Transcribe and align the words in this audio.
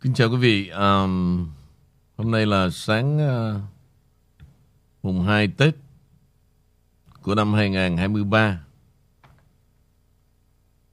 Kính 0.00 0.14
chào 0.14 0.30
quý 0.30 0.36
vị. 0.36 0.68
Um, 0.68 1.46
hôm 2.16 2.30
nay 2.30 2.46
là 2.46 2.70
sáng 2.70 3.16
uh, 3.16 3.60
mùng 5.02 5.22
2 5.22 5.48
Tết 5.48 5.76
của 7.22 7.34
năm 7.34 7.52
2023. 7.52 8.60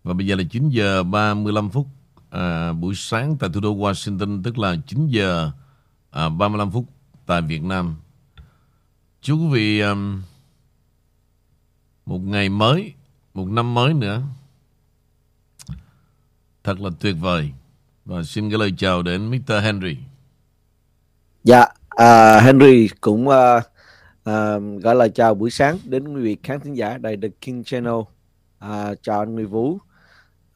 Và 0.04 0.14
bây 0.14 0.28
giờ 0.28 0.36
là 0.36 0.44
9 0.52 0.70
giờ 0.70 1.04
35 1.04 1.70
phút 1.70 1.88
uh, 2.36 2.78
buổi 2.80 2.96
sáng 2.96 3.38
tại 3.38 3.50
thủ 3.54 3.60
đô 3.60 3.76
Washington, 3.76 4.44
tức 4.44 4.58
là 4.58 4.76
9 4.88 5.08
giờ 5.08 5.52
à, 6.12 6.26
uh, 6.26 6.34
35 6.38 6.72
phút 6.72 6.86
tại 7.26 7.42
Việt 7.42 7.64
Nam. 7.64 7.96
Chúc 9.22 9.40
quý 9.40 9.48
vị 9.54 9.80
um, 9.80 10.22
một 12.06 12.20
ngày 12.20 12.50
mới, 12.50 12.94
một 13.34 13.48
năm 13.50 13.74
mới 13.74 13.94
nữa. 13.94 14.22
Thật 16.64 16.80
là 16.80 16.90
tuyệt 17.00 17.16
vời. 17.20 17.52
Và 18.06 18.24
xin 18.24 18.50
gửi 18.50 18.60
lời 18.60 18.74
chào 18.78 19.02
đến 19.02 19.32
Mr. 19.32 19.54
Henry. 19.64 19.98
Dạ, 21.44 21.66
uh, 22.02 22.44
Henry 22.44 22.90
cũng 23.02 23.30
à, 23.30 23.62
à, 24.24 24.56
uh, 24.56 24.64
uh, 24.64 24.82
gọi 24.84 24.96
lời 24.96 25.10
chào 25.10 25.36
buổi 25.36 25.52
sáng 25.52 25.78
đến 25.84 26.16
quý 26.16 26.22
vị 26.22 26.38
khán 26.44 26.60
thính 26.60 26.74
giả 26.74 26.98
đài 26.98 27.18
The 27.18 27.28
King 27.42 27.64
Channel. 27.64 27.94
Uh, 27.94 29.02
chào 29.02 29.20
anh 29.20 29.36
Nguyễn 29.36 29.48
Vũ. 29.48 29.78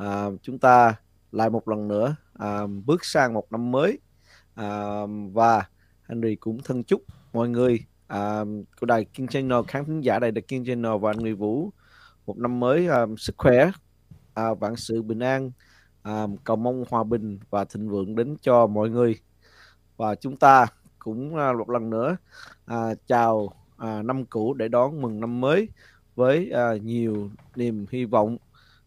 Uh, 0.04 0.34
chúng 0.42 0.60
ta 0.60 0.96
lại 1.32 1.50
một 1.50 1.68
lần 1.68 1.88
nữa 1.88 2.16
uh, 2.44 2.70
bước 2.86 3.06
sang 3.06 3.34
một 3.34 3.52
năm 3.52 3.72
mới 3.72 4.00
uh, 4.62 5.10
và 5.34 5.66
Henry 6.10 6.36
cũng 6.36 6.58
thân 6.64 6.84
chúc 6.84 7.02
mọi 7.34 7.50
người 7.50 7.80
uh, 8.14 8.48
của 8.80 8.86
đài 8.86 9.06
King 9.06 9.28
Channel 9.28 9.60
khán 9.68 9.86
thính 9.86 10.02
giả 10.02 10.20
đài 10.20 10.32
The 10.32 10.42
King 10.42 10.66
Channel 10.66 10.92
và 11.02 11.12
anh 11.12 11.18
Nguyễn 11.18 11.38
Vũ 11.38 11.72
một 12.26 12.38
năm 12.38 12.60
mới 12.60 12.88
uh, 12.88 13.20
sức 13.20 13.36
khỏe, 13.38 13.72
uh, 14.52 14.60
vạn 14.60 14.76
sự 14.76 15.02
bình 15.02 15.20
an, 15.20 15.52
à, 16.08 16.28
cầu 16.44 16.56
mong 16.56 16.84
hòa 16.90 17.04
bình 17.04 17.40
và 17.50 17.66
thịnh 17.66 17.90
vượng 17.90 18.16
đến 18.16 18.36
cho 18.42 18.68
mọi 18.68 18.90
người 18.90 19.20
và 19.98 20.16
chúng 20.16 20.38
ta 20.38 20.66
cũng 21.00 21.36
à, 21.36 21.54
một 21.54 21.70
lần 21.70 21.90
nữa 21.90 22.18
à, 22.66 22.94
chào 23.08 23.54
à, 23.78 24.02
năm 24.02 24.26
cũ 24.26 24.54
để 24.54 24.68
đón 24.68 25.02
mừng 25.02 25.20
năm 25.20 25.42
mới 25.42 25.70
với 26.16 26.52
à, 26.52 26.74
nhiều 26.84 27.30
niềm 27.56 27.86
hy 27.92 28.06
vọng 28.06 28.38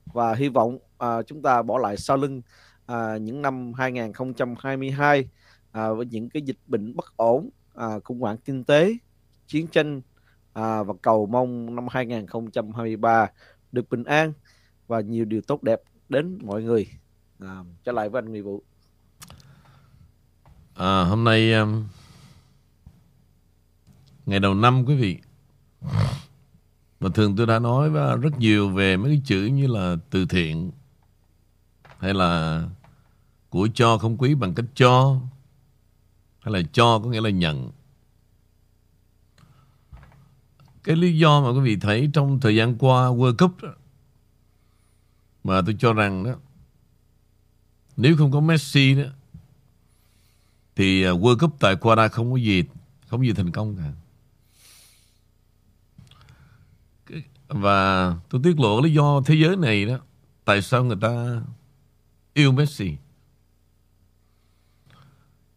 và 0.05 0.35
hy 0.35 0.49
vọng 0.49 0.79
à, 0.99 1.23
chúng 1.23 1.43
ta 1.43 1.63
bỏ 1.63 1.79
lại 1.79 1.97
sau 1.97 2.17
lưng 2.17 2.43
à, 2.87 3.17
những 3.17 3.43
năm 3.43 3.73
2022 3.73 5.29
à, 5.73 5.91
với 5.91 6.07
những 6.07 6.31
cái 6.31 6.43
dịch 6.43 6.59
bệnh 6.67 6.97
bất 6.97 7.17
ổn, 7.17 7.51
à, 7.75 7.99
khủng 8.05 8.21
hoảng 8.21 8.37
kinh 8.37 8.65
tế, 8.65 8.93
chiến 9.47 9.67
tranh 9.67 10.01
à, 10.53 10.83
và 10.83 10.95
cầu 11.03 11.27
mong 11.27 11.75
năm 11.75 11.87
2023 11.91 13.31
được 13.73 13.91
bình 13.91 14.05
an 14.05 14.33
và 14.87 15.01
nhiều 15.01 15.25
điều 15.25 15.41
tốt 15.41 15.63
đẹp 15.63 15.81
đến 16.09 16.39
mọi 16.43 16.63
người. 16.63 17.00
À, 17.41 17.65
trở 17.85 17.93
lại 17.93 18.09
với 18.09 18.23
anh 18.23 18.31
Nguyễn 18.31 18.45
Vũ. 18.45 18.63
À, 20.75 21.05
hôm 21.05 21.25
nay 21.25 21.55
um, 21.55 21.85
ngày 24.27 24.41
đầu 24.41 24.55
năm 24.55 24.85
quý 24.87 24.97
vị. 24.97 25.19
Và 27.01 27.11
thường 27.15 27.37
tôi 27.37 27.47
đã 27.47 27.59
nói 27.59 27.91
rất 28.17 28.39
nhiều 28.39 28.69
về 28.69 28.97
mấy 28.97 29.11
cái 29.11 29.23
chữ 29.25 29.51
như 29.53 29.67
là 29.67 29.97
từ 30.11 30.27
thiện 30.27 30.71
hay 31.99 32.15
là 32.15 32.63
của 33.51 33.69
cho 33.75 33.99
không 33.99 34.17
quý 34.19 34.35
bằng 34.35 34.55
cách 34.55 34.67
cho 34.75 35.21
hay 36.41 36.53
là 36.53 36.61
cho 36.73 36.99
có 36.99 37.09
nghĩa 37.09 37.21
là 37.21 37.31
nhận. 37.31 37.71
Cái 40.85 40.97
lý 40.97 41.19
do 41.19 41.41
mà 41.41 41.51
quý 41.51 41.61
vị 41.61 41.77
thấy 41.81 42.11
trong 42.13 42.41
thời 42.41 42.57
gian 42.57 42.79
qua 42.79 43.09
World 43.09 43.37
Cup 43.37 43.63
đó, 43.63 43.69
mà 45.45 45.63
tôi 45.67 45.77
cho 45.79 45.93
rằng 45.93 46.25
đó 46.25 46.33
nếu 48.01 48.17
không 48.17 48.33
có 48.33 48.41
Messi 48.41 48.95
đó, 48.95 49.09
thì 50.77 51.05
à, 51.05 51.11
World 51.11 51.39
Cup 51.39 51.57
tại 51.61 51.77
Qatar 51.77 52.09
không 52.09 52.31
có 52.33 52.37
gì, 52.37 52.65
không 53.07 53.27
gì 53.27 53.33
thành 53.33 53.53
công 53.53 53.77
cả. 53.77 53.93
Và 57.49 58.11
tôi 58.29 58.41
tiết 58.45 58.61
lộ 58.61 58.81
lý 58.81 58.93
do 58.93 59.23
thế 59.27 59.35
giới 59.35 59.57
này 59.57 59.85
đó, 59.85 59.99
tại 60.45 60.63
sao 60.63 60.85
người 60.85 60.97
ta 61.01 61.43
yêu 62.35 62.53
Messi. 62.53 62.97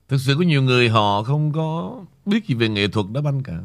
Thực 0.08 0.18
sự 0.22 0.36
có 0.36 0.42
nhiều 0.42 0.64
người 0.64 0.90
họ 0.90 1.24
không 1.24 1.52
có 1.52 2.00
biết 2.26 2.48
gì 2.48 2.56
về 2.56 2.70
nghệ 2.70 2.88
thuật 2.88 3.06
đá 3.14 3.22
banh 3.22 3.44
cả. 3.44 3.60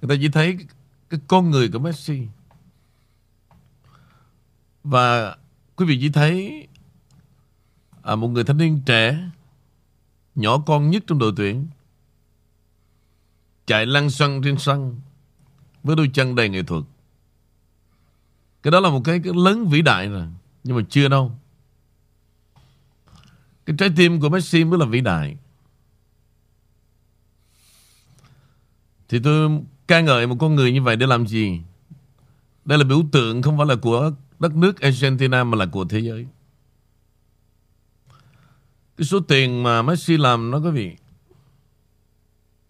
Người 0.00 0.08
ta 0.08 0.14
chỉ 0.20 0.28
thấy 0.28 0.58
cái 1.10 1.20
con 1.28 1.50
người 1.50 1.68
của 1.68 1.78
Messi 1.78 2.22
và 4.86 5.36
quý 5.76 5.86
vị 5.86 5.98
chỉ 6.00 6.08
thấy 6.08 6.66
à, 8.02 8.16
một 8.16 8.28
người 8.28 8.44
thanh 8.44 8.58
niên 8.58 8.82
trẻ 8.86 9.30
nhỏ 10.34 10.58
con 10.66 10.90
nhất 10.90 11.04
trong 11.06 11.18
đội 11.18 11.32
tuyển 11.36 11.66
chạy 13.66 13.86
lăn 13.86 14.10
xăng 14.10 14.42
trên 14.42 14.58
sân 14.58 15.00
với 15.82 15.96
đôi 15.96 16.10
chân 16.14 16.34
đầy 16.34 16.48
nghệ 16.48 16.62
thuật. 16.62 16.84
Cái 18.62 18.70
đó 18.70 18.80
là 18.80 18.90
một 18.90 19.00
cái, 19.04 19.20
cái 19.24 19.32
lớn 19.36 19.68
vĩ 19.68 19.82
đại 19.82 20.08
rồi. 20.08 20.26
Nhưng 20.64 20.76
mà 20.76 20.82
chưa 20.90 21.08
đâu. 21.08 21.32
Cái 23.66 23.76
trái 23.78 23.90
tim 23.96 24.20
của 24.20 24.28
Messi 24.28 24.64
mới 24.64 24.78
là 24.78 24.86
vĩ 24.86 25.00
đại. 25.00 25.36
Thì 29.08 29.20
tôi 29.24 29.60
ca 29.86 30.00
ngợi 30.00 30.26
một 30.26 30.36
con 30.40 30.54
người 30.54 30.72
như 30.72 30.82
vậy 30.82 30.96
để 30.96 31.06
làm 31.06 31.26
gì? 31.26 31.60
Đây 32.64 32.78
là 32.78 32.84
biểu 32.84 33.02
tượng 33.12 33.42
không 33.42 33.56
phải 33.56 33.66
là 33.66 33.76
của 33.76 34.12
đất 34.38 34.56
nước 34.56 34.80
Argentina 34.80 35.44
mà 35.44 35.56
là 35.56 35.66
của 35.66 35.84
thế 35.84 35.98
giới. 35.98 36.26
Cái 38.96 39.04
số 39.04 39.20
tiền 39.20 39.62
mà 39.62 39.82
Messi 39.82 40.16
làm 40.16 40.50
nó 40.50 40.58
quý 40.58 40.70
vị 40.70 40.96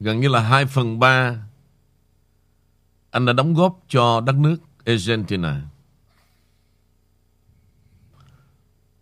gần 0.01 0.21
như 0.21 0.29
là 0.29 0.41
2 0.41 0.67
phần 0.67 0.99
3 0.99 1.47
anh 3.11 3.27
đã 3.27 3.33
đóng 3.33 3.55
góp 3.55 3.81
cho 3.89 4.21
đất 4.21 4.37
nước 4.37 4.57
Argentina. 4.85 5.63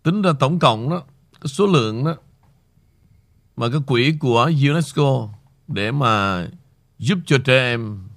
Tính 0.03 0.21
ra 0.21 0.31
tổng 0.39 0.59
cộng 0.59 0.89
đó, 0.89 1.03
cái 1.41 1.47
số 1.47 1.67
lượng 1.67 2.05
đó 2.05 2.15
mà 3.55 3.69
cái 3.69 3.79
quỹ 3.87 4.17
của 4.19 4.51
UNESCO 4.69 5.29
để 5.67 5.91
mà 5.91 6.45
giúp 6.99 7.17
cho 7.25 7.37
trẻ 7.45 7.53
em 7.53 8.07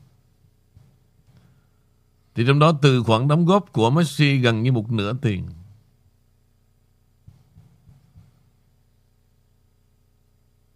thì 2.38 2.44
trong 2.46 2.58
đó 2.58 2.72
từ 2.82 3.02
khoản 3.02 3.28
đóng 3.28 3.46
góp 3.46 3.72
của 3.72 3.90
Messi 3.90 4.36
gần 4.36 4.62
như 4.62 4.72
một 4.72 4.92
nửa 4.92 5.12
tiền. 5.12 5.48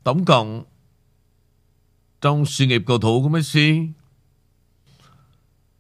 Tổng 0.05 0.25
cộng, 0.25 0.65
trong 2.21 2.47
sự 2.47 2.67
nghiệp 2.67 2.83
cầu 2.87 2.99
thủ 2.99 3.23
của 3.23 3.29
Messi, 3.29 3.89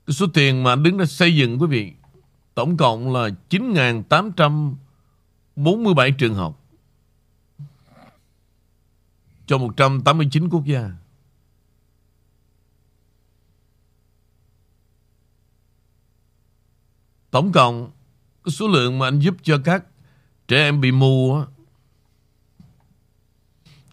cái 0.06 0.14
số 0.14 0.26
tiền 0.34 0.62
mà 0.62 0.72
anh 0.72 0.82
đứng 0.82 0.98
ra 0.98 1.06
xây 1.06 1.36
dựng, 1.36 1.58
quý 1.58 1.66
vị, 1.66 1.92
tổng 2.54 2.76
cộng 2.76 3.12
là 3.12 3.28
9.847 3.50 6.12
trường 6.18 6.34
học 6.34 6.60
cho 9.46 9.58
189 9.58 10.48
quốc 10.48 10.64
gia. 10.64 10.90
Tổng 17.32 17.52
cộng 17.52 17.90
cái 18.44 18.52
số 18.52 18.68
lượng 18.68 18.98
mà 18.98 19.06
anh 19.06 19.18
giúp 19.18 19.34
cho 19.42 19.58
các 19.64 19.84
trẻ 20.48 20.56
em 20.56 20.80
bị 20.80 20.92
mù 20.92 21.34
á, 21.34 21.42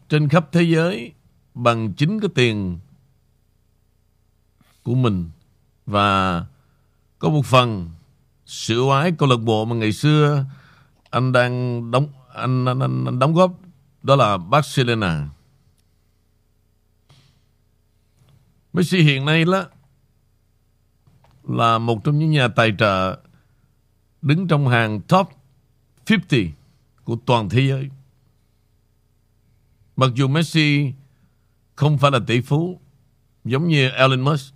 trên 0.09 0.29
khắp 0.29 0.47
thế 0.51 0.61
giới 0.61 1.13
bằng 1.53 1.93
chính 1.93 2.19
cái 2.19 2.29
tiền 2.35 2.79
của 4.83 4.95
mình 4.95 5.29
và 5.85 6.45
có 7.19 7.29
một 7.29 7.45
phần 7.45 7.89
sự 8.45 8.89
ái 8.89 9.11
câu 9.17 9.29
lạc 9.29 9.39
bộ 9.43 9.65
mà 9.65 9.75
ngày 9.75 9.91
xưa 9.91 10.45
anh 11.09 11.31
đang 11.31 11.91
đóng 11.91 12.07
anh, 12.33 12.65
anh, 12.65 12.79
anh, 12.79 13.05
anh 13.05 13.19
đóng 13.19 13.33
góp 13.33 13.59
đó 14.03 14.15
là 14.15 14.37
Barcelona. 14.37 15.29
Messi 18.73 19.01
hiện 19.01 19.25
nay 19.25 19.45
đó 19.45 19.65
là 21.43 21.77
một 21.77 22.03
trong 22.03 22.19
những 22.19 22.31
nhà 22.31 22.47
tài 22.47 22.73
trợ 22.79 23.19
đứng 24.21 24.47
trong 24.47 24.67
hàng 24.67 25.01
top 25.01 25.29
50 26.09 26.53
của 27.03 27.17
toàn 27.25 27.49
thế 27.49 27.67
giới. 27.67 27.89
Mặc 29.95 30.09
dù 30.15 30.27
Messi 30.27 30.93
không 31.75 31.97
phải 31.97 32.11
là 32.11 32.19
tỷ 32.27 32.41
phú, 32.41 32.79
giống 33.43 33.67
như 33.67 33.89
Elon 33.89 34.21
Musk. 34.21 34.53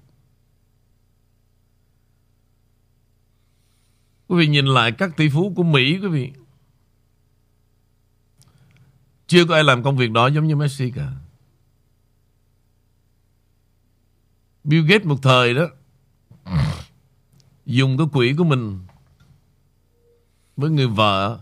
Quý 4.28 4.40
vị 4.40 4.48
nhìn 4.48 4.66
lại 4.66 4.92
các 4.92 5.18
tỷ 5.18 5.30
phú 5.30 5.54
của 5.56 5.64
Mỹ, 5.64 6.00
quý 6.02 6.08
vị. 6.08 6.32
Chưa 9.28 9.46
có 9.46 9.56
ai 9.56 9.64
làm 9.64 9.84
công 9.84 9.98
việc 9.98 10.12
đó 10.12 10.28
giống 10.28 10.48
như 10.48 10.56
Messi 10.56 10.92
cả. 10.92 11.12
Bill 14.64 14.88
Gates 14.88 15.08
một 15.08 15.18
thời 15.22 15.54
đó, 15.54 15.68
dùng 17.66 17.98
cái 17.98 18.08
quỹ 18.14 18.34
của 18.38 18.44
mình 18.44 18.80
với 20.58 20.70
người 20.70 20.88
vợ, 20.88 21.40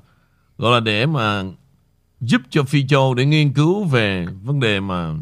gọi 0.58 0.72
là 0.72 0.80
để 0.80 1.06
mà 1.06 1.44
giúp 2.22 2.42
cho 2.50 2.64
Phi 2.64 2.88
Châu 2.88 3.14
để 3.14 3.26
nghiên 3.26 3.54
cứu 3.54 3.84
về 3.84 4.26
vấn 4.26 4.60
đề 4.60 4.80
mà 4.80 5.14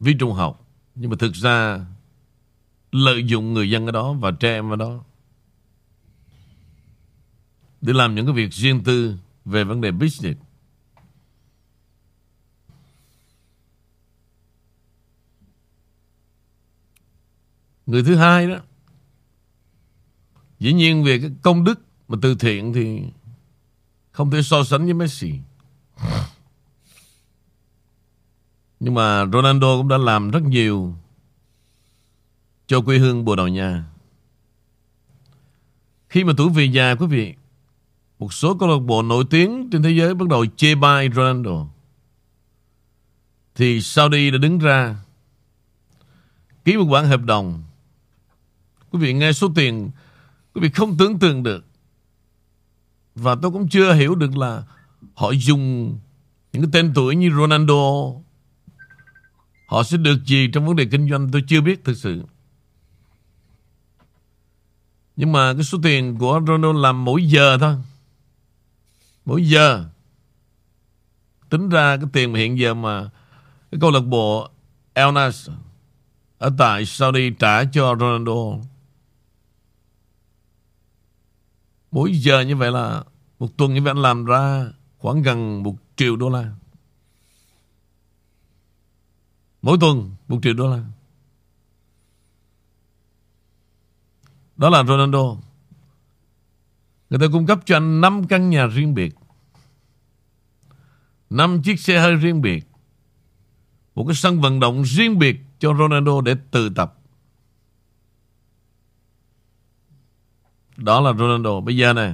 vi 0.00 0.14
trung 0.18 0.32
học. 0.32 0.66
Nhưng 0.94 1.10
mà 1.10 1.16
thực 1.20 1.34
ra 1.34 1.86
lợi 2.92 3.24
dụng 3.26 3.54
người 3.54 3.70
dân 3.70 3.86
ở 3.86 3.92
đó 3.92 4.12
và 4.12 4.30
trẻ 4.30 4.54
em 4.54 4.70
ở 4.70 4.76
đó 4.76 5.04
để 7.80 7.92
làm 7.92 8.14
những 8.14 8.26
cái 8.26 8.34
việc 8.34 8.52
riêng 8.52 8.84
tư 8.84 9.16
về 9.44 9.64
vấn 9.64 9.80
đề 9.80 9.90
business. 9.90 10.40
Người 17.86 18.04
thứ 18.04 18.16
hai 18.16 18.48
đó 18.48 18.58
Dĩ 20.64 20.72
nhiên 20.72 21.04
về 21.04 21.18
cái 21.18 21.30
công 21.42 21.64
đức 21.64 21.80
Mà 22.08 22.18
từ 22.22 22.34
thiện 22.34 22.72
thì 22.72 23.02
Không 24.10 24.30
thể 24.30 24.42
so 24.42 24.64
sánh 24.64 24.84
với 24.84 24.94
Messi. 24.94 25.32
Nhưng 28.80 28.94
mà 28.94 29.26
Ronaldo 29.32 29.76
cũng 29.78 29.88
đã 29.88 29.96
làm 29.96 30.30
rất 30.30 30.42
nhiều 30.42 30.94
Cho 32.66 32.80
quê 32.80 32.98
hương 32.98 33.24
Bồ 33.24 33.36
Đào 33.36 33.48
Nha. 33.48 33.84
Khi 36.08 36.24
mà 36.24 36.32
tuổi 36.36 36.48
về 36.48 36.64
già, 36.64 36.94
quý 36.94 37.06
vị, 37.06 37.34
Một 38.18 38.32
số 38.32 38.54
câu 38.54 38.68
lạc 38.68 38.78
bộ 38.86 39.02
nổi 39.02 39.24
tiếng 39.30 39.70
trên 39.70 39.82
thế 39.82 39.90
giới 39.90 40.14
bắt 40.14 40.28
đầu 40.28 40.46
chê 40.46 40.74
bai 40.74 41.08
Ronaldo. 41.14 41.66
Thì 43.54 43.80
Saudi 43.80 44.30
đã 44.30 44.38
đứng 44.38 44.58
ra 44.58 44.96
Ký 46.64 46.76
một 46.76 46.84
bản 46.84 47.06
hợp 47.06 47.24
đồng. 47.24 47.62
Quý 48.90 48.98
vị 49.00 49.12
nghe 49.12 49.32
số 49.32 49.52
tiền 49.54 49.90
Quý 50.54 50.60
vị 50.60 50.70
không 50.70 50.96
tưởng 50.96 51.18
tượng 51.18 51.42
được. 51.42 51.64
Và 53.14 53.36
tôi 53.42 53.50
cũng 53.50 53.68
chưa 53.68 53.94
hiểu 53.94 54.14
được 54.14 54.36
là 54.36 54.62
Họ 55.14 55.30
dùng 55.30 55.98
Những 56.52 56.62
cái 56.62 56.70
tên 56.72 56.92
tuổi 56.94 57.16
như 57.16 57.30
Ronaldo, 57.30 58.12
Họ 59.66 59.82
sẽ 59.82 59.96
được 59.96 60.24
gì 60.24 60.48
trong 60.52 60.66
vấn 60.66 60.76
đề 60.76 60.84
kinh 60.84 61.10
doanh, 61.10 61.30
Tôi 61.32 61.44
chưa 61.48 61.60
biết 61.60 61.84
thực 61.84 61.96
sự. 61.96 62.22
Nhưng 65.16 65.32
mà 65.32 65.54
cái 65.54 65.62
số 65.62 65.78
tiền 65.82 66.16
của 66.18 66.40
Ronaldo 66.46 66.72
làm 66.72 67.04
mỗi 67.04 67.26
giờ 67.26 67.58
thôi. 67.58 67.76
Mỗi 69.24 69.48
giờ. 69.48 69.84
Tính 71.48 71.68
ra 71.68 71.96
cái 71.96 72.06
tiền 72.12 72.32
mà 72.32 72.38
hiện 72.38 72.58
giờ 72.58 72.74
mà 72.74 73.10
Cái 73.70 73.80
câu 73.80 73.90
lạc 73.90 74.00
bộ 74.00 74.50
El 74.94 75.12
Nas 75.12 75.50
Ở 76.38 76.52
tại 76.58 76.86
Saudi 76.86 77.30
trả 77.30 77.64
cho 77.64 77.96
Ronaldo. 78.00 78.64
Mỗi 81.94 82.12
giờ 82.12 82.40
như 82.40 82.56
vậy 82.56 82.70
là 82.70 83.04
Một 83.38 83.56
tuần 83.56 83.74
như 83.74 83.82
vậy 83.82 83.90
anh 83.90 84.02
làm 84.02 84.24
ra 84.24 84.66
Khoảng 84.98 85.22
gần 85.22 85.62
một 85.62 85.76
triệu 85.96 86.16
đô 86.16 86.30
la. 86.30 86.52
Mỗi 89.62 89.78
tuần 89.80 90.10
một 90.28 90.38
triệu 90.42 90.54
đô 90.54 90.70
la. 90.76 90.84
Đó 94.56 94.70
là 94.70 94.84
Ronaldo. 94.84 95.36
Người 97.10 97.20
ta 97.20 97.26
cung 97.32 97.46
cấp 97.46 97.60
cho 97.64 97.76
anh 97.76 98.00
5 98.00 98.26
căn 98.26 98.50
nhà 98.50 98.66
riêng 98.66 98.94
biệt 98.94 99.14
5 101.30 101.62
chiếc 101.62 101.80
xe 101.80 101.98
hơi 101.98 102.16
riêng 102.16 102.42
biệt, 102.42 102.64
Một 103.94 104.04
cái 104.06 104.14
sân 104.14 104.40
vận 104.40 104.60
động 104.60 104.82
riêng 104.82 105.18
biệt 105.18 105.36
cho 105.58 105.74
Ronaldo 105.74 106.20
để 106.20 106.36
tự 106.50 106.68
tập. 106.68 106.98
Đó 110.76 111.00
là 111.00 111.12
Ronaldo. 111.12 111.60
Bây 111.60 111.76
giờ 111.76 111.92
nè, 111.92 112.12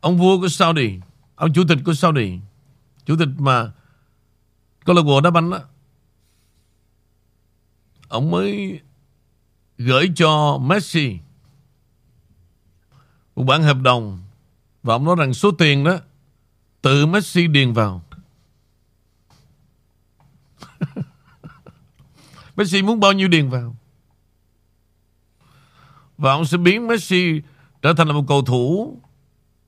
Ông 0.00 0.18
vua 0.18 0.40
của 0.40 0.48
Saudi, 0.48 0.98
Ông 1.34 1.52
chủ 1.52 1.64
tịch 1.68 1.78
của 1.84 1.94
Saudi, 1.94 2.38
Chủ 3.04 3.16
tịch 3.18 3.28
mà 3.38 3.72
Câu 4.84 4.96
lạc 4.96 5.02
bộ 5.02 5.20
đá 5.20 5.30
banh 5.30 5.50
đó 5.50 5.60
Ông 8.08 8.30
mới 8.30 8.80
Gửi 9.78 10.12
cho 10.16 10.58
Messi 10.58 11.18
Một 13.36 13.44
bản 13.44 13.62
hợp 13.62 13.76
đồng 13.82 14.22
Và 14.82 14.94
ông 14.94 15.04
nói 15.04 15.16
rằng 15.18 15.34
số 15.34 15.50
tiền 15.50 15.84
đó 15.84 15.98
Tự 16.82 17.06
Messi 17.06 17.46
điền 17.46 17.72
vào. 17.72 18.02
Messi 22.56 22.82
muốn 22.82 23.00
bao 23.00 23.12
nhiêu 23.12 23.28
điền 23.28 23.48
vào? 23.48 23.76
Và 26.18 26.32
ông 26.32 26.44
sẽ 26.44 26.58
biến 26.58 26.86
Messi 26.86 27.40
trở 27.82 27.94
thành 27.94 28.08
là 28.08 28.14
một 28.14 28.24
cầu 28.28 28.42
thủ 28.42 28.98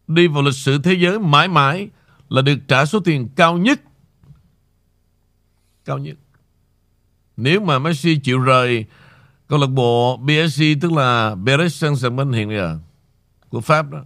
đi 0.06 0.26
vào 0.26 0.42
lịch 0.42 0.54
sử 0.54 0.78
thế 0.78 0.94
giới 0.94 1.18
mãi 1.18 1.48
mãi 1.48 1.88
là 2.28 2.42
được 2.42 2.58
trả 2.68 2.86
số 2.86 3.00
tiền 3.00 3.28
cao 3.36 3.58
nhất. 3.58 3.80
Cao 5.84 5.98
nhất. 5.98 6.16
Nếu 7.36 7.60
mà 7.60 7.78
Messi 7.78 8.16
chịu 8.16 8.38
rời 8.38 8.84
câu 9.48 9.58
lạc 9.58 9.66
bộ 9.66 10.20
PSG 10.24 10.62
tức 10.80 10.92
là 10.92 11.36
Paris 11.46 11.84
Saint-Germain 11.84 12.32
hiện 12.32 12.50
giờ, 12.50 12.78
của 13.48 13.60
Pháp 13.60 13.90
đó. 13.90 14.04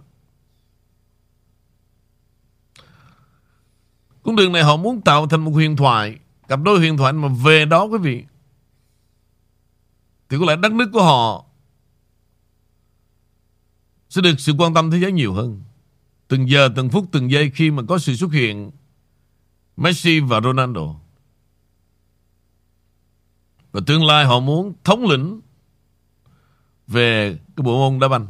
Con 4.23 4.35
đường 4.35 4.51
này 4.51 4.63
họ 4.63 4.77
muốn 4.77 5.01
tạo 5.01 5.27
thành 5.27 5.41
một 5.45 5.51
huyền 5.51 5.75
thoại, 5.75 6.19
Cặp 6.47 6.59
đôi 6.61 6.79
huyền 6.79 6.97
thoại 6.97 7.13
mà 7.13 7.27
về 7.43 7.65
đó 7.65 7.83
quý 7.83 7.97
vị, 7.97 8.23
Thì 10.29 10.37
có 10.39 10.45
lẽ 10.45 10.55
đất 10.55 10.71
nước 10.71 10.89
của 10.93 11.03
họ 11.03 11.44
sẽ 14.15 14.21
được 14.21 14.39
sự 14.39 14.53
quan 14.57 14.73
tâm 14.73 14.91
thế 14.91 14.99
giới 14.99 15.11
nhiều 15.11 15.33
hơn. 15.33 15.61
Từng 16.27 16.49
giờ, 16.49 16.69
từng 16.75 16.89
phút, 16.89 17.05
từng 17.11 17.31
giây 17.31 17.49
khi 17.49 17.71
mà 17.71 17.83
có 17.87 17.97
sự 17.97 18.15
xuất 18.15 18.31
hiện 18.31 18.71
Messi 19.77 20.19
và 20.19 20.41
Ronaldo. 20.41 20.95
Và 23.71 23.81
tương 23.85 24.05
lai 24.05 24.25
họ 24.25 24.39
muốn 24.39 24.73
thống 24.83 25.05
lĩnh 25.05 25.39
về 26.87 27.39
cái 27.55 27.63
bộ 27.63 27.89
môn 27.89 27.99
đá 27.99 28.07
banh. 28.07 28.27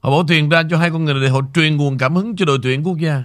Họ 0.00 0.10
bỏ 0.10 0.24
tiền 0.28 0.48
ra 0.48 0.62
cho 0.70 0.78
hai 0.78 0.90
con 0.90 1.04
người 1.04 1.14
này 1.14 1.22
để 1.22 1.28
họ 1.28 1.40
truyền 1.54 1.76
nguồn 1.76 1.98
cảm 1.98 2.14
hứng 2.14 2.36
cho 2.36 2.44
đội 2.44 2.58
tuyển 2.62 2.86
quốc 2.86 2.98
gia. 2.98 3.24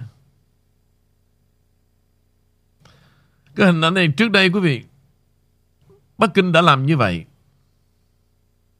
Cái 3.56 3.66
hình 3.66 3.80
ảnh 3.80 3.94
này 3.94 4.08
trước 4.16 4.30
đây 4.30 4.50
quý 4.50 4.60
vị 4.60 4.82
Bắc 6.18 6.34
Kinh 6.34 6.52
đã 6.52 6.60
làm 6.60 6.86
như 6.86 6.96
vậy 6.96 7.24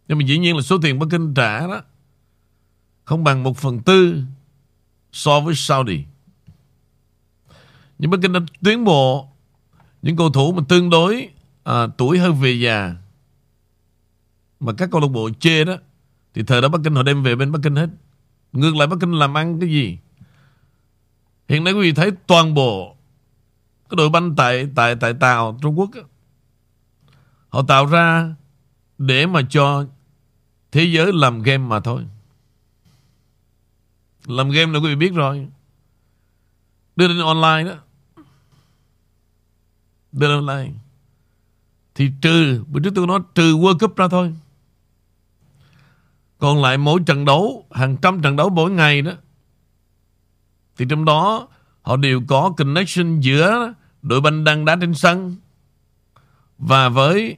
Nhưng 0.08 0.18
mà 0.18 0.24
dĩ 0.24 0.38
nhiên 0.38 0.56
là 0.56 0.62
số 0.62 0.78
tiền 0.82 0.98
Bắc 0.98 1.06
Kinh 1.10 1.34
trả 1.34 1.66
đó 1.66 1.82
không 3.08 3.24
bằng 3.24 3.42
một 3.42 3.56
phần 3.56 3.80
tư 3.82 4.22
so 5.12 5.40
với 5.40 5.54
Saudi. 5.54 6.04
Nhưng 7.98 8.10
Bắc 8.10 8.18
Kinh 8.22 8.32
đã 8.32 8.40
tuyến 8.62 8.84
bộ 8.84 9.28
những 10.02 10.16
cầu 10.16 10.30
thủ 10.30 10.52
mà 10.52 10.62
tương 10.68 10.90
đối 10.90 11.28
à, 11.64 11.86
tuổi 11.98 12.18
hơi 12.18 12.32
về 12.32 12.52
già 12.52 12.94
mà 14.60 14.72
các 14.72 14.88
câu 14.92 15.00
lạc 15.00 15.06
bộ 15.06 15.30
chê 15.40 15.64
đó 15.64 15.76
thì 16.34 16.42
thời 16.42 16.62
đó 16.62 16.68
Bắc 16.68 16.78
Kinh 16.84 16.94
họ 16.94 17.02
đem 17.02 17.22
về 17.22 17.36
bên 17.36 17.52
Bắc 17.52 17.58
Kinh 17.62 17.76
hết. 17.76 17.88
Ngược 18.52 18.76
lại 18.76 18.86
Bắc 18.86 18.96
Kinh 19.00 19.12
làm 19.12 19.36
ăn 19.36 19.60
cái 19.60 19.68
gì? 19.68 19.98
Hiện 21.48 21.64
nay 21.64 21.72
quý 21.72 21.80
vị 21.80 21.92
thấy 21.92 22.10
toàn 22.26 22.54
bộ 22.54 22.96
cái 23.88 23.96
đội 23.96 24.10
banh 24.10 24.36
tại 24.36 24.68
tại 24.74 24.96
tại 24.96 25.14
Tàu 25.14 25.58
Trung 25.62 25.78
Quốc 25.78 25.90
đó, 25.94 26.02
họ 27.48 27.62
tạo 27.62 27.86
ra 27.86 28.34
để 28.98 29.26
mà 29.26 29.40
cho 29.50 29.84
thế 30.72 30.84
giới 30.84 31.12
làm 31.12 31.42
game 31.42 31.66
mà 31.66 31.80
thôi. 31.80 32.04
Làm 34.28 34.50
game 34.50 34.72
là 34.72 34.78
quý 34.78 34.88
vị 34.88 34.94
biết 34.94 35.14
rồi. 35.14 35.48
Đưa 36.96 37.08
lên 37.08 37.18
online 37.18 37.72
đó. 37.72 37.78
Đưa 40.12 40.28
lên 40.28 40.46
online. 40.46 40.72
Thì 41.94 42.10
trừ, 42.20 42.64
Bữa 42.68 42.80
trước 42.80 42.92
tôi 42.94 43.06
nói, 43.06 43.20
trừ 43.34 43.56
World 43.56 43.78
Cup 43.78 43.96
ra 43.96 44.08
thôi. 44.08 44.34
Còn 46.38 46.62
lại 46.62 46.78
mỗi 46.78 47.00
trận 47.06 47.24
đấu, 47.24 47.66
Hàng 47.70 47.96
trăm 48.02 48.22
trận 48.22 48.36
đấu 48.36 48.50
mỗi 48.50 48.70
ngày 48.70 49.02
đó, 49.02 49.12
Thì 50.76 50.84
trong 50.88 51.04
đó 51.04 51.48
Họ 51.82 51.96
đều 51.96 52.22
có 52.28 52.52
connection 52.56 53.20
giữa 53.20 53.74
Đội 54.02 54.20
banh 54.20 54.44
đang 54.44 54.64
đá 54.64 54.76
trên 54.80 54.94
sân 54.94 55.36
Và 56.58 56.88
với 56.88 57.36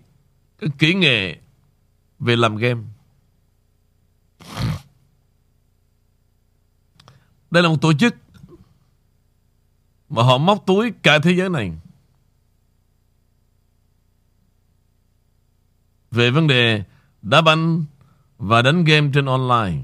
Cái 0.59 0.71
kỹ 0.79 0.95
nghệ 0.95 1.39
Về 2.19 2.37
làm 2.37 2.57
game. 2.57 2.81
Đây 7.51 7.63
là 7.63 7.69
một 7.69 7.81
tổ 7.81 7.93
chức 7.93 8.15
mà 10.09 10.23
họ 10.23 10.39
móc 10.39 10.67
túi 10.67 10.93
cả 11.03 11.19
thế 11.19 11.33
giới 11.33 11.49
này. 11.49 11.73
Về 16.11 16.31
vấn 16.31 16.47
đề 16.47 16.85
đá 17.23 17.41
banh 17.41 17.85
và 18.39 18.63
đánh 18.63 18.85
game 18.85 19.11
trên 19.15 19.27
online. 19.27 19.83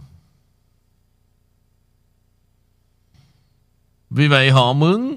Vì 4.10 4.28
vậy 4.28 4.50
họ 4.50 4.72
mướn 4.72 5.16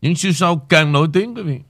những 0.00 0.16
siêu 0.16 0.32
sao 0.32 0.66
càng 0.68 0.92
nổi 0.92 1.08
tiếng 1.12 1.34
quý 1.34 1.42
vị. 1.42 1.60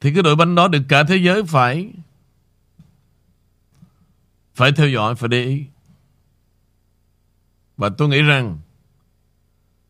Thì 0.00 0.14
cái 0.14 0.22
đội 0.22 0.36
banh 0.36 0.54
đó 0.54 0.68
được 0.68 0.82
cả 0.88 1.04
thế 1.08 1.16
giới 1.16 1.44
phải 1.44 1.92
phải 4.54 4.72
theo 4.72 4.88
dõi, 4.88 5.14
phải 5.14 5.28
để 5.28 5.44
ý. 5.44 5.64
Và 7.76 7.88
tôi 7.88 8.08
nghĩ 8.08 8.22
rằng, 8.22 8.58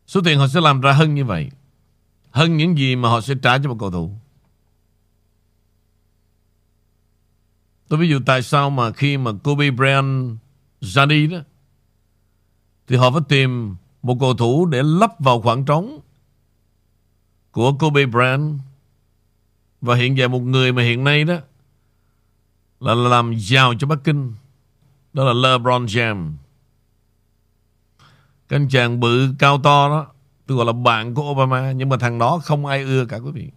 số 0.07 0.21
tiền 0.25 0.39
họ 0.39 0.47
sẽ 0.47 0.61
làm 0.61 0.81
ra 0.81 0.91
hơn 0.91 1.15
như 1.15 1.25
vậy. 1.25 1.49
Hơn 2.31 2.57
những 2.57 2.77
gì 2.77 2.95
mà 2.95 3.09
họ 3.09 3.21
sẽ 3.21 3.33
trả 3.41 3.57
cho 3.57 3.69
một 3.69 3.77
cầu 3.79 3.91
thủ. 3.91 4.11
Tôi 7.87 7.99
ví 7.99 8.09
dụ 8.09 8.19
tại 8.25 8.41
sao 8.41 8.69
mà 8.69 8.91
khi 8.91 9.17
mà 9.17 9.31
Kobe 9.43 9.71
Bryant 9.71 10.37
ra 10.81 11.05
đi 11.05 11.27
đó, 11.27 11.37
thì 12.87 12.95
họ 12.95 13.11
phải 13.11 13.21
tìm 13.29 13.75
một 14.01 14.17
cầu 14.19 14.33
thủ 14.33 14.65
để 14.65 14.83
lấp 14.83 15.11
vào 15.19 15.41
khoảng 15.41 15.65
trống 15.65 15.99
của 17.51 17.73
Kobe 17.73 18.05
Bryant 18.05 18.59
và 19.81 19.95
hiện 19.95 20.17
giờ 20.17 20.27
một 20.27 20.39
người 20.39 20.71
mà 20.71 20.83
hiện 20.83 21.03
nay 21.03 21.23
đó 21.23 21.35
là 22.79 22.93
làm 22.93 23.33
giàu 23.37 23.73
cho 23.79 23.87
Bắc 23.87 23.99
Kinh, 24.03 24.33
đó 25.13 25.23
là 25.23 25.33
LeBron 25.33 25.85
James 25.85 26.31
cái 28.49 28.59
anh 28.59 28.69
chàng 28.69 28.99
bự 28.99 29.33
cao 29.39 29.61
to 29.63 29.89
đó, 29.89 30.07
tôi 30.45 30.57
gọi 30.57 30.65
là 30.65 30.73
bạn 30.73 31.13
của 31.13 31.31
Obama, 31.31 31.71
nhưng 31.71 31.89
mà 31.89 31.97
thằng 31.97 32.19
đó 32.19 32.39
không 32.43 32.65
ai 32.65 32.83
ưa 32.83 33.05
cả 33.05 33.17
quý 33.17 33.31
vị. 33.31 33.51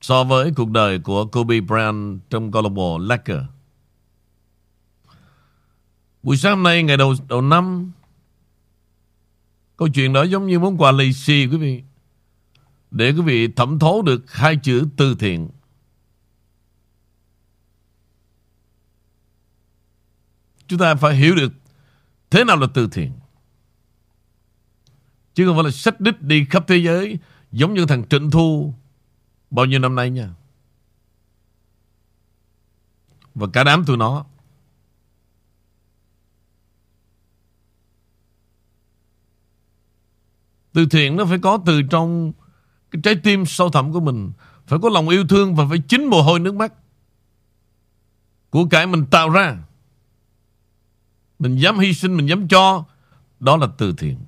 So 0.00 0.24
với 0.24 0.52
cuộc 0.56 0.70
đời 0.70 0.98
của 0.98 1.26
Kobe 1.26 1.60
Bryant 1.60 2.20
trong 2.30 2.52
câu 2.52 2.62
lạc 2.62 2.68
bộ 2.68 2.98
Lakers. 2.98 3.44
Buổi 6.22 6.36
sáng 6.36 6.54
hôm 6.54 6.62
nay, 6.62 6.82
ngày 6.82 6.96
đầu 6.96 7.14
đầu 7.28 7.40
năm, 7.40 7.92
câu 9.76 9.88
chuyện 9.88 10.12
đó 10.12 10.22
giống 10.22 10.46
như 10.46 10.58
món 10.58 10.76
quà 10.76 10.92
lì 10.92 11.12
xì 11.12 11.46
quý 11.46 11.56
vị. 11.56 11.82
Để 12.90 13.10
quý 13.10 13.20
vị 13.20 13.48
thẩm 13.48 13.78
thấu 13.78 14.02
được 14.02 14.32
hai 14.32 14.56
chữ 14.56 14.86
từ 14.96 15.14
thiện. 15.14 15.48
Chúng 20.66 20.78
ta 20.78 20.94
phải 20.94 21.14
hiểu 21.14 21.34
được 21.34 21.52
thế 22.34 22.44
nào 22.44 22.56
là 22.56 22.66
từ 22.74 22.88
thiện. 22.88 23.12
Chứ 25.34 25.46
không 25.46 25.56
phải 25.56 25.64
là 25.64 25.70
sách 25.70 26.00
đích 26.00 26.22
đi 26.22 26.46
khắp 26.50 26.64
thế 26.68 26.76
giới, 26.76 27.18
giống 27.52 27.74
như 27.74 27.86
thằng 27.86 28.04
Trịnh 28.08 28.30
Thu 28.30 28.74
bao 29.50 29.66
nhiêu 29.66 29.78
năm 29.78 29.94
nay 29.94 30.10
nha. 30.10 30.34
Và 33.34 33.46
cả 33.52 33.64
đám 33.64 33.84
tụi 33.84 33.96
nó. 33.96 34.24
Từ 40.72 40.86
thiện 40.86 41.16
nó 41.16 41.24
phải 41.24 41.38
có 41.38 41.58
từ 41.66 41.82
trong 41.82 42.32
cái 42.90 43.02
trái 43.04 43.16
tim 43.22 43.46
sâu 43.46 43.70
thẳm 43.70 43.92
của 43.92 44.00
mình. 44.00 44.32
Phải 44.66 44.78
có 44.82 44.88
lòng 44.88 45.08
yêu 45.08 45.26
thương 45.28 45.54
và 45.54 45.64
phải 45.68 45.78
chính 45.88 46.06
mồ 46.06 46.22
hôi 46.22 46.40
nước 46.40 46.54
mắt 46.54 46.72
của 48.50 48.66
cái 48.70 48.86
mình 48.86 49.06
tạo 49.10 49.30
ra. 49.30 49.58
Mình 51.38 51.56
dám 51.56 51.78
hy 51.78 51.94
sinh, 51.94 52.16
mình 52.16 52.26
dám 52.26 52.48
cho. 52.48 52.84
Đó 53.40 53.56
là 53.56 53.66
từ 53.78 53.94
thiện. 53.98 54.18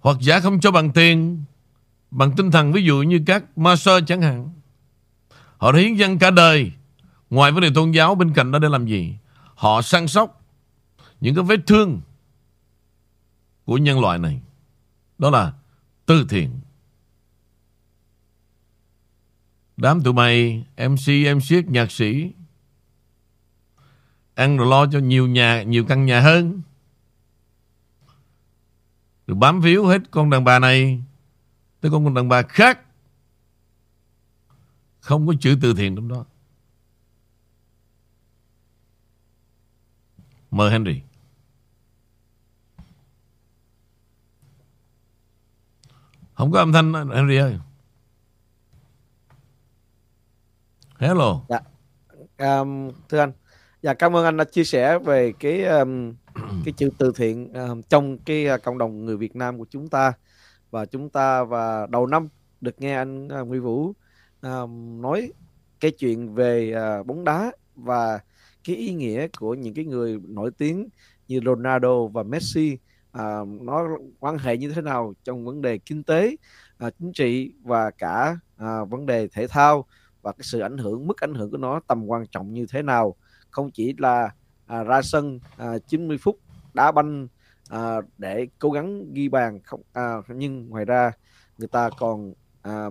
Hoặc 0.00 0.16
giả 0.20 0.40
không 0.40 0.60
cho 0.60 0.70
bằng 0.70 0.92
tiền, 0.92 1.44
bằng 2.10 2.32
tinh 2.36 2.50
thần 2.50 2.72
ví 2.72 2.84
dụ 2.84 3.02
như 3.02 3.20
các 3.26 3.58
ma 3.58 3.76
sơ 3.76 4.00
chẳng 4.00 4.22
hạn. 4.22 4.50
Họ 5.58 5.72
đã 5.72 5.78
hiến 5.78 5.94
dân 5.94 6.18
cả 6.18 6.30
đời. 6.30 6.72
Ngoài 7.30 7.52
vấn 7.52 7.60
đề 7.60 7.70
tôn 7.74 7.90
giáo 7.90 8.14
bên 8.14 8.34
cạnh 8.34 8.50
đó 8.50 8.58
để 8.58 8.68
làm 8.68 8.86
gì? 8.86 9.16
Họ 9.54 9.82
săn 9.82 10.08
sóc 10.08 10.42
những 11.20 11.34
cái 11.34 11.44
vết 11.44 11.60
thương 11.66 12.00
của 13.64 13.78
nhân 13.78 14.00
loại 14.00 14.18
này. 14.18 14.40
Đó 15.18 15.30
là 15.30 15.52
từ 16.06 16.26
thiện. 16.28 16.60
Đám 19.76 20.02
tụi 20.02 20.12
mày, 20.12 20.64
MC, 20.76 21.36
MC, 21.36 21.68
nhạc 21.68 21.92
sĩ 21.92 22.32
Ăn 24.34 24.56
rồi 24.56 24.66
lo 24.66 24.86
cho 24.86 24.98
nhiều 24.98 25.26
nhà, 25.26 25.62
nhiều 25.62 25.84
căn 25.88 26.06
nhà 26.06 26.20
hơn. 26.20 26.62
Rồi 29.26 29.36
bám 29.36 29.62
phiếu 29.62 29.86
hết 29.86 30.02
con 30.10 30.30
đàn 30.30 30.44
bà 30.44 30.58
này 30.58 31.02
tới 31.80 31.90
con 31.90 32.14
đàn 32.14 32.28
bà 32.28 32.42
khác. 32.42 32.80
Không 35.00 35.26
có 35.26 35.34
chữ 35.40 35.58
từ 35.62 35.74
thiện 35.74 35.96
trong 35.96 36.08
đó. 36.08 36.24
Mời 40.50 40.70
Henry. 40.70 41.00
Không 46.34 46.52
có 46.52 46.58
âm 46.58 46.72
thanh 46.72 46.92
Henry 47.14 47.36
ơi. 47.36 47.58
Hello. 50.98 51.40
Dạ. 51.48 51.60
Um, 52.38 52.90
thưa 53.08 53.18
anh, 53.18 53.32
Dạ 53.82 53.94
cảm 53.94 54.16
ơn 54.16 54.24
anh 54.24 54.36
đã 54.36 54.44
chia 54.44 54.64
sẻ 54.64 54.98
về 54.98 55.32
cái 55.40 55.64
um, 55.64 56.14
cái 56.64 56.74
chữ 56.76 56.90
từ 56.98 57.12
thiện 57.16 57.52
um, 57.52 57.82
trong 57.82 58.18
cái 58.18 58.46
uh, 58.54 58.62
cộng 58.62 58.78
đồng 58.78 59.04
người 59.04 59.16
Việt 59.16 59.36
Nam 59.36 59.58
của 59.58 59.66
chúng 59.70 59.88
ta 59.88 60.12
và 60.70 60.86
chúng 60.86 61.10
ta 61.10 61.44
và 61.44 61.86
đầu 61.86 62.06
năm 62.06 62.28
được 62.60 62.80
nghe 62.80 62.94
anh 62.94 63.26
uh, 63.26 63.48
Nguyễn 63.48 63.62
Vũ 63.62 63.92
um, 64.42 65.00
nói 65.02 65.32
cái 65.80 65.90
chuyện 65.90 66.34
về 66.34 66.74
uh, 67.00 67.06
bóng 67.06 67.24
đá 67.24 67.52
và 67.76 68.20
cái 68.64 68.76
ý 68.76 68.94
nghĩa 68.94 69.26
của 69.38 69.54
những 69.54 69.74
cái 69.74 69.84
người 69.84 70.20
nổi 70.28 70.50
tiếng 70.58 70.88
như 71.28 71.40
Ronaldo 71.44 72.06
và 72.06 72.22
Messi. 72.22 72.78
Uh, 73.18 73.48
nó 73.62 73.88
quan 74.20 74.38
hệ 74.38 74.56
như 74.56 74.72
thế 74.72 74.82
nào 74.82 75.14
trong 75.24 75.44
vấn 75.44 75.62
đề 75.62 75.78
kinh 75.78 76.02
tế, 76.02 76.36
uh, 76.86 76.94
chính 76.98 77.12
trị 77.12 77.52
và 77.62 77.90
cả 77.90 78.36
uh, 78.56 78.90
vấn 78.90 79.06
đề 79.06 79.28
thể 79.28 79.46
thao 79.46 79.86
và 80.22 80.32
cái 80.32 80.42
sự 80.42 80.60
ảnh 80.60 80.78
hưởng 80.78 81.06
mức 81.06 81.20
ảnh 81.20 81.34
hưởng 81.34 81.50
của 81.50 81.56
nó 81.56 81.80
tầm 81.86 82.06
quan 82.06 82.26
trọng 82.26 82.54
như 82.54 82.66
thế 82.66 82.82
nào 82.82 83.16
không 83.52 83.70
chỉ 83.70 83.94
là 83.98 84.30
à, 84.66 84.82
ra 84.82 85.02
sân 85.02 85.38
à, 85.56 85.78
90 85.86 86.18
phút 86.18 86.38
đá 86.74 86.92
banh 86.92 87.28
à, 87.68 87.96
để 88.18 88.46
cố 88.58 88.70
gắng 88.70 89.14
ghi 89.14 89.28
bàn 89.28 89.60
không 89.64 89.82
à, 89.92 90.14
nhưng 90.28 90.68
ngoài 90.68 90.84
ra 90.84 91.12
người 91.58 91.68
ta 91.68 91.90
còn 91.98 92.32
à, 92.62 92.86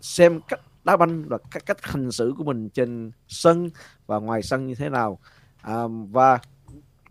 xem 0.00 0.40
cách 0.48 0.60
đá 0.84 0.96
banh 0.96 1.24
và 1.28 1.38
cách 1.50 1.66
cách 1.66 1.82
hành 1.82 2.12
xử 2.12 2.34
của 2.38 2.44
mình 2.44 2.68
trên 2.68 3.10
sân 3.28 3.70
và 4.06 4.18
ngoài 4.18 4.42
sân 4.42 4.66
như 4.66 4.74
thế 4.74 4.88
nào. 4.88 5.18
À, 5.62 5.82
và 6.10 6.38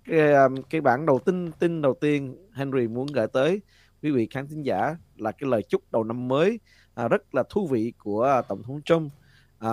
cái, 0.05 0.33
à, 0.33 0.47
cái 0.69 0.81
bản 0.81 1.05
đầu 1.05 1.19
tin 1.19 1.51
tin 1.51 1.81
đầu 1.81 1.93
tiên 2.01 2.35
Henry 2.53 2.87
muốn 2.87 3.07
gửi 3.07 3.27
tới 3.27 3.61
quý 4.01 4.11
vị 4.11 4.27
khán 4.31 4.47
thính 4.47 4.63
giả 4.63 4.95
là 5.15 5.31
cái 5.31 5.49
lời 5.49 5.63
chúc 5.69 5.81
đầu 5.91 6.03
năm 6.03 6.27
mới 6.27 6.59
à, 6.97 7.07
rất 7.07 7.35
là 7.35 7.43
thú 7.49 7.67
vị 7.67 7.93
của 7.97 8.41
tổng 8.47 8.63
thống 8.63 8.81
Trump. 8.81 9.11
À, 9.59 9.69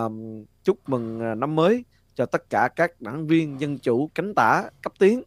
chúc 0.64 0.88
mừng 0.88 1.20
à, 1.20 1.34
năm 1.34 1.56
mới 1.56 1.84
cho 2.14 2.26
tất 2.26 2.50
cả 2.50 2.68
các 2.76 3.00
đảng 3.00 3.26
viên, 3.26 3.60
dân 3.60 3.78
chủ, 3.78 4.10
cánh 4.14 4.34
tả, 4.34 4.70
cấp 4.82 4.92
tiến. 4.98 5.22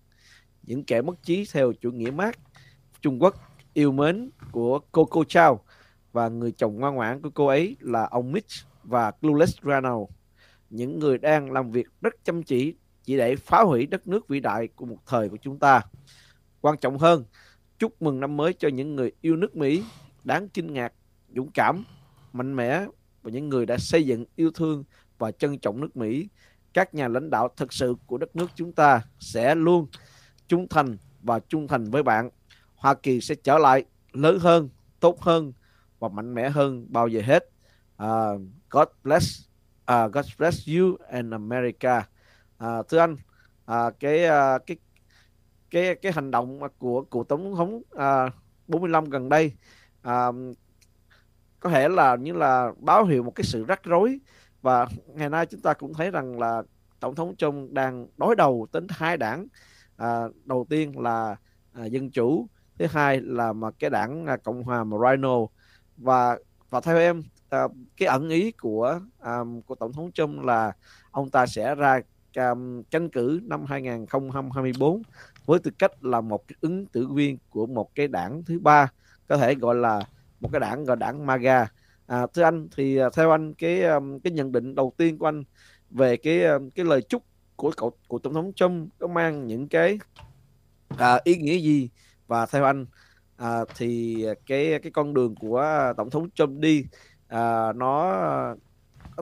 Những 0.64 0.84
kẻ 0.84 1.02
mất 1.02 1.24
trí 1.24 1.46
theo 1.54 1.74
chủ 1.82 1.92
nghĩa 1.92 2.12
mát 2.12 2.40
Trung 3.02 3.22
Quốc 3.22 3.36
yêu 3.74 3.92
mến 3.92 4.30
của 4.52 4.80
Coco 4.80 5.24
Chao 5.28 5.64
và 6.12 6.30
người 6.30 6.52
chồng 6.52 6.76
ngoan 6.80 6.96
ngoãn 6.96 7.22
của 7.22 7.30
cô 7.30 7.48
ấy 7.48 7.76
là 7.80 8.08
ông 8.12 8.32
Mitch 8.32 8.52
và 8.84 9.12
Clueless 9.12 9.58
Ronald 9.64 10.04
những 10.70 11.00
người 11.00 11.18
đang 11.18 11.52
làm 11.52 11.72
việc 11.72 11.88
rất 12.02 12.14
chăm 12.24 12.44
chỉ 12.44 12.76
chỉ 13.04 13.18
để 13.18 13.36
phá 13.36 13.62
hủy 13.62 13.86
đất 13.86 14.08
nước 14.08 14.28
vĩ 14.28 14.40
đại 14.40 14.68
của 14.68 14.86
một 14.86 14.98
thời 15.06 15.30
của 15.30 15.38
chúng 15.42 15.60
ta. 15.60 15.82
Quan 16.62 16.78
trọng 16.78 16.98
hơn, 16.98 17.26
chúc 17.80 18.02
mừng 18.02 18.20
năm 18.20 18.38
mới 18.38 18.54
cho 18.54 18.68
những 18.68 18.96
người 18.96 19.12
yêu 19.22 19.36
nước 19.36 19.56
Mỹ. 19.56 19.84
Đáng 20.24 20.50
kinh 20.50 20.74
ngạc, 20.74 20.94
dũng 21.36 21.52
cảm, 21.52 21.84
mạnh 22.34 22.56
mẽ 22.56 22.86
và 23.24 23.32
những 23.32 23.50
người 23.50 23.66
đã 23.66 23.78
xây 23.78 24.06
dựng 24.06 24.26
yêu 24.36 24.52
thương 24.52 24.84
và 25.18 25.32
trân 25.32 25.60
trọng 25.60 25.82
nước 25.82 25.98
Mỹ 25.98 26.28
các 26.78 26.94
nhà 26.94 27.08
lãnh 27.08 27.30
đạo 27.30 27.50
thực 27.58 27.74
sự 27.74 27.96
của 28.06 28.18
đất 28.18 28.36
nước 28.36 28.48
chúng 28.56 28.72
ta 28.72 29.02
sẽ 29.20 29.56
luôn 29.56 29.88
trung 30.48 30.68
thành 30.70 30.98
và 31.22 31.40
trung 31.40 31.68
thành 31.68 31.92
với 31.92 32.04
bạn. 32.04 32.30
Hoa 32.76 32.94
Kỳ 32.94 33.22
sẽ 33.22 33.36
trở 33.36 33.58
lại 33.58 33.86
lớn 34.14 34.40
hơn, 34.40 34.70
tốt 35.00 35.22
hơn 35.22 35.54
và 36.00 36.08
mạnh 36.08 36.34
mẽ 36.34 36.50
hơn 36.50 36.86
bao 36.90 37.08
giờ 37.08 37.22
hết. 37.26 37.50
Uh, 38.04 38.42
God 38.70 38.88
bless, 39.04 39.42
uh, 39.92 40.14
God 40.14 40.26
bless 40.38 40.68
you 40.68 40.98
and 41.10 41.34
America. 41.34 42.08
Uh, 42.64 42.88
thưa 42.90 43.00
anh, 43.00 43.14
uh, 43.72 44.00
cái 44.00 44.26
uh, 44.26 44.66
cái 44.68 44.78
cái 45.70 45.96
cái 45.96 46.12
hành 46.12 46.32
động 46.32 46.60
của 46.78 47.02
của 47.02 47.24
tổng 47.24 47.56
thống 47.56 47.76
uh, 47.76 48.34
45 48.68 49.10
gần 49.10 49.30
đây 49.30 49.52
uh, 50.08 50.36
có 51.60 51.70
thể 51.70 51.90
là 51.90 52.16
như 52.16 52.34
là 52.34 52.72
báo 52.80 53.06
hiệu 53.06 53.24
một 53.24 53.36
cái 53.36 53.44
sự 53.44 53.66
rắc 53.66 53.84
rối 53.84 54.20
và 54.62 54.88
ngày 55.08 55.30
nay 55.30 55.46
chúng 55.46 55.62
ta 55.62 55.74
cũng 55.74 55.94
thấy 55.94 56.12
rằng 56.12 56.40
là 56.40 56.64
tổng 57.00 57.16
thống 57.16 57.36
Trump 57.36 57.72
đang 57.72 58.08
đối 58.18 58.36
đầu 58.36 58.68
tính 58.72 58.88
hai 58.90 59.18
đảng. 59.18 59.48
À, 59.98 60.22
đầu 60.46 60.66
tiên 60.70 61.00
là 61.00 61.36
à, 61.74 61.86
dân 61.86 62.10
chủ 62.10 62.48
thứ 62.80 62.86
hai 62.86 63.22
là 63.22 63.54
mà 63.54 63.72
cái 63.80 63.90
đảng 63.90 64.26
à, 64.26 64.38
cộng 64.38 64.64
hòa 64.64 64.84
mà 64.84 64.98
Rhino. 64.98 65.38
Và 65.98 66.38
và 66.70 66.82
theo 66.82 66.98
em 66.98 67.24
à, 67.50 67.68
cái 67.98 68.08
ẩn 68.08 68.30
ý 68.30 68.52
của 68.52 69.00
à, 69.20 69.40
của 69.66 69.76
tổng 69.76 69.94
thống 69.94 70.12
Trump 70.12 70.46
là 70.46 70.74
ông 71.12 71.30
ta 71.30 71.46
sẽ 71.46 71.76
ra 71.76 72.00
à, 72.36 72.54
tranh 72.90 73.10
cử 73.10 73.40
năm 73.44 73.66
2024 73.66 75.02
với 75.46 75.60
tư 75.60 75.72
cách 75.80 76.04
là 76.04 76.22
một 76.22 76.48
cái 76.48 76.56
ứng 76.62 76.86
cử 76.86 77.08
viên 77.14 77.38
của 77.50 77.66
một 77.66 77.96
cái 77.96 78.08
đảng 78.08 78.44
thứ 78.44 78.60
ba 78.60 78.92
có 79.28 79.38
thể 79.38 79.56
gọi 79.56 79.76
là 79.76 80.02
một 80.40 80.50
cái 80.52 80.60
đảng 80.60 80.84
gọi 80.84 80.98
đảng 80.98 81.26
MAGA 81.26 81.68
à, 82.08 82.28
thưa 82.34 82.44
anh 82.44 82.68
thì 82.76 82.98
à, 82.98 83.10
theo 83.16 83.32
anh 83.32 83.54
cái 83.54 83.82
cái 84.24 84.34
nhận 84.34 84.52
định 84.52 84.76
đầu 84.76 84.94
tiên 84.98 85.18
của 85.18 85.26
anh 85.26 85.44
về 85.90 86.18
cái 86.18 86.42
cái 86.76 86.86
lời 86.86 87.02
chúc 87.02 87.24
của 87.56 87.72
cậu 87.78 87.92
của 88.08 88.20
tổng 88.20 88.34
thống 88.34 88.54
Trump 88.56 88.90
có 89.00 89.08
mang 89.08 89.48
những 89.48 89.68
cái 89.68 90.00
à, 90.98 91.20
ý 91.24 91.36
nghĩa 91.36 91.58
gì? 91.58 91.90
Và 92.28 92.46
theo 92.46 92.64
anh 92.64 92.86
à, 93.38 93.60
thì 93.78 94.26
cái 94.46 94.80
cái 94.84 94.92
con 94.92 95.14
đường 95.14 95.36
của 95.36 95.94
tổng 95.98 96.10
thống 96.10 96.30
Trump 96.30 96.60
đi 96.60 96.86
à, 97.28 97.74
nó 97.74 98.16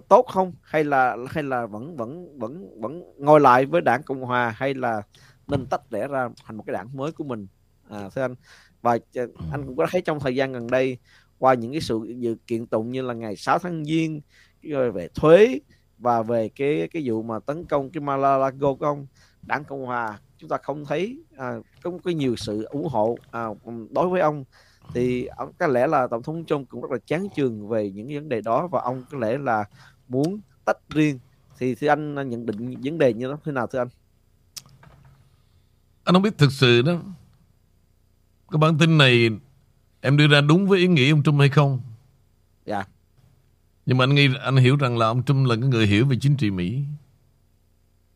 tốt 0.07 0.25
không? 0.33 0.53
Hay 0.61 0.83
là 0.83 1.17
hay 1.29 1.43
là 1.43 1.65
vẫn 1.65 1.97
vẫn 1.97 2.39
vẫn 2.39 2.81
vẫn 2.81 3.03
ngồi 3.17 3.39
lại 3.39 3.65
với 3.65 3.81
đảng 3.81 4.03
cộng 4.03 4.21
hòa 4.21 4.49
hay 4.49 4.73
là 4.73 5.01
nên 5.47 5.65
tách 5.65 5.81
rẽ 5.91 6.07
ra 6.07 6.29
thành 6.45 6.57
một 6.57 6.63
cái 6.67 6.73
đảng 6.73 6.89
mới 6.93 7.11
của 7.11 7.23
mình? 7.23 7.47
À, 7.89 8.09
thưa 8.15 8.21
anh. 8.21 8.35
Và 8.81 8.97
à, 9.13 9.23
anh 9.51 9.65
cũng 9.65 9.75
có 9.75 9.87
thấy 9.91 10.01
trong 10.01 10.19
thời 10.19 10.35
gian 10.35 10.53
gần 10.53 10.67
đây 10.67 10.97
qua 11.39 11.53
những 11.53 11.71
cái 11.71 11.81
sự 11.81 11.99
dự 12.17 12.35
kiện 12.47 12.65
tụng 12.65 12.91
như 12.91 13.01
là 13.01 13.13
ngày 13.13 13.35
6 13.35 13.59
tháng 13.59 13.85
giêng 13.85 14.21
rồi 14.61 14.91
về 14.91 15.07
thuế 15.15 15.59
và 15.97 16.21
về 16.21 16.49
cái 16.49 16.87
cái 16.91 17.03
vụ 17.05 17.23
mà 17.23 17.39
tấn 17.39 17.65
công 17.65 17.89
cái 17.89 18.01
Malalago 18.01 18.73
công 18.73 19.07
đảng 19.41 19.63
cộng 19.63 19.85
hòa. 19.85 20.19
Chúng 20.37 20.49
ta 20.49 20.57
không 20.63 20.85
thấy 20.85 21.19
à, 21.37 21.53
có 21.83 21.91
có 22.03 22.11
nhiều 22.11 22.35
sự 22.35 22.63
ủng 22.63 22.87
hộ 22.87 23.17
à, 23.31 23.45
đối 23.89 24.09
với 24.09 24.21
ông. 24.21 24.43
Thì 24.93 25.25
ông 25.25 25.51
có 25.57 25.67
lẽ 25.67 25.87
là 25.87 26.07
tổng 26.07 26.23
thống 26.23 26.45
Trump 26.45 26.69
cũng 26.69 26.81
rất 26.81 26.91
là 26.91 26.97
chán 27.05 27.27
chường 27.35 27.67
về 27.67 27.91
những 27.91 28.07
vấn 28.07 28.29
đề 28.29 28.41
đó 28.41 28.67
và 28.67 28.81
ông 28.81 29.03
có 29.11 29.17
lẽ 29.17 29.37
là 29.37 29.65
muốn 30.07 30.39
tách 30.65 30.77
riêng. 30.89 31.19
Thì 31.57 31.75
thưa 31.75 31.87
anh 31.87 32.29
nhận 32.29 32.45
định 32.45 32.75
vấn 32.83 32.97
đề 32.97 33.13
như 33.13 33.35
thế 33.45 33.51
nào 33.51 33.67
thưa 33.67 33.79
anh? 33.79 33.87
Anh 36.03 36.13
không 36.15 36.21
biết 36.21 36.37
thực 36.37 36.51
sự 36.51 36.81
đó. 36.81 36.93
Cái 38.51 38.59
bản 38.59 38.77
tin 38.77 38.97
này 38.97 39.29
em 40.05 40.17
đưa 40.17 40.27
ra 40.27 40.41
đúng 40.41 40.67
với 40.67 40.79
ý 40.79 40.87
nghĩ 40.87 41.09
ông 41.09 41.23
Trump 41.23 41.39
hay 41.39 41.49
không? 41.49 41.81
Dạ. 42.65 42.83
Nhưng 43.85 43.97
mà 43.97 44.03
anh 44.03 44.15
nghĩ 44.15 44.29
anh 44.41 44.55
hiểu 44.55 44.75
rằng 44.75 44.97
là 44.97 45.07
ông 45.07 45.23
Trump 45.23 45.47
là 45.47 45.55
cái 45.55 45.69
người 45.69 45.87
hiểu 45.87 46.05
về 46.05 46.17
chính 46.21 46.37
trị 46.37 46.51
Mỹ. 46.51 46.83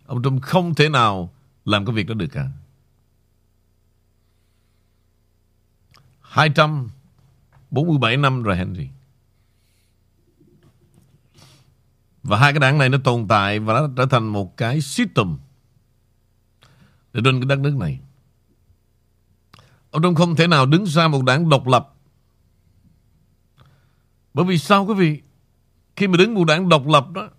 Ông 0.05 0.23
Trump 0.23 0.41
không 0.41 0.75
thể 0.75 0.89
nào 0.89 1.33
làm 1.65 1.85
cái 1.85 1.95
việc 1.95 2.07
đó 2.07 2.13
được 2.13 2.27
cả 2.31 2.47
247 6.21 8.17
năm 8.17 8.43
rồi 8.43 8.57
Henry. 8.57 8.87
Và 12.23 12.37
hai 12.37 12.53
cái 12.53 12.59
đảng 12.59 12.77
này 12.77 12.89
nó 12.89 12.97
tồn 13.03 13.27
tại 13.27 13.59
Và 13.59 13.73
nó 13.73 13.89
trở 13.97 14.05
thành 14.05 14.27
một 14.27 14.57
cái 14.57 14.81
system 14.81 15.37
Để 17.13 17.21
trên 17.25 17.39
cái 17.39 17.45
đất 17.45 17.59
nước 17.59 17.75
này 17.75 17.99
Ông 19.91 20.03
Trump 20.03 20.17
không 20.17 20.35
thể 20.35 20.47
nào 20.47 20.65
đứng 20.65 20.85
ra 20.85 21.07
một 21.07 21.23
đảng 21.23 21.49
độc 21.49 21.67
lập. 21.67 21.95
Bởi 24.33 24.45
vì 24.45 24.57
sao 24.57 24.85
quý 24.85 24.93
vị? 24.93 25.21
Khi 25.95 26.07
mà 26.07 26.17
đứng 26.17 26.33
một 26.33 26.45
đảng 26.45 26.69
độc 26.69 26.87
lập 26.87 27.11
đó, 27.11 27.29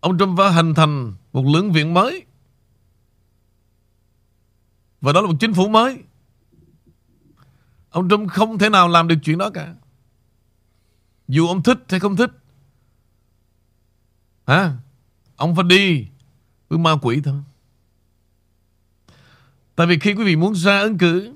Ông 0.00 0.18
Trump 0.18 0.38
phải 0.38 0.52
hình 0.52 0.74
thành 0.74 1.14
Một 1.32 1.44
lưỡng 1.46 1.72
viện 1.72 1.94
mới. 1.94 2.24
Và 5.00 5.12
đó 5.12 5.20
là 5.20 5.26
một 5.26 5.36
chính 5.40 5.54
phủ 5.54 5.68
mới. 5.68 6.02
Ông 7.90 8.08
Trump 8.08 8.30
không 8.30 8.58
thể 8.58 8.68
nào 8.70 8.88
làm 8.88 9.08
được 9.08 9.16
chuyện 9.22 9.38
đó 9.38 9.50
cả. 9.50 9.74
Dù 11.28 11.46
ông 11.46 11.62
thích 11.62 11.78
hay 11.88 12.00
không 12.00 12.16
thích. 12.16 12.30
Hả? 14.46 14.76
Ông 15.36 15.56
phải 15.56 15.64
đi 15.64 16.06
với 16.68 16.78
ma 16.78 16.96
quỷ 17.02 17.20
thôi. 17.24 17.42
Tại 19.76 19.86
vì 19.86 19.98
khi 19.98 20.14
quý 20.14 20.24
vị 20.24 20.36
muốn 20.36 20.54
ra 20.54 20.80
ứng 20.80 20.98
cử, 20.98 21.32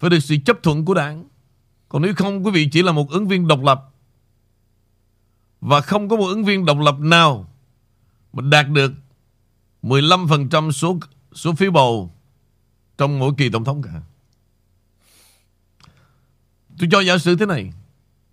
Phải 0.00 0.10
được 0.10 0.18
sự 0.20 0.36
chấp 0.44 0.62
thuận 0.62 0.84
của 0.84 0.94
đảng. 0.94 1.24
Còn 1.88 2.02
nếu 2.02 2.14
không, 2.16 2.46
quý 2.46 2.50
vị 2.50 2.68
chỉ 2.72 2.82
là 2.82 2.92
một 2.92 3.10
ứng 3.10 3.28
viên 3.28 3.48
độc 3.48 3.60
lập. 3.62 3.90
Và 5.60 5.80
không 5.80 6.08
có 6.08 6.16
một 6.16 6.26
ứng 6.26 6.44
viên 6.44 6.64
độc 6.64 6.78
lập 6.78 6.98
nào 6.98 7.50
Mà 8.32 8.42
đạt 8.50 8.68
được 8.68 8.92
15% 9.82 10.70
số 10.70 10.98
số 11.34 11.54
phiếu 11.54 11.70
bầu 11.70 12.14
Trong 12.98 13.18
mỗi 13.18 13.32
kỳ 13.36 13.50
tổng 13.50 13.64
thống 13.64 13.82
cả. 13.82 14.02
Tôi 16.78 16.88
cho 16.92 17.00
giả 17.00 17.18
sử 17.18 17.36
thế 17.36 17.46
này, 17.46 17.72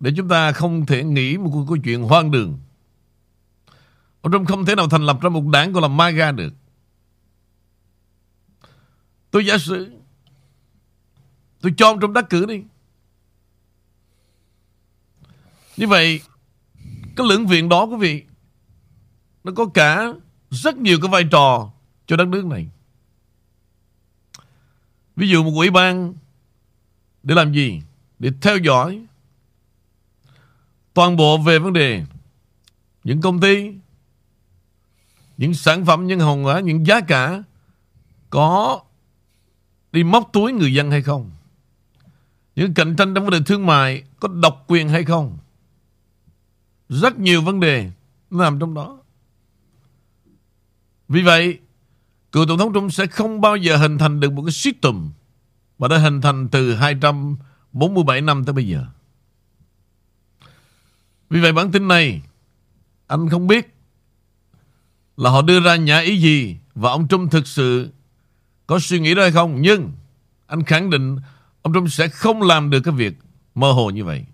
Để 0.00 0.10
chúng 0.16 0.28
ta 0.28 0.52
không 0.52 0.86
thể 0.86 1.04
nghĩ 1.04 1.36
một 1.36 1.64
câu 1.68 1.76
chuyện 1.84 2.02
hoang 2.02 2.30
đường. 2.30 2.58
Ông 4.20 4.32
Trump 4.32 4.48
không 4.48 4.64
thể 4.64 4.74
nào 4.74 4.88
thành 4.88 5.06
lập 5.06 5.20
ra 5.20 5.28
một 5.28 5.46
đảng 5.46 5.72
gọi 5.72 5.82
là 5.82 5.88
MAGA 5.88 6.32
được. 6.32 6.54
Tôi 9.32 9.46
giả 9.46 9.58
sử 9.58 9.92
Tôi 11.60 11.74
cho 11.76 11.86
ông 11.86 12.00
Trump 12.00 12.14
đắc 12.14 12.24
cử 12.30 12.46
đi. 12.46 12.62
Như 15.76 15.86
vậy 15.88 16.20
Cái 17.16 17.26
lưỡng 17.28 17.46
viện 17.46 17.68
đó 17.68 17.84
quý 17.84 17.96
vị 17.96 18.24
Nó 19.44 19.52
có 19.56 19.66
cả 19.74 20.12
Rất 20.50 20.76
nhiều 20.76 20.98
cái 21.02 21.10
vai 21.10 21.24
trò 21.30 21.70
Cho 22.06 22.16
đất 22.16 22.28
nước 22.28 22.46
này. 22.46 22.68
Ví 25.16 25.28
dụ 25.28 25.42
một 25.42 25.52
ủy 25.54 25.70
ban 25.70 26.14
Để 27.22 27.34
làm 27.34 27.52
gì? 27.52 27.82
Để 28.18 28.30
theo 28.40 28.56
dõi 28.56 29.04
Toàn 30.94 31.16
bộ 31.16 31.38
về 31.38 31.58
vấn 31.58 31.72
đề 31.72 32.04
Những 33.04 33.20
công 33.20 33.40
ty 33.40 33.72
Những 35.36 35.54
sản 35.54 35.84
phẩm, 35.84 36.06
những 36.06 36.20
hồng 36.20 36.44
hóa 36.44 36.60
Những 36.60 36.86
giá 36.86 37.00
cả 37.00 37.42
Có 38.30 38.80
đi 39.92 40.04
móc 40.04 40.30
túi 40.32 40.52
người 40.52 40.74
dân 40.74 40.90
hay 40.90 41.02
không? 41.02 41.30
Những 42.56 42.74
cạnh 42.74 42.96
tranh 42.96 43.14
trong 43.14 43.24
vấn 43.24 43.30
đề 43.30 43.40
thương 43.46 43.66
mại 43.66 44.02
có 44.20 44.28
độc 44.28 44.64
quyền 44.66 44.88
hay 44.88 45.04
không? 45.04 45.38
Rất 46.88 47.18
nhiều 47.18 47.42
vấn 47.42 47.60
đề 47.60 47.90
nằm 48.30 48.58
trong 48.58 48.74
đó. 48.74 48.98
Vì 51.08 51.22
vậy, 51.22 51.58
cựu 52.32 52.46
Tổng 52.46 52.58
thống 52.58 52.74
Trump 52.74 52.92
sẽ 52.92 53.06
không 53.06 53.40
bao 53.40 53.56
giờ 53.56 53.76
hình 53.76 53.98
thành 53.98 54.20
được 54.20 54.32
một 54.32 54.42
cái 54.42 54.52
system 54.52 55.10
mà 55.78 55.88
đã 55.88 55.98
hình 55.98 56.20
thành 56.20 56.48
từ 56.48 56.74
247 56.74 58.20
năm 58.20 58.44
tới 58.44 58.52
bây 58.52 58.68
giờ. 58.68 58.86
Vì 61.30 61.40
vậy 61.40 61.52
bản 61.52 61.72
tin 61.72 61.88
này 61.88 62.22
anh 63.06 63.28
không 63.28 63.46
biết 63.46 63.74
là 65.16 65.30
họ 65.30 65.42
đưa 65.42 65.60
ra 65.60 65.76
nhã 65.76 65.98
ý 65.98 66.16
gì 66.16 66.56
và 66.74 66.90
ông 66.90 67.08
Trump 67.08 67.30
thực 67.30 67.46
sự 67.46 67.90
có 68.66 68.78
suy 68.78 69.00
nghĩ 69.00 69.14
đó 69.14 69.22
hay 69.22 69.32
không? 69.32 69.56
Nhưng 69.60 69.92
anh 70.46 70.62
khẳng 70.64 70.90
định 70.90 71.16
Ông 71.62 71.72
Trump 71.74 71.90
sẽ 71.90 72.08
không 72.08 72.42
làm 72.42 72.70
được 72.70 72.80
cái 72.84 72.94
việc 72.94 73.14
Mơ 73.54 73.72
hồ 73.72 73.90
như 73.90 74.04
vậy. 74.04 74.24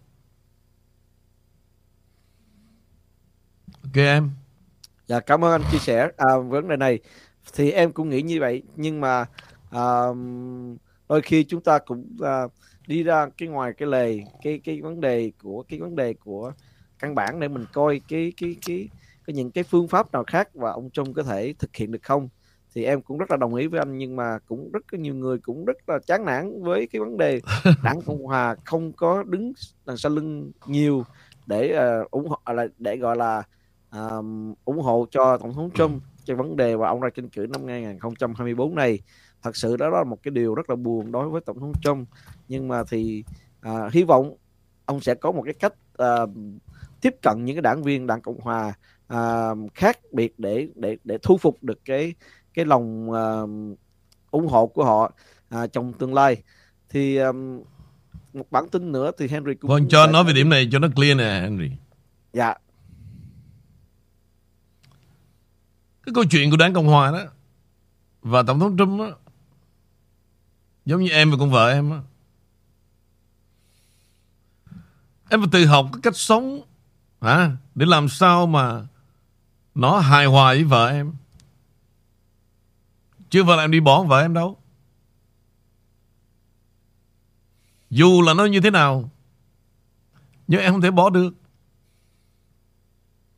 Ok 3.83 3.97
em. 3.97 4.31
Dạ 5.07 5.21
cảm 5.21 5.45
ơn 5.45 5.53
anh 5.53 5.63
chia 5.73 5.79
sẻ. 5.79 6.09
À, 6.17 6.27
vấn 6.49 6.69
đề 6.69 6.77
này 6.77 6.99
Thì 7.55 7.71
em 7.71 7.93
cũng 7.93 8.09
nghĩ 8.09 8.23
như 8.23 8.41
vậy. 8.41 8.63
Nhưng 8.77 9.01
mà 9.01 9.27
à, 9.71 10.03
Đôi 11.09 11.23
khi 11.23 11.45
chúng 11.45 11.63
ta 11.63 11.79
cũng 11.79 12.17
à, 12.21 12.43
Đi 12.87 13.03
ra 13.03 13.27
cái 13.39 13.49
ngoài 13.49 13.73
cái 13.79 13.89
lề 13.89 14.19
Cái 14.43 14.61
cái 14.65 14.81
vấn 14.83 15.01
đề 15.01 15.33
của 15.43 15.65
Cái 15.69 15.81
vấn 15.81 15.97
đề 15.97 16.15
của 16.15 16.53
căn 16.99 17.15
bản 17.15 17.41
để 17.41 17.49
mình 17.49 17.65
coi 17.73 18.01
cái 18.09 18.33
cái 18.37 18.57
cái 18.67 18.89
cái 19.27 19.35
những 19.35 19.51
cái 19.51 19.65
phương 19.65 19.89
pháp 19.89 20.13
nào 20.13 20.25
khác 20.27 20.49
và 20.55 20.73
ông 20.73 20.91
Trung 20.91 21.15
có 21.15 21.23
thể 21.23 21.55
thực 21.59 21.77
hiện 21.77 21.93
được 21.93 22.03
không? 22.03 22.29
Thì 22.79 22.85
em 22.85 23.03
cũng 23.03 23.19
rất 23.19 23.31
là 23.31 23.37
đồng 23.37 23.55
ý 23.55 23.67
với 23.67 23.81
anh 23.81 23.99
nhưng 23.99 24.17
mà 24.17 24.39
cũng 24.49 24.71
rất 24.73 24.93
nhiều 24.93 25.15
người 25.15 25.39
cũng 25.39 25.65
rất 25.65 25.89
là 25.89 25.99
chán 26.07 26.25
nản 26.25 26.63
với 26.63 26.87
cái 26.87 27.01
vấn 27.01 27.17
đề 27.17 27.41
đảng 27.85 28.01
cộng 28.07 28.25
hòa 28.25 28.57
không 28.65 28.93
có 28.93 29.23
đứng 29.23 29.53
đằng 29.87 29.97
sau 29.97 30.13
lưng 30.13 30.51
nhiều 30.67 31.05
để 31.47 31.79
uh, 32.03 32.11
ủng 32.11 32.29
hộ 32.29 32.53
là 32.55 32.67
để 32.79 32.97
gọi 32.97 33.17
là 33.17 33.43
uh, 33.97 34.25
ủng 34.65 34.79
hộ 34.79 35.07
cho 35.11 35.37
tổng 35.37 35.55
thống 35.55 35.71
Trump 35.75 36.03
trên 36.25 36.37
vấn 36.37 36.57
đề 36.57 36.77
và 36.77 36.89
ông 36.89 37.01
ra 37.01 37.11
tranh 37.11 37.29
cử 37.29 37.47
năm 37.53 37.67
2024 37.67 38.75
này. 38.75 38.99
Thật 39.43 39.57
sự 39.57 39.77
đó 39.77 39.89
là 39.89 40.05
một 40.05 40.23
cái 40.23 40.31
điều 40.31 40.55
rất 40.55 40.71
là 40.71 40.77
buồn 40.77 41.13
đối 41.13 41.29
với 41.29 41.41
tổng 41.41 41.61
thống 41.61 41.73
Trump. 41.83 42.09
Nhưng 42.49 42.69
mà 42.69 42.83
thì 42.91 43.25
uh, 43.69 43.93
hy 43.93 44.03
vọng 44.03 44.37
ông 44.85 45.01
sẽ 45.01 45.15
có 45.15 45.33
một 45.33 45.43
cái 45.45 45.55
cách 45.55 45.75
uh, 46.03 46.31
tiếp 47.01 47.15
cận 47.23 47.45
những 47.45 47.57
cái 47.57 47.63
đảng 47.63 47.83
viên 47.83 48.07
đảng 48.07 48.21
cộng 48.21 48.41
hòa 48.41 48.75
uh, 49.15 49.75
khác 49.75 49.99
biệt 50.13 50.39
để 50.39 50.69
để 50.75 50.97
để 51.05 51.19
thu 51.23 51.37
phục 51.37 51.57
được 51.63 51.79
cái 51.85 52.15
cái 52.59 52.67
lòng 52.67 53.11
uh, 53.11 53.79
ủng 54.31 54.47
hộ 54.47 54.67
của 54.67 54.85
họ 54.85 55.13
uh, 55.55 55.73
trong 55.73 55.93
tương 55.93 56.15
lai. 56.15 56.43
Thì 56.89 57.17
um, 57.17 57.63
một 58.33 58.51
bản 58.51 58.69
tin 58.69 58.93
nữa 58.93 59.11
thì 59.19 59.29
Henry 59.29 59.55
cũng 59.55 59.71
vâng 59.71 59.89
cho 59.89 60.07
nói 60.07 60.25
về 60.25 60.33
điểm 60.33 60.49
này 60.49 60.69
cho 60.73 60.79
nó 60.79 60.89
clear 60.97 61.17
nè 61.17 61.41
Henry. 61.41 61.71
Dạ. 62.33 62.55
Cái 66.03 66.13
câu 66.15 66.25
chuyện 66.31 66.51
của 66.51 66.57
đảng 66.57 66.75
cộng 66.75 66.87
hòa 66.87 67.11
đó 67.11 67.25
và 68.23 68.43
tổng 68.43 68.61
thống 68.61 68.77
Trump 68.79 69.01
đó 69.01 69.17
giống 70.85 71.03
như 71.03 71.11
em 71.11 71.31
và 71.31 71.37
con 71.41 71.51
vợ 71.51 71.71
em 71.71 71.91
đó 71.91 72.03
em 75.31 75.41
phải 75.41 75.49
tự 75.53 75.67
học 75.67 75.87
cái 75.93 76.01
cách 76.03 76.17
sống 76.17 76.61
hả? 77.21 77.57
Để 77.75 77.87
làm 77.87 78.09
sao 78.09 78.47
mà 78.47 78.87
nó 79.75 79.99
hài 79.99 80.27
hòa 80.27 80.55
với 80.55 80.65
vợ 80.65 80.89
em 80.89 81.13
chưa 83.31 83.45
vợ 83.45 83.61
em 83.61 83.71
đi 83.71 83.81
bỏ 83.81 84.03
vợ 84.03 84.21
em 84.21 84.35
đâu. 84.35 84.59
Dù 87.91 88.23
là 88.23 88.35
nó 88.35 88.45
như 88.45 88.61
thế 88.61 88.71
nào, 88.71 89.11
Nhưng 90.47 90.61
em 90.61 90.73
không 90.73 90.81
thể 90.81 90.91
bỏ 90.91 91.11
được. 91.11 91.35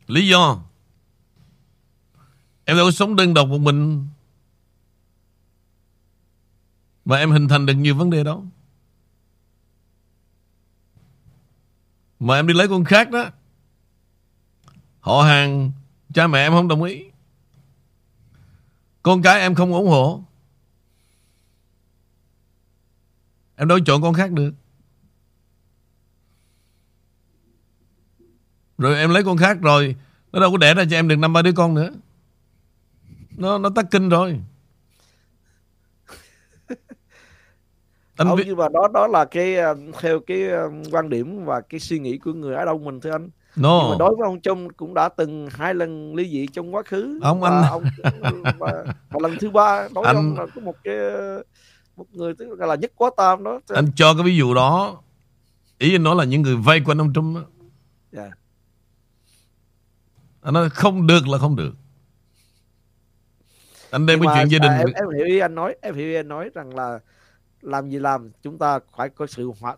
Lý 0.06 0.28
do, 0.28 0.62
Em 2.64 2.76
đâu 2.76 2.86
có 2.86 2.90
sống 2.90 3.16
đơn 3.16 3.34
độc 3.34 3.48
một 3.48 3.58
mình. 3.58 4.06
Mà 7.04 7.16
em 7.16 7.30
hình 7.30 7.48
thành 7.48 7.66
được 7.66 7.74
nhiều 7.74 7.94
vấn 7.94 8.10
đề 8.10 8.24
đó. 8.24 8.42
Mà 12.20 12.36
em 12.36 12.46
đi 12.46 12.54
lấy 12.54 12.68
con 12.68 12.84
khác 12.84 13.10
đó. 13.10 13.24
Họ 15.00 15.22
hàng, 15.22 15.72
Cha 16.14 16.26
mẹ 16.26 16.38
em 16.38 16.52
không 16.52 16.68
đồng 16.68 16.82
ý. 16.82 17.09
Con 19.02 19.22
cái 19.22 19.40
em 19.40 19.54
không 19.54 19.72
ủng 19.72 19.88
hộ. 19.88 20.22
Em 23.56 23.68
đâu 23.68 23.78
chọn 23.86 24.02
con 24.02 24.14
khác 24.14 24.30
được. 24.30 24.52
Rồi 28.78 28.98
em 28.98 29.10
lấy 29.10 29.24
con 29.24 29.36
khác 29.36 29.58
rồi 29.60 29.96
Nó 30.32 30.40
đâu 30.40 30.50
có 30.50 30.56
đẻ 30.56 30.74
ra 30.74 30.84
cho 30.90 30.96
em 30.96 31.08
được 31.08 31.16
năm 31.16 31.32
ba 31.32 31.42
đứa 31.42 31.52
con 31.52 31.74
nữa. 31.74 31.90
Nó 33.36 33.58
nó 33.58 33.70
tắc 33.70 33.86
kinh 33.90 34.08
rồi. 34.08 34.40
Anh 38.16 38.28
không, 38.28 38.38
nhưng 38.46 38.56
mà 38.56 38.68
đó 38.68 38.88
đó 38.94 39.06
là 39.06 39.24
cái 39.24 39.56
ờ, 39.56 39.76
theo 40.00 40.20
cái 40.20 40.48
ờ, 40.48 40.70
quan 40.92 41.08
điểm 41.08 41.44
và 41.44 41.60
cái 41.60 41.80
suy 41.80 41.98
nghĩ 41.98 42.18
của 42.18 42.32
người 42.32 42.54
ở 42.54 42.64
đâu 42.64 42.78
mình 42.78 43.00
thưa 43.00 43.10
anh 43.10 43.30
no. 43.56 43.80
nhưng 43.82 43.90
mà 43.90 43.96
đối 43.98 44.16
với 44.16 44.26
ông 44.26 44.40
Trung 44.40 44.72
cũng 44.72 44.94
đã 44.94 45.08
từng 45.08 45.48
hai 45.52 45.74
lần 45.74 46.14
ly 46.14 46.30
dị 46.30 46.46
trong 46.46 46.74
quá 46.74 46.82
khứ 46.82 47.18
ông 47.22 47.42
anh 47.42 47.64
ông 47.70 47.84
và, 48.58 48.84
và 49.10 49.18
lần 49.20 49.36
thứ 49.40 49.50
ba 49.50 49.88
đối 49.94 50.04
với 50.04 50.14
anh... 50.14 50.16
ông 50.16 50.38
là 50.38 50.46
có 50.54 50.60
một 50.60 50.76
cái 50.84 50.94
một 51.96 52.06
người 52.12 52.34
tức 52.34 52.60
là 52.60 52.74
nhất 52.74 52.92
quá 52.96 53.10
tam 53.16 53.44
đó 53.44 53.60
anh 53.68 53.92
cho 53.96 54.14
cái 54.14 54.22
ví 54.22 54.36
dụ 54.36 54.54
đó 54.54 55.02
ý 55.78 55.94
anh 55.94 56.02
nói 56.02 56.16
là 56.16 56.24
những 56.24 56.42
người 56.42 56.56
vay 56.56 56.80
quanh 56.80 57.00
ông 57.00 57.12
Trung 57.12 57.34
đó. 57.34 57.42
Yeah. 58.22 58.32
Anh 60.42 60.54
nói 60.54 60.70
không 60.70 61.06
được 61.06 61.28
là 61.28 61.38
không 61.38 61.56
được 61.56 61.72
anh 63.90 64.06
đem 64.06 64.20
cái 64.20 64.28
chuyện 64.36 64.48
gia 64.50 64.58
đình 64.58 64.70
à, 64.70 64.78
em, 64.78 64.88
em 64.94 65.08
hiểu 65.16 65.26
ý 65.26 65.38
anh 65.38 65.54
nói 65.54 65.76
em 65.82 65.94
hiểu 65.94 66.06
ý 66.06 66.14
anh 66.14 66.28
nói 66.28 66.50
rằng 66.54 66.74
là 66.74 66.98
làm 67.60 67.90
gì 67.90 67.98
làm 67.98 68.30
chúng 68.42 68.58
ta 68.58 68.78
phải 68.96 69.08
có 69.08 69.26
sự 69.26 69.52
hòa 69.60 69.76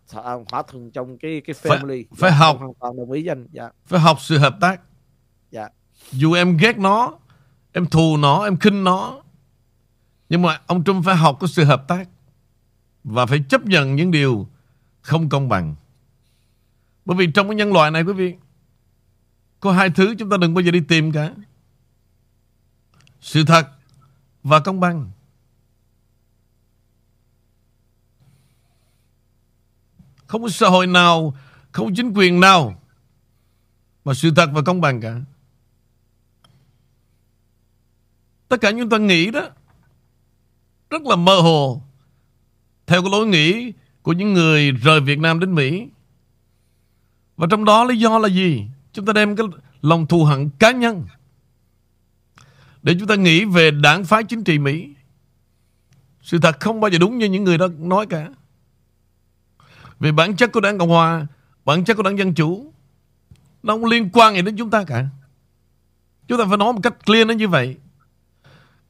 hòa 0.51 0.63
thuận 0.69 0.91
trong 0.91 1.19
cái 1.19 1.43
cái 1.45 1.57
family. 1.63 2.05
phải, 2.11 2.17
phải 2.17 2.31
dạ, 2.31 2.37
học 2.37 2.57
hoàn 2.59 2.75
toàn 2.81 2.97
đồng 2.97 3.13
ý 3.13 3.27
anh. 3.27 3.47
Dạ. 3.53 3.71
phải 3.87 4.01
học 4.01 4.17
sự 4.21 4.39
hợp 4.39 4.57
tác. 4.61 4.81
Dạ. 5.51 5.69
Dù 6.11 6.33
em 6.33 6.57
ghét 6.57 6.79
nó 6.79 7.19
em 7.73 7.87
thù 7.87 8.17
nó 8.17 8.45
em 8.45 8.57
khinh 8.57 8.85
nó 8.85 9.23
nhưng 10.29 10.43
mà 10.43 10.61
ông 10.67 10.85
Trump 10.85 11.05
phải 11.05 11.17
học 11.17 11.37
có 11.41 11.47
sự 11.47 11.65
hợp 11.65 11.89
tác 11.89 12.09
và 13.05 13.27
phải 13.27 13.45
chấp 13.49 13.67
nhận 13.67 13.97
những 13.97 14.11
điều 14.11 14.49
không 15.01 15.29
công 15.29 15.49
bằng. 15.49 15.75
Bởi 17.05 17.17
vì 17.17 17.33
trong 17.33 17.49
cái 17.49 17.55
nhân 17.55 17.73
loại 17.73 17.91
này 17.91 18.03
quý 18.03 18.13
vị 18.13 18.35
có 19.61 19.73
hai 19.73 19.91
thứ 19.91 20.15
chúng 20.19 20.31
ta 20.31 20.37
đừng 20.37 20.55
bao 20.55 20.63
giờ 20.63 20.71
đi 20.71 20.81
tìm 20.89 21.13
cả. 21.13 21.35
Sự 23.21 23.45
thật 23.45 23.69
và 24.43 24.61
công 24.61 24.81
bằng 24.81 25.11
Không 30.33 30.43
có 30.43 30.49
xã 30.49 30.69
hội 30.69 30.87
nào, 30.87 31.35
không 31.73 31.87
có 31.87 31.93
chính 31.97 32.13
quyền 32.15 32.41
nào 32.41 32.83
mà 34.05 34.15
sự 34.15 34.31
thật 34.37 34.51
và 34.53 34.63
công 34.63 34.81
bằng 34.81 35.01
cả. 35.01 35.21
Tất 38.49 38.61
cả 38.61 38.71
chúng 38.71 38.89
ta 38.89 38.99
nghĩ 38.99 39.31
đó 39.31 39.49
rất 40.91 41.03
là 41.03 41.17
mơ 41.17 41.41
hồ 41.41 41.83
theo 42.87 43.03
cái 43.03 43.11
lối 43.11 43.27
nghĩ 43.27 43.73
của 44.03 44.13
những 44.13 44.33
người 44.33 44.71
rời 44.71 45.01
Việt 45.01 45.19
Nam 45.19 45.41
đến 45.41 45.55
Mỹ. 45.55 45.89
Và 47.37 47.47
trong 47.51 47.65
đó 47.65 47.85
lý 47.85 47.99
do 47.99 48.19
là 48.19 48.29
gì? 48.29 48.67
Chúng 48.93 49.07
ta 49.07 49.13
đem 49.13 49.37
cái 49.37 49.47
lòng 49.83 50.07
thù 50.07 50.25
hận 50.25 50.51
cá 50.59 50.71
nhân 50.71 51.07
để 52.83 52.97
chúng 52.99 53.09
ta 53.09 53.15
nghĩ 53.15 53.45
về 53.45 53.71
đảng 53.71 54.05
phái 54.05 54.25
chính 54.25 54.45
trị 54.45 54.59
Mỹ. 54.59 54.89
Sự 56.23 56.39
thật 56.39 56.61
không 56.61 56.81
bao 56.81 56.91
giờ 56.91 56.99
đúng 56.99 57.19
như 57.19 57.27
những 57.27 57.45
người 57.45 57.59
đó 57.59 57.69
nói 57.79 58.07
cả. 58.07 58.29
Về 60.03 60.13
bản 60.13 60.37
chất 60.37 60.53
của 60.53 60.61
đảng 60.61 60.79
Cộng 60.79 60.89
Hòa, 60.89 61.27
Bản 61.65 61.85
chất 61.85 61.95
của 61.95 62.03
đảng 62.03 62.19
Dân 62.19 62.35
Chủ, 62.35 62.73
Nó 63.63 63.75
không 63.75 63.85
liên 63.85 64.11
quan 64.13 64.35
gì 64.35 64.43
đến 64.43 64.57
chúng 64.57 64.71
ta 64.71 64.85
cả. 64.85 65.07
Chúng 66.29 66.39
ta 66.39 66.45
phải 66.49 66.57
nói 66.57 66.73
một 66.73 66.81
cách 66.83 67.07
clear 67.07 67.27
nó 67.27 67.35
như 67.35 67.49
vậy. 67.49 67.77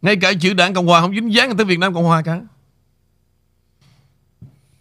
Ngay 0.02 0.16
cả 0.16 0.32
chữ 0.40 0.54
đảng 0.54 0.74
Cộng 0.74 0.86
Hòa 0.86 1.00
Không 1.00 1.14
dính 1.14 1.34
dáng 1.34 1.56
tới 1.56 1.66
Việt 1.66 1.78
Nam 1.78 1.94
Cộng 1.94 2.04
Hòa 2.04 2.22
cả. 2.22 2.40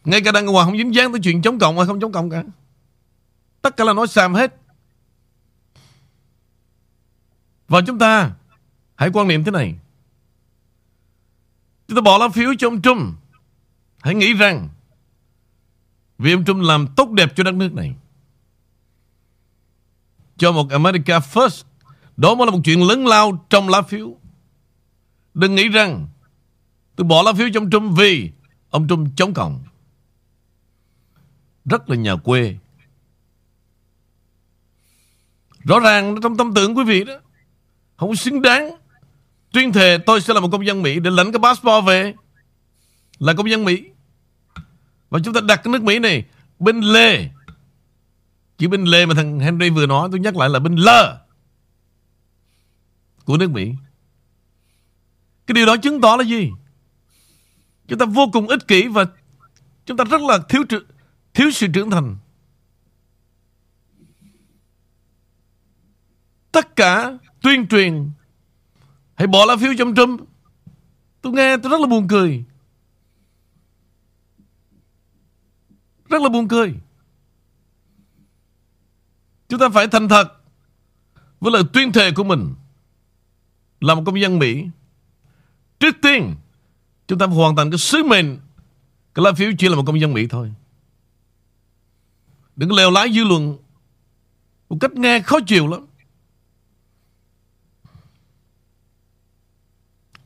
Ngay 0.06 0.22
cả 0.22 0.32
đảng 0.32 0.46
Cộng 0.46 0.56
Hòa 0.56 0.66
không 0.66 0.78
dính 0.78 0.96
dáng 0.96 1.12
tới 1.12 1.22
chuyện 1.24 1.42
chống 1.42 1.60
cộng 1.60 1.78
hay 1.78 1.86
không 1.86 2.00
chống 2.00 2.12
cộng 2.12 2.30
cả. 2.30 2.44
Tất 3.62 3.78
cả 3.78 3.84
là 3.84 3.94
nói 3.94 4.08
xàm 4.08 4.34
hết. 4.34 4.56
Và 7.68 7.82
chúng 7.88 8.00
ta 8.00 8.32
Hãy 8.96 9.10
quan 9.14 9.28
niệm 9.28 9.44
thế 9.44 9.52
này. 9.52 9.76
Chúng 11.88 11.96
ta 11.96 12.02
bỏ 12.02 12.18
lá 12.18 12.30
phiếu 12.30 12.54
cho 12.60 12.68
ông 12.68 12.82
Trump. 12.82 13.16
Hãy 14.00 14.16
nghĩ 14.16 14.34
rằng 14.34 14.70
vì 16.22 16.34
ông 16.34 16.46
Trump 16.46 16.64
làm 16.64 16.88
tốt 16.96 17.10
đẹp 17.10 17.36
cho 17.36 17.44
đất 17.44 17.54
nước 17.54 17.74
này. 17.74 17.96
Cho 20.38 20.52
một 20.52 20.70
America 20.70 21.20
First. 21.20 21.64
Đó 22.18 22.36
mới 22.36 22.48
là 22.48 22.52
một 22.52 22.60
chuyện 22.64 22.88
lớn 22.88 23.08
lao 23.08 23.46
trong 23.50 23.70
lá 23.70 23.82
phiếu. 23.82 24.16
Đừng 25.34 25.56
nghĩ 25.56 25.68
rằng 25.68 26.08
tôi 26.96 27.08
bỏ 27.08 27.22
lá 27.22 27.34
phiếu 27.34 27.48
cho 27.54 27.60
ông 27.60 27.70
Trump 27.70 27.98
vì 27.98 28.32
ông 28.70 28.88
Trump 28.88 29.10
chống 29.16 29.34
cộng. 29.34 29.64
Rất 31.66 31.90
là 31.90 31.96
nhà 31.96 32.16
quê. 32.16 32.58
Rõ 35.64 35.80
ràng 35.80 36.16
trong 36.24 36.38
tâm 36.38 36.54
tưởng 36.54 36.78
quý 36.78 36.84
vị 36.84 37.04
đó 37.04 37.14
không 37.96 38.16
xứng 38.16 38.42
đáng 38.42 38.70
tuyên 39.52 39.74
thề 39.74 39.98
tôi 40.06 40.22
sẽ 40.22 40.34
là 40.34 40.40
một 40.40 40.50
công 40.52 40.66
dân 40.66 40.82
Mỹ 40.82 41.00
để 41.00 41.12
lãnh 41.12 41.32
cái 41.32 41.40
passport 41.44 41.86
về 41.86 42.14
là 43.20 43.34
công 43.34 43.50
dân 43.50 43.66
Mỹ. 43.66 43.91
Và 45.12 45.20
chúng 45.24 45.34
ta 45.34 45.42
đặt 45.42 45.62
cái 45.64 45.72
nước 45.72 45.84
Mỹ 45.84 46.00
này 46.00 46.26
bên 46.60 46.82
lề. 46.82 47.30
Chữ 48.58 48.68
bên 48.68 48.86
lề 48.86 49.06
mà 49.06 49.14
thằng 49.16 49.40
Henry 49.40 49.70
vừa 49.70 49.86
nói, 49.86 50.10
tôi 50.12 50.20
nhắc 50.20 50.36
lại 50.36 50.50
là 50.50 50.60
bên 50.60 50.76
lơ 50.76 51.26
của 53.26 53.38
nước 53.38 53.52
Mỹ. 53.52 53.72
Cái 55.48 55.54
điều 55.54 55.66
đó 55.66 55.78
chứng 55.78 56.02
tỏ 56.02 56.16
là 56.16 56.24
gì? 56.24 56.52
Chúng 57.88 58.00
ta 58.00 58.06
vô 58.06 58.30
cùng 58.34 58.48
ích 58.48 58.68
kỷ 58.68 58.88
và 58.88 59.06
chúng 59.86 59.98
ta 59.98 60.04
rất 60.04 60.22
là 60.22 60.40
thiếu 60.50 60.64
thiếu 61.34 61.52
sự 61.52 61.68
trưởng 61.74 61.90
thành. 61.90 62.18
Tất 66.52 66.76
cả 66.76 67.18
tuyên 67.42 67.68
truyền, 67.68 68.12
hãy 69.16 69.28
bỏ 69.28 69.46
lá 69.46 69.56
phiếu 69.56 69.74
trong 69.78 69.96
Trump. 69.96 70.22
Tôi 71.22 71.34
nghe 71.34 71.58
tôi 71.58 71.70
rất 71.70 71.82
là 71.82 71.88
buồn 71.88 72.08
cười. 72.08 72.44
Rất 76.12 76.22
là 76.22 76.30
buồn 76.30 76.48
cười. 76.48 76.76
Chúng 79.50 79.60
ta 79.60 79.70
phải 79.70 79.88
thành 79.88 80.10
thật 80.10 80.28
với 81.40 81.52
lời 81.52 81.64
tuyên 81.74 81.92
thệ 81.92 82.12
của 82.12 82.24
mình 82.24 82.54
là 83.82 83.96
một 83.96 84.04
công 84.06 84.22
dân 84.22 84.40
Mỹ. 84.40 84.66
Trước 85.80 85.96
tiên, 86.02 86.36
chúng 87.08 87.20
ta 87.20 87.26
hoàn 87.26 87.56
thành 87.56 87.72
cái 87.72 87.78
sứ 87.78 88.04
mệnh 88.04 88.40
cái 89.14 89.26
lá 89.26 89.32
phiếu 89.34 89.52
chỉ 89.58 89.70
là 89.70 89.76
một 89.76 89.84
công 89.88 90.00
dân 90.00 90.14
Mỹ 90.14 90.28
thôi. 90.28 90.54
Đừng 92.56 92.70
có 92.70 92.76
lèo 92.76 92.92
lái 92.92 93.14
dư 93.14 93.24
luận 93.24 93.58
một 94.70 94.78
cách 94.82 94.94
nghe 94.94 95.22
khó 95.22 95.40
chịu 95.48 95.68
lắm. 95.68 95.86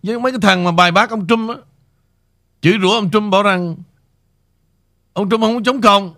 Với 0.04 0.20
mấy 0.20 0.32
cái 0.32 0.42
thằng 0.42 0.64
mà 0.64 0.72
bài 0.72 0.92
bác 0.92 1.10
ông 1.10 1.28
Trump 1.28 1.50
á, 1.50 1.56
chửi 2.62 2.78
rủa 2.82 2.94
ông 2.94 3.12
Trump 3.12 3.32
bảo 3.32 3.44
rằng 3.44 3.76
Ông 5.16 5.30
Trump 5.30 5.42
không 5.42 5.64
chống 5.64 5.82
cộng 5.82 6.14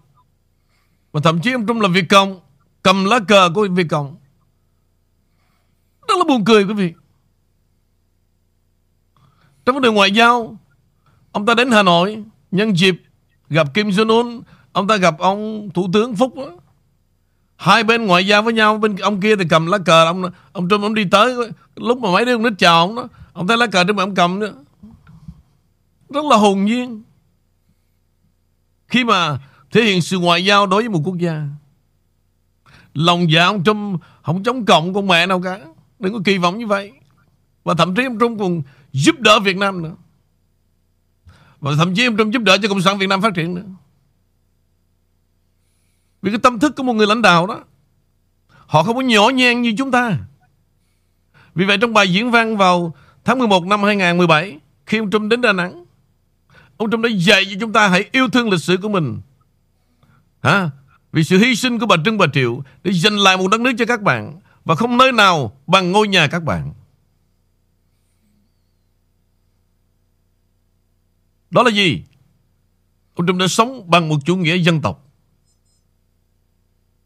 Mà 1.14 1.20
thậm 1.24 1.42
chí 1.42 1.52
ông 1.52 1.68
Trump 1.68 1.82
là 1.82 1.90
Việt 1.90 2.06
Cộng, 2.10 2.40
Cầm 2.84 3.06
lá 3.06 3.20
cờ 3.28 3.50
của 3.56 3.68
Việt 3.72 3.88
Cộng. 3.90 4.16
Rất 6.08 6.18
là 6.18 6.24
buồn 6.28 6.46
cười, 6.46 6.64
quý 6.64 6.74
vị. 6.74 6.94
Trong 9.66 9.76
vấn 9.76 9.84
đề 9.84 9.90
ngoại 9.90 10.12
giao, 10.12 10.58
Ông 11.32 11.46
ta 11.46 11.54
đến 11.54 11.72
Hà 11.72 11.84
Nội 11.84 12.24
Nhân 12.52 12.78
dịp 12.78 13.02
gặp 13.50 13.74
Kim 13.74 13.90
Jong-un. 13.90 14.42
Ông 14.72 14.88
ta 14.88 14.98
gặp 14.98 15.20
ông 15.20 15.70
Thủ 15.74 15.90
tướng 15.94 16.16
Phúc 16.16 16.36
đó. 16.36 16.52
Hai 17.56 17.84
bên 17.84 18.06
ngoại 18.06 18.28
giao 18.28 18.42
với 18.42 18.54
nhau, 18.54 18.78
Bên 18.78 18.96
ông 18.96 19.22
kia 19.22 19.36
thì 19.36 19.44
cầm 19.50 19.66
lá 19.66 19.78
cờ, 19.78 20.06
Ông 20.06 20.24
ông 20.54 20.70
Trump 20.70 20.84
ông 20.84 20.94
đi 20.94 21.06
tới, 21.12 21.36
Lúc 21.76 21.98
mà 21.98 22.12
mấy 22.12 22.26
đứa 22.26 22.36
con 22.36 22.44
nít 22.44 22.54
chào 22.58 22.80
ông 22.80 22.96
đó, 22.96 23.08
Ông 23.34 23.48
thấy 23.48 23.58
lá 23.58 23.68
cờ 23.68 23.84
trên 23.84 23.96
mà 23.96 24.04
ông 24.04 24.16
cầm 24.16 24.40
nữa 24.40 24.54
Rất 26.10 26.26
là 26.26 26.38
hồn 26.38 26.66
nhiên 26.66 27.04
khi 28.88 29.04
mà 29.04 29.39
thể 29.71 29.84
hiện 29.84 30.02
sự 30.02 30.19
ngoại 30.19 30.45
giao 30.45 30.67
đối 30.67 30.82
với 30.82 30.89
một 30.89 31.02
quốc 31.04 31.17
gia, 31.17 31.47
Lòng 32.93 33.32
dạ 33.32 33.45
ông 33.45 33.63
Trump 33.63 34.02
Không 34.23 34.43
chống 34.43 34.65
cộng 34.65 34.93
con 34.93 35.08
mẹ 35.08 35.26
nào 35.26 35.41
cả. 35.41 35.60
Đừng 36.00 36.13
có 36.13 36.19
kỳ 36.26 36.38
vọng 36.38 36.58
như 36.58 36.67
vậy. 36.67 36.91
Và 37.63 37.73
thậm 37.73 37.95
chí 37.95 38.04
ông 38.04 38.19
Trump 38.19 38.39
còn 38.39 38.62
giúp 38.91 39.19
đỡ 39.19 39.39
Việt 39.39 39.58
Nam 39.58 39.82
nữa. 39.82 39.95
Và 41.60 41.71
thậm 41.78 41.95
chí 41.95 42.06
ông 42.06 42.17
Trump 42.17 42.34
giúp 42.34 42.41
đỡ 42.43 42.58
cho 42.62 42.69
Cộng 42.69 42.82
sản 42.82 42.97
Việt 42.97 43.08
Nam 43.08 43.21
phát 43.21 43.34
triển 43.36 43.56
nữa. 43.56 43.63
Vì 46.21 46.32
cái 46.32 46.39
tâm 46.39 46.60
thức 46.60 46.76
của 46.76 46.84
một 46.84 46.93
người 46.93 47.08
lãnh 47.08 47.21
đạo 47.21 47.47
đó, 47.47 47.63
Họ 48.50 48.84
không 48.84 48.95
có 48.95 49.02
nhỏ 49.02 49.30
nhen 49.30 49.62
như 49.62 49.73
chúng 49.78 49.91
ta. 49.91 50.17
Vì 51.56 51.65
vậy 51.65 51.78
trong 51.82 51.93
bài 51.93 52.13
diễn 52.13 52.32
văn 52.32 52.58
vào 52.58 52.95
tháng 53.26 53.39
11 53.39 53.65
năm 53.65 53.84
2017 53.84 54.60
Khi 54.86 54.97
ông 54.97 55.12
Trump 55.12 55.32
đến 55.32 55.41
Đà 55.41 55.54
Nẵng 55.54 55.86
Ông 56.78 56.92
Trump 56.92 57.04
đã 57.04 57.10
dạy 57.10 57.46
cho 57.46 57.56
chúng 57.60 57.74
ta 57.74 57.88
hãy 57.88 58.10
yêu 58.12 58.30
thương 58.30 58.50
lịch 58.50 58.62
sử 58.62 58.78
của 58.82 58.90
mình. 58.90 59.22
Hả? 60.44 60.70
Vì 61.12 61.24
sự 61.24 61.38
hy 61.38 61.56
sinh 61.56 61.80
của 61.80 61.86
bà 61.86 61.96
Trưng 62.06 62.18
Bà 62.18 62.26
Triệu 62.34 62.63
để 62.84 62.92
giành 62.92 63.20
lại 63.20 63.38
một 63.38 63.48
đất 63.48 63.62
nước 63.62 63.72
cho 63.78 63.86
các 63.86 64.02
bạn 64.02 64.40
và 64.66 64.76
không 64.76 64.98
nơi 64.98 65.12
nào 65.12 65.58
bằng 65.68 65.92
ngôi 65.92 66.08
nhà 66.08 66.28
các 66.28 66.44
bạn. 66.44 66.74
Đó 71.50 71.63
là 71.63 71.72
gì? 71.72 72.04
Ông 73.16 73.28
Trump 73.28 73.40
đã 73.40 73.48
sống 73.48 73.90
bằng 73.90 74.10
một 74.10 74.18
chủ 74.26 74.36
nghĩa 74.36 74.56
dân 74.56 74.82
tộc. 74.82 75.04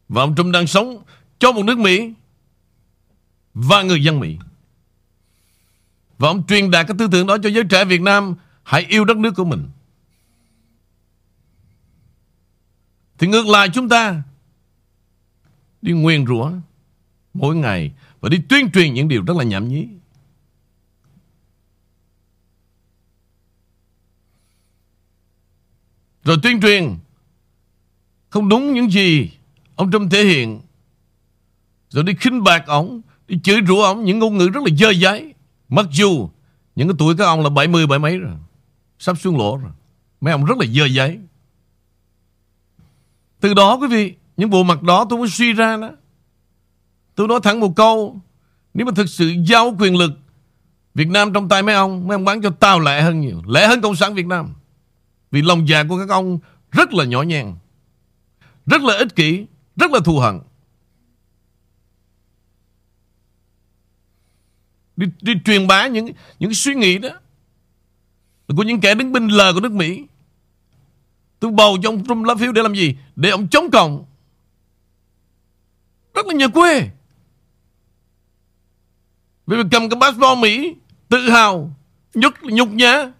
Và 0.08 0.22
ông 0.22 0.34
Trump 0.36 0.52
đang 0.52 0.66
sống 0.66 1.02
cho 1.38 1.52
một 1.52 1.64
nước 1.64 1.78
Mỹ 1.78 2.12
và 3.54 3.82
người 3.82 4.04
dân 4.04 4.20
Mỹ. 4.20 4.38
Và 6.18 6.28
ông 6.28 6.46
truyền 6.46 6.70
đạt 6.70 6.86
cái 6.86 6.96
tư 6.98 7.08
tưởng 7.12 7.26
đó 7.26 7.36
cho 7.42 7.48
giới 7.48 7.64
trẻ 7.70 7.84
Việt 7.84 8.00
Nam 8.00 8.34
hãy 8.62 8.86
yêu 8.88 9.04
đất 9.04 9.16
nước 9.16 9.32
của 9.36 9.44
mình. 9.44 9.68
Thì 13.18 13.26
ngược 13.26 13.46
lại 13.46 13.68
chúng 13.74 13.88
ta 13.88 14.22
đi 15.82 15.92
nguyền 15.92 16.26
rủa 16.26 16.52
mỗi 17.34 17.56
ngày 17.56 17.92
và 18.20 18.28
đi 18.28 18.38
tuyên 18.48 18.70
truyền 18.70 18.94
những 18.94 19.08
điều 19.08 19.24
rất 19.24 19.36
là 19.36 19.44
nhảm 19.44 19.68
nhí. 19.68 19.86
Rồi 26.24 26.36
tuyên 26.42 26.60
truyền 26.60 26.96
không 28.30 28.48
đúng 28.48 28.72
những 28.72 28.90
gì 28.90 29.30
ông 29.74 29.90
Trump 29.92 30.12
thể 30.12 30.24
hiện. 30.24 30.60
Rồi 31.88 32.04
đi 32.04 32.14
khinh 32.20 32.42
bạc 32.42 32.66
ổng, 32.66 33.00
đi 33.28 33.38
chửi 33.44 33.60
rủa 33.66 33.82
ổng 33.82 34.04
những 34.04 34.18
ngôn 34.18 34.38
ngữ 34.38 34.48
rất 34.48 34.60
là 34.62 34.76
dơ 34.76 34.90
giấy. 34.90 35.34
Mặc 35.68 35.86
dù 35.92 36.28
những 36.76 36.88
cái 36.88 36.94
tuổi 36.98 37.16
các 37.18 37.24
ông 37.24 37.40
là 37.40 37.50
70 37.50 37.86
bảy 37.86 37.98
mấy 37.98 38.18
rồi. 38.18 38.36
Sắp 39.02 39.18
xuống 39.18 39.38
lỗ 39.38 39.56
rồi. 39.56 39.70
Mấy 40.20 40.32
ông 40.32 40.44
rất 40.44 40.58
là 40.58 40.66
dơ 40.66 40.84
giấy. 40.84 41.18
Từ 43.40 43.54
đó 43.54 43.76
quý 43.80 43.86
vị, 43.88 44.14
những 44.36 44.50
bộ 44.50 44.62
mặt 44.62 44.82
đó 44.82 45.06
tôi 45.10 45.18
mới 45.18 45.28
suy 45.28 45.52
ra 45.52 45.76
đó. 45.76 45.90
Tôi 47.14 47.28
nói 47.28 47.40
thẳng 47.42 47.60
một 47.60 47.72
câu, 47.76 48.20
nếu 48.74 48.86
mà 48.86 48.92
thực 48.96 49.08
sự 49.08 49.34
giao 49.46 49.76
quyền 49.78 49.96
lực 49.96 50.10
Việt 50.94 51.08
Nam 51.08 51.32
trong 51.32 51.48
tay 51.48 51.62
mấy 51.62 51.74
ông, 51.74 52.06
mấy 52.08 52.14
ông 52.14 52.24
bán 52.24 52.42
cho 52.42 52.50
tao 52.50 52.80
lẻ 52.80 53.02
hơn 53.02 53.20
nhiều, 53.20 53.42
lẻ 53.46 53.66
hơn 53.66 53.80
Cộng 53.80 53.96
sản 53.96 54.14
Việt 54.14 54.26
Nam. 54.26 54.54
Vì 55.30 55.42
lòng 55.42 55.68
dạ 55.68 55.84
của 55.88 55.98
các 55.98 56.08
ông 56.08 56.38
rất 56.70 56.94
là 56.94 57.04
nhỏ 57.04 57.22
nhen, 57.22 57.54
rất 58.66 58.82
là 58.82 58.96
ích 58.96 59.16
kỷ, 59.16 59.46
rất 59.76 59.90
là 59.90 60.00
thù 60.04 60.18
hận. 60.18 60.40
Đi, 64.96 65.06
đi 65.20 65.32
truyền 65.44 65.66
bá 65.66 65.86
những 65.86 66.08
những 66.38 66.54
suy 66.54 66.74
nghĩ 66.74 66.98
đó 66.98 67.10
của 68.48 68.62
những 68.62 68.80
kẻ 68.80 68.94
đứng 68.94 69.12
bên 69.12 69.28
lờ 69.28 69.52
của 69.54 69.60
nước 69.60 69.72
Mỹ. 69.72 70.04
Tôi 71.40 71.50
bầu 71.50 71.78
cho 71.82 71.88
ông 71.88 72.04
Trump 72.04 72.24
lá 72.24 72.34
phiếu 72.34 72.52
để 72.52 72.62
làm 72.62 72.74
gì? 72.74 72.96
Để 73.16 73.30
ông 73.30 73.48
chống 73.48 73.70
cộng. 73.70 74.04
Rất 76.14 76.26
là 76.26 76.34
nhà 76.34 76.48
quê. 76.48 76.90
Vì 79.46 79.56
cầm 79.70 79.88
cái 79.88 80.00
passport 80.00 80.38
Mỹ 80.38 80.74
tự 81.08 81.30
hào, 81.30 81.74
nhục 82.14 82.34
nhục 82.42 82.68
nhã. 82.68 83.12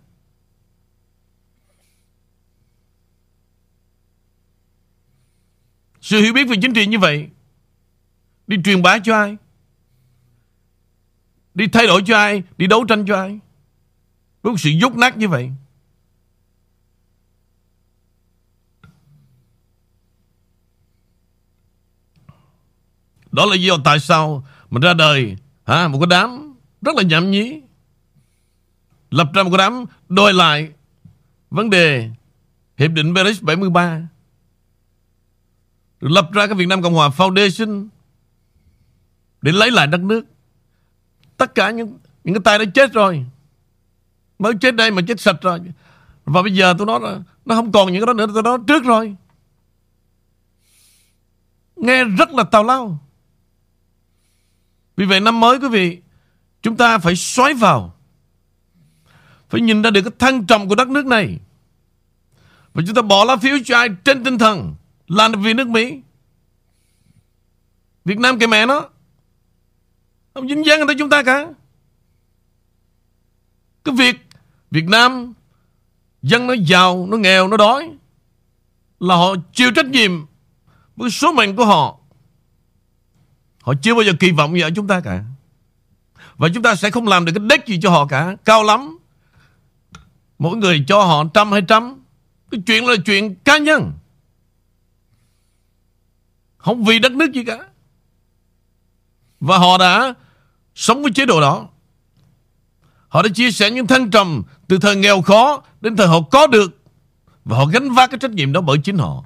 Sự 6.02 6.20
hiểu 6.20 6.32
biết 6.32 6.48
về 6.48 6.56
chính 6.62 6.74
trị 6.74 6.86
như 6.86 6.98
vậy 6.98 7.28
Đi 8.46 8.56
truyền 8.64 8.82
bá 8.82 8.98
cho 8.98 9.16
ai 9.16 9.36
Đi 11.54 11.66
thay 11.66 11.86
đổi 11.86 12.02
cho 12.06 12.16
ai 12.16 12.42
Đi 12.58 12.66
đấu 12.66 12.84
tranh 12.84 13.04
cho 13.06 13.16
ai 13.16 13.38
với 14.42 14.52
một 14.52 14.58
sự 14.60 14.70
dốt 14.70 14.94
nát 14.96 15.16
như 15.16 15.28
vậy 15.28 15.50
Đó 23.32 23.46
là 23.46 23.56
lý 23.56 23.62
do 23.62 23.76
tại 23.84 24.00
sao 24.00 24.46
Mình 24.70 24.82
ra 24.82 24.94
đời 24.94 25.36
hả, 25.64 25.88
Một 25.88 25.98
cái 25.98 26.06
đám 26.06 26.54
rất 26.82 26.94
là 26.96 27.02
nhảm 27.02 27.30
nhí 27.30 27.60
Lập 29.10 29.30
ra 29.34 29.42
một 29.42 29.50
cái 29.50 29.58
đám 29.58 29.84
đòi 30.08 30.32
lại 30.32 30.72
Vấn 31.50 31.70
đề 31.70 32.10
Hiệp 32.76 32.90
định 32.90 33.14
Paris 33.14 33.42
73 33.42 34.08
lập 36.02 36.32
ra 36.32 36.46
cái 36.46 36.54
Việt 36.54 36.66
Nam 36.66 36.82
Cộng 36.82 36.94
Hòa 36.94 37.08
Foundation 37.08 37.88
để 39.42 39.52
lấy 39.52 39.70
lại 39.70 39.86
đất 39.86 40.00
nước. 40.00 40.24
Tất 41.36 41.54
cả 41.54 41.70
những 41.70 41.98
những 42.24 42.34
cái 42.34 42.40
tay 42.44 42.58
đã 42.58 42.64
chết 42.74 42.92
rồi. 42.92 43.24
Mới 44.38 44.52
chết 44.60 44.76
đây 44.76 44.90
mà 44.90 45.02
chết 45.08 45.20
sạch 45.20 45.36
rồi. 45.42 45.60
Và 46.24 46.42
bây 46.42 46.54
giờ 46.54 46.74
tôi 46.78 46.86
nói 46.86 47.00
là 47.00 47.20
nó 47.44 47.54
không 47.54 47.72
còn 47.72 47.92
những 47.92 48.00
cái 48.00 48.06
đó 48.06 48.12
nữa, 48.12 48.26
tôi 48.34 48.42
nói 48.42 48.58
trước 48.66 48.84
rồi. 48.84 49.16
Nghe 51.76 52.04
rất 52.04 52.30
là 52.30 52.44
tào 52.44 52.64
lao. 52.64 52.98
Vì 54.96 55.04
vậy 55.04 55.20
năm 55.20 55.40
mới 55.40 55.58
quý 55.58 55.68
vị, 55.68 55.98
chúng 56.62 56.76
ta 56.76 56.98
phải 56.98 57.16
xoáy 57.16 57.54
vào. 57.54 57.94
Phải 59.48 59.60
nhìn 59.60 59.82
ra 59.82 59.90
được 59.90 60.02
cái 60.02 60.12
thăng 60.18 60.46
trầm 60.46 60.68
của 60.68 60.74
đất 60.74 60.88
nước 60.88 61.06
này. 61.06 61.38
Và 62.74 62.82
chúng 62.86 62.94
ta 62.94 63.02
bỏ 63.02 63.24
lá 63.24 63.36
phiếu 63.36 63.58
cho 63.64 63.76
ai 63.76 63.88
trên 64.04 64.24
tinh 64.24 64.38
thần 64.38 64.74
làm 65.08 65.32
vì 65.42 65.54
nước 65.54 65.68
Mỹ 65.68 66.00
Việt 68.04 68.18
Nam 68.18 68.38
cái 68.38 68.48
mẹ 68.48 68.66
nó 68.66 68.88
Không 70.34 70.48
dính 70.48 70.66
dáng 70.66 70.86
tới 70.86 70.96
chúng 70.98 71.10
ta 71.10 71.22
cả 71.22 71.46
cái 73.84 73.94
việc 73.94 74.26
Việt 74.70 74.88
Nam 74.88 75.32
Dân 76.22 76.46
nó 76.46 76.54
giàu, 76.66 77.06
nó 77.10 77.16
nghèo, 77.16 77.48
nó 77.48 77.56
đói 77.56 77.90
Là 79.00 79.14
họ 79.14 79.34
chịu 79.52 79.70
trách 79.70 79.86
nhiệm 79.86 80.10
Với 80.96 81.10
số 81.10 81.32
mệnh 81.32 81.56
của 81.56 81.66
họ. 81.66 81.98
Họ 83.62 83.74
chưa 83.82 83.94
bao 83.94 84.02
giờ 84.02 84.12
kỳ 84.20 84.32
vọng 84.32 84.54
gì 84.54 84.60
ở 84.60 84.70
chúng 84.76 84.86
ta 84.86 85.00
cả. 85.00 85.24
Và 86.36 86.48
chúng 86.54 86.62
ta 86.62 86.74
sẽ 86.74 86.90
không 86.90 87.06
làm 87.06 87.24
được 87.24 87.32
cái 87.34 87.44
đếch 87.48 87.66
gì 87.66 87.78
cho 87.82 87.90
họ 87.90 88.06
cả. 88.06 88.36
Cao 88.44 88.62
lắm. 88.62 88.98
Mỗi 90.38 90.56
người 90.56 90.84
cho 90.88 91.04
họ 91.04 91.24
trăm 91.34 91.52
hay 91.52 91.62
trăm. 91.68 92.02
Cái 92.50 92.60
chuyện 92.66 92.86
là 92.86 92.94
chuyện 93.04 93.34
cá 93.34 93.58
nhân. 93.58 93.92
Không 96.56 96.84
vì 96.84 96.98
đất 96.98 97.12
nước 97.12 97.32
gì 97.32 97.44
cả. 97.44 97.58
Và 99.40 99.58
họ 99.58 99.78
đã 99.78 100.14
Sống 100.74 101.02
với 101.02 101.12
chế 101.12 101.26
độ 101.26 101.40
đó. 101.40 101.68
Họ 103.12 103.22
đã 103.22 103.28
chia 103.34 103.50
sẻ 103.50 103.70
những 103.70 103.86
thăng 103.86 104.10
trầm 104.10 104.42
Từ 104.68 104.78
thời 104.78 104.96
nghèo 104.96 105.22
khó 105.22 105.62
Đến 105.80 105.96
thời 105.96 106.06
họ 106.06 106.20
có 106.20 106.46
được. 106.46 106.78
Và 107.44 107.56
họ 107.56 107.66
gánh 107.66 107.90
vác 107.90 108.10
cái 108.10 108.18
trách 108.18 108.30
nhiệm 108.30 108.52
đó 108.52 108.60
bởi 108.60 108.78
chính 108.78 108.98
họ. 108.98 109.24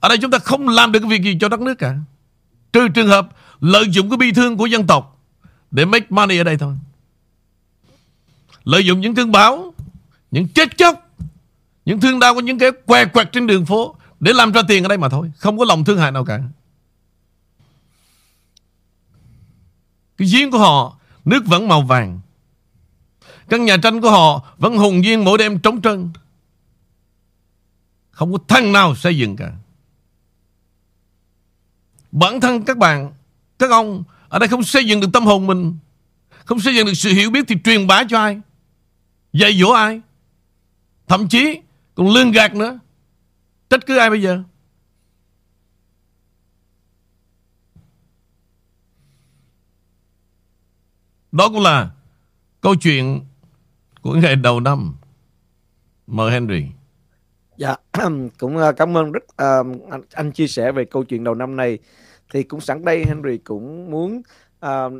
Ở 0.00 0.08
đây 0.08 0.18
chúng 0.18 0.30
ta 0.30 0.38
không 0.38 0.68
làm 0.68 0.92
được 0.92 1.00
cái 1.00 1.10
việc 1.10 1.22
gì 1.22 1.36
cho 1.40 1.48
đất 1.48 1.60
nước 1.60 1.74
cả. 1.74 1.96
Trừ 2.72 2.88
trường 2.88 3.08
hợp 3.08 3.28
Lợi 3.60 3.90
dụng 3.90 4.10
cái 4.10 4.16
bi 4.16 4.32
thương 4.32 4.56
của 4.56 4.66
dân 4.66 4.86
tộc 4.86 5.22
Để 5.70 5.84
make 5.84 6.06
money 6.08 6.38
ở 6.38 6.44
đây 6.44 6.58
thôi. 6.58 6.74
Lợi 8.64 8.86
dụng 8.86 9.00
những 9.00 9.14
thương 9.14 9.32
báo, 9.32 9.74
Những 10.30 10.48
chết 10.48 10.76
chóc, 10.76 11.10
Những 11.84 12.00
thương 12.00 12.20
đau 12.20 12.34
của 12.34 12.40
những 12.40 12.58
cái 12.58 12.70
què 12.86 13.04
quẹt 13.04 13.32
trên 13.32 13.46
đường 13.46 13.66
phố 13.66 13.96
để 14.20 14.32
làm 14.32 14.52
ra 14.52 14.62
tiền 14.68 14.84
ở 14.84 14.88
đây 14.88 14.98
mà 14.98 15.08
thôi. 15.08 15.32
Không 15.36 15.58
có 15.58 15.64
lòng 15.64 15.84
thương 15.84 15.98
hại 15.98 16.12
nào 16.12 16.24
cả. 16.24 16.40
Cái 20.16 20.28
giếng 20.32 20.50
của 20.50 20.58
họ, 20.58 20.98
Nước 21.24 21.46
vẫn 21.46 21.68
màu 21.68 21.82
vàng. 21.82 22.20
Căn 23.48 23.64
nhà 23.64 23.76
tranh 23.82 24.00
của 24.00 24.10
họ 24.10 24.54
Vẫn 24.58 24.76
hùng 24.76 25.04
duyên 25.04 25.24
mỗi 25.24 25.38
đêm 25.38 25.58
trống 25.58 25.82
trơn. 25.82 26.10
Không 28.10 28.32
có 28.32 28.38
thằng 28.48 28.72
nào 28.72 28.94
xây 28.94 29.18
dựng 29.18 29.36
cả. 29.36 29.52
Bản 32.12 32.40
thân 32.40 32.64
các 32.64 32.78
bạn, 32.78 33.12
Các 33.58 33.70
ông 33.70 34.04
Ở 34.28 34.38
đây 34.38 34.48
không 34.48 34.62
xây 34.62 34.86
dựng 34.86 35.00
được 35.00 35.08
tâm 35.12 35.26
hồn 35.26 35.46
mình, 35.46 35.76
Không 36.44 36.60
xây 36.60 36.74
dựng 36.74 36.86
được 36.86 36.94
sự 36.94 37.10
hiểu 37.10 37.30
biết 37.30 37.44
Thì 37.48 37.56
truyền 37.64 37.86
bá 37.86 38.04
cho 38.08 38.18
ai, 38.18 38.40
Dạy 39.32 39.58
dỗ 39.60 39.70
ai. 39.70 40.00
Thậm 41.06 41.28
chí 41.28 41.60
còn 41.94 42.08
lương 42.08 42.32
gạt 42.32 42.54
nữa. 42.54 42.78
Trách 43.70 43.86
cứ 43.86 43.96
ai 43.96 44.10
bây 44.10 44.22
giờ? 44.22 44.42
Đó 51.32 51.48
cũng 51.48 51.62
là 51.62 51.90
câu 52.60 52.74
chuyện 52.74 53.24
của 54.06 54.14
ngày 54.14 54.36
đầu 54.36 54.60
năm. 54.60 54.94
Mời 56.06 56.32
Henry. 56.32 56.64
Dạ, 57.56 57.76
cũng 58.38 58.56
à, 58.56 58.72
cảm 58.72 58.96
ơn 58.96 59.12
rất 59.12 59.24
uh, 59.24 59.90
anh, 59.90 60.02
anh 60.12 60.32
chia 60.32 60.46
sẻ 60.46 60.72
về 60.72 60.84
câu 60.84 61.04
chuyện 61.04 61.24
đầu 61.24 61.34
năm 61.34 61.56
này. 61.56 61.78
Thì 62.32 62.42
cũng 62.42 62.60
sẵn 62.60 62.84
đây 62.84 63.04
Henry 63.04 63.38
cũng 63.38 63.90
muốn 63.90 64.22
uh, 64.66 64.92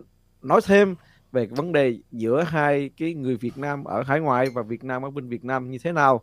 nói 0.42 0.60
thêm 0.64 0.94
về 1.32 1.46
vấn 1.46 1.72
đề 1.72 1.98
giữa 2.12 2.42
hai 2.42 2.90
cái 2.96 3.14
người 3.14 3.36
Việt 3.36 3.58
Nam 3.58 3.84
ở 3.84 4.02
hải 4.02 4.20
ngoại 4.20 4.50
và 4.50 4.62
Việt 4.62 4.84
Nam 4.84 5.02
ở 5.02 5.10
bên 5.10 5.28
Việt 5.28 5.44
Nam 5.44 5.70
như 5.70 5.78
thế 5.84 5.92
nào 5.92 6.22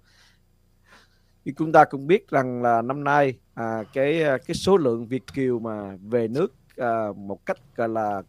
Thì 1.45 1.53
chúng 1.57 1.71
ta 1.71 1.85
cũng 1.85 2.07
biết 2.07 2.29
rằng 2.29 2.61
là 2.61 2.81
năm 2.81 3.03
nay 3.03 3.39
à, 3.53 3.83
cái 3.93 4.23
cái 4.47 4.55
số 4.55 4.77
lượng 4.77 5.07
Việt 5.07 5.23
kiều 5.33 5.59
mà 5.59 5.97
về 6.09 6.27
nước 6.27 6.53
à, 6.77 7.07
một 7.15 7.45
cách 7.45 7.57
gọi 7.75 7.89
là 7.89 8.21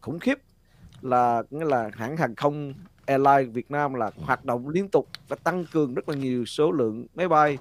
khủng 0.00 0.18
khiếp 0.18 0.38
là 1.00 1.42
nghĩa 1.50 1.64
là 1.64 1.90
hãng 1.92 2.16
hàng 2.16 2.34
không 2.34 2.74
Airlines 3.10 3.54
Việt 3.54 3.70
Nam 3.70 3.94
là 3.94 4.10
hoạt 4.16 4.44
động 4.44 4.68
liên 4.68 4.88
tục 4.88 5.08
và 5.28 5.36
tăng 5.36 5.64
cường 5.72 5.94
rất 5.94 6.08
là 6.08 6.14
nhiều 6.14 6.44
số 6.44 6.72
lượng 6.72 7.06
máy 7.14 7.28
bay 7.28 7.58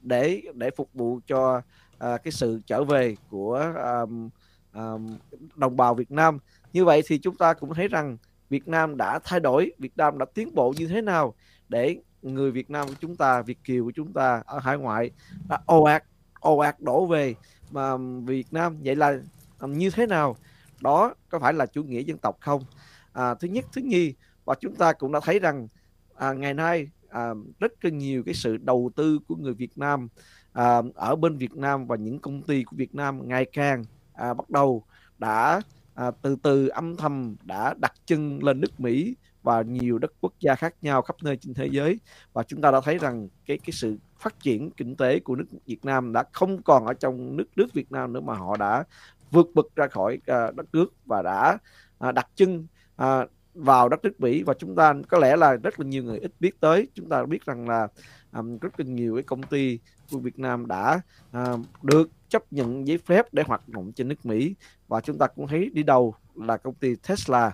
để 0.00 0.42
để 0.54 0.70
phục 0.76 0.88
vụ 0.94 1.20
cho 1.26 1.62
à, 1.98 2.16
cái 2.16 2.32
sự 2.32 2.60
trở 2.66 2.84
về 2.84 3.16
của 3.30 3.72
um, 3.84 4.28
um, 4.74 5.16
đồng 5.54 5.76
bào 5.76 5.94
Việt 5.94 6.10
Nam. 6.10 6.38
Như 6.72 6.84
vậy 6.84 7.02
thì 7.06 7.18
chúng 7.18 7.36
ta 7.36 7.54
cũng 7.54 7.74
thấy 7.74 7.88
rằng 7.88 8.16
Việt 8.50 8.68
Nam 8.68 8.96
đã 8.96 9.18
thay 9.24 9.40
đổi, 9.40 9.72
Việt 9.78 9.96
Nam 9.96 10.18
đã 10.18 10.26
tiến 10.34 10.54
bộ 10.54 10.74
như 10.76 10.86
thế 10.86 11.00
nào 11.00 11.34
để 11.68 11.96
người 12.22 12.50
Việt 12.50 12.70
Nam 12.70 12.88
của 12.88 12.94
chúng 13.00 13.16
ta, 13.16 13.42
Việt 13.42 13.58
kiều 13.64 13.84
của 13.84 13.92
chúng 13.94 14.12
ta 14.12 14.42
ở 14.46 14.58
hải 14.58 14.78
ngoại 14.78 15.10
đã 15.48 15.58
ồ 15.66 15.82
ạt 15.82 16.04
ồ 16.40 16.58
ạt 16.58 16.80
đổ 16.80 17.06
về 17.06 17.34
mà 17.70 17.96
Việt 18.24 18.46
Nam 18.50 18.76
vậy 18.84 18.96
là 18.96 19.18
như 19.60 19.90
thế 19.90 20.06
nào? 20.06 20.36
Đó 20.80 21.14
có 21.28 21.38
phải 21.38 21.52
là 21.52 21.66
chủ 21.66 21.82
nghĩa 21.82 22.00
dân 22.00 22.18
tộc 22.18 22.36
không? 22.40 22.64
À, 23.12 23.34
thứ 23.34 23.48
nhất 23.48 23.64
thứ 23.72 23.82
nhì 23.82 24.14
và 24.44 24.54
chúng 24.60 24.74
ta 24.74 24.92
cũng 24.92 25.12
đã 25.12 25.20
thấy 25.22 25.38
rằng 25.38 25.68
à, 26.14 26.32
ngày 26.32 26.54
nay 26.54 26.88
à, 27.08 27.30
rất 27.60 27.84
là 27.84 27.90
nhiều 27.90 28.22
cái 28.26 28.34
sự 28.34 28.56
đầu 28.56 28.90
tư 28.96 29.18
của 29.28 29.36
người 29.36 29.54
Việt 29.54 29.78
Nam 29.78 30.08
à, 30.52 30.82
ở 30.94 31.16
bên 31.16 31.36
Việt 31.36 31.56
Nam 31.56 31.86
và 31.86 31.96
những 31.96 32.18
công 32.18 32.42
ty 32.42 32.64
của 32.64 32.76
Việt 32.76 32.94
Nam 32.94 33.28
ngày 33.28 33.46
càng 33.52 33.84
à, 34.14 34.34
bắt 34.34 34.50
đầu 34.50 34.84
đã 35.18 35.60
à, 35.94 36.10
từ 36.22 36.36
từ 36.42 36.68
âm 36.68 36.96
thầm 36.96 37.36
đã 37.44 37.74
đặt 37.80 37.92
chân 38.06 38.44
lên 38.44 38.60
nước 38.60 38.80
Mỹ 38.80 39.16
và 39.42 39.62
nhiều 39.62 39.98
đất 39.98 40.12
quốc 40.20 40.32
gia 40.40 40.54
khác 40.54 40.74
nhau 40.82 41.02
khắp 41.02 41.16
nơi 41.22 41.36
trên 41.36 41.54
thế 41.54 41.66
giới. 41.66 42.00
Và 42.32 42.42
chúng 42.42 42.60
ta 42.60 42.70
đã 42.70 42.80
thấy 42.84 42.98
rằng 42.98 43.28
cái 43.46 43.58
cái 43.58 43.72
sự 43.72 43.96
phát 44.18 44.40
triển 44.40 44.70
kinh 44.70 44.96
tế 44.96 45.20
của 45.20 45.36
nước 45.36 45.44
Việt 45.66 45.84
Nam 45.84 46.12
đã 46.12 46.24
không 46.32 46.62
còn 46.62 46.86
ở 46.86 46.94
trong 46.94 47.36
nước 47.36 47.46
nước 47.56 47.72
Việt 47.72 47.92
Nam 47.92 48.12
nữa 48.12 48.20
mà 48.20 48.34
họ 48.34 48.56
đã 48.56 48.84
vượt 49.30 49.46
bậc 49.54 49.66
ra 49.76 49.86
khỏi 49.86 50.14
uh, 50.16 50.56
đất 50.56 50.66
nước 50.72 50.94
và 51.06 51.22
đã 51.22 51.58
uh, 52.08 52.14
đặt 52.14 52.28
chân 52.34 52.66
uh, 53.02 53.30
vào 53.54 53.88
đất 53.88 54.04
nước 54.04 54.20
Mỹ 54.20 54.42
và 54.42 54.54
chúng 54.54 54.74
ta 54.74 54.94
có 55.08 55.18
lẽ 55.18 55.36
là 55.36 55.54
rất 55.54 55.80
là 55.80 55.86
nhiều 55.86 56.04
người 56.04 56.18
ít 56.18 56.32
biết 56.40 56.60
tới. 56.60 56.88
Chúng 56.94 57.08
ta 57.08 57.24
biết 57.26 57.44
rằng 57.44 57.68
là 57.68 57.88
um, 58.32 58.58
rất 58.58 58.80
là 58.80 58.86
nhiều 58.86 59.14
cái 59.14 59.22
công 59.22 59.42
ty 59.42 59.78
của 60.10 60.18
Việt 60.18 60.38
Nam 60.38 60.66
đã 60.66 61.00
uh, 61.38 61.60
được 61.82 62.10
chấp 62.28 62.52
nhận 62.52 62.86
giấy 62.86 62.98
phép 62.98 63.34
để 63.34 63.42
hoạt 63.46 63.68
động 63.68 63.92
trên 63.92 64.08
nước 64.08 64.26
Mỹ. 64.26 64.54
Và 64.88 65.00
chúng 65.00 65.18
ta 65.18 65.26
cũng 65.26 65.46
thấy 65.46 65.70
đi 65.72 65.82
đầu 65.82 66.14
là 66.34 66.56
công 66.56 66.74
ty 66.74 66.94
Tesla. 67.08 67.52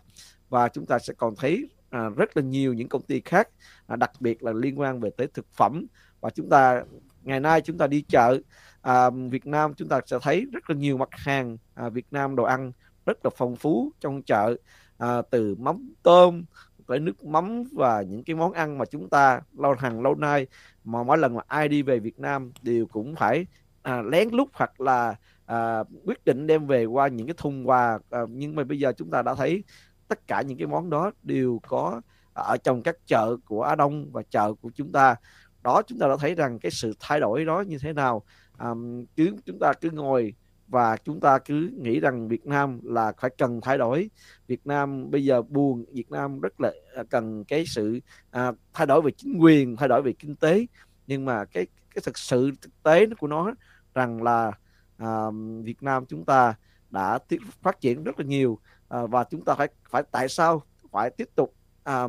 Và 0.49 0.69
chúng 0.69 0.87
ta 0.87 0.99
sẽ 0.99 1.15
còn 1.15 1.35
thấy 1.37 1.69
uh, 1.87 2.17
rất 2.17 2.37
là 2.37 2.43
nhiều 2.43 2.75
những 2.75 2.89
công 2.89 3.03
ty 3.03 3.21
khác 3.25 3.49
uh, 3.93 3.99
đặc 3.99 4.11
biệt 4.21 4.43
là 4.43 4.53
liên 4.53 4.81
quan 4.81 5.01
về 5.01 5.11
tới 5.17 5.27
thực 5.35 5.47
phẩm. 5.53 5.87
Và 6.21 6.31
chúng 6.31 6.49
ta 6.49 6.83
ngày 7.23 7.41
nay 7.41 7.61
chúng 7.61 7.79
ta 7.79 7.87
đi 7.87 8.05
chợ 8.09 8.39
à, 8.83 9.11
Việt 9.31 9.47
Nam 9.47 9.75
chúng 9.75 9.89
ta 9.89 10.01
sẽ 10.07 10.19
thấy 10.23 10.47
rất 10.53 10.71
là 10.71 10.77
nhiều 10.77 10.97
mặt 10.97 11.09
hàng 11.13 11.57
à, 11.75 11.89
Việt 11.89 12.07
Nam 12.11 12.37
đồ 12.37 12.45
ăn 12.45 12.73
rất 13.07 13.25
là 13.25 13.31
phong 13.37 13.57
phú 13.57 13.93
trong 14.01 14.23
chợ 14.23 14.57
à, 14.99 15.23
từ 15.31 15.55
mắm 15.59 15.93
tôm 16.03 16.45
tới 16.87 17.01
nước 17.01 17.25
mắm 17.25 17.65
và 17.73 18.03
những 18.03 18.25
cái 18.25 18.37
món 18.37 18.53
ăn 18.53 18.79
mà 18.79 18.85
chúng 18.85 19.09
ta 19.09 19.41
lâu 19.59 19.75
hàng 19.79 20.03
lâu 20.03 20.15
nay 20.15 20.47
mà 20.85 21.03
mỗi 21.03 21.19
lần 21.19 21.35
mà 21.35 21.43
ai 21.47 21.69
đi 21.69 21.83
về 21.83 21.99
Việt 21.99 22.19
Nam 22.19 22.53
đều 22.63 22.87
cũng 22.87 23.15
phải 23.17 23.47
à, 23.83 24.03
lén 24.03 24.29
lút 24.33 24.49
hoặc 24.53 24.81
là 24.81 25.17
à, 25.47 25.85
quyết 26.05 26.25
định 26.25 26.47
đem 26.47 26.67
về 26.67 26.85
qua 26.85 27.09
những 27.09 27.27
cái 27.27 27.35
thùng 27.39 27.69
quà. 27.69 27.99
À, 28.11 28.21
nhưng 28.29 28.55
mà 28.55 28.65
bây 28.65 28.79
giờ 28.79 28.93
chúng 28.97 29.11
ta 29.11 29.23
đã 29.23 29.35
thấy 29.35 29.65
tất 30.09 30.27
cả 30.27 30.43
những 30.43 30.59
cái 30.59 30.67
món 30.67 30.91
đó 30.91 31.11
đều 31.23 31.61
có 31.69 32.01
ở 32.33 32.57
trong 32.57 32.83
các 32.83 32.97
chợ 33.07 33.37
của 33.45 33.63
Á 33.63 33.75
Đông 33.75 34.13
và 34.13 34.23
chợ 34.23 34.53
của 34.61 34.71
chúng 34.75 34.93
ta. 34.93 35.17
Đó 35.63 35.83
chúng 35.87 35.99
ta 35.99 36.09
đã 36.09 36.17
thấy 36.21 36.35
rằng 36.35 36.59
cái 36.59 36.71
sự 36.71 36.93
thay 37.01 37.21
đổi 37.21 37.45
đó 37.45 37.61
như 37.61 37.79
thế 37.79 37.93
nào. 37.93 38.23
À, 38.57 38.69
um, 38.69 39.05
chứ 39.17 39.37
chúng 39.47 39.59
ta 39.59 39.73
cứ 39.81 39.91
ngồi 39.91 40.35
và 40.69 40.97
chúng 40.97 41.21
ta 41.21 41.39
cứ 41.39 41.71
nghĩ 41.77 42.01
rằng 42.01 42.29
Việt 42.29 42.47
Nam 42.47 42.81
là 42.83 43.13
phải 43.21 43.31
cần 43.39 43.61
thay 43.61 43.79
đổi. 43.79 44.11
Việt 44.47 44.67
Nam 44.67 45.11
bây 45.11 45.25
giờ 45.25 45.43
buồn 45.43 45.85
Việt 45.93 46.11
Nam 46.11 46.41
rất 46.41 46.61
là 46.61 46.73
à, 46.97 47.03
cần 47.11 47.45
cái 47.45 47.65
sự 47.67 48.01
à, 48.31 48.53
thay 48.73 48.87
đổi 48.87 49.03
về 49.03 49.11
chính 49.17 49.39
quyền 49.39 49.77
thay 49.77 49.89
đổi 49.89 50.03
về 50.03 50.13
kinh 50.13 50.37
tế. 50.37 50.67
Nhưng 51.07 51.25
mà 51.25 51.45
cái 51.45 51.67
cái 51.95 52.03
thực 52.05 52.19
sự 52.19 52.51
thực 52.61 52.83
tế 52.83 53.07
của 53.19 53.27
nó 53.27 53.55
rằng 53.95 54.23
là 54.23 54.53
à, 54.97 55.25
Việt 55.63 55.83
Nam 55.83 56.07
chúng 56.07 56.25
ta 56.25 56.55
đã 56.91 57.19
tiếp 57.19 57.39
phát 57.63 57.81
triển 57.81 58.05
rất 58.05 58.21
là 58.21 58.27
nhiều. 58.27 58.59
À, 58.89 59.07
và 59.07 59.25
chúng 59.25 59.45
ta 59.45 59.55
phải 59.55 59.69
phải 59.91 60.03
tại 60.11 60.29
sao 60.29 60.63
phải 60.91 61.11
tiếp 61.11 61.29
tục 61.35 61.55
à, 61.85 62.09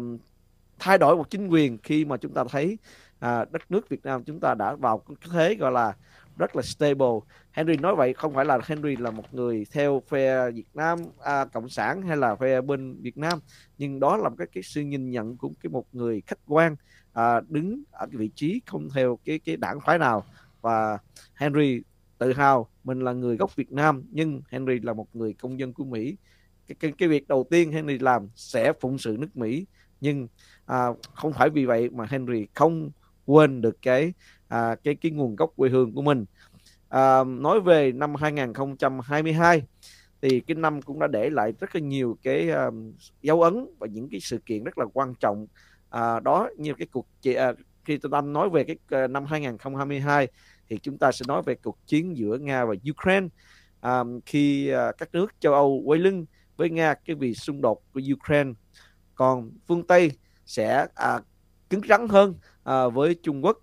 thay 0.79 0.97
đổi 0.97 1.15
một 1.15 1.29
chính 1.29 1.47
quyền 1.47 1.77
khi 1.83 2.05
mà 2.05 2.17
chúng 2.17 2.33
ta 2.33 2.43
thấy 2.49 2.77
à, 3.19 3.45
đất 3.51 3.71
nước 3.71 3.89
Việt 3.89 4.05
Nam 4.05 4.23
chúng 4.23 4.39
ta 4.39 4.53
đã 4.53 4.75
vào 4.75 4.97
cái 4.97 5.15
thế 5.31 5.55
gọi 5.55 5.71
là 5.71 5.95
rất 6.39 6.55
là 6.55 6.61
stable. 6.61 7.19
Henry 7.51 7.77
nói 7.77 7.95
vậy 7.95 8.13
không 8.13 8.33
phải 8.33 8.45
là 8.45 8.59
Henry 8.65 8.95
là 8.95 9.11
một 9.11 9.33
người 9.33 9.65
theo 9.71 10.01
phe 10.07 10.51
Việt 10.51 10.67
Nam 10.73 10.99
à, 11.19 11.45
cộng 11.45 11.69
sản 11.69 12.01
hay 12.01 12.17
là 12.17 12.35
phe 12.35 12.61
bên 12.61 13.01
Việt 13.01 13.17
Nam 13.17 13.39
nhưng 13.77 13.99
đó 13.99 14.17
là 14.17 14.29
một 14.29 14.35
cái 14.37 14.47
cái 14.53 14.63
sự 14.63 14.81
nhìn 14.81 15.11
nhận 15.11 15.37
của 15.37 15.51
cái 15.63 15.69
một 15.69 15.85
người 15.91 16.21
khách 16.27 16.39
quan 16.47 16.75
à, 17.13 17.41
đứng 17.47 17.83
ở 17.91 18.07
cái 18.11 18.17
vị 18.17 18.29
trí 18.35 18.61
không 18.65 18.89
theo 18.95 19.19
cái 19.25 19.39
cái 19.39 19.57
đảng 19.57 19.79
phái 19.85 19.97
nào 19.97 20.25
và 20.61 20.97
Henry 21.35 21.81
tự 22.17 22.33
hào 22.33 22.69
mình 22.83 22.99
là 22.99 23.13
người 23.13 23.37
gốc 23.37 23.55
Việt 23.55 23.71
Nam 23.71 24.03
nhưng 24.11 24.41
Henry 24.49 24.79
là 24.79 24.93
một 24.93 25.15
người 25.15 25.33
công 25.33 25.59
dân 25.59 25.73
của 25.73 25.85
Mỹ 25.85 26.17
cái, 26.67 26.75
cái, 26.79 26.93
cái 26.97 27.09
việc 27.09 27.27
đầu 27.27 27.47
tiên 27.49 27.71
Henry 27.71 27.97
làm 27.97 28.27
sẽ 28.35 28.73
phụng 28.81 28.97
sự 28.97 29.17
nước 29.19 29.37
Mỹ 29.37 29.65
nhưng 30.01 30.27
à, 30.65 30.87
không 31.13 31.33
phải 31.33 31.49
vì 31.49 31.65
vậy 31.65 31.89
mà 31.89 32.05
Henry 32.09 32.47
không 32.53 32.91
quên 33.25 33.61
được 33.61 33.77
cái 33.81 34.13
à, 34.49 34.75
cái 34.83 34.95
cái 34.95 35.11
nguồn 35.11 35.35
gốc 35.35 35.53
quê 35.55 35.69
hương 35.69 35.93
của 35.93 36.01
mình. 36.01 36.25
À, 36.89 37.23
nói 37.23 37.61
về 37.61 37.91
năm 37.91 38.15
2022 38.15 39.61
thì 40.21 40.39
cái 40.39 40.55
năm 40.55 40.81
cũng 40.81 40.99
đã 40.99 41.07
để 41.07 41.29
lại 41.29 41.53
rất 41.59 41.75
là 41.75 41.81
nhiều 41.81 42.17
cái 42.23 42.49
uh, 42.67 42.73
dấu 43.21 43.41
ấn 43.41 43.65
và 43.79 43.87
những 43.87 44.09
cái 44.09 44.19
sự 44.19 44.37
kiện 44.37 44.63
rất 44.63 44.77
là 44.77 44.85
quan 44.93 45.13
trọng. 45.19 45.47
Uh, 45.87 46.23
đó 46.23 46.49
như 46.57 46.73
cái 46.73 46.87
cuộc 46.91 47.07
uh, 47.29 47.57
khi 47.85 47.97
tôi 47.97 48.09
đang 48.11 48.33
nói 48.33 48.49
về 48.49 48.63
cái 48.63 49.03
uh, 49.03 49.09
năm 49.09 49.25
2022 49.25 50.27
thì 50.69 50.79
chúng 50.83 50.97
ta 50.97 51.11
sẽ 51.11 51.25
nói 51.27 51.41
về 51.45 51.55
cuộc 51.55 51.77
chiến 51.87 52.17
giữa 52.17 52.37
Nga 52.37 52.65
và 52.65 52.75
Ukraine. 52.91 53.27
À, 53.81 54.03
khi 54.25 54.73
uh, 54.73 54.97
các 54.97 55.09
nước 55.13 55.33
châu 55.39 55.53
Âu 55.53 55.81
quay 55.85 55.99
lưng 55.99 56.25
với 56.57 56.69
Nga 56.69 56.93
cái 56.93 57.15
vì 57.15 57.33
xung 57.33 57.61
đột 57.61 57.81
của 57.93 58.01
Ukraine 58.13 58.51
còn 59.15 59.51
phương 59.67 59.87
Tây 59.87 60.11
sẽ 60.45 60.85
uh, 61.15 61.23
cứng 61.69 61.81
rắn 61.89 62.07
hơn 62.07 62.35
uh, 62.69 62.93
với 62.93 63.15
Trung 63.23 63.45
Quốc 63.45 63.57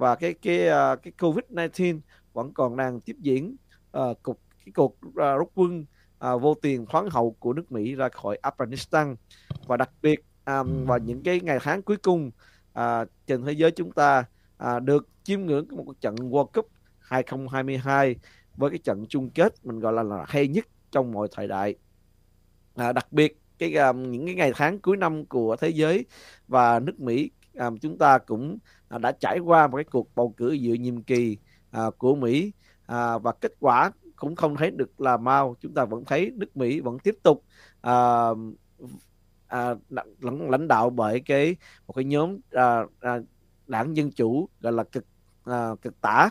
và 0.00 0.14
cái 0.14 0.34
cái 0.34 0.68
à, 0.68 0.96
cái 0.96 1.12
Covid-19 1.18 2.00
vẫn 2.32 2.52
còn 2.52 2.76
đang 2.76 3.00
tiếp 3.00 3.16
diễn. 3.20 3.56
À, 3.92 4.02
cục 4.22 4.40
cái 4.64 4.72
cuộc 4.74 4.96
à, 5.16 5.34
rút 5.34 5.50
quân 5.54 5.84
à, 6.18 6.36
vô 6.36 6.54
tiền 6.54 6.86
khoáng 6.86 7.10
hậu 7.10 7.36
của 7.38 7.52
nước 7.52 7.72
Mỹ 7.72 7.94
ra 7.94 8.08
khỏi 8.08 8.38
Afghanistan. 8.42 9.14
Và 9.66 9.76
đặc 9.76 9.90
biệt 10.02 10.24
à, 10.44 10.62
vào 10.62 10.98
những 10.98 11.22
cái 11.22 11.40
ngày 11.40 11.58
tháng 11.62 11.82
cuối 11.82 11.96
cùng 11.96 12.30
à, 12.72 13.04
trên 13.26 13.44
thế 13.44 13.52
giới 13.52 13.70
chúng 13.70 13.92
ta 13.92 14.24
à, 14.56 14.80
được 14.80 15.08
chiêm 15.22 15.40
ngưỡng 15.40 15.66
một 15.70 16.00
trận 16.00 16.14
World 16.16 16.46
Cup 16.46 16.68
2022 16.98 18.16
với 18.56 18.70
cái 18.70 18.78
trận 18.78 19.06
chung 19.08 19.30
kết 19.30 19.54
mình 19.64 19.80
gọi 19.80 19.92
là, 19.92 20.02
là 20.02 20.24
hay 20.28 20.48
nhất 20.48 20.66
trong 20.90 21.12
mọi 21.12 21.28
thời 21.32 21.48
đại. 21.48 21.74
À, 22.74 22.92
đặc 22.92 23.12
biệt 23.12 23.40
cái 23.58 23.74
um, 23.74 24.10
những 24.10 24.26
cái 24.26 24.34
ngày 24.34 24.52
tháng 24.54 24.78
cuối 24.78 24.96
năm 24.96 25.24
của 25.24 25.56
thế 25.56 25.68
giới 25.68 26.04
và 26.48 26.80
nước 26.80 27.00
Mỹ 27.00 27.30
à, 27.56 27.70
chúng 27.80 27.98
ta 27.98 28.18
cũng 28.18 28.58
à, 28.88 28.98
đã 28.98 29.12
trải 29.12 29.38
qua 29.38 29.66
một 29.66 29.76
cái 29.76 29.84
cuộc 29.84 30.14
bầu 30.14 30.34
cử 30.36 30.52
giữa 30.52 30.74
nhiệm 30.74 31.02
kỳ 31.02 31.38
à, 31.70 31.82
của 31.98 32.14
Mỹ. 32.14 32.52
À, 32.86 33.18
và 33.18 33.32
kết 33.32 33.52
quả 33.60 33.90
cũng 34.16 34.36
không 34.36 34.56
thấy 34.56 34.70
được 34.70 35.00
là 35.00 35.16
mau. 35.16 35.56
Chúng 35.60 35.74
ta 35.74 35.84
vẫn 35.84 36.04
thấy 36.04 36.30
nước 36.34 36.56
Mỹ 36.56 36.80
vẫn 36.80 36.98
tiếp 36.98 37.16
tục 37.22 37.44
à, 37.80 38.28
à, 39.46 39.74
lãnh, 40.20 40.50
lãnh 40.50 40.68
đạo 40.68 40.90
bởi 40.90 41.20
cái 41.20 41.56
một 41.86 41.92
cái 41.92 42.04
nhóm 42.04 42.38
à, 42.50 42.84
à, 43.00 43.18
đảng 43.66 43.96
dân 43.96 44.10
chủ 44.10 44.48
gọi 44.60 44.72
là 44.72 44.84
cực 44.84 45.04
à, 45.44 45.70
cực 45.82 46.00
tả. 46.00 46.30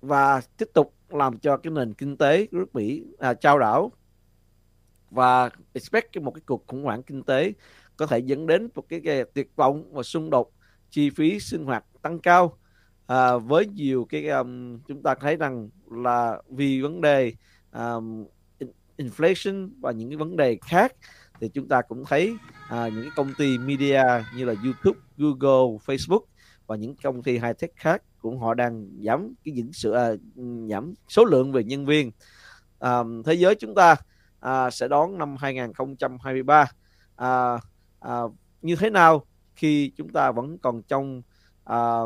Và 0.00 0.40
tiếp 0.56 0.68
tục 0.74 0.94
làm 1.08 1.38
cho 1.38 1.56
cái 1.56 1.70
nền 1.70 1.94
kinh 1.94 2.16
tế 2.16 2.46
của 2.46 2.58
nước 2.58 2.74
Mỹ 2.74 3.04
à, 3.18 3.34
trao 3.34 3.58
đảo. 3.58 3.92
Và 5.10 5.50
expect 5.72 6.16
một 6.16 6.30
cái 6.30 6.42
cuộc 6.46 6.66
khủng 6.66 6.84
hoảng 6.84 7.02
kinh 7.02 7.22
tế 7.22 7.52
có 8.00 8.06
thể 8.06 8.18
dẫn 8.18 8.46
đến 8.46 8.68
một 8.74 8.84
cái, 8.88 9.00
cái 9.04 9.24
tuyệt 9.34 9.56
vọng 9.56 9.94
và 9.94 10.02
xung 10.02 10.30
đột 10.30 10.52
chi 10.90 11.10
phí 11.10 11.40
sinh 11.40 11.64
hoạt 11.64 11.84
tăng 12.02 12.18
cao. 12.18 12.58
À, 13.06 13.36
với 13.36 13.66
nhiều 13.66 14.06
cái 14.08 14.28
um, 14.28 14.78
chúng 14.88 15.02
ta 15.02 15.14
thấy 15.14 15.36
rằng 15.36 15.68
là 15.90 16.42
vì 16.48 16.80
vấn 16.80 17.00
đề 17.00 17.32
um, 17.72 18.24
inflation 18.96 19.70
và 19.80 19.92
những 19.92 20.10
cái 20.10 20.16
vấn 20.16 20.36
đề 20.36 20.58
khác 20.62 20.92
thì 21.40 21.48
chúng 21.48 21.68
ta 21.68 21.82
cũng 21.82 22.04
thấy 22.04 22.36
à, 22.68 22.88
những 22.88 23.02
cái 23.02 23.12
công 23.16 23.34
ty 23.38 23.58
media 23.58 24.02
như 24.36 24.44
là 24.44 24.54
YouTube, 24.64 25.00
Google, 25.16 25.78
Facebook 25.86 26.24
và 26.66 26.76
những 26.76 26.94
công 27.02 27.22
ty 27.22 27.32
high 27.32 27.58
tech 27.58 27.70
khác 27.76 28.02
cũng 28.18 28.38
họ 28.38 28.54
đang 28.54 28.88
giảm 29.02 29.34
cái 29.44 29.52
những 29.52 29.72
sự 29.72 29.92
à, 29.92 30.08
giảm 30.70 30.94
số 31.08 31.24
lượng 31.24 31.52
về 31.52 31.64
nhân 31.64 31.86
viên. 31.86 32.10
À, 32.78 32.98
thế 33.24 33.34
giới 33.34 33.54
chúng 33.54 33.74
ta 33.74 33.96
à, 34.40 34.70
sẽ 34.70 34.88
đón 34.88 35.18
năm 35.18 35.36
2023 35.36 36.66
à, 37.16 37.58
à, 38.00 38.20
như 38.62 38.76
thế 38.76 38.90
nào 38.90 39.26
khi 39.54 39.92
chúng 39.96 40.08
ta 40.08 40.32
vẫn 40.32 40.58
còn 40.58 40.82
trong 40.82 41.22
à, 41.64 42.00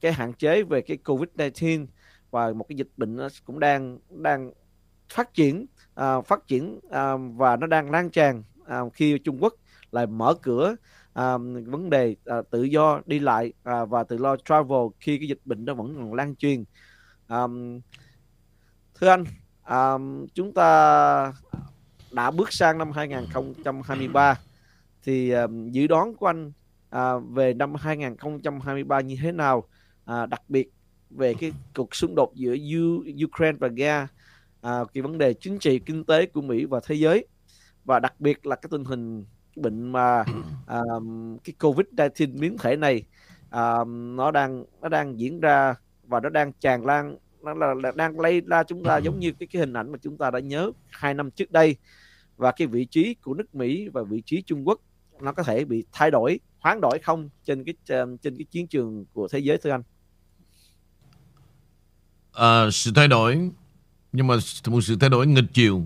cái 0.00 0.12
hạn 0.12 0.32
chế 0.34 0.62
về 0.62 0.80
cái 0.80 0.98
Covid-19 1.04 1.86
và 2.30 2.52
một 2.52 2.66
cái 2.68 2.76
dịch 2.76 2.88
bệnh 2.96 3.16
nó 3.16 3.28
cũng 3.44 3.60
đang 3.60 3.98
đang 4.10 4.52
phát 5.12 5.34
triển 5.34 5.66
à, 5.94 6.20
phát 6.20 6.46
triển 6.46 6.80
à, 6.90 7.16
và 7.16 7.56
nó 7.56 7.66
đang 7.66 7.90
lan 7.90 8.10
tràn 8.10 8.42
à, 8.66 8.80
khi 8.94 9.18
Trung 9.18 9.38
Quốc 9.42 9.54
lại 9.90 10.06
mở 10.06 10.34
cửa 10.42 10.76
à, 11.12 11.38
vấn 11.66 11.90
đề 11.90 12.16
à, 12.24 12.36
tự 12.50 12.62
do 12.62 13.00
đi 13.06 13.18
lại 13.18 13.52
à, 13.62 13.84
và 13.84 14.04
tự 14.04 14.18
lo 14.18 14.36
travel 14.36 14.86
khi 15.00 15.18
cái 15.18 15.28
dịch 15.28 15.40
bệnh 15.44 15.64
nó 15.64 15.74
vẫn 15.74 15.94
còn 15.96 16.14
lan 16.14 16.36
truyền. 16.36 16.64
À, 17.26 17.42
thưa 18.94 19.08
anh 19.08 19.24
à, 19.62 19.94
chúng 20.34 20.54
ta 20.54 21.32
đã 22.12 22.30
bước 22.30 22.52
sang 22.52 22.78
năm 22.78 22.92
2023 22.92 24.40
thì 25.04 25.30
à, 25.30 25.46
dự 25.70 25.86
đoán 25.86 26.14
của 26.14 26.26
anh 26.26 26.52
à, 26.90 27.18
về 27.18 27.54
năm 27.54 27.74
2023 27.74 29.00
như 29.00 29.16
thế 29.22 29.32
nào? 29.32 29.68
À, 30.04 30.26
đặc 30.26 30.42
biệt 30.48 30.70
về 31.10 31.34
cái 31.34 31.52
cuộc 31.74 31.94
xung 31.94 32.14
đột 32.14 32.32
giữa 32.34 32.56
U, 32.56 33.04
Ukraine 33.24 33.58
và 33.60 33.68
Nga 33.68 34.08
à, 34.60 34.78
cái 34.94 35.02
vấn 35.02 35.18
đề 35.18 35.34
chính 35.34 35.58
trị 35.58 35.78
kinh 35.78 36.04
tế 36.04 36.26
của 36.26 36.42
Mỹ 36.42 36.64
và 36.64 36.80
thế 36.86 36.94
giới. 36.94 37.26
Và 37.84 38.00
đặc 38.00 38.20
biệt 38.20 38.46
là 38.46 38.56
cái 38.56 38.68
tình 38.70 38.84
hình 38.84 39.24
bệnh 39.56 39.92
mà 39.92 40.24
à, 40.66 40.80
cái 41.44 41.54
covid 41.60 41.86
19 41.96 42.40
biến 42.40 42.56
thể 42.58 42.76
này 42.76 43.06
à, 43.50 43.84
nó 43.86 44.30
đang 44.30 44.64
nó 44.80 44.88
đang 44.88 45.18
diễn 45.18 45.40
ra 45.40 45.74
và 46.02 46.20
nó 46.20 46.28
đang 46.28 46.52
tràn 46.52 46.86
lan 46.86 47.18
nó 47.42 47.54
là, 47.54 47.74
là 47.74 47.92
đang 47.94 48.20
lây 48.20 48.40
ra 48.40 48.62
chúng 48.62 48.84
ta 48.84 48.98
giống 48.98 49.18
như 49.18 49.32
cái 49.38 49.46
cái 49.46 49.60
hình 49.60 49.72
ảnh 49.72 49.92
mà 49.92 49.98
chúng 50.02 50.18
ta 50.18 50.30
đã 50.30 50.38
nhớ 50.38 50.70
hai 50.90 51.14
năm 51.14 51.30
trước 51.30 51.50
đây. 51.50 51.76
Và 52.36 52.52
cái 52.52 52.66
vị 52.66 52.84
trí 52.84 53.14
của 53.14 53.34
nước 53.34 53.54
Mỹ 53.54 53.88
và 53.88 54.02
vị 54.02 54.22
trí 54.26 54.42
Trung 54.42 54.68
Quốc 54.68 54.80
nó 55.20 55.32
có 55.32 55.42
thể 55.42 55.64
bị 55.64 55.84
thay 55.92 56.10
đổi 56.10 56.40
hoán 56.58 56.80
đổi 56.80 56.98
không 57.02 57.28
trên 57.44 57.64
cái 57.64 57.74
ờ, 57.88 58.16
trên 58.22 58.36
cái 58.36 58.44
chiến 58.50 58.66
trường 58.66 59.04
của 59.12 59.28
thế 59.28 59.38
giới 59.38 59.58
thưa 59.58 59.70
anh 59.70 59.82
à, 62.32 62.70
sự 62.70 62.92
thay 62.94 63.08
đổi 63.08 63.50
nhưng 64.12 64.26
mà 64.26 64.34
một 64.66 64.80
sự 64.80 64.96
thay 65.00 65.10
đổi 65.10 65.26
nghịch 65.26 65.52
chiều 65.52 65.82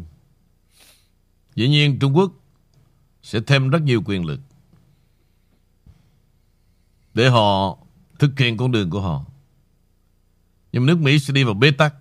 dĩ 1.55 1.69
nhiên 1.69 1.99
Trung 1.99 2.17
Quốc 2.17 2.33
sẽ 3.23 3.41
thêm 3.47 3.71
rất 3.71 3.83
nhiều 3.83 4.03
quyền 4.05 4.25
lực 4.25 4.41
để 7.15 7.29
họ 7.29 7.79
thực 8.19 8.39
hiện 8.39 8.57
con 8.57 8.73
đường 8.73 8.91
của 8.91 9.01
họ. 9.01 9.25
Nhưng 10.73 10.87
nước 10.87 10.99
Mỹ 10.99 11.19
sẽ 11.19 11.33
đi 11.33 11.45
vào 11.45 11.55
bế 11.55 11.71
tắc. 11.71 11.95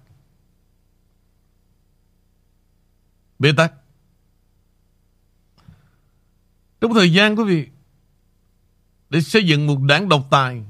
Bế 3.39 3.51
tắc. 3.57 3.73
Trong 6.81 6.93
thời 6.93 7.13
gian 7.13 7.35
quý 7.35 7.43
vị 7.43 7.67
để 9.09 9.21
xây 9.21 9.47
dựng 9.47 9.67
một 9.67 9.81
đảng 9.81 10.09
độc 10.09 10.27
tài 10.31 10.63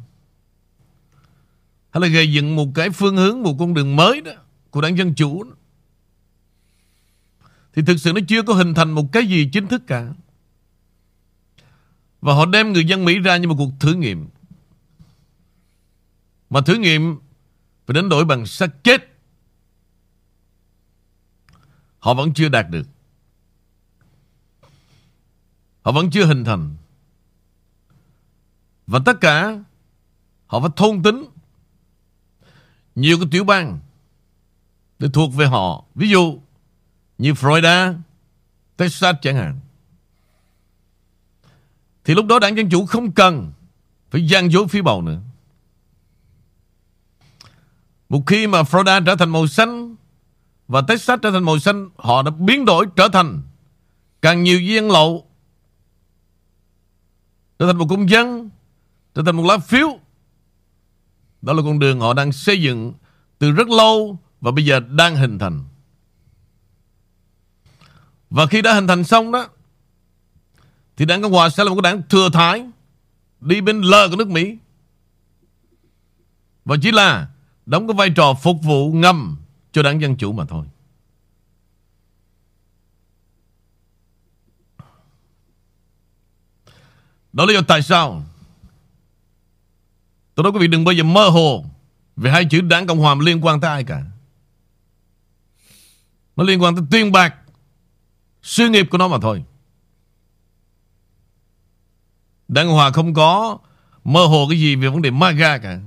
hay 1.90 2.02
là 2.02 2.08
gây 2.08 2.34
dựng 2.34 2.56
một 2.56 2.68
cái 2.76 2.90
phương 2.90 3.18
hướng, 3.18 3.44
một 3.44 3.56
con 3.60 3.74
đường 3.74 3.96
mới 3.96 4.22
đó 4.22 4.32
của 4.72 4.82
đảng 4.82 4.98
Dân 4.98 5.16
Chủ 5.16 5.44
đó, 5.44 5.52
thì 7.74 7.82
thực 7.88 7.98
sự 7.98 8.14
nó 8.14 8.22
chưa 8.28 8.44
có 8.44 8.54
hình 8.54 8.74
thành 8.74 8.92
một 8.92 9.12
cái 9.12 9.26
gì 9.28 9.50
chính 9.54 9.68
thức 9.68 9.82
cả. 9.88 10.14
Và 12.22 12.34
họ 12.34 12.46
đem 12.46 12.74
người 12.74 12.86
dân 12.86 13.06
Mỹ 13.06 13.20
ra 13.20 13.38
như 13.38 13.48
một 13.48 13.56
cuộc 13.58 13.72
thử 13.80 13.94
nghiệm. 13.94 14.28
Mà 16.50 16.62
thử 16.62 16.76
nghiệm 16.76 17.20
phải 17.88 17.94
đánh 17.94 18.10
đổi 18.10 18.26
bằng 18.26 18.46
xác 18.46 18.84
chết. 18.84 19.08
Họ 22.00 22.14
vẫn 22.14 22.34
chưa 22.34 22.50
đạt 22.50 22.70
được. 22.70 22.88
Họ 25.88 25.94
vẫn 25.94 26.10
chưa 26.10 26.26
hình 26.26 26.44
thành. 26.46 26.76
Và 28.88 29.00
tất 29.06 29.22
cả 29.22 29.60
họ 30.48 30.60
phải 30.60 30.70
thôn 30.76 31.04
tính 31.04 31.26
nhiều 32.96 33.18
cái 33.18 33.28
tiểu 33.32 33.44
bang 33.44 33.80
để 35.00 35.08
thuộc 35.14 35.34
về 35.34 35.46
họ. 35.46 35.84
Ví 35.96 36.10
dụ 36.10 36.40
như 37.18 37.32
Florida, 37.32 37.96
Texas 38.78 39.16
chẳng 39.22 39.36
hạn. 39.36 39.60
Thì 42.04 42.14
lúc 42.14 42.26
đó 42.26 42.40
đảng 42.40 42.58
Dân 42.58 42.70
Chủ 42.70 42.86
không 42.86 43.12
cần 43.12 43.52
phải 44.12 44.28
gian 44.28 44.52
dối 44.52 44.68
phiếu 44.68 44.84
bầu 44.84 45.02
nữa. 45.02 45.20
Một 48.10 48.24
khi 48.28 48.48
mà 48.48 48.62
Florida 48.62 49.06
trở 49.06 49.16
thành 49.16 49.30
màu 49.30 49.48
xanh 49.48 49.96
và 50.68 50.82
Texas 50.82 51.20
trở 51.22 51.32
thành 51.32 51.44
màu 51.44 51.60
xanh, 51.60 51.90
họ 51.98 52.22
đã 52.22 52.32
biến 52.32 52.66
đổi 52.66 52.86
trở 52.96 53.08
thành 53.08 53.42
càng 54.22 54.44
nhiều 54.44 54.62
dân 54.62 54.92
lậu, 54.92 55.27
trở 57.60 57.66
thành 57.68 57.78
một 57.78 57.86
công 57.90 58.10
dân, 58.10 58.50
trở 59.16 59.24
thành 59.26 59.36
một 59.36 59.44
lá 59.44 59.58
phiếu. 59.58 60.00
Đó 61.42 61.54
là 61.54 61.62
con 61.66 61.80
đường 61.80 62.00
họ 62.00 62.14
đang 62.14 62.32
xây 62.32 62.62
dựng 62.62 62.94
từ 63.40 63.52
rất 63.52 63.70
lâu 63.70 64.20
và 64.42 64.52
bây 64.52 64.66
giờ 64.66 64.80
đang 64.80 65.16
hình 65.16 65.40
thành. 65.40 65.64
Và 68.30 68.46
khi 68.46 68.62
đã 68.62 68.74
hình 68.74 68.88
thành 68.88 69.04
xong 69.04 69.32
đó 69.32 69.48
thì 70.98 71.06
đảng 71.06 71.22
Cộng 71.22 71.32
Hòa 71.32 71.50
sẽ 71.50 71.64
là 71.64 71.70
một 71.70 71.76
cái 71.82 71.92
đảng 71.94 72.02
thừa 72.10 72.30
thái 72.34 72.66
đi 73.42 73.62
bên 73.62 73.82
lờ 73.82 74.08
của 74.10 74.16
nước 74.16 74.28
Mỹ. 74.28 74.58
Và 76.66 76.76
chỉ 76.82 76.92
là 76.92 77.28
đóng 77.66 77.88
cái 77.88 77.94
vai 77.94 78.10
trò 78.10 78.34
phục 78.34 78.58
vụ 78.64 78.92
ngầm 78.92 79.38
cho 79.72 79.84
đảng 79.84 80.02
Dân 80.02 80.16
Chủ 80.16 80.32
mà 80.32 80.46
thôi. 80.46 80.66
Đó 87.38 87.46
là 87.46 87.48
lý 87.48 87.54
do 87.54 87.62
tại 87.68 87.82
sao 87.82 88.24
Tôi 90.36 90.44
nói 90.44 90.52
quý 90.52 90.60
vị 90.60 90.68
đừng 90.68 90.84
bao 90.84 90.94
giờ 90.94 91.04
mơ 91.04 91.30
hồ 91.30 91.66
Về 92.16 92.32
hai 92.32 92.46
chữ 92.46 92.62
đảng 92.62 92.88
Cộng 92.88 93.00
Hòa 93.00 93.16
liên 93.22 93.46
quan 93.46 93.62
tới 93.62 93.72
ai 93.72 93.84
cả 93.84 94.04
Nó 96.36 96.44
liên 96.44 96.62
quan 96.62 96.76
tới 96.76 96.86
tuyên 96.92 97.12
bạc, 97.12 97.36
Sự 98.42 98.70
nghiệp 98.70 98.88
của 98.92 98.98
nó 98.98 99.08
mà 99.08 99.18
thôi 99.22 99.44
Đảng 102.48 102.70
Hòa 102.70 102.92
không 102.92 103.14
có 103.14 103.58
mơ 104.04 104.26
hồ 104.26 104.48
cái 104.50 104.60
gì 104.60 104.76
về 104.76 104.90
vấn 104.90 105.02
đề 105.02 105.12
MAGA 105.12 105.58
cả. 105.58 105.80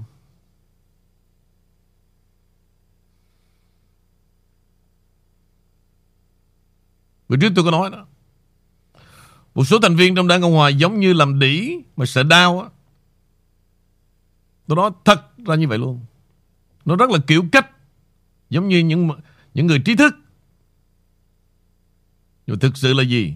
Bữa 7.29 7.37
trước 7.37 7.53
tôi 7.57 7.65
có 7.65 7.71
nói 7.71 7.91
đó. 7.91 8.07
Một 9.55 9.65
số 9.65 9.79
thành 9.83 9.97
viên 9.97 10.15
trong 10.15 10.29
Đảng 10.29 10.43
Cộng 10.43 10.53
Hòa 10.53 10.69
giống 10.69 11.01
như 11.01 11.13
làm 11.13 11.39
đỉ 11.39 11.77
mà 11.97 12.07
sợ 12.07 12.23
đau 12.23 12.61
á. 12.61 12.69
Tôi 14.67 14.77
nói 14.77 14.91
thật 15.05 15.39
ra 15.47 15.55
như 15.55 15.69
vậy 15.69 15.79
luôn. 15.79 16.01
Nó 16.85 16.97
rất 16.97 17.11
là 17.11 17.19
kiểu 17.27 17.45
cách. 17.53 17.71
Giống 18.51 18.69
như 18.69 18.79
những 18.79 19.11
những 19.55 19.67
người 19.67 19.79
trí 19.79 19.97
thức. 19.97 20.15
Nhưng 22.47 22.59
thực 22.59 22.77
sự 22.77 22.93
là 22.93 23.03
gì? 23.03 23.35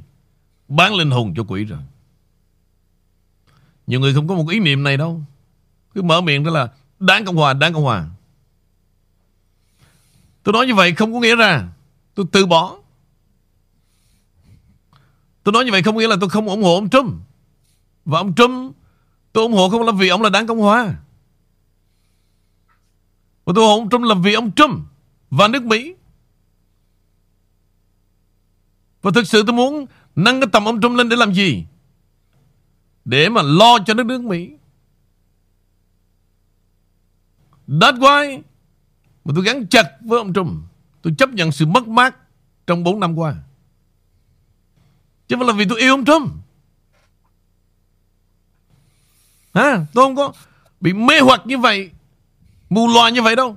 Bán 0.68 0.94
linh 0.94 1.10
hồn 1.10 1.34
cho 1.36 1.44
quỷ 1.48 1.64
rồi. 1.64 1.80
Nhiều 3.86 4.00
người 4.00 4.14
không 4.14 4.28
có 4.28 4.34
một 4.34 4.48
ý 4.48 4.60
niệm 4.60 4.82
này 4.82 4.96
đâu 4.96 5.22
Cứ 5.94 6.02
mở 6.02 6.20
miệng 6.20 6.44
đó 6.44 6.50
là 6.50 6.68
Đáng 6.98 7.24
Cộng 7.24 7.36
Hòa, 7.36 7.52
đáng 7.52 7.72
Cộng 7.72 7.82
Hòa 7.82 8.06
Tôi 10.42 10.52
nói 10.52 10.66
như 10.66 10.74
vậy 10.74 10.94
không 10.94 11.12
có 11.12 11.20
nghĩa 11.20 11.36
ra 11.36 11.68
Tôi 12.14 12.26
từ 12.32 12.46
bỏ 12.46 12.78
Tôi 15.44 15.52
nói 15.52 15.64
như 15.64 15.72
vậy 15.72 15.82
không 15.82 15.98
nghĩa 15.98 16.08
là 16.08 16.16
tôi 16.20 16.30
không 16.30 16.48
ủng 16.48 16.62
hộ 16.62 16.74
ông 16.74 16.90
Trump 16.90 17.14
Và 18.04 18.18
ông 18.18 18.34
Trump, 18.34 18.76
Tôi 19.32 19.44
ủng 19.44 19.52
hộ 19.52 19.70
không 19.70 19.82
là 19.82 19.92
vì 19.92 20.08
ông 20.08 20.22
là 20.22 20.30
đáng 20.30 20.46
Cộng 20.46 20.60
Hòa 20.60 20.94
Và 23.44 23.52
tôi 23.56 23.64
ủng 23.64 23.70
hộ 23.70 23.78
ông 23.78 23.90
Trump 23.90 24.04
là 24.04 24.14
vì 24.14 24.34
ông 24.34 24.52
Trump 24.52 24.80
Và 25.30 25.48
nước 25.48 25.64
Mỹ 25.64 25.94
Và 29.02 29.10
thực 29.14 29.26
sự 29.26 29.42
tôi 29.46 29.56
muốn 29.56 29.86
Nâng 30.16 30.40
cái 30.40 30.48
tầm 30.52 30.64
ông 30.64 30.80
Trump 30.80 30.96
lên 30.96 31.08
để 31.08 31.16
làm 31.16 31.34
gì 31.34 31.64
để 33.04 33.28
mà 33.28 33.42
lo 33.42 33.78
cho 33.86 33.94
nước 33.94 34.06
nước 34.06 34.22
Mỹ. 34.22 34.50
That's 37.68 37.98
why 37.98 38.40
mà 39.24 39.32
tôi 39.34 39.44
gắn 39.44 39.66
chặt 39.66 39.96
với 40.00 40.18
ông 40.18 40.32
Trump. 40.32 40.62
Tôi 41.02 41.14
chấp 41.18 41.30
nhận 41.30 41.52
sự 41.52 41.66
mất 41.66 41.88
mát 41.88 42.16
trong 42.66 42.84
4 42.84 43.00
năm 43.00 43.18
qua. 43.18 43.34
Chứ 45.28 45.36
không 45.38 45.46
là 45.46 45.52
vì 45.52 45.64
tôi 45.68 45.80
yêu 45.80 45.92
ông 45.92 46.04
Trump. 46.04 46.32
À, 49.52 49.86
tôi 49.94 50.04
không 50.04 50.16
có 50.16 50.32
bị 50.80 50.92
mê 50.92 51.20
hoặc 51.20 51.40
như 51.44 51.58
vậy, 51.58 51.90
mù 52.70 52.88
loà 52.88 53.10
như 53.10 53.22
vậy 53.22 53.36
đâu. 53.36 53.56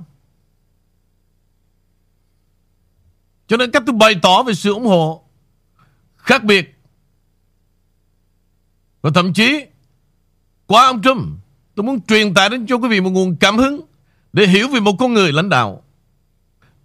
Cho 3.47 3.57
nên 3.57 3.71
cách 3.71 3.83
tôi 3.85 3.95
bày 3.95 4.15
tỏ 4.21 4.43
về 4.43 4.53
sự 4.53 4.73
ủng 4.73 4.85
hộ 4.85 5.23
khác 6.17 6.43
biệt 6.43 6.77
và 9.01 9.11
thậm 9.13 9.33
chí 9.33 9.65
qua 10.67 10.85
ông 10.85 11.01
Trump 11.01 11.37
Tôi 11.77 11.83
muốn 11.83 12.01
truyền 12.01 12.33
tải 12.33 12.49
đến 12.49 12.65
cho 12.67 12.75
quý 12.75 12.89
vị 12.89 13.01
một 13.01 13.09
nguồn 13.09 13.35
cảm 13.35 13.57
hứng 13.57 13.81
Để 14.33 14.47
hiểu 14.47 14.67
về 14.67 14.79
một 14.79 14.95
con 14.99 15.13
người 15.13 15.31
lãnh 15.31 15.49
đạo 15.49 15.83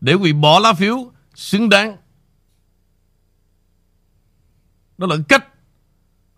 Để 0.00 0.14
quý 0.14 0.22
vị 0.22 0.32
bỏ 0.32 0.58
lá 0.58 0.72
phiếu 0.72 1.10
xứng 1.34 1.68
đáng 1.68 1.96
nó 5.02 5.08
lẫn 5.08 5.24
cách 5.24 5.48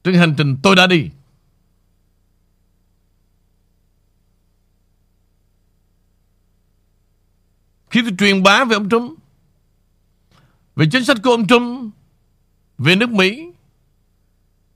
Trên 0.04 0.14
hành 0.14 0.34
trình 0.38 0.56
tôi 0.62 0.76
đã 0.76 0.86
đi 0.86 1.10
Khi 7.90 8.00
tôi 8.02 8.12
truyền 8.18 8.42
bá 8.42 8.64
về 8.64 8.76
ông 8.76 8.88
Trump, 8.88 9.18
Về 10.76 10.86
chính 10.92 11.04
sách 11.04 11.16
của 11.22 11.30
ông 11.30 11.46
Trump, 11.46 11.94
Về 12.78 12.96
nước 12.96 13.10
Mỹ, 13.10 13.52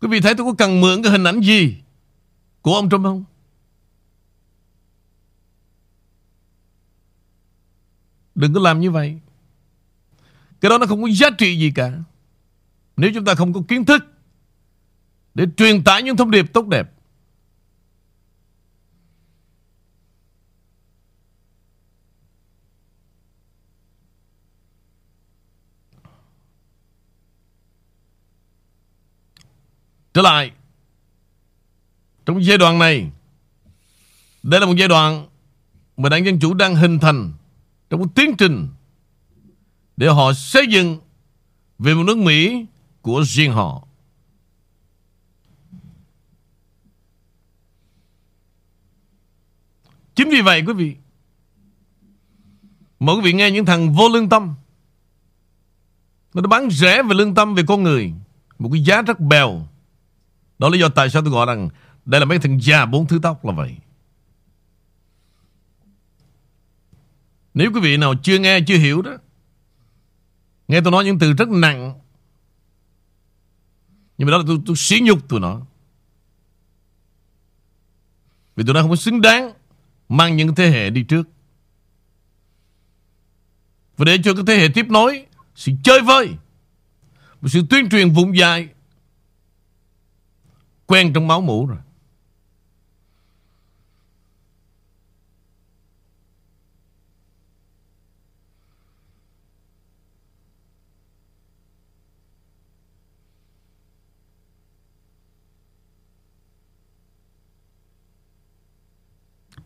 Quý 0.00 0.08
vị 0.08 0.20
thấy 0.20 0.34
tôi 0.34 0.46
có 0.46 0.54
cần 0.58 0.80
mượn 0.80 1.02
cái 1.02 1.12
hình 1.12 1.24
ảnh 1.24 1.40
gì 1.40 1.76
của 2.62 2.74
ông 2.74 2.90
Trump 2.90 3.04
không? 3.04 3.24
Đừng 8.34 8.54
có 8.54 8.60
làm 8.60 8.80
như 8.80 8.90
vậy. 8.90 9.18
Cái 10.60 10.70
đó 10.70 10.78
nó 10.78 10.86
không 10.86 11.02
có 11.02 11.08
giá 11.08 11.30
trị 11.38 11.58
gì 11.58 11.72
cả. 11.74 11.92
Nếu 12.98 13.10
chúng 13.14 13.24
ta 13.24 13.34
không 13.34 13.52
có 13.52 13.62
kiến 13.68 13.84
thức 13.84 14.04
để 15.34 15.44
truyền 15.56 15.84
tải 15.84 16.02
những 16.02 16.16
thông 16.16 16.30
điệp 16.30 16.52
tốt 16.52 16.66
đẹp. 16.66 16.90
Trở 30.14 30.22
lại 30.22 30.50
Trong 32.26 32.44
giai 32.44 32.58
đoạn 32.58 32.78
này 32.78 33.10
Đây 34.42 34.60
là 34.60 34.66
một 34.66 34.74
giai 34.78 34.88
đoạn 34.88 35.26
Mà 35.96 36.08
Đảng 36.08 36.26
Dân 36.26 36.38
Chủ 36.40 36.54
đang 36.54 36.76
hình 36.76 36.98
thành 36.98 37.32
Trong 37.90 38.00
một 38.00 38.14
tiến 38.14 38.34
trình 38.38 38.68
Để 39.96 40.08
họ 40.08 40.32
xây 40.32 40.66
dựng 40.66 40.98
Về 41.78 41.94
một 41.94 42.02
nước 42.02 42.16
Mỹ 42.16 42.66
của 43.08 43.24
riêng 43.24 43.52
họ 43.52 43.86
Chính 50.14 50.30
vì 50.30 50.40
vậy 50.40 50.62
quý 50.66 50.72
vị 50.72 50.96
Mỗi 52.98 53.16
quý 53.16 53.22
vị 53.22 53.32
nghe 53.32 53.50
những 53.50 53.64
thằng 53.64 53.92
vô 53.92 54.08
lương 54.08 54.28
tâm 54.28 54.54
Nó 56.34 56.42
đã 56.42 56.48
bán 56.48 56.70
rẻ 56.70 57.02
về 57.02 57.14
lương 57.14 57.34
tâm 57.34 57.54
về 57.54 57.62
con 57.68 57.82
người 57.82 58.12
Một 58.58 58.68
cái 58.72 58.84
giá 58.84 59.02
rất 59.02 59.20
bèo 59.20 59.68
đó 60.58 60.68
là 60.68 60.72
lý 60.72 60.80
do 60.80 60.88
tại 60.88 61.10
sao 61.10 61.22
tôi 61.22 61.30
gọi 61.30 61.46
rằng 61.46 61.68
đây 62.04 62.20
là 62.20 62.24
mấy 62.24 62.38
thằng 62.38 62.60
già 62.62 62.86
bốn 62.86 63.06
thứ 63.06 63.18
tóc 63.22 63.44
là 63.44 63.52
vậy. 63.52 63.76
Nếu 67.54 67.70
quý 67.74 67.80
vị 67.80 67.96
nào 67.96 68.14
chưa 68.22 68.38
nghe, 68.38 68.60
chưa 68.66 68.76
hiểu 68.76 69.02
đó, 69.02 69.12
nghe 70.68 70.80
tôi 70.80 70.92
nói 70.92 71.04
những 71.04 71.18
từ 71.18 71.32
rất 71.32 71.48
nặng, 71.48 72.00
nhưng 74.18 74.26
mà 74.26 74.30
đó 74.30 74.38
là 74.38 74.44
tôi, 74.46 74.58
tôi 74.66 74.76
xỉ 74.76 75.00
nhục 75.00 75.28
tụi 75.28 75.40
nó. 75.40 75.60
Vì 78.56 78.64
tụi 78.64 78.74
nó 78.74 78.80
không 78.80 78.90
có 78.90 78.96
xứng 78.96 79.20
đáng 79.20 79.52
mang 80.08 80.36
những 80.36 80.54
thế 80.54 80.70
hệ 80.70 80.90
đi 80.90 81.02
trước. 81.02 81.28
Và 83.96 84.04
để 84.04 84.18
cho 84.24 84.34
cái 84.34 84.44
thế 84.46 84.56
hệ 84.56 84.68
tiếp 84.74 84.86
nối 84.88 85.26
sự 85.54 85.72
chơi 85.84 86.00
vơi, 86.00 86.28
một 87.40 87.48
sự 87.48 87.62
tuyên 87.70 87.88
truyền 87.88 88.12
vùng 88.12 88.36
dài 88.36 88.68
Quen 90.86 91.12
trong 91.12 91.28
máu 91.28 91.40
mũ 91.40 91.66
rồi. 91.66 91.78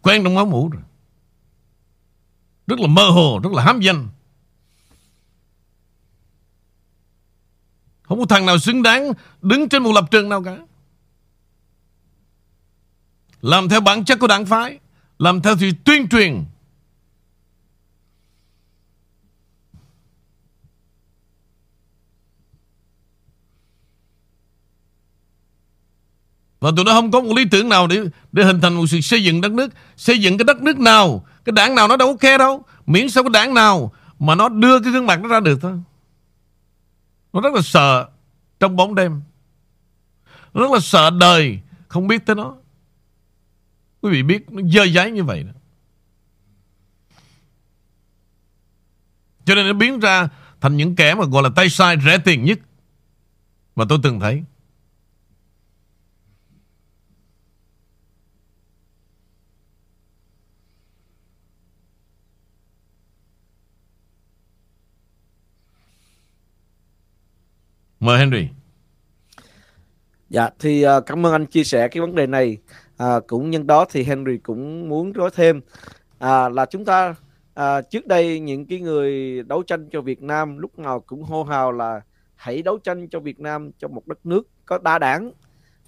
Quen 0.02 0.24
trong 0.24 0.34
máu 0.34 0.46
mũ 0.46 0.68
rồi. 0.68 0.82
Rất 2.66 2.80
là 2.80 2.86
mơ 2.86 3.10
hồ, 3.10 3.40
rất 3.42 3.52
là 3.52 3.64
hám 3.64 3.80
danh. 3.80 4.08
Không 8.02 8.18
có 8.18 8.26
thằng 8.26 8.46
nào 8.46 8.58
xứng 8.58 8.82
đáng 8.82 9.12
đứng 9.42 9.68
trên 9.68 9.82
một 9.82 9.92
lập 9.92 10.04
trường 10.10 10.28
nào 10.28 10.42
cả. 10.42 10.58
Làm 13.40 13.68
theo 13.68 13.80
bản 13.80 14.04
chất 14.04 14.18
của 14.20 14.26
đảng 14.26 14.46
phái 14.46 14.78
Làm 15.18 15.42
theo 15.42 15.56
thì 15.56 15.72
tuyên 15.84 16.08
truyền 16.08 16.44
Và 26.62 26.70
tụi 26.76 26.84
nó 26.84 26.92
không 26.92 27.10
có 27.10 27.20
một 27.20 27.32
lý 27.36 27.44
tưởng 27.50 27.68
nào 27.68 27.86
để 27.86 28.00
để 28.32 28.44
hình 28.44 28.60
thành 28.60 28.74
một 28.74 28.86
sự 28.86 29.00
xây 29.00 29.24
dựng 29.24 29.40
đất 29.40 29.52
nước. 29.52 29.72
Xây 29.96 30.18
dựng 30.20 30.38
cái 30.38 30.44
đất 30.44 30.62
nước 30.62 30.78
nào, 30.78 31.26
cái 31.44 31.52
đảng 31.52 31.74
nào 31.74 31.88
nó 31.88 31.96
đâu 31.96 32.16
có 32.16 32.38
đâu. 32.38 32.64
Miễn 32.86 33.10
sao 33.10 33.22
cái 33.22 33.30
đảng 33.30 33.54
nào 33.54 33.92
mà 34.18 34.34
nó 34.34 34.48
đưa 34.48 34.80
cái 34.80 34.92
gương 34.92 35.06
mặt 35.06 35.20
nó 35.22 35.28
ra 35.28 35.40
được 35.40 35.58
thôi. 35.62 35.80
Nó 37.32 37.40
rất 37.40 37.54
là 37.54 37.60
sợ 37.62 38.08
trong 38.60 38.76
bóng 38.76 38.94
đêm. 38.94 39.22
Nó 40.54 40.60
rất 40.60 40.70
là 40.70 40.80
sợ 40.80 41.10
đời, 41.10 41.60
không 41.88 42.06
biết 42.06 42.26
tới 42.26 42.36
nó. 42.36 42.56
Quý 44.00 44.10
vị 44.10 44.22
biết 44.22 44.50
nó 44.50 44.62
dơ 44.74 44.84
giấy 44.84 45.10
như 45.10 45.24
vậy 45.24 45.42
đó. 45.42 45.52
Cho 49.44 49.54
nên 49.54 49.66
nó 49.66 49.72
biến 49.72 50.00
ra 50.00 50.28
thành 50.60 50.76
những 50.76 50.96
kẻ 50.96 51.14
mà 51.14 51.24
gọi 51.24 51.42
là 51.42 51.48
tay 51.56 51.68
sai 51.68 51.96
rẻ 52.04 52.18
tiền 52.18 52.44
nhất 52.44 52.58
mà 53.76 53.84
tôi 53.88 53.98
từng 54.02 54.20
thấy. 54.20 54.42
Mời 68.02 68.18
Henry. 68.18 68.48
Dạ, 70.28 70.50
thì 70.58 70.86
uh, 70.86 71.06
cảm 71.06 71.26
ơn 71.26 71.32
anh 71.32 71.46
chia 71.46 71.64
sẻ 71.64 71.88
cái 71.88 72.00
vấn 72.00 72.14
đề 72.14 72.26
này. 72.26 72.58
À, 72.96 73.20
cũng 73.26 73.50
nhân 73.50 73.66
đó 73.66 73.84
thì 73.90 74.04
Henry 74.04 74.38
cũng 74.38 74.88
muốn 74.88 75.12
nói 75.12 75.30
thêm. 75.34 75.60
À, 76.18 76.48
là 76.48 76.66
chúng 76.66 76.84
ta 76.84 77.14
à, 77.54 77.80
trước 77.80 78.06
đây 78.06 78.40
những 78.40 78.66
cái 78.66 78.80
người 78.80 79.42
đấu 79.42 79.62
tranh 79.62 79.88
cho 79.90 80.00
Việt 80.00 80.22
Nam 80.22 80.58
lúc 80.58 80.78
nào 80.78 81.00
cũng 81.00 81.22
hô 81.22 81.44
hào 81.44 81.72
là 81.72 82.00
hãy 82.34 82.62
đấu 82.62 82.78
tranh 82.78 83.08
cho 83.08 83.20
Việt 83.20 83.40
Nam 83.40 83.70
cho 83.78 83.88
một 83.88 84.06
đất 84.06 84.26
nước 84.26 84.48
có 84.66 84.78
đa 84.78 84.98
đảng. 84.98 85.32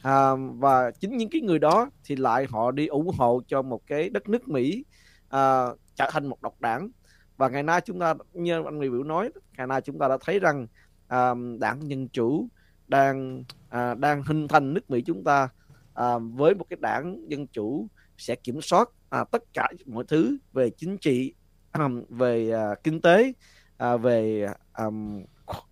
À, 0.02 0.30
và 0.58 0.90
chính 0.90 1.16
những 1.16 1.30
cái 1.30 1.40
người 1.40 1.58
đó 1.58 1.90
thì 2.04 2.16
lại 2.16 2.46
họ 2.50 2.70
đi 2.70 2.86
ủng 2.86 3.10
hộ 3.18 3.42
cho 3.48 3.62
một 3.62 3.86
cái 3.86 4.08
đất 4.08 4.28
nước 4.28 4.48
Mỹ 4.48 4.84
à, 5.28 5.66
trở 5.94 6.10
thành 6.12 6.26
một 6.26 6.42
độc 6.42 6.60
đảng. 6.60 6.90
Và 7.36 7.48
ngày 7.48 7.62
nay 7.62 7.80
chúng 7.80 8.00
ta 8.00 8.14
như 8.32 8.62
anh 8.64 8.78
người 8.78 8.90
biểu 8.90 9.02
nói 9.02 9.30
ngày 9.56 9.66
nay 9.66 9.80
chúng 9.80 9.98
ta 9.98 10.08
đã 10.08 10.18
thấy 10.24 10.38
rằng 10.38 10.66
à, 11.08 11.34
đảng 11.58 11.90
dân 11.90 12.08
chủ 12.08 12.48
đang 12.88 13.44
à, 13.68 13.94
đang 13.94 14.22
hình 14.22 14.48
thành 14.48 14.74
nước 14.74 14.90
Mỹ 14.90 15.02
chúng 15.06 15.24
ta. 15.24 15.48
À, 15.94 16.18
với 16.18 16.54
một 16.54 16.64
cái 16.70 16.78
đảng 16.80 17.30
dân 17.30 17.46
chủ 17.46 17.88
sẽ 18.18 18.34
kiểm 18.34 18.60
soát 18.62 18.90
à, 19.10 19.24
tất 19.24 19.42
cả 19.52 19.68
mọi 19.86 20.04
thứ 20.08 20.36
về 20.52 20.70
chính 20.70 20.98
trị 20.98 21.34
à, 21.72 21.88
về 22.08 22.50
à, 22.50 22.74
kinh 22.84 23.00
tế 23.00 23.32
à, 23.76 23.96
về 23.96 24.48
à, 24.72 24.84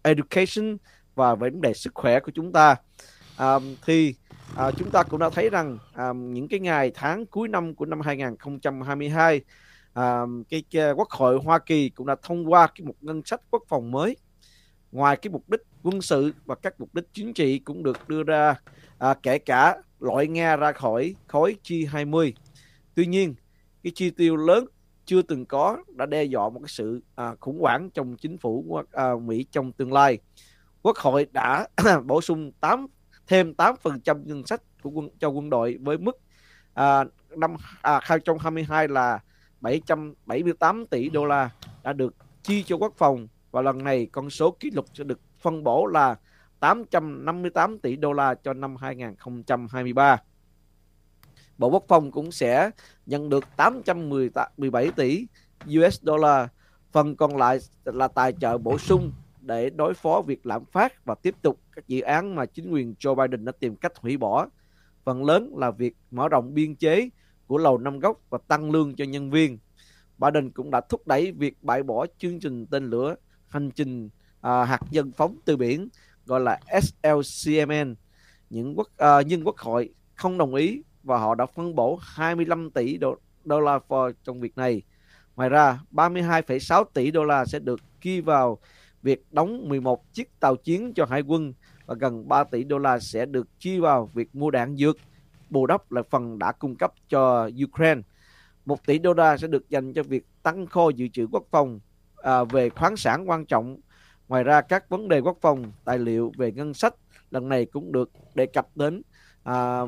education 0.03 0.76
và 1.14 1.35
về 1.35 1.51
vấn 1.51 1.61
đề 1.61 1.74
sức 1.74 1.95
khỏe 1.95 2.20
của 2.20 2.33
chúng 2.35 2.53
ta. 2.53 2.76
À, 3.37 3.59
thì 3.87 4.14
à, 4.57 4.70
chúng 4.70 4.91
ta 4.91 5.03
cũng 5.03 5.20
đã 5.20 5.30
thấy 5.30 5.51
rằng 5.51 5.78
à, 5.95 6.12
những 6.12 6.49
cái 6.49 6.61
ngày 6.61 6.91
tháng 6.95 7.26
cuối 7.26 7.49
năm 7.49 7.74
của 7.74 7.87
năm 7.87 8.01
2022 8.01 9.41
à, 9.93 10.22
cái, 10.49 10.64
cái 10.70 10.93
quốc 10.93 11.11
hội 11.11 11.39
Hoa 11.45 11.59
Kỳ 11.59 11.89
cũng 11.89 12.07
đã 12.07 12.16
thông 12.22 12.53
qua 12.53 12.66
cái 12.66 12.87
một 12.87 12.95
ngân 13.01 13.22
sách 13.24 13.41
quốc 13.51 13.62
phòng 13.68 13.91
mới 13.91 14.16
ngoài 14.93 15.16
cái 15.16 15.30
mục 15.30 15.51
đích 15.51 15.61
quân 15.82 16.03
sự 16.03 16.32
và 16.45 16.55
các 16.55 16.80
mục 16.80 16.95
đích 16.95 17.05
chính 17.12 17.34
trị 17.34 17.59
cũng 17.59 17.82
được 17.82 18.09
đưa 18.09 18.22
ra 18.22 18.55
à, 18.99 19.14
kể 19.22 19.38
cả 19.38 19.76
loại 20.01 20.26
Nga 20.26 20.57
ra 20.57 20.72
khỏi 20.72 21.14
khối 21.26 21.57
G20. 21.64 22.32
Tuy 22.95 23.07
nhiên, 23.07 23.34
cái 23.82 23.93
chi 23.95 24.11
tiêu 24.11 24.36
lớn 24.36 24.64
chưa 25.05 25.22
từng 25.22 25.47
có 25.47 25.78
đã 25.88 26.07
đe 26.07 26.24
dọa 26.24 26.49
một 26.49 26.61
cái 26.61 26.68
sự 26.68 27.01
à, 27.14 27.34
khủng 27.40 27.61
hoảng 27.61 27.90
trong 27.90 28.16
chính 28.16 28.38
phủ 28.38 28.82
à, 28.93 29.11
Mỹ 29.24 29.47
trong 29.51 29.72
tương 29.72 29.93
lai. 29.93 30.18
Quốc 30.82 30.97
hội 30.97 31.26
đã 31.32 31.68
bổ 32.05 32.20
sung 32.20 32.53
8 32.61 32.86
thêm 33.26 33.53
8% 33.53 34.24
ngân 34.24 34.47
sách 34.47 34.62
của 34.82 34.90
quân 34.90 35.09
cho 35.18 35.28
quân 35.28 35.51
đội 35.51 35.78
với 35.80 35.99
mức 35.99 36.18
à, 36.74 37.05
năm 37.36 37.57
à, 37.82 38.01
2022 38.03 38.88
là 38.88 39.20
778 39.61 40.86
tỷ 40.86 41.09
đô 41.09 41.24
la 41.24 41.51
đã 41.82 41.93
được 41.93 42.14
chi 42.43 42.62
cho 42.62 42.76
quốc 42.76 42.95
phòng 42.97 43.28
và 43.53 43.62
lần 43.62 43.84
này, 43.84 44.07
con 44.12 44.30
số 44.30 44.50
kỷ 44.50 44.70
lục 44.70 44.86
sẽ 44.94 45.05
được 45.05 45.20
phân 45.40 45.64
bổ 45.64 45.86
là 45.86 46.16
858 46.61 47.78
tỷ 47.78 47.96
đô 47.96 48.12
la 48.12 48.34
cho 48.34 48.53
năm 48.53 48.76
2023. 48.76 50.22
Bộ 51.59 51.68
Quốc 51.68 51.84
phòng 51.88 52.11
cũng 52.11 52.32
sẽ 52.32 52.70
nhận 53.07 53.28
được 53.28 53.44
817 53.57 54.90
tỷ 54.90 55.26
US 55.66 56.03
dollar. 56.03 56.48
Phần 56.92 57.16
còn 57.16 57.36
lại 57.36 57.59
là 57.84 58.09
tài 58.09 58.32
trợ 58.40 58.59
bổ 58.59 58.78
sung 58.78 59.12
để 59.40 59.70
đối 59.70 59.94
phó 59.94 60.22
việc 60.22 60.46
lạm 60.46 60.64
phát 60.64 61.05
và 61.05 61.14
tiếp 61.14 61.34
tục 61.42 61.61
các 61.72 61.88
dự 61.88 62.00
án 62.00 62.34
mà 62.34 62.46
chính 62.46 62.70
quyền 62.70 62.94
Joe 62.98 63.14
Biden 63.14 63.44
đã 63.44 63.53
tìm 63.53 63.76
cách 63.76 63.96
hủy 63.96 64.16
bỏ. 64.16 64.48
Phần 65.05 65.24
lớn 65.24 65.55
là 65.57 65.70
việc 65.70 65.96
mở 66.11 66.28
rộng 66.28 66.55
biên 66.55 66.76
chế 66.76 67.09
của 67.46 67.59
lầu 67.59 67.78
năm 67.78 67.98
góc 67.98 68.20
và 68.30 68.38
tăng 68.48 68.70
lương 68.70 68.94
cho 68.94 69.05
nhân 69.05 69.30
viên. 69.30 69.59
Biden 70.18 70.50
cũng 70.50 70.70
đã 70.70 70.80
thúc 70.80 71.07
đẩy 71.07 71.32
việc 71.32 71.57
bãi 71.62 71.82
bỏ 71.82 72.07
chương 72.18 72.40
trình 72.40 72.66
tên 72.66 72.90
lửa 72.90 73.14
hành 73.53 73.70
trình 73.70 74.09
à, 74.40 74.64
hạt 74.64 74.80
nhân 74.90 75.12
phóng 75.16 75.36
từ 75.44 75.57
biển 75.57 75.88
gọi 76.26 76.40
là 76.40 76.61
SLCMN 76.82 77.94
những 78.50 78.78
quốc 78.78 78.88
à, 78.96 79.16
uh, 79.16 79.26
nhưng 79.26 79.46
quốc 79.46 79.59
hội 79.59 79.94
không 80.14 80.38
đồng 80.38 80.55
ý 80.55 80.82
và 81.03 81.18
họ 81.18 81.34
đã 81.34 81.46
phân 81.46 81.74
bổ 81.74 81.98
25 82.03 82.70
tỷ 82.70 82.96
đô, 82.96 83.16
đô 83.44 83.61
la 83.61 83.78
for 83.88 84.12
trong 84.24 84.40
việc 84.40 84.57
này. 84.57 84.82
Ngoài 85.36 85.48
ra, 85.48 85.80
32,6 85.92 86.84
tỷ 86.94 87.11
đô 87.11 87.24
la 87.24 87.44
sẽ 87.44 87.59
được 87.59 87.80
ghi 88.03 88.20
vào 88.20 88.59
việc 89.03 89.24
đóng 89.30 89.68
11 89.68 90.12
chiếc 90.12 90.40
tàu 90.40 90.57
chiến 90.57 90.92
cho 90.94 91.05
hải 91.05 91.20
quân 91.20 91.53
và 91.86 91.94
gần 91.94 92.28
3 92.28 92.44
tỷ 92.44 92.64
đô 92.64 92.78
la 92.78 92.98
sẽ 92.98 93.26
được 93.26 93.48
chi 93.59 93.78
vào 93.78 94.11
việc 94.14 94.34
mua 94.34 94.50
đạn 94.50 94.76
dược, 94.76 94.96
bù 95.50 95.66
đắp 95.66 95.92
lại 95.92 96.05
phần 96.11 96.38
đã 96.38 96.53
cung 96.53 96.76
cấp 96.76 96.92
cho 97.09 97.50
Ukraine. 97.64 98.00
1 98.66 98.86
tỷ 98.86 98.98
đô 98.98 99.14
la 99.14 99.36
sẽ 99.36 99.46
được 99.46 99.68
dành 99.68 99.92
cho 99.92 100.03
việc 100.03 100.26
tăng 100.42 100.66
kho 100.66 100.88
dự 100.88 101.09
trữ 101.09 101.26
quốc 101.32 101.44
phòng 101.50 101.80
à, 102.23 102.45
về 102.45 102.68
khoáng 102.68 102.97
sản 102.97 103.31
quan 103.31 103.47
trọng. 103.47 103.77
Ngoài 104.29 104.45
ra 104.45 104.61
các 104.61 104.89
vấn 104.89 105.09
đề 105.09 105.20
quốc 105.20 105.39
phòng, 105.41 105.73
tài 105.85 105.99
liệu 105.99 106.33
về 106.37 106.53
ngân 106.53 106.75
sách 106.75 106.95
lần 107.31 107.49
này 107.49 107.64
cũng 107.64 107.93
được 107.93 108.11
đề 108.35 108.47
cập 108.47 108.68
đến. 108.75 109.03
À, 109.43 109.81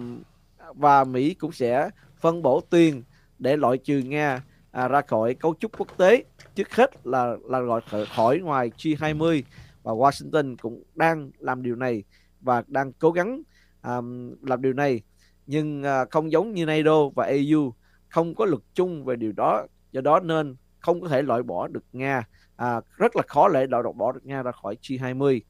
và 0.74 1.04
Mỹ 1.04 1.34
cũng 1.34 1.52
sẽ 1.52 1.90
phân 2.20 2.42
bổ 2.42 2.60
tiền 2.60 3.02
để 3.38 3.56
loại 3.56 3.78
trừ 3.78 3.98
Nga 3.98 4.42
à, 4.70 4.88
ra 4.88 5.00
khỏi 5.00 5.34
cấu 5.34 5.54
trúc 5.60 5.78
quốc 5.78 5.88
tế. 5.96 6.24
Trước 6.54 6.74
hết 6.74 7.06
là 7.06 7.36
là 7.44 7.58
loại 7.58 7.82
khỏi 8.16 8.38
ngoài 8.38 8.70
G20 8.78 9.42
và 9.82 9.92
Washington 9.92 10.56
cũng 10.60 10.82
đang 10.94 11.30
làm 11.38 11.62
điều 11.62 11.76
này 11.76 12.02
và 12.40 12.62
đang 12.66 12.92
cố 12.92 13.10
gắng 13.10 13.42
um, 13.82 14.34
làm 14.42 14.62
điều 14.62 14.72
này. 14.72 15.02
Nhưng 15.46 15.82
uh, 15.82 16.10
không 16.10 16.32
giống 16.32 16.52
như 16.52 16.66
NATO 16.66 17.08
và 17.14 17.24
EU 17.24 17.72
không 18.08 18.34
có 18.34 18.44
luật 18.44 18.62
chung 18.74 19.04
về 19.04 19.16
điều 19.16 19.32
đó 19.32 19.66
do 19.92 20.00
đó 20.00 20.20
nên 20.20 20.56
không 20.84 21.00
có 21.00 21.08
thể 21.08 21.22
loại 21.22 21.42
bỏ 21.42 21.68
được 21.68 21.84
Nga. 21.92 22.24
À, 22.56 22.80
rất 22.96 23.16
là 23.16 23.22
khó 23.28 23.48
để 23.48 23.66
loại 23.66 23.82
bỏ 23.96 24.12
được 24.12 24.26
Nga 24.26 24.42
ra 24.42 24.52
khỏi 24.52 24.76
G20 24.82 25.40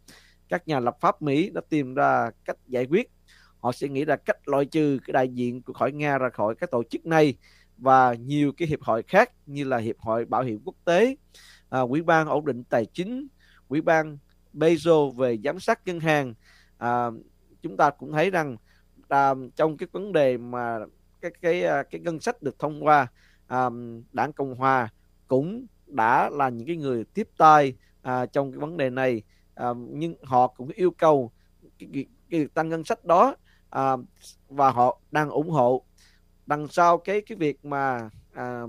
các 0.49 0.69
nhà 0.69 0.81
lập 0.81 0.97
pháp 1.01 1.23
Mỹ 1.23 1.51
đã 1.51 1.61
tìm 1.69 1.95
ra 1.95 2.31
cách 2.45 2.57
giải 2.69 2.87
quyết. 2.87 3.11
Họ 3.61 3.73
sẽ 3.73 3.89
nghĩ 3.89 4.05
ra 4.05 4.17
cách 4.17 4.49
loại 4.49 4.65
trừ 4.65 4.99
cái 5.07 5.13
đại 5.13 5.29
diện 5.29 5.63
của 5.63 5.73
khỏi 5.73 5.93
Nga 5.93 6.19
ra 6.19 6.29
khỏi 6.31 6.55
các 6.55 6.71
tổ 6.71 6.83
chức 6.91 7.07
này 7.07 7.35
và 7.79 8.15
nhiều 8.15 8.53
cái 8.57 8.69
hiệp 8.69 8.83
hội 8.83 9.03
khác 9.03 9.31
như 9.47 9.65
là 9.65 9.77
hiệp 9.77 9.99
hội 9.99 10.25
bảo 10.25 10.43
hiểm 10.43 10.61
quốc 10.65 10.75
tế, 10.85 11.17
à, 11.71 11.81
quỹ 11.89 12.03
ban 12.03 12.27
ổn 12.27 12.45
định 12.45 12.65
tài 12.65 12.87
chính, 12.87 13.27
quỹ 13.69 13.81
ban 13.81 14.19
bezo 14.55 15.11
về 15.11 15.39
giám 15.45 15.61
sát 15.61 15.81
ngân 15.87 16.01
hàng. 16.01 16.35
À, 16.79 17.07
chúng 17.63 17.77
ta 17.77 17.91
cũng 17.91 18.13
thấy 18.13 18.31
rằng 18.31 18.57
à, 19.09 19.35
trong 19.57 19.77
cái 19.77 19.89
vấn 19.93 20.13
đề 20.13 20.37
mà 20.37 20.79
cái 21.21 21.31
cái 21.41 21.63
à, 21.65 21.83
cái 21.83 22.01
ngân 22.01 22.21
sách 22.21 22.43
được 22.43 22.59
thông 22.59 22.85
qua, 22.85 23.07
à, 23.47 23.71
đảng 24.13 24.33
Cộng 24.33 24.55
hòa 24.55 24.89
cũng 25.29 25.67
đã 25.87 26.31
là 26.31 26.49
những 26.49 26.67
cái 26.67 26.77
người 26.77 27.05
tiếp 27.05 27.29
tay 27.37 27.75
à, 28.03 28.27
trong 28.27 28.53
cái 28.53 28.59
vấn 28.59 28.77
đề 28.77 28.91
này, 28.91 29.23
à, 29.55 29.69
nhưng 29.91 30.15
họ 30.23 30.47
cũng 30.47 30.69
yêu 30.69 30.91
cầu 30.91 31.33
cái, 31.79 31.89
cái, 31.93 32.07
cái 32.31 32.47
tăng 32.55 32.69
ngân 32.69 32.85
sách 32.85 33.05
đó 33.05 33.37
à, 33.71 33.93
và 34.49 34.71
họ 34.71 35.01
đang 35.11 35.31
ủng 35.31 35.51
hộ. 35.51 35.85
Đằng 36.47 36.69
sau 36.69 36.99
cái 36.99 37.21
cái 37.21 37.39
việc 37.39 37.65
mà 37.65 38.11
à, 38.33 38.63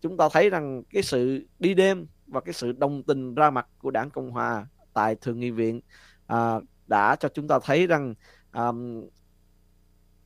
chúng 0.00 0.16
ta 0.16 0.28
thấy 0.32 0.50
rằng 0.50 0.82
cái 0.90 1.02
sự 1.02 1.46
đi 1.58 1.74
đêm 1.74 2.06
và 2.26 2.40
cái 2.40 2.52
sự 2.52 2.72
đồng 2.72 3.02
tình 3.02 3.34
ra 3.34 3.50
mặt 3.50 3.66
của 3.78 3.90
đảng 3.90 4.10
cộng 4.10 4.30
hòa 4.30 4.66
tại 4.92 5.14
thượng 5.14 5.40
nghị 5.40 5.50
viện 5.50 5.80
à, 6.26 6.60
đã 6.86 7.16
cho 7.16 7.28
chúng 7.28 7.48
ta 7.48 7.58
thấy 7.62 7.86
rằng 7.86 8.14
à, 8.50 8.72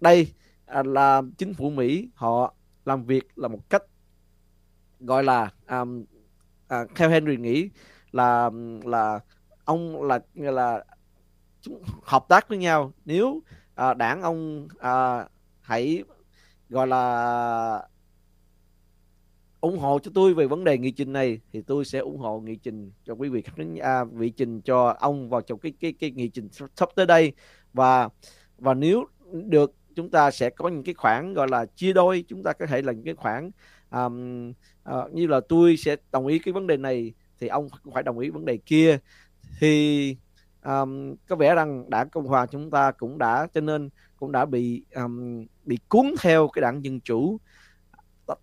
đây 0.00 0.32
à, 0.66 0.82
là 0.82 1.22
chính 1.38 1.55
phủ 1.55 1.70
mỹ 1.70 2.09
họ 2.14 2.55
làm 2.84 3.05
việc 3.05 3.38
là 3.38 3.48
một 3.48 3.70
cách 3.70 3.82
gọi 5.07 5.24
là 5.24 5.50
um, 5.70 6.05
à, 6.68 6.80
uh, 6.80 6.90
theo 6.94 7.11
Henry 7.11 7.36
nghĩ 7.36 7.68
là 8.12 8.50
là 8.84 9.20
ông 9.64 10.02
là 10.02 10.20
là 10.34 10.84
hợp 12.02 12.24
tác 12.28 12.48
với 12.48 12.59
nhau. 12.59 12.92
Nếu 13.05 13.42
à, 13.74 13.94
đảng 13.94 14.22
ông 14.22 14.68
à, 14.78 15.28
hãy 15.61 16.05
gọi 16.68 16.86
là 16.86 17.88
ủng 19.61 19.78
hộ 19.78 19.98
cho 19.98 20.11
tôi 20.14 20.34
về 20.34 20.46
vấn 20.46 20.64
đề 20.64 20.78
nghị 20.78 20.90
trình 20.90 21.12
này 21.12 21.40
thì 21.52 21.62
tôi 21.62 21.84
sẽ 21.84 21.98
ủng 21.98 22.18
hộ 22.18 22.40
nghị 22.40 22.57
trình 22.57 22.92
cho 23.05 23.14
quý 23.14 23.28
vị 23.28 23.42
khách 23.42 23.59
đến 23.59 23.74
à, 23.74 24.05
vị 24.05 24.30
trình 24.30 24.61
cho 24.61 24.96
ông 25.00 25.30
vào 25.30 25.40
trong 25.40 25.59
cái 25.59 25.72
cái 25.80 25.92
cái 25.92 26.11
nghị 26.11 26.28
trình 26.28 26.48
sắp 26.76 26.88
tới 26.94 27.07
đây. 27.07 27.32
Và 27.72 28.09
và 28.59 28.74
nếu 28.74 29.05
được 29.30 29.74
chúng 29.94 30.11
ta 30.11 30.30
sẽ 30.30 30.50
có 30.50 30.68
những 30.68 30.84
cái 30.84 30.94
khoản 30.94 31.34
gọi 31.34 31.48
là 31.48 31.66
chia 31.66 31.92
đôi. 31.92 32.24
Chúng 32.28 32.42
ta 32.42 32.52
có 32.52 32.66
thể 32.66 32.82
là 32.82 32.92
những 32.92 33.05
cái 33.05 33.14
khoản 33.14 33.50
um, 33.90 34.52
uh, 34.91 35.12
như 35.12 35.26
là 35.26 35.41
tôi 35.49 35.76
sẽ 35.76 35.97
đồng 36.12 36.26
ý 36.26 36.39
cái 36.39 36.53
vấn 36.53 36.66
đề 36.66 36.76
này 36.76 37.12
thì 37.41 37.49
ông 37.49 37.68
cũng 37.85 37.95
phải 37.95 38.03
đồng 38.03 38.18
ý 38.18 38.30
vấn 38.30 38.45
đề 38.45 38.57
kia. 38.57 38.99
Thì 39.61 40.16
um, 40.64 41.14
có 41.28 41.37
vẻ 41.37 41.55
rằng 41.55 41.91
đảng 41.91 42.09
cộng 42.11 42.26
hòa 42.26 42.47
chúng 42.47 42.70
ta 42.70 42.93
cũng 42.93 43.18
đã 43.18 43.47
cho 43.55 43.61
nên 43.61 43.89
cũng 44.16 44.32
đã 44.32 44.45
bị 44.45 44.85
um, 44.95 45.47
bị 45.64 45.78
cuốn 45.89 46.14
theo 46.20 46.49
cái 46.49 46.62
đảng 46.62 46.85
dân 46.85 47.01
chủ. 47.01 47.41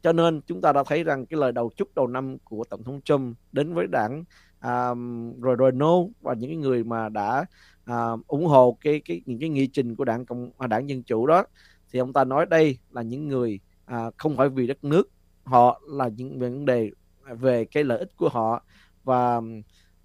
Cho 0.01 0.13
nên 0.13 0.41
chúng 0.41 0.61
ta 0.61 0.73
đã 0.73 0.83
thấy 0.87 1.03
rằng 1.03 1.25
cái 1.25 1.39
lời 1.39 1.51
đầu 1.51 1.69
chúc 1.75 1.95
đầu 1.95 2.07
năm 2.07 2.37
của 2.43 2.63
tổng 2.63 2.83
thống 2.83 3.01
Trump 3.01 3.37
đến 3.51 3.73
với 3.73 3.87
đảng 3.87 4.23
um, 4.63 5.33
rồi 5.41 5.55
rồi 5.55 5.71
no 5.71 5.93
và 6.21 6.33
những 6.33 6.61
người 6.61 6.83
mà 6.83 7.09
đã 7.09 7.45
uh, 7.91 8.27
ủng 8.27 8.45
hộ 8.45 8.77
cái 8.81 9.01
cái 9.05 9.21
những 9.25 9.39
cái 9.39 9.49
nghị 9.49 9.67
trình 9.67 9.95
của 9.95 10.05
đảng 10.05 10.25
cộng 10.25 10.51
à, 10.57 10.67
đảng 10.67 10.89
dân 10.89 11.03
chủ 11.03 11.27
đó 11.27 11.43
thì 11.91 11.99
ông 11.99 12.13
ta 12.13 12.23
nói 12.23 12.45
đây 12.45 12.77
là 12.91 13.01
những 13.01 13.27
người 13.27 13.59
uh, 13.93 14.13
không 14.17 14.37
phải 14.37 14.49
vì 14.49 14.67
đất 14.67 14.83
nước 14.83 15.09
họ 15.51 15.81
là 15.87 16.07
những 16.07 16.39
vấn 16.39 16.65
đề 16.65 16.91
về 17.25 17.65
cái 17.65 17.83
lợi 17.83 17.99
ích 17.99 18.17
của 18.17 18.29
họ 18.29 18.63
và 19.03 19.41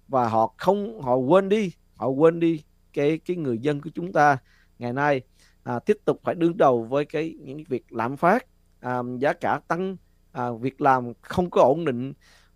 và 0.07 0.27
họ 0.27 0.53
không 0.57 1.01
họ 1.01 1.15
quên 1.15 1.49
đi 1.49 1.71
họ 1.95 2.07
quên 2.07 2.39
đi 2.39 2.63
cái 2.93 3.19
cái 3.25 3.37
người 3.37 3.57
dân 3.57 3.81
của 3.81 3.89
chúng 3.95 4.13
ta. 4.13 4.37
Ngày 4.79 4.93
nay 4.93 5.21
à, 5.63 5.79
tiếp 5.79 5.97
tục 6.05 6.19
phải 6.23 6.35
đương 6.35 6.57
đầu 6.57 6.83
với 6.83 7.05
cái 7.05 7.35
những 7.39 7.63
việc 7.63 7.85
lạm 7.89 8.17
phát 8.17 8.45
à, 8.79 8.99
giá 9.19 9.33
cả 9.33 9.59
tăng 9.67 9.97
à, 10.31 10.51
việc 10.51 10.81
làm 10.81 11.13
không 11.21 11.49
có 11.49 11.61
ổn 11.61 11.85
định 11.85 12.13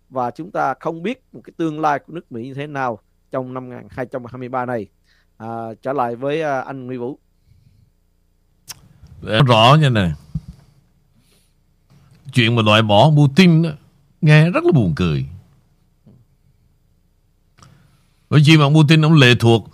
và 0.08 0.30
chúng 0.30 0.50
ta 0.50 0.74
không 0.80 1.02
biết 1.02 1.22
một 1.32 1.40
cái 1.44 1.52
tương 1.56 1.80
lai 1.80 1.98
của 1.98 2.12
nước 2.12 2.32
Mỹ 2.32 2.42
như 2.42 2.54
thế 2.54 2.66
nào 2.66 2.98
trong 3.30 3.54
năm 3.54 3.70
2023 3.90 4.66
này. 4.66 4.86
À, 5.36 5.46
trở 5.82 5.92
lại 5.92 6.16
với 6.16 6.42
à, 6.42 6.60
anh 6.60 6.86
Nguyễn 6.86 7.00
Vũ. 7.00 7.18
Để 9.22 9.40
rõ 9.48 9.76
như 9.80 9.90
này 9.90 10.12
chuyện 12.32 12.56
mà 12.56 12.62
loại 12.62 12.82
bỏ 12.82 13.10
Putin 13.16 13.62
đó, 13.62 13.70
nghe 14.20 14.50
rất 14.50 14.64
là 14.64 14.72
buồn 14.72 14.92
cười. 14.96 15.26
Bởi 18.30 18.42
vì 18.44 18.56
mà 18.56 18.64
Putin 18.74 19.04
ông 19.04 19.14
lệ 19.14 19.34
thuộc 19.40 19.70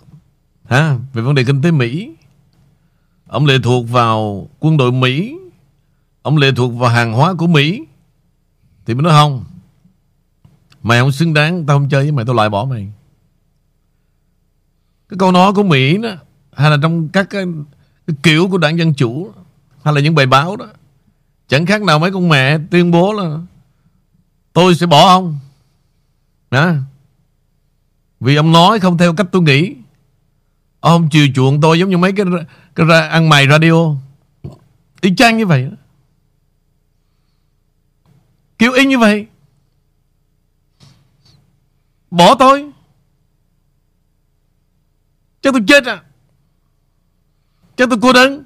ha 0.65 0.97
về 1.13 1.21
vấn 1.21 1.35
đề 1.35 1.43
kinh 1.43 1.61
tế 1.61 1.71
Mỹ. 1.71 2.11
Ông 3.27 3.45
lệ 3.45 3.57
thuộc 3.63 3.89
vào 3.89 4.47
quân 4.59 4.77
đội 4.77 4.91
Mỹ. 4.91 5.37
Ông 6.21 6.37
lệ 6.37 6.51
thuộc 6.55 6.73
vào 6.73 6.89
hàng 6.89 7.13
hóa 7.13 7.33
của 7.33 7.47
Mỹ. 7.47 7.85
Thì 8.85 8.93
mới 8.93 9.03
nói 9.03 9.11
không 9.11 9.45
Mày 10.83 10.99
không 10.99 11.11
xứng 11.11 11.33
đáng 11.33 11.65
Tao 11.65 11.79
không 11.79 11.89
chơi 11.89 12.03
với 12.03 12.11
mày 12.11 12.25
Tao 12.25 12.35
loại 12.35 12.49
bỏ 12.49 12.65
mày. 12.65 12.91
Cái 15.09 15.17
câu 15.19 15.31
nói 15.31 15.53
của 15.53 15.63
Mỹ 15.63 15.97
đó 15.97 16.09
Hay 16.53 16.71
là 16.71 16.77
trong 16.81 17.09
các 17.09 17.29
cái, 17.29 17.45
cái 18.07 18.15
kiểu 18.23 18.47
của 18.47 18.57
đảng 18.57 18.77
Dân 18.77 18.93
Chủ 18.93 19.31
Hay 19.83 19.93
là 19.93 20.01
những 20.01 20.15
bài 20.15 20.25
báo 20.25 20.55
đó 20.55 20.65
Chẳng 21.49 21.65
khác 21.65 21.81
nào 21.81 21.99
mấy 21.99 22.11
con 22.11 22.29
mẹ 22.29 22.57
tuyên 22.71 22.91
bố 22.91 23.13
là 23.13 23.39
Tôi 24.53 24.75
sẽ 24.75 24.85
bỏ 24.85 25.07
ông. 25.07 25.39
Đó. 26.51 26.73
Vì 28.19 28.35
ông 28.35 28.51
nói 28.51 28.79
không 28.79 28.97
theo 28.97 29.15
cách 29.15 29.27
tôi 29.31 29.41
nghĩ. 29.41 29.75
Ông 30.79 31.09
chiều 31.09 31.27
chuộng 31.35 31.61
tôi 31.61 31.79
giống 31.79 31.89
như 31.89 31.97
mấy 31.97 32.11
cái, 32.11 32.25
cái 32.75 32.85
ra, 32.85 33.07
ăn 33.07 33.29
mày 33.29 33.47
radio. 33.47 33.95
Y 35.01 35.15
chang 35.15 35.37
như 35.37 35.45
vậy. 35.45 35.69
Kiểu 38.57 38.71
y 38.71 38.85
như 38.85 38.97
vậy. 38.97 39.27
Bỏ 42.11 42.35
tôi. 42.35 42.71
Chắc 45.41 45.53
tôi 45.53 45.63
chết 45.67 45.85
à. 45.85 46.03
Chắc 47.75 47.89
tôi 47.89 47.99
cô 48.01 48.13
đơn 48.13 48.43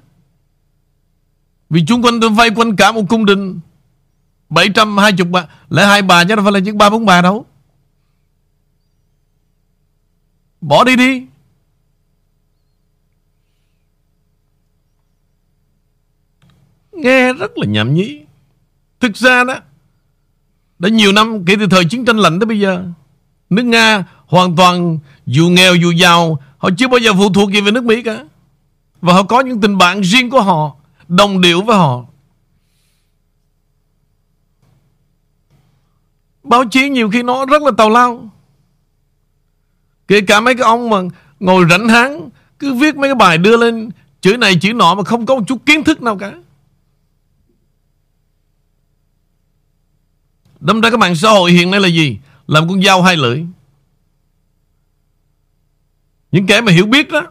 vì 1.74 1.84
chúng 1.86 2.02
quanh 2.02 2.20
tôi 2.20 2.30
vây 2.30 2.50
quanh 2.50 2.76
cả 2.76 2.92
một 2.92 3.02
cung 3.08 3.26
đình. 3.26 3.60
720 4.48 5.24
bà 5.30 5.46
lẽ 5.70 5.86
hai 5.86 6.02
bà 6.02 6.24
chứ 6.24 6.34
đâu 6.34 6.44
phải 6.44 6.52
là 6.52 6.60
chiếc 6.60 6.74
ba 6.74 6.90
bốn 6.90 7.06
bà 7.06 7.22
đâu. 7.22 7.46
Bỏ 10.60 10.84
đi 10.84 10.96
đi. 10.96 11.26
Nghe 16.92 17.32
rất 17.32 17.58
là 17.58 17.66
nhảm 17.66 17.94
nhí. 17.94 18.20
Thực 19.00 19.16
ra 19.16 19.44
đó, 19.44 19.54
Đã 20.78 20.88
nhiều 20.88 21.12
năm 21.12 21.44
kể 21.44 21.56
từ 21.58 21.66
thời 21.66 21.84
chiến 21.84 22.04
tranh 22.04 22.16
lạnh 22.16 22.40
tới 22.40 22.46
bây 22.46 22.60
giờ, 22.60 22.84
Nước 23.50 23.64
Nga 23.64 24.04
hoàn 24.26 24.56
toàn 24.56 24.98
dù 25.26 25.48
nghèo 25.48 25.74
dù 25.74 25.90
giàu, 25.90 26.38
Họ 26.58 26.70
chưa 26.78 26.88
bao 26.88 26.98
giờ 26.98 27.12
phụ 27.14 27.32
thuộc 27.32 27.52
gì 27.52 27.60
về 27.60 27.70
nước 27.70 27.84
Mỹ 27.84 28.02
cả. 28.02 28.24
Và 29.00 29.12
họ 29.12 29.22
có 29.22 29.40
những 29.40 29.60
tình 29.60 29.78
bạn 29.78 30.00
riêng 30.00 30.30
của 30.30 30.42
họ. 30.42 30.76
Đồng 31.08 31.40
điệu 31.40 31.62
với 31.62 31.76
họ. 31.76 32.04
Báo 36.42 36.64
chí 36.70 36.88
nhiều 36.88 37.10
khi 37.10 37.22
nó 37.22 37.46
rất 37.46 37.62
là 37.62 37.70
tào 37.76 37.90
lao. 37.90 38.28
Kể 40.08 40.20
cả 40.20 40.40
mấy 40.40 40.54
cái 40.54 40.64
ông 40.64 40.90
mà 40.90 40.98
Ngồi 41.40 41.66
rảnh 41.70 41.88
háng, 41.88 42.28
Cứ 42.58 42.74
viết 42.74 42.96
mấy 42.96 43.08
cái 43.08 43.14
bài 43.14 43.38
đưa 43.38 43.56
lên 43.56 43.90
Chữ 44.20 44.36
này 44.36 44.56
chữ 44.60 44.72
nọ 44.72 44.94
mà 44.94 45.04
không 45.04 45.26
có 45.26 45.34
một 45.34 45.42
chút 45.48 45.66
kiến 45.66 45.84
thức 45.84 46.02
nào 46.02 46.16
cả. 46.18 46.32
Đâm 50.60 50.80
ra 50.80 50.90
các 50.90 50.96
mạng 50.98 51.16
xã 51.16 51.30
hội 51.30 51.52
hiện 51.52 51.70
nay 51.70 51.80
là 51.80 51.88
gì? 51.88 52.18
Làm 52.46 52.68
con 52.68 52.82
dao 52.82 53.02
hai 53.02 53.16
lưỡi. 53.16 53.44
Những 56.32 56.46
kẻ 56.46 56.60
mà 56.60 56.72
hiểu 56.72 56.86
biết 56.86 57.08
đó, 57.10 57.26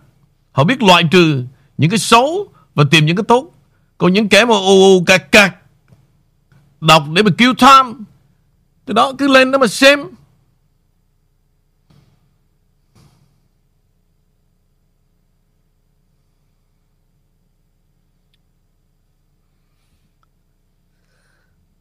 Họ 0.52 0.64
biết 0.64 0.82
loại 0.82 1.04
trừ 1.12 1.44
những 1.78 1.90
cái 1.90 2.00
xấu 2.00 2.48
Và 2.76 2.84
tìm 2.92 3.06
những 3.06 3.16
cái 3.16 3.24
tốt. 3.28 3.53
Còn 3.98 4.14
những 4.14 4.30
kẻ 4.30 4.46
mà 4.46 4.56
ù 4.56 4.84
ù 4.84 5.04
cạc 5.06 5.32
cạc 5.32 5.56
Đọc 6.82 7.04
để 7.14 7.24
mà 7.24 7.32
kêu 7.38 7.54
tham 7.58 8.04
Từ 8.86 8.94
đó 8.94 9.14
cứ 9.18 9.28
lên 9.28 9.52
đó 9.52 9.58
mà 9.58 9.68
xem 9.68 10.00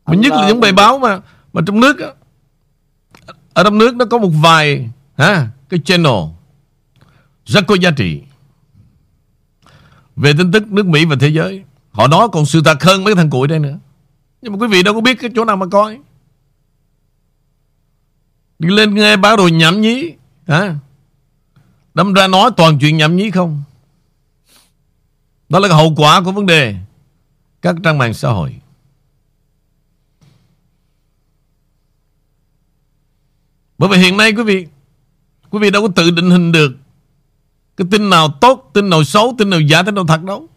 Mà 0.07 0.15
nhất 0.15 0.33
là 0.33 0.49
những 0.49 0.61
bài 0.61 0.73
báo 0.73 0.99
mà 0.99 1.21
mà 1.53 1.63
trong 1.67 1.81
nước 1.81 2.01
á, 2.01 2.09
ở 3.53 3.65
trong 3.65 3.79
nước 3.79 3.97
nó 3.97 4.05
có 4.05 4.19
một 4.19 4.31
vài 4.43 4.91
ha, 5.17 5.49
cái 5.69 5.81
channel 5.85 6.23
rất 7.47 7.65
có 7.67 7.77
giá 7.81 7.91
trị 7.91 8.23
về 10.17 10.33
tin 10.39 10.53
tức 10.53 10.67
nước 10.67 10.87
Mỹ 10.87 11.05
và 11.05 11.17
thế 11.21 11.29
giới. 11.29 11.65
Họ 11.93 12.09
nói 12.09 12.29
còn 12.33 12.47
sự 12.47 12.61
thật 12.65 12.83
hơn 12.83 13.05
mấy 13.05 13.15
thằng 13.15 13.31
cuội 13.31 13.49
đây 13.49 13.59
nữa. 13.59 13.79
Nhưng 14.43 14.53
mà 14.53 14.59
quý 14.59 14.69
vị 14.69 14.83
đâu 14.83 14.95
có 14.95 15.01
biết 15.01 15.21
cái 15.21 15.31
chỗ 15.35 15.45
nào 15.45 15.57
mà 15.57 15.67
coi. 15.67 15.99
Đi 18.59 18.69
lên 18.69 18.95
nghe 18.95 19.17
báo 19.17 19.37
đồ 19.37 19.49
nhảm 19.49 19.81
nhí. 19.81 20.13
Hả? 20.49 20.75
Đâm 21.95 22.13
ra 22.13 22.27
nói 22.27 22.51
toàn 22.57 22.79
chuyện 22.79 22.97
nhảm 22.97 23.17
nhí 23.17 23.31
không. 23.31 23.63
Đó 25.49 25.59
là 25.59 25.69
cái 25.69 25.77
hậu 25.77 25.95
quả 25.97 26.21
của 26.25 26.33
vấn 26.33 26.47
đề 26.47 26.77
các 27.63 27.77
trang 27.85 27.99
mạng 27.99 28.15
xã 28.15 28.29
hội. 28.29 28.57
Bởi 33.79 33.89
vì 33.89 33.97
hiện 33.97 34.17
nay 34.17 34.33
quý 34.33 34.43
vị 34.43 34.67
Quý 35.51 35.59
vị 35.59 35.71
đâu 35.71 35.83
có 35.83 35.89
tự 35.97 36.11
định 36.11 36.31
hình 36.31 36.53
được 36.53 36.77
Cái 37.77 37.87
tin 37.91 38.11
nào 38.11 38.29
tốt, 38.41 38.71
tin 38.75 38.91
nào 38.91 39.05
xấu, 39.05 39.35
tin 39.39 39.51
nào 39.51 39.61
giả, 39.61 39.83
tin 39.83 39.95
nào 39.95 40.07
thật 40.07 40.23
đâu 40.23 40.49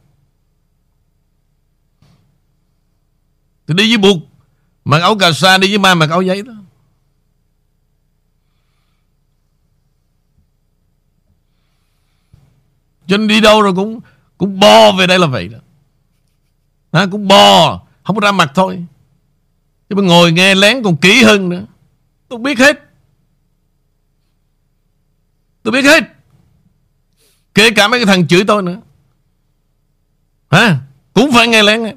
Thì 3.67 3.73
đi 3.73 3.89
với 3.89 3.97
buộc. 3.97 4.17
Mặc 4.85 5.01
áo 5.01 5.17
cà 5.17 5.31
sa 5.31 5.57
đi 5.57 5.67
với 5.67 5.77
ma 5.77 5.95
mặc 5.95 6.09
áo 6.09 6.21
giấy 6.21 6.41
đó. 6.41 6.53
Cho 13.07 13.17
nên 13.17 13.27
đi 13.27 13.41
đâu 13.41 13.61
rồi 13.61 13.73
cũng 13.75 13.99
Cũng 14.37 14.59
bo 14.59 14.91
về 14.91 15.07
đây 15.07 15.19
là 15.19 15.27
vậy 15.27 15.47
đó. 15.47 15.57
À, 16.91 17.05
Cũng 17.11 17.27
bo, 17.27 17.81
Không 18.03 18.15
có 18.15 18.21
ra 18.21 18.31
mặt 18.31 18.51
thôi. 18.55 18.85
Chứ 19.89 19.95
mà 19.95 20.01
ngồi 20.01 20.31
nghe 20.31 20.55
lén 20.55 20.83
còn 20.83 20.97
kỹ 20.97 21.23
hơn 21.23 21.49
nữa. 21.49 21.65
Tôi 22.27 22.39
biết 22.39 22.59
hết. 22.59 22.79
Tôi 25.63 25.71
biết 25.71 25.85
hết. 25.85 26.03
Kể 27.53 27.69
cả 27.71 27.87
mấy 27.87 27.99
cái 27.99 28.05
thằng 28.05 28.27
chửi 28.27 28.43
tôi 28.47 28.63
nữa. 28.63 28.81
Hả? 30.51 30.79
Cũng 31.13 31.31
phải 31.33 31.47
nghe 31.47 31.63
lén 31.63 31.83
ấy. 31.83 31.95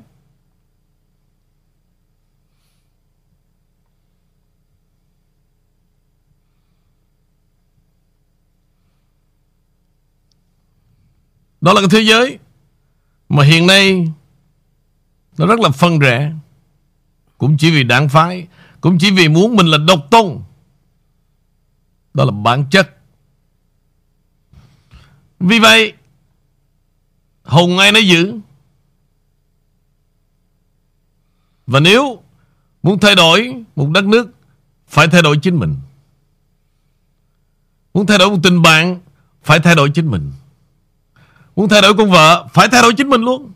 Đó 11.60 11.72
là 11.72 11.80
cái 11.80 11.88
thế 11.90 12.00
giới 12.00 12.38
Mà 13.28 13.44
hiện 13.44 13.66
nay 13.66 14.12
Nó 15.38 15.46
rất 15.46 15.60
là 15.60 15.68
phân 15.70 15.98
rẽ. 15.98 16.32
Cũng 17.38 17.56
chỉ 17.58 17.70
vì 17.70 17.84
đảng 17.84 18.08
phái, 18.08 18.46
Cũng 18.80 18.98
chỉ 18.98 19.10
vì 19.10 19.28
muốn 19.28 19.56
mình 19.56 19.66
là 19.66 19.78
độc 19.78 20.00
tôn. 20.10 20.38
Đó 22.14 22.24
là 22.24 22.30
bản 22.30 22.64
chất. 22.70 22.98
Vì 25.40 25.58
vậy, 25.58 25.92
Hùng 27.42 27.78
ai 27.78 27.92
nó 27.92 27.98
giữ. 27.98 28.38
Và 31.66 31.80
nếu 31.80 32.22
Muốn 32.82 33.00
thay 33.00 33.14
đổi 33.14 33.64
một 33.76 33.90
đất 33.90 34.04
nước, 34.04 34.30
Phải 34.88 35.08
thay 35.08 35.22
đổi 35.22 35.38
chính 35.42 35.56
mình. 35.56 35.76
Muốn 37.94 38.06
thay 38.06 38.18
đổi 38.18 38.30
một 38.30 38.38
tình 38.42 38.62
bạn, 38.62 39.00
Phải 39.42 39.60
thay 39.60 39.74
đổi 39.74 39.90
chính 39.94 40.10
mình. 40.10 40.32
Muốn 41.58 41.68
thay 41.68 41.82
đổi 41.82 41.94
con 41.94 42.10
vợ, 42.10 42.46
Phải 42.52 42.68
thay 42.68 42.82
đổi 42.82 42.94
chính 42.94 43.08
mình 43.08 43.20
luôn. 43.20 43.52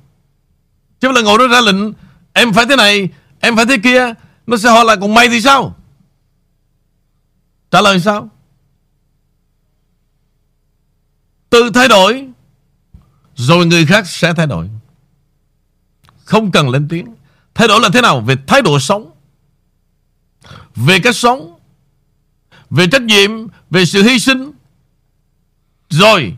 Chứ 1.01 1.09
không 1.09 1.15
là 1.15 1.23
ngồi 1.23 1.39
đó 1.39 1.47
ra 1.47 1.61
lệnh, 1.61 1.93
Em 2.33 2.53
phải 2.53 2.67
thế 2.67 2.77
này, 2.77 3.09
Em 3.41 3.57
phải 3.57 3.67
thế 3.67 3.77
kia, 3.83 4.15
Nó 4.47 4.57
sẽ 4.57 4.71
hỏi 4.71 4.85
là 4.85 4.97
còn 4.97 5.15
mày 5.15 5.29
thì 5.29 5.41
sao? 5.41 5.77
Trả 7.71 7.81
lời 7.81 8.01
sao? 8.01 8.29
Tự 11.51 11.71
thay 11.75 11.89
đổi, 11.89 12.29
Rồi 13.35 13.67
người 13.67 13.87
khác 13.87 14.07
sẽ 14.07 14.35
thay 14.35 14.47
đổi. 14.47 14.71
Không 16.25 16.51
cần 16.51 16.69
lên 16.69 16.89
tiếng. 16.89 17.15
Thay 17.55 17.69
đổi 17.69 17.81
là 17.81 17.89
thế 17.93 18.01
nào? 18.01 18.21
Về 18.21 18.35
thái 18.47 18.63
độ 18.63 18.79
sống, 18.79 19.11
Về 20.77 20.99
cách 20.99 21.17
sống, 21.17 21.59
Về 22.71 22.87
trách 22.87 23.03
nhiệm, 23.03 23.31
Về 23.71 23.85
sự 23.85 24.03
hy 24.03 24.19
sinh. 24.19 24.53
Rồi 25.91 26.37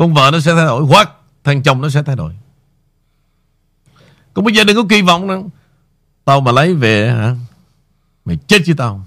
con 0.00 0.14
vợ 0.14 0.30
nó 0.32 0.40
sẽ 0.40 0.54
thay 0.54 0.64
đổi. 0.64 0.84
Hoặc 0.84 1.10
thằng 1.44 1.62
chồng 1.62 1.80
nó 1.80 1.88
sẽ 1.88 2.02
thay 2.02 2.16
đổi. 2.16 2.36
Còn 4.34 4.44
bây 4.44 4.54
giờ 4.54 4.64
đừng 4.64 4.76
có 4.76 4.82
kỳ 4.88 5.02
vọng 5.02 5.26
nữa. 5.26 5.42
Tao 6.24 6.40
mà 6.40 6.52
lấy 6.52 6.74
về 6.74 7.10
hả? 7.10 7.36
Mày 8.24 8.36
chết 8.36 8.58
chứ 8.66 8.74
tao. 8.76 9.06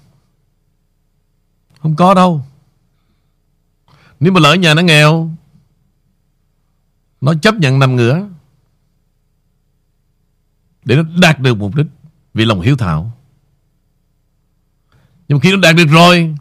Không 1.81 1.95
có 1.95 2.13
đâu. 2.13 2.45
Nếu 4.19 4.33
mà 4.33 4.39
lỡ 4.39 4.53
nhà 4.53 4.73
nó 4.73 4.81
nghèo, 4.81 5.29
Nó 7.21 7.33
chấp 7.41 7.55
nhận 7.55 7.79
nằm 7.79 7.95
ngửa 7.95 8.27
Để 10.85 10.95
nó 10.95 11.03
đạt 11.21 11.39
được 11.39 11.57
mục 11.57 11.75
đích 11.75 11.87
Vì 12.33 12.45
lòng 12.45 12.61
hiếu 12.61 12.77
thảo. 12.77 13.11
Nhưng 15.27 15.39
khi 15.39 15.51
nó 15.51 15.57
đạt 15.57 15.75
được 15.75 15.87
rồi, 15.89 16.35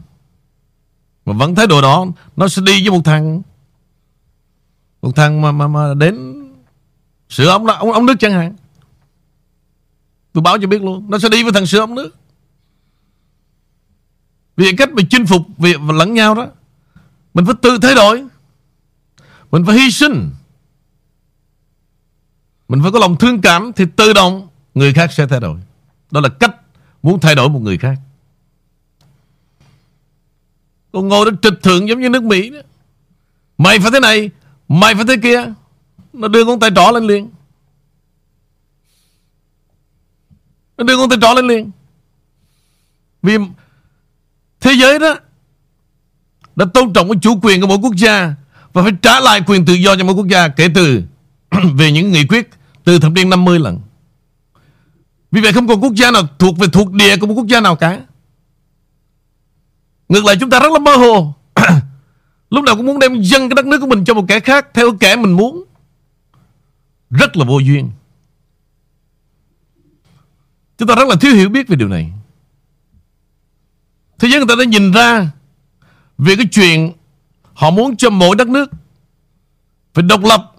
Mà 1.24 1.32
vẫn 1.32 1.54
thái 1.54 1.66
độ 1.66 1.82
đó, 1.82 2.06
Nó 2.36 2.48
sẽ 2.48 2.62
đi 2.66 2.88
với 2.88 2.90
một 2.90 3.04
thằng 3.04 3.42
một 5.02 5.16
thằng 5.16 5.40
mà 5.40 5.52
mà, 5.52 5.68
mà 5.68 5.94
đến 5.94 6.42
Sửa 7.32 7.48
ống, 7.48 7.66
ống, 7.66 7.92
ống 7.92 8.06
nước 8.06 8.14
chẳng 8.18 8.32
hạn. 8.32 8.56
Tôi 10.32 10.42
báo 10.42 10.58
cho 10.58 10.66
biết 10.66 10.82
luôn 10.82 11.10
Nó 11.10 11.18
sẽ 11.18 11.28
đi 11.28 11.42
với 11.42 11.52
thằng 11.52 11.66
sửa 11.66 11.80
ống 11.80 11.94
nước. 11.94 12.16
Vì 14.56 14.76
cách 14.76 14.92
mà 14.92 15.02
chinh 15.10 15.26
phục 15.26 15.42
việc 15.58 15.80
lẫn 15.80 16.14
nhau 16.14 16.34
đó 16.34 16.46
mình 17.34 17.46
phải 17.46 17.54
tự 17.62 17.78
thay 17.82 17.94
đổi. 17.94 18.24
Mình 19.50 19.64
phải 19.66 19.78
hy 19.78 19.90
sinh. 19.90 20.30
Mình 22.68 22.82
phải 22.82 22.92
có 22.92 22.98
lòng 22.98 23.16
thương 23.16 23.40
cảm 23.40 23.72
Thì 23.72 23.84
tự 23.96 24.12
động 24.12 24.48
người 24.74 24.94
khác 24.94 25.12
sẽ 25.12 25.26
thay 25.26 25.40
đổi. 25.40 25.60
Đó 26.10 26.20
là 26.20 26.28
cách 26.28 26.56
muốn 27.02 27.20
thay 27.20 27.34
đổi 27.34 27.48
một 27.48 27.60
người 27.60 27.78
khác. 27.78 27.98
Còn 30.92 31.08
ngồi 31.08 31.30
đó 31.30 31.36
trịch 31.42 31.62
thượng 31.62 31.88
giống 31.88 32.00
như 32.00 32.08
nước 32.08 32.22
Mỹ 32.22 32.50
đó. 32.50 32.60
Mày 33.58 33.78
phải 33.78 33.90
thế 33.90 34.00
này 34.00 34.30
Mày 34.72 34.94
phải 34.94 35.04
thế 35.08 35.16
kia 35.22 35.44
Nó 36.12 36.28
đưa 36.28 36.44
con 36.44 36.60
tay 36.60 36.70
trỏ 36.76 36.90
lên 36.94 37.06
liền 37.06 37.30
Nó 40.78 40.84
đưa 40.84 40.96
con 40.96 41.08
tay 41.08 41.18
trỏ 41.22 41.34
lên 41.34 41.46
liền 41.46 41.70
Vì 43.22 43.36
thế 44.60 44.72
giới 44.72 44.98
đó 44.98 45.14
đã 46.56 46.66
tôn 46.74 46.92
trọng 46.92 47.08
cái 47.08 47.18
chủ 47.22 47.38
quyền 47.42 47.60
của 47.60 47.66
mỗi 47.66 47.78
quốc 47.82 47.96
gia 47.96 48.34
và 48.72 48.82
phải 48.82 48.92
trả 49.02 49.20
lại 49.20 49.40
quyền 49.46 49.64
tự 49.64 49.74
do 49.74 49.96
cho 49.96 50.04
mỗi 50.04 50.14
quốc 50.14 50.26
gia 50.28 50.48
kể 50.48 50.68
từ 50.74 51.02
về 51.74 51.92
những 51.92 52.12
nghị 52.12 52.26
quyết 52.26 52.50
từ 52.84 52.98
thập 52.98 53.12
niên 53.12 53.30
50 53.30 53.58
lần. 53.58 53.80
Vì 55.30 55.40
vậy 55.40 55.52
không 55.52 55.68
còn 55.68 55.80
quốc 55.80 55.94
gia 55.94 56.10
nào 56.10 56.22
thuộc 56.38 56.58
về 56.58 56.66
thuộc 56.72 56.92
địa 56.92 57.16
của 57.16 57.26
một 57.26 57.34
quốc 57.34 57.46
gia 57.46 57.60
nào 57.60 57.76
cả. 57.76 58.00
Ngược 60.08 60.24
lại, 60.24 60.36
chúng 60.40 60.50
ta 60.50 60.60
rất 60.60 60.72
là 60.72 60.78
mơ 60.78 60.96
hồ. 60.96 61.34
Lúc 62.52 62.64
nào 62.64 62.76
cũng 62.76 62.86
muốn 62.86 62.98
đem 62.98 63.22
dân 63.22 63.48
cái 63.48 63.54
đất 63.56 63.66
nước 63.66 63.78
của 63.80 63.86
mình 63.86 64.04
cho 64.04 64.14
một 64.14 64.24
kẻ 64.28 64.40
khác 64.40 64.66
theo 64.74 64.96
kẻ 65.00 65.16
mình 65.16 65.32
muốn. 65.32 65.64
Rất 67.10 67.36
là 67.36 67.44
vô 67.44 67.58
duyên. 67.58 67.90
Chúng 70.78 70.88
ta 70.88 70.94
rất 70.94 71.08
là 71.08 71.16
thiếu 71.20 71.34
hiểu 71.34 71.48
biết 71.48 71.68
về 71.68 71.76
điều 71.76 71.88
này. 71.88 72.12
Thế 74.18 74.28
giới 74.28 74.38
người 74.38 74.48
ta 74.48 74.54
đã 74.58 74.64
nhìn 74.64 74.92
ra 74.92 75.30
về 76.18 76.36
cái 76.36 76.46
chuyện 76.50 76.92
họ 77.54 77.70
muốn 77.70 77.96
cho 77.96 78.10
mỗi 78.10 78.36
đất 78.36 78.48
nước 78.48 78.70
phải 79.94 80.02
độc 80.02 80.24
lập 80.24 80.52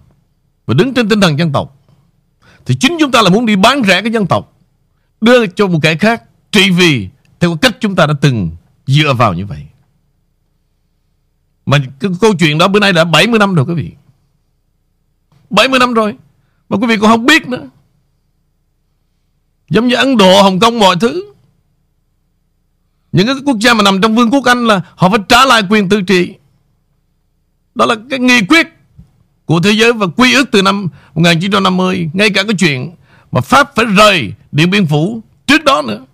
và 0.66 0.74
đứng 0.74 0.94
trên 0.94 1.10
tinh 1.10 1.22
thần 1.22 1.40
dân 1.40 1.52
tộc. 1.52 1.80
Thì 2.66 2.76
chính 2.80 2.98
chúng 3.00 3.12
ta 3.12 3.22
là 3.22 3.30
muốn 3.30 3.46
đi 3.46 3.56
bán 3.56 3.84
rẻ 3.84 4.02
cái 4.02 4.12
dân 4.12 4.28
tộc, 4.28 4.58
đưa 5.22 5.48
cho 5.48 5.68
một 5.68 5.80
kẻ 5.82 5.96
khác 5.96 6.24
trị 6.52 6.70
vì 6.70 7.10
theo 7.40 7.58
cách 7.58 7.78
chúng 7.80 7.96
ta 7.96 8.06
đã 8.06 8.14
từng 8.22 8.52
dựa 8.86 9.14
vào 9.14 9.34
như 9.34 9.46
vậy. 9.46 9.68
Mà 11.66 11.78
cái 12.00 12.12
câu 12.22 12.34
chuyện 12.40 12.58
đó 12.58 12.68
bữa 12.68 12.80
nay 12.80 12.94
đã 12.94 13.04
70 13.04 13.40
năm 13.40 13.56
rồi 13.56 13.66
quý 13.66 13.74
vị. 13.74 13.92
70 15.50 15.80
năm 15.80 15.94
rồi. 15.94 16.16
Mà 16.70 16.78
quý 16.78 16.88
vị 16.88 16.98
còn 17.02 17.12
không 17.12 17.26
biết 17.26 17.48
nữa. 17.48 17.70
Giống 19.70 19.88
như 19.88 19.96
Ấn 19.96 20.18
Độ, 20.18 20.42
Hồng 20.42 20.60
Kông 20.60 20.80
mọi 20.80 20.96
thứ. 21.02 21.34
Những 23.12 23.28
cái 23.28 23.36
quốc 23.46 23.58
gia 23.60 23.74
mà 23.74 23.84
nằm 23.84 24.02
trong 24.02 24.16
vương 24.16 24.32
quốc 24.32 24.46
Anh 24.46 24.68
là 24.68 24.82
Họ 24.96 25.10
phải 25.10 25.20
trả 25.30 25.46
lại 25.46 25.62
quyền 25.70 25.90
tự 25.90 26.02
trị. 26.02 26.34
Đó 27.76 27.86
là 27.86 27.96
cái 28.10 28.20
nghị 28.20 28.42
quyết 28.50 28.68
Của 29.46 29.60
thế 29.60 29.72
giới 29.72 29.94
và 29.94 30.08
quy 30.18 30.34
ước 30.34 30.52
từ 30.52 30.62
năm 30.62 30.88
1950 31.14 32.10
Ngay 32.14 32.30
cả 32.30 32.44
cái 32.44 32.56
chuyện 32.60 32.96
Mà 33.32 33.42
Pháp 33.42 33.76
phải 33.76 33.86
rời 33.86 34.34
Điện 34.52 34.70
Biên 34.70 34.86
Phủ 34.86 35.22
Trước 35.48 35.64
đó 35.64 35.82
nữa. 35.82 36.06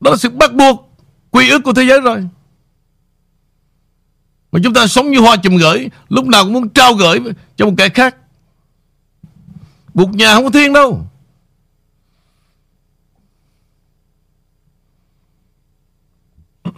Đó 0.00 0.10
là 0.10 0.16
sự 0.16 0.30
bắt 0.30 0.54
buộc 0.54 0.90
Quy 1.30 1.50
ước 1.50 1.60
của 1.64 1.72
thế 1.72 1.84
giới 1.84 2.00
rồi. 2.00 2.28
Mà 4.54 4.60
chúng 4.62 4.74
ta 4.74 4.86
sống 4.86 5.10
như 5.10 5.20
hoa 5.20 5.36
chùm 5.36 5.56
gửi, 5.56 5.90
Lúc 6.08 6.26
nào 6.26 6.44
cũng 6.44 6.52
muốn 6.52 6.68
trao 6.68 6.94
gửi 6.94 7.20
cho 7.56 7.66
một 7.66 7.74
kẻ 7.76 7.88
khác. 7.88 8.16
Buộc 9.94 10.10
nhà 10.10 10.34
không 10.34 10.44
có 10.44 10.50
thiên 10.50 10.72
đâu. 10.72 11.06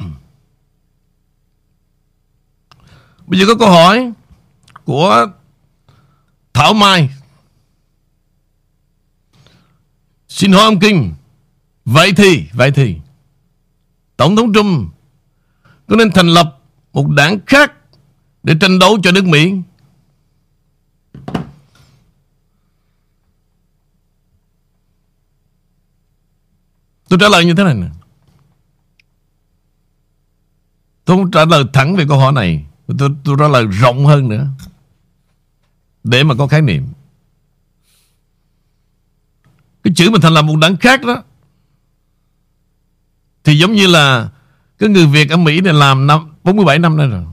Bây 3.26 3.40
giờ 3.40 3.46
có 3.46 3.54
câu 3.58 3.70
hỏi 3.70 4.12
Của 4.84 5.26
Thảo 6.52 6.74
Mai. 6.74 7.10
Xin 10.28 10.52
hỏi 10.52 10.62
ông 10.62 10.80
Kinh, 10.80 11.14
Vậy 11.84 12.12
thì 12.16 12.46
Vậy 12.52 12.70
thì, 12.70 12.96
Tổng 14.16 14.36
thống 14.36 14.54
Trump 14.54 14.92
Có 15.88 15.96
nên 15.96 16.10
thành 16.12 16.28
lập 16.28 16.55
một 16.96 17.08
đảng 17.08 17.38
khác 17.46 17.72
Để 18.42 18.54
tranh 18.60 18.78
đấu 18.78 18.98
cho 19.02 19.12
nước 19.12 19.24
Mỹ. 19.24 19.54
Tôi 27.08 27.18
trả 27.20 27.28
lời 27.28 27.44
như 27.44 27.54
thế 27.54 27.64
này 27.64 27.74
nè. 27.74 27.86
Tôi 31.04 31.16
không 31.16 31.30
trả 31.30 31.44
lời 31.44 31.64
thẳng 31.72 31.96
về 31.96 32.04
câu 32.08 32.18
hỏi 32.18 32.32
này 32.32 32.66
Tôi, 32.98 33.10
tôi 33.24 33.36
trả 33.38 33.48
lời 33.48 33.66
rộng 33.66 34.06
hơn 34.06 34.28
nữa. 34.28 34.46
Để 36.04 36.24
mà 36.24 36.34
có 36.38 36.46
khái 36.46 36.62
niệm. 36.62 36.86
Cái 39.84 39.92
chữ 39.96 40.10
mà 40.10 40.18
thành 40.22 40.34
lập 40.34 40.42
một 40.42 40.56
đảng 40.56 40.76
khác 40.76 41.04
đó 41.04 41.22
Thì 43.44 43.58
giống 43.58 43.72
như 43.72 43.86
là 43.86 44.30
Cái 44.78 44.88
người 44.88 45.06
Việt 45.06 45.30
ở 45.30 45.36
Mỹ 45.36 45.60
này 45.60 45.74
làm 45.74 46.06
năm 46.06 46.35
47 46.46 46.78
năm 46.78 46.96
nay 46.96 47.06
rồi. 47.06 47.24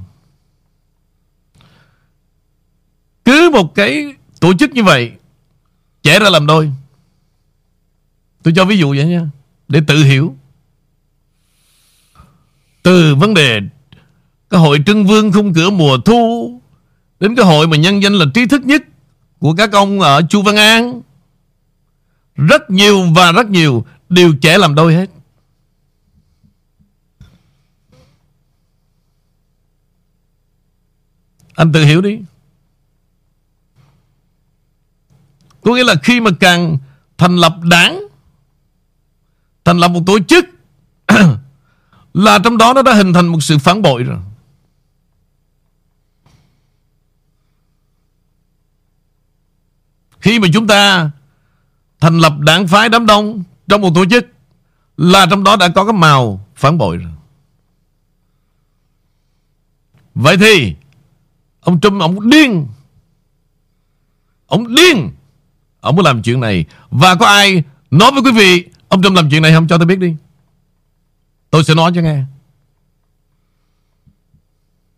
Cứ 3.26 3.50
một 3.54 3.76
cái 3.76 4.06
tổ 4.40 4.54
chức 4.54 4.72
như 4.72 4.84
vậy 4.84 5.12
Trẻ 6.04 6.20
ra 6.20 6.30
làm 6.30 6.48
đôi. 6.48 6.72
Tôi 8.44 8.54
cho 8.56 8.66
ví 8.66 8.78
dụ 8.78 8.90
vậy 8.90 9.06
nha, 9.06 9.22
Để 9.68 9.82
tự 9.88 10.04
hiểu. 10.04 10.36
Từ 12.84 13.16
vấn 13.16 13.34
đề 13.34 13.60
Cái 14.50 14.60
hội 14.60 14.80
trưng 14.86 15.06
vương 15.06 15.32
khung 15.32 15.54
cửa 15.54 15.70
mùa 15.70 15.98
thu, 15.98 16.62
Đến 17.20 17.36
cái 17.36 17.46
hội 17.46 17.68
mà 17.68 17.78
nhân 17.78 18.04
danh 18.04 18.14
là 18.14 18.26
trí 18.34 18.46
thức 18.46 18.66
nhất 18.66 18.84
Của 19.40 19.54
các 19.56 19.72
ông 19.72 20.00
ở 20.00 20.22
Chu 20.30 20.42
Văn 20.42 20.56
An, 20.56 21.02
Rất 22.36 22.70
nhiều 22.70 23.04
và 23.16 23.32
rất 23.32 23.50
nhiều 23.50 23.86
Đều 24.10 24.34
trẻ 24.42 24.58
làm 24.58 24.76
đôi 24.76 24.96
hết. 24.96 25.10
Anh 31.56 31.72
tự 31.72 31.84
hiểu 31.86 32.02
đi. 32.02 32.20
Có 35.62 35.74
nghĩa 35.74 35.84
là 35.84 35.96
khi 36.04 36.20
mà 36.20 36.32
càng 36.40 36.78
thành 37.18 37.36
lập 37.36 37.56
đảng, 37.64 38.04
Thành 39.66 39.78
lập 39.78 39.88
một 39.88 40.02
tổ 40.06 40.20
chức, 40.20 40.46
Là 42.14 42.40
trong 42.44 42.58
đó 42.58 42.74
nó 42.74 42.82
đã 42.82 42.94
hình 42.94 43.14
thành 43.14 43.28
một 43.28 43.40
sự 43.42 43.58
phản 43.58 43.82
bội 43.82 44.04
rồi. 44.04 44.20
Khi 50.20 50.40
mà 50.40 50.48
chúng 50.54 50.68
ta 50.68 51.12
Thành 52.00 52.20
lập 52.20 52.40
đảng 52.40 52.68
phái 52.68 52.90
đám 52.90 53.06
đông 53.06 53.44
Trong 53.68 53.82
một 53.82 53.92
tổ 53.96 54.06
chức, 54.06 54.26
Là 54.98 55.26
trong 55.30 55.44
đó 55.44 55.56
đã 55.56 55.70
có 55.76 55.86
cái 55.86 55.94
màu 55.94 56.46
phản 56.56 56.78
bội 56.78 56.98
rồi. 56.98 57.12
Vậy 60.16 60.38
thì 60.38 60.76
Ông 61.64 61.80
Trump 61.80 62.02
ông 62.02 62.30
điên. 62.30 62.68
Ông 64.48 64.76
điên. 64.76 65.12
Ông 65.82 65.96
muốn 65.96 66.06
làm 66.06 66.22
chuyện 66.22 66.40
này. 66.40 66.66
Và 66.90 67.16
có 67.16 67.26
ai 67.26 67.64
nói 67.92 68.12
với 68.12 68.22
quý 68.22 68.32
vị 68.32 68.66
Ông 68.88 69.04
Trump 69.04 69.16
làm 69.16 69.30
chuyện 69.30 69.42
này 69.42 69.54
không? 69.54 69.68
Cho 69.68 69.78
tôi 69.78 69.86
biết 69.86 70.00
đi. 70.00 70.16
Tôi 71.50 71.64
sẽ 71.64 71.76
nói 71.76 71.92
cho 71.96 72.02
nghe. 72.02 72.24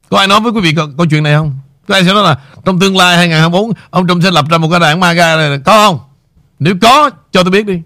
Có 0.10 0.18
ai 0.18 0.28
nói 0.28 0.40
với 0.40 0.52
quý 0.52 0.62
vị 0.62 0.74
có, 0.78 0.90
câu 0.98 1.06
chuyện 1.10 1.24
này 1.24 1.36
không? 1.36 1.58
Có 1.88 1.96
ai 1.96 2.04
sẽ 2.04 2.14
nói 2.14 2.24
là 2.24 2.42
Trong 2.66 2.80
tương 2.80 2.98
lai 2.98 3.18
2024 3.18 3.72
Ông 3.90 4.08
Trump 4.08 4.24
sẽ 4.24 4.32
lập 4.32 4.46
ra 4.50 4.58
một 4.58 4.68
cái 4.72 4.80
đảng 4.80 5.00
MAGA 5.00 5.36
này 5.36 5.60
Có 5.66 5.88
không? 5.88 6.00
Nếu 6.60 6.76
có 6.82 7.10
cho 7.32 7.44
tôi 7.44 7.52
biết 7.52 7.66
đi. 7.66 7.82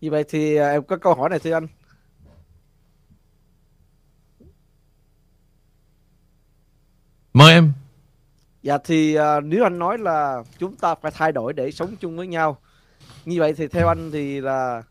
Như 0.00 0.10
vậy 0.10 0.24
thì 0.28 0.56
à, 0.56 0.68
em 0.70 0.82
có 0.82 0.96
câu 0.96 1.14
hỏi 1.14 1.30
này 1.30 1.38
thưa 1.38 1.52
anh. 1.52 1.66
Mời 7.34 7.52
em 7.52 7.72
Dạ 8.62 8.78
thì 8.84 9.18
uh, 9.18 9.44
nếu 9.44 9.62
anh 9.62 9.78
nói 9.78 9.98
là 9.98 10.42
chúng 10.58 10.76
ta 10.76 10.94
phải 11.02 11.12
thay 11.14 11.32
đổi 11.32 11.52
để 11.52 11.70
sống 11.70 11.96
chung 12.00 12.16
với 12.16 12.26
nhau 12.26 12.58
Như 13.24 13.38
vậy 13.38 13.52
thì 13.56 13.68
theo 13.68 13.88
anh 13.88 14.10
thì 14.12 14.40
là 14.40 14.82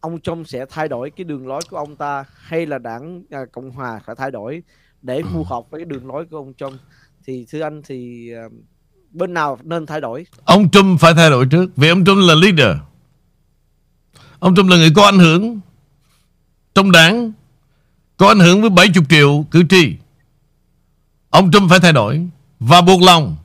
ông 0.00 0.20
Trump 0.20 0.48
sẽ 0.48 0.66
thay 0.70 0.88
đổi 0.88 1.10
cái 1.10 1.24
đường 1.24 1.46
lối 1.46 1.60
của 1.70 1.76
ông 1.76 1.96
ta 1.96 2.24
hay 2.36 2.66
là 2.66 2.78
đảng 2.78 3.18
uh, 3.18 3.52
Cộng 3.52 3.70
Hòa 3.70 4.00
phải 4.06 4.14
thay 4.18 4.30
đổi 4.30 4.62
để 5.02 5.22
phù 5.32 5.44
hợp 5.44 5.70
với 5.70 5.80
cái 5.80 5.84
đường 5.84 6.06
lối 6.06 6.24
của 6.30 6.36
ông 6.36 6.52
Trump 6.54 6.80
thì 7.26 7.46
thưa 7.50 7.60
anh 7.60 7.82
thì 7.82 8.30
uh, 8.46 8.52
bên 9.10 9.34
nào 9.34 9.58
nên 9.62 9.86
thay 9.86 10.00
đổi? 10.00 10.26
Ông 10.44 10.70
Trump 10.70 11.00
phải 11.00 11.14
thay 11.14 11.30
đổi 11.30 11.46
trước 11.46 11.70
vì 11.76 11.88
ông 11.88 12.04
Trump 12.04 12.18
là 12.18 12.34
leader. 12.34 12.76
Ông 14.38 14.54
Trump 14.54 14.70
là 14.70 14.76
người 14.76 14.90
có 14.96 15.04
ảnh 15.04 15.18
hưởng 15.18 15.60
trong 16.74 16.92
đảng 16.92 17.32
có 18.16 18.28
ảnh 18.28 18.38
hưởng 18.38 18.60
với 18.60 18.70
70 18.70 19.04
triệu 19.08 19.44
cử 19.50 19.62
tri. 19.68 19.96
Ông 21.32 21.50
Trump 21.50 21.70
phải 21.70 21.78
thay 21.82 21.92
đổi. 21.92 22.26
Và 22.58 22.80
buộc 22.80 23.02
lòng 23.02 23.36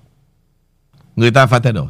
người 1.16 1.32
ta 1.32 1.46
phải 1.46 1.60
thay 1.60 1.74
đổi. 1.74 1.88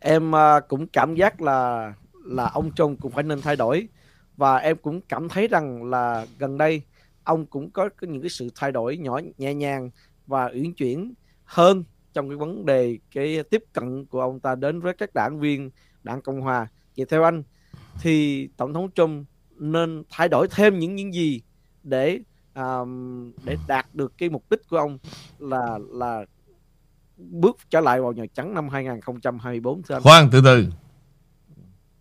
Em 0.00 0.34
à, 0.34 0.60
cũng 0.60 0.86
cảm 0.86 1.14
giác 1.14 1.40
là 1.40 1.92
là 2.24 2.48
ông 2.48 2.72
Trump 2.72 3.00
cũng 3.00 3.12
phải 3.12 3.24
nên 3.24 3.40
thay 3.40 3.56
đổi. 3.56 3.88
Và 4.36 4.56
em 4.56 4.76
cũng 4.82 5.00
cảm 5.00 5.28
thấy 5.28 5.48
rằng 5.48 5.90
là 5.90 6.26
gần 6.38 6.58
đây 6.58 6.82
ông 7.24 7.46
cũng 7.46 7.70
có, 7.70 7.88
có 7.96 8.06
những 8.06 8.22
cái 8.22 8.30
sự 8.30 8.50
thay 8.54 8.72
đổi 8.72 8.96
nhỏ 8.96 9.20
nhẹ 9.38 9.54
nhàng 9.54 9.90
và 10.26 10.50
uyển 10.54 10.72
chuyển 10.72 11.14
hơn 11.44 11.84
trong 12.12 12.28
cái 12.28 12.36
vấn 12.36 12.66
đề 12.66 12.98
cái 13.14 13.42
tiếp 13.50 13.64
cận 13.72 14.06
của 14.06 14.20
ông 14.20 14.40
ta 14.40 14.54
đến 14.54 14.80
với 14.80 14.94
các 14.98 15.14
đảng 15.14 15.40
viên 15.40 15.70
đảng 16.02 16.22
cộng 16.22 16.40
hòa. 16.40 16.66
Vậy 16.96 17.06
theo 17.08 17.22
anh 17.22 17.42
thì 18.00 18.48
tổng 18.56 18.74
thống 18.74 18.90
Trump 18.94 19.26
nên 19.56 20.02
thay 20.10 20.28
đổi 20.28 20.48
thêm 20.50 20.78
những 20.78 20.94
những 20.94 21.14
gì 21.14 21.40
để 21.82 22.20
um, 22.54 23.32
để 23.44 23.56
đạt 23.66 23.86
được 23.94 24.12
cái 24.18 24.28
mục 24.28 24.44
đích 24.50 24.68
của 24.68 24.76
ông 24.76 24.98
là 25.38 25.78
là 25.92 26.24
bước 27.16 27.56
trở 27.70 27.80
lại 27.80 28.00
vào 28.00 28.12
Nhà 28.12 28.24
Trắng 28.34 28.54
năm 28.54 28.68
2024 28.68 29.82
thưa 29.82 29.94
anh. 29.94 30.02
Khoan 30.02 30.28
từ 30.32 30.40
từ. 30.44 30.68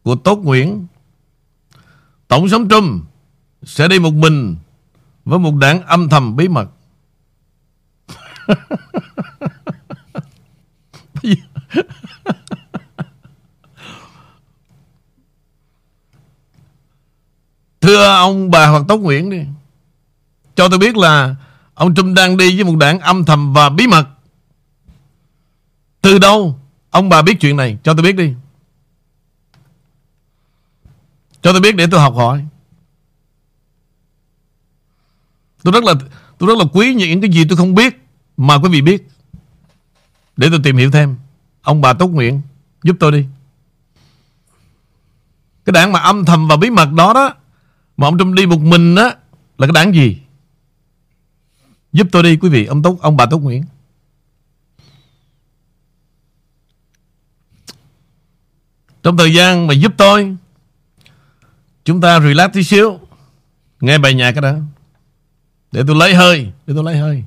Của 0.04 0.16
Tốt 0.16 0.36
Nguyễn 0.36 0.88
Tổng 2.28 2.48
thống 2.50 2.70
Trump 2.70 3.04
Sẽ 3.64 3.88
đi 3.88 4.00
một 4.00 4.14
mình 4.14 4.56
Với 5.26 5.40
một 5.40 5.56
đảng 5.56 5.82
âm 5.82 6.10
thầm 6.10 6.36
bí 6.36 6.48
mật. 6.48 6.70
Thưa 17.82 18.04
ông 18.04 18.52
bà 18.52 18.68
hoặc 18.68 18.84
Tốt 18.88 18.98
Nguyễn 18.98 19.30
đi. 19.30 19.46
Cho 20.56 20.70
tôi 20.70 20.80
biết 20.80 20.98
là 20.98 21.36
Ông 21.74 21.96
Trump 21.96 22.16
đang 22.16 22.38
đi 22.38 22.56
với 22.56 22.64
một 22.64 22.78
đảng 22.78 23.00
âm 23.00 23.26
thầm 23.26 23.54
và 23.54 23.70
bí 23.70 23.88
mật. 23.88 24.08
Từ 26.02 26.20
đâu 26.20 26.60
Ông 26.90 27.10
bà 27.10 27.22
biết 27.22 27.40
chuyện 27.40 27.58
này? 27.58 27.78
Cho 27.84 27.94
tôi 27.94 28.04
biết 28.04 28.16
đi. 28.16 28.34
Cho 31.42 31.52
tôi 31.52 31.62
biết 31.62 31.76
để 31.76 31.88
tôi 31.92 32.00
học 32.00 32.14
hỏi. 32.16 32.46
Tôi 35.64 35.74
rất 35.74 35.84
là, 35.84 35.94
Tôi 36.38 36.48
rất 36.48 36.58
là 36.58 36.66
quý 36.74 36.94
những 36.94 37.22
cái 37.22 37.32
gì 37.32 37.46
tôi 37.50 37.58
không 37.58 37.76
biết 37.76 38.02
Mà 38.38 38.58
quý 38.58 38.70
vị 38.70 38.82
biết. 38.82 39.08
Để 40.38 40.48
tôi 40.50 40.60
tìm 40.64 40.78
hiểu 40.78 40.92
thêm. 40.92 41.16
Ông 41.62 41.82
bà 41.82 41.94
Tốt 41.94 42.08
Nguyện 42.08 42.42
Giúp 42.84 42.96
tôi 43.00 43.12
đi. 43.12 43.26
Cái 45.66 45.72
đảng 45.72 45.92
mà 45.92 46.00
âm 46.00 46.26
thầm 46.26 46.48
và 46.48 46.58
bí 46.58 46.70
mật 46.70 46.92
đó 46.92 47.14
đó, 47.14 47.34
Mà 47.98 48.08
ông 48.08 48.18
Trump 48.18 48.36
đi 48.36 48.46
một 48.46 48.60
mình 48.60 48.96
á, 48.96 49.16
Là 49.58 49.68
cái 49.68 49.72
đảng 49.74 49.94
gì? 49.96 50.18
Giúp 51.94 52.08
tôi 52.12 52.24
đi 52.24 52.38
quý 52.38 52.50
vị. 52.50 52.66
Ông 52.66 52.82
Tốt, 52.82 52.98
ông 53.02 53.18
bà 53.18 53.26
Tốt 53.26 53.38
Nguyễn. 53.38 53.64
Trong 59.04 59.18
thời 59.18 59.34
gian 59.34 59.68
mà 59.68 59.74
giúp 59.74 59.94
tôi 59.98 60.36
Chúng 61.86 62.02
ta 62.02 62.20
relax 62.20 62.50
tí 62.54 62.64
xíu 62.64 63.00
Nghe 63.80 63.98
bài 63.98 64.14
nhạc 64.14 64.32
cái 64.32 64.42
đó 64.42 64.56
Để 65.72 65.84
tôi 65.88 65.96
lấy 65.96 66.16
hơi 66.16 66.52
Để 66.68 66.74
tôi 66.76 66.84
lấy 66.84 66.98
hơi. 66.98 67.24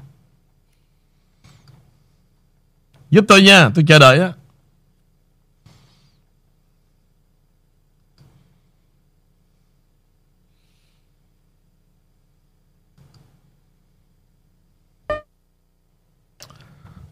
Giúp 3.10 3.24
tôi 3.28 3.42
nha 3.42 3.70
Tôi 3.74 3.84
chờ 3.88 3.98
đợi 3.98 4.18
á. 4.18 4.32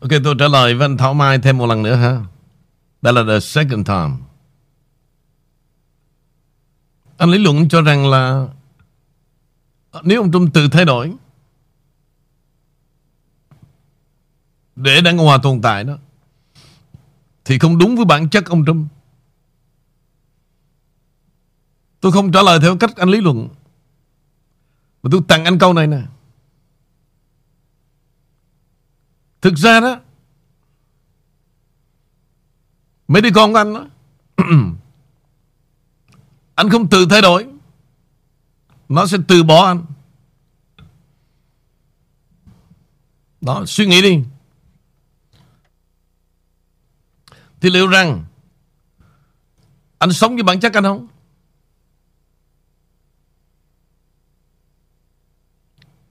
Ok, 0.03 0.11
tôi 0.25 0.35
trả 0.39 0.49
lời 0.49 0.75
với 0.75 0.85
anh 0.85 0.97
Thảo 0.97 1.15
Mai 1.15 1.39
thêm 1.39 1.59
một 1.59 1.67
lần 1.67 1.83
nữa 1.83 1.95
ha. 1.95 2.21
Đây 3.03 3.13
là 3.13 3.23
the 3.29 3.41
second 3.41 3.87
time. 3.87 4.11
Anh 7.17 7.31
lý 7.31 7.39
luận 7.39 7.69
cho 7.69 7.83
rằng 7.83 8.11
là 8.11 8.47
Nếu 10.03 10.23
ông 10.23 10.33
Trung 10.33 10.51
tự 10.51 10.69
thay 10.69 10.85
đổi 10.85 11.13
Để 14.77 15.01
Đảng 15.01 15.17
Cộng 15.17 15.27
Hòa 15.27 15.39
tồn 15.43 15.61
tại 15.63 15.85
đó, 15.85 15.97
Thì 17.45 17.59
không 17.59 17.79
đúng 17.79 17.97
với 17.97 18.05
bản 18.05 18.29
chất 18.29 18.47
ông 18.47 18.65
Trump. 18.65 18.87
Tôi 22.01 22.13
không 22.13 22.33
trả 22.33 22.43
lời 22.43 22.59
theo 22.63 22.77
cách 22.77 22.97
anh 22.97 23.09
lý 23.09 23.21
luận, 23.21 23.49
Mà 25.03 25.11
tôi 25.13 25.21
tặng 25.29 25.45
anh 25.45 25.59
câu 25.59 25.73
này 25.73 25.87
nè. 25.87 26.03
Thực 29.43 29.55
ra 29.57 29.81
đó 29.81 30.01
Mấy 33.09 33.23
đứa 33.23 33.31
con 33.35 33.53
của 33.53 33.59
anh 33.59 33.75
đó, 33.75 33.87
Anh 36.55 36.71
không 36.71 36.89
tự 36.89 37.07
thay 37.11 37.23
đổi. 37.23 37.47
Nó 38.89 39.07
sẽ 39.07 39.19
từ 39.29 39.43
bỏ 39.43 39.67
anh. 39.67 39.85
Đó, 43.41 43.65
suy 43.67 43.87
nghĩ 43.87 44.03
đi. 44.03 44.25
Thì 47.61 47.71
liệu 47.71 47.87
rằng 47.87 48.25
Anh 49.99 50.13
sống 50.13 50.35
với 50.35 50.43
bản 50.43 50.61
chất 50.61 50.75
anh 50.75 50.85
không? 50.85 51.09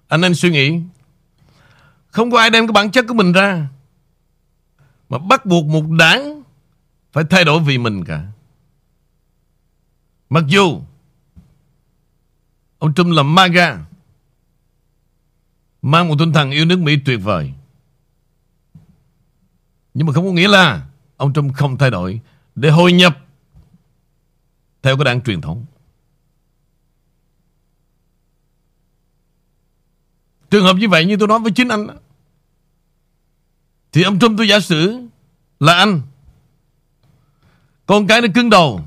Anh 0.07 0.21
nên 0.21 0.35
suy 0.35 0.49
nghĩ. 0.49 0.81
Không 2.11 2.31
có 2.31 2.39
ai 2.39 2.49
đem 2.49 2.67
cái 2.67 2.71
bản 2.71 2.91
chất 2.91 3.05
của 3.07 3.13
mình 3.13 3.31
ra. 3.31 3.67
Mà 5.09 5.17
bắt 5.17 5.45
buộc 5.45 5.65
một 5.65 5.83
đảng 5.99 6.41
Phải 7.11 7.23
thay 7.29 7.43
đổi 7.43 7.59
vì 7.59 7.77
mình 7.77 8.03
cả. 8.05 8.27
Mặc 10.29 10.43
dù 10.47 10.81
Ông 12.79 12.93
Trump 12.93 13.11
là 13.11 13.23
MAGA, 13.23 13.85
Mang 15.81 16.07
một 16.07 16.15
tinh 16.19 16.33
thần 16.33 16.51
yêu 16.51 16.65
nước 16.65 16.79
Mỹ 16.79 16.97
tuyệt 17.05 17.19
vời. 17.23 17.53
Nhưng 19.93 20.07
mà 20.07 20.13
không 20.13 20.25
có 20.25 20.31
nghĩa 20.31 20.47
là 20.47 20.87
Ông 21.17 21.33
Trump 21.33 21.55
không 21.55 21.77
thay 21.77 21.91
đổi 21.91 22.21
Để 22.55 22.69
hội 22.69 22.91
nhập 22.91 23.17
Theo 24.81 24.97
cái 24.97 25.05
đảng 25.05 25.21
truyền 25.21 25.41
thống. 25.41 25.65
Trường 30.49 30.63
hợp 30.63 30.73
như 30.73 30.89
vậy 30.89 31.05
như 31.05 31.17
tôi 31.17 31.27
nói 31.27 31.39
với 31.39 31.51
chính 31.51 31.67
anh 31.67 31.87
đó 31.87 31.93
thì 33.91 34.03
ông 34.03 34.19
Trump 34.19 34.37
tôi 34.37 34.47
giả 34.47 34.59
sử 34.59 35.07
Là 35.61 35.73
anh. 35.73 36.01
Con 37.85 38.07
cái 38.07 38.21
nó 38.21 38.27
cứng 38.35 38.49
đầu. 38.49 38.81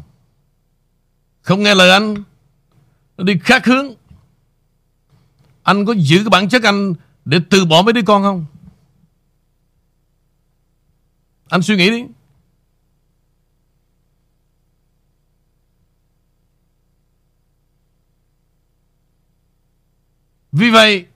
Không 1.43 1.63
nghe 1.63 1.75
lời 1.75 1.91
anh. 1.91 2.15
Nó 3.17 3.25
đi 3.25 3.39
khác 3.45 3.67
hướng. 3.67 3.95
Anh 5.63 5.87
có 5.87 5.95
giữ 5.99 6.19
cái 6.19 6.29
bản 6.31 6.49
chất 6.49 6.63
anh 6.63 6.95
Để 7.25 7.39
từ 7.51 7.65
bỏ 7.65 7.83
mấy 7.83 7.93
đứa 7.93 8.03
con 8.07 8.23
không? 8.23 8.47
Anh 11.49 11.63
suy 11.63 11.77
nghĩ 11.77 11.91
đi. 11.91 12.05
Vì 20.53 20.71
vậy 20.71 21.07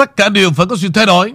Tất 0.00 0.16
cả 0.16 0.28
đều 0.28 0.50
phải 0.50 0.66
có 0.66 0.76
sự 0.76 0.88
thay 0.94 1.06
đổi. 1.06 1.34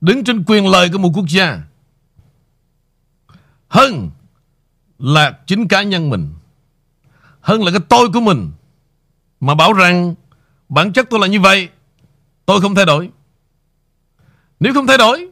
Đứng 0.00 0.24
trên 0.24 0.44
quyền 0.46 0.66
lợi 0.66 0.88
của 0.92 0.98
một 0.98 1.10
quốc 1.14 1.26
gia 1.28 1.62
Hơn 3.68 4.10
Là 4.98 5.38
chính 5.46 5.68
cá 5.68 5.82
nhân 5.82 6.10
mình, 6.10 6.34
Hơn 7.40 7.64
là 7.64 7.70
cái 7.70 7.80
tôi 7.88 8.08
của 8.12 8.20
mình, 8.20 8.50
Mà 9.40 9.54
bảo 9.54 9.72
rằng 9.72 10.14
Bản 10.68 10.92
chất 10.92 11.06
tôi 11.10 11.20
là 11.20 11.26
như 11.26 11.40
vậy, 11.40 11.68
Tôi 12.46 12.60
không 12.60 12.74
thay 12.74 12.86
đổi. 12.86 13.10
Nếu 14.60 14.74
không 14.74 14.86
thay 14.86 14.98
đổi, 14.98 15.30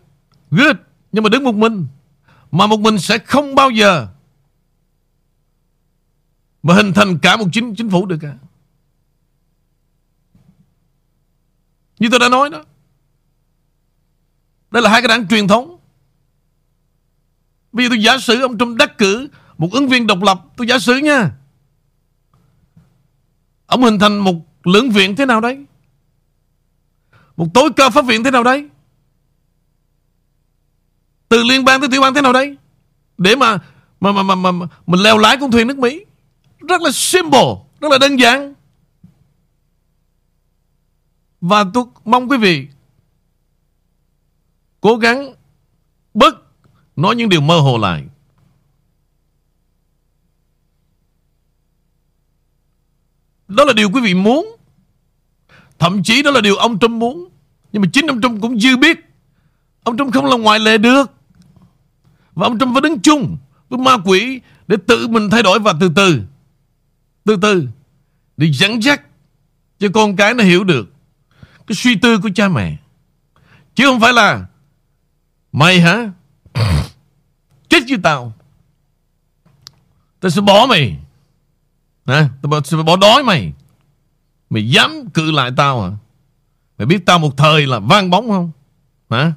Good, 0.50 0.76
Nhưng 1.12 1.24
mà 1.24 1.28
đứng 1.28 1.44
một 1.44 1.54
mình, 1.54 1.86
Mà 2.50 2.66
một 2.66 2.80
mình 2.80 2.98
sẽ 2.98 3.18
không 3.18 3.54
bao 3.54 3.70
giờ 3.70 4.08
Mà 6.62 6.74
hình 6.74 6.92
thành 6.92 7.18
cả 7.18 7.36
một 7.36 7.46
chính 7.52 7.74
chính 7.74 7.90
phủ 7.90 8.06
được 8.06 8.18
cả. 8.20 8.34
Như 11.98 12.08
tôi 12.10 12.18
đã 12.18 12.28
nói 12.28 12.50
đó. 12.50 12.64
Đây 14.70 14.82
là 14.82 14.90
hai 14.90 15.00
cái 15.00 15.08
đảng 15.08 15.28
truyền 15.28 15.48
thống. 15.48 15.78
Bây 17.72 17.84
giờ 17.84 17.88
tôi 17.88 18.02
giả 18.02 18.18
sử 18.18 18.42
ông 18.42 18.58
Trump 18.58 18.78
đắc 18.78 18.98
cử 18.98 19.28
Một 19.58 19.68
ứng 19.72 19.88
viên 19.88 20.06
độc 20.06 20.22
lập 20.22 20.40
Tôi 20.56 20.66
giả 20.66 20.78
sử 20.78 20.96
nha. 20.96 21.30
Ông 23.66 23.82
hình 23.82 23.98
thành 23.98 24.18
một 24.18 24.34
lưỡng 24.64 24.90
viện 24.90 25.16
thế 25.16 25.26
nào 25.26 25.40
đấy? 25.40 25.64
Một 27.36 27.46
tối 27.54 27.70
cao 27.76 27.90
pháp 27.90 28.06
viện 28.06 28.24
thế 28.24 28.30
nào 28.30 28.42
đấy? 28.42 28.68
Từ 31.28 31.42
liên 31.42 31.64
bang 31.64 31.80
tới 31.80 31.88
tiểu 31.92 32.00
bang 32.00 32.14
thế 32.14 32.22
nào 32.22 32.32
đấy? 32.32 32.56
Để 33.18 33.36
mà 33.36 33.58
mà, 34.00 34.12
mà, 34.12 34.22
mà, 34.22 34.34
mà, 34.34 34.50
mà 34.50 34.66
mình 34.86 35.00
leo 35.00 35.18
lái 35.18 35.36
con 35.36 35.50
thuyền 35.50 35.66
nước 35.66 35.78
Mỹ. 35.78 36.04
Rất 36.68 36.80
là 36.80 36.90
simple 36.92 37.54
Rất 37.80 37.92
là 37.92 37.98
đơn 37.98 38.16
giản 38.16 38.54
và 41.40 41.64
tôi 41.74 41.84
mong 42.04 42.30
quý 42.30 42.38
vị 42.38 42.68
cố 44.80 44.96
gắng 44.96 45.34
bớt 46.14 46.34
nói 46.96 47.16
những 47.16 47.28
điều 47.28 47.40
mơ 47.40 47.58
hồ 47.60 47.78
lại. 47.78 48.04
Đó 53.48 53.64
là 53.64 53.72
điều 53.72 53.90
quý 53.90 54.00
vị 54.00 54.14
muốn. 54.14 54.56
Thậm 55.78 56.02
chí 56.02 56.22
đó 56.22 56.30
là 56.30 56.40
điều 56.40 56.56
ông 56.56 56.78
Trump 56.78 56.90
muốn. 56.90 57.28
Nhưng 57.72 57.82
mà 57.82 57.88
chính 57.92 58.06
ông 58.06 58.20
Trump 58.20 58.42
cũng 58.42 58.60
dư 58.60 58.76
biết. 58.76 58.98
Ông 59.82 59.96
Trump 59.96 60.14
không 60.14 60.24
là 60.24 60.36
ngoại 60.36 60.58
lệ 60.58 60.78
được. 60.78 61.10
Và 62.34 62.46
ông 62.46 62.58
Trump 62.58 62.74
phải 62.74 62.80
đứng 62.80 63.00
chung 63.00 63.36
với 63.68 63.78
ma 63.78 63.96
quỷ 64.04 64.40
để 64.66 64.76
tự 64.86 65.08
mình 65.08 65.30
thay 65.30 65.42
đổi 65.42 65.58
và 65.58 65.74
từ 65.80 65.92
từ. 65.96 66.20
Từ 67.24 67.36
từ. 67.42 67.68
Để 68.36 68.52
dẫn 68.52 68.82
dắt 68.82 69.02
cho 69.78 69.88
con 69.94 70.16
cái 70.16 70.34
nó 70.34 70.44
hiểu 70.44 70.64
được 70.64 70.95
cái 71.66 71.76
suy 71.76 71.96
tư 71.96 72.18
của 72.18 72.30
cha 72.34 72.48
mẹ. 72.48 72.76
Chứ 73.74 73.86
không 73.86 74.00
phải 74.00 74.12
là 74.12 74.46
Mày 75.52 75.80
hả? 75.80 76.10
Chết 77.68 77.80
với 77.88 77.98
tao. 78.02 78.32
Tao 80.20 80.30
sẽ 80.30 80.40
bỏ 80.40 80.66
mày. 80.68 80.98
Nè, 82.06 82.28
Tao 82.42 82.60
sẽ 82.64 82.76
bỏ 82.76 82.96
đói 82.96 83.22
mày. 83.22 83.52
Mày 84.50 84.70
dám 84.70 85.10
cự 85.14 85.30
lại 85.30 85.50
tao 85.56 85.82
hả? 85.82 85.90
Mày 86.78 86.86
biết 86.86 87.06
tao 87.06 87.18
một 87.18 87.36
thời 87.36 87.66
là 87.66 87.78
vang 87.78 88.10
bóng 88.10 88.28
không? 88.28 88.50
Hả? 89.10 89.32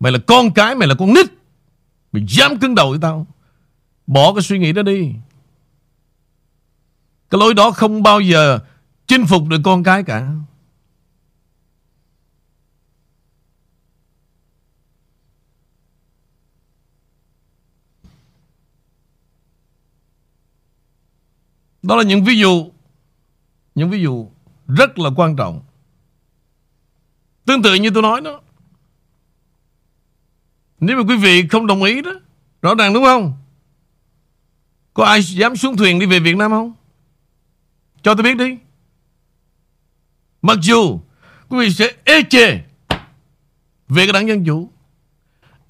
Mày 0.00 0.12
là 0.12 0.18
con 0.26 0.50
cái, 0.50 0.74
mày 0.74 0.88
là 0.88 0.94
con 0.94 1.14
nít. 1.14 1.26
Mày 2.12 2.24
dám 2.28 2.58
cứng 2.58 2.74
đầu 2.74 2.90
với 2.90 2.98
tao. 3.02 3.26
Bỏ 4.06 4.34
cái 4.34 4.42
suy 4.42 4.58
nghĩ 4.58 4.72
đó 4.72 4.82
đi. 4.82 5.12
Cái 7.30 7.38
lối 7.38 7.54
đó 7.54 7.70
không 7.70 8.02
bao 8.02 8.20
giờ 8.20 8.58
chinh 9.06 9.26
phục 9.26 9.48
được 9.48 9.60
con 9.64 9.82
cái 9.82 10.02
cả. 10.02 10.32
Đó 21.86 21.96
là 21.96 22.02
những 22.02 22.24
ví 22.24 22.38
dụ, 22.38 22.70
Những 23.74 23.90
ví 23.90 24.02
dụ 24.02 24.30
rất 24.68 24.98
là 24.98 25.10
quan 25.16 25.36
trọng 25.36 25.62
Tương 27.44 27.62
tự 27.62 27.74
như 27.74 27.90
tôi 27.90 28.02
nói 28.02 28.20
đó 28.20 28.40
Nếu 30.80 30.96
mà 30.96 31.02
quý 31.08 31.16
vị 31.16 31.48
không 31.48 31.66
đồng 31.66 31.82
ý 31.82 32.02
đó, 32.02 32.12
Rõ 32.62 32.74
ràng 32.74 32.94
đúng 32.94 33.04
không 33.04 33.32
Có 34.94 35.04
ai 35.04 35.22
dám 35.22 35.56
xuống 35.56 35.76
thuyền 35.76 35.98
đi 35.98 36.06
về 36.06 36.20
Việt 36.20 36.36
Nam 36.36 36.50
không? 36.50 36.72
Cho 38.02 38.14
tôi 38.14 38.22
biết 38.22 38.36
đi. 38.36 38.58
Mặc 40.42 40.58
dù 40.62 41.00
quý 41.48 41.58
vị 41.58 41.70
sẽ 41.70 41.92
ê 42.04 42.22
chê 42.30 42.46
về 43.88 44.06
cái 44.06 44.12
đảng 44.12 44.28
Dân 44.28 44.44
Chủ. 44.44 44.70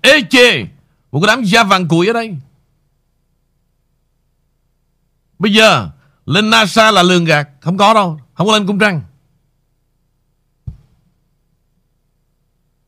Ê 0.00 0.22
chê 0.30 0.64
một 1.10 1.20
cái 1.20 1.36
đám 1.36 1.44
da 1.44 1.64
vàng 1.64 1.88
cùi 1.88 2.06
ở 2.06 2.12
đây. 2.12 2.36
Bây 5.38 5.52
giờ 5.52 5.90
lên 6.26 6.50
NASA 6.50 6.90
là 6.90 7.02
lường 7.02 7.24
gạt. 7.24 7.48
Không 7.60 7.76
có 7.76 7.94
đâu. 7.94 8.20
Không 8.34 8.46
có 8.46 8.52
lên 8.52 8.66
cung 8.66 8.78
trăng. 8.78 9.02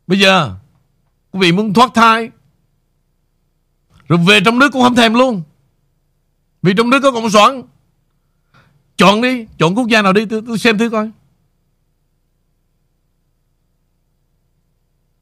Bây 0.06 0.18
giờ 0.18 0.54
quý 1.30 1.40
vị 1.40 1.52
muốn 1.52 1.74
thoát 1.74 1.90
thai 1.94 2.30
rồi 4.08 4.18
về 4.26 4.40
trong 4.44 4.58
nước 4.58 4.72
cũng 4.72 4.82
không 4.82 4.94
thèm 4.94 5.14
luôn 5.14 5.42
Vì 6.62 6.74
trong 6.76 6.90
nước 6.90 7.00
có 7.02 7.12
Cộng 7.12 7.30
soạn. 7.30 7.62
Chọn 8.96 9.22
đi 9.22 9.46
Chọn 9.58 9.74
quốc 9.74 9.88
gia 9.88 10.02
nào 10.02 10.12
đi 10.12 10.26
tôi, 10.26 10.42
tôi 10.46 10.58
xem 10.58 10.78
thử 10.78 10.90
coi 10.90 11.10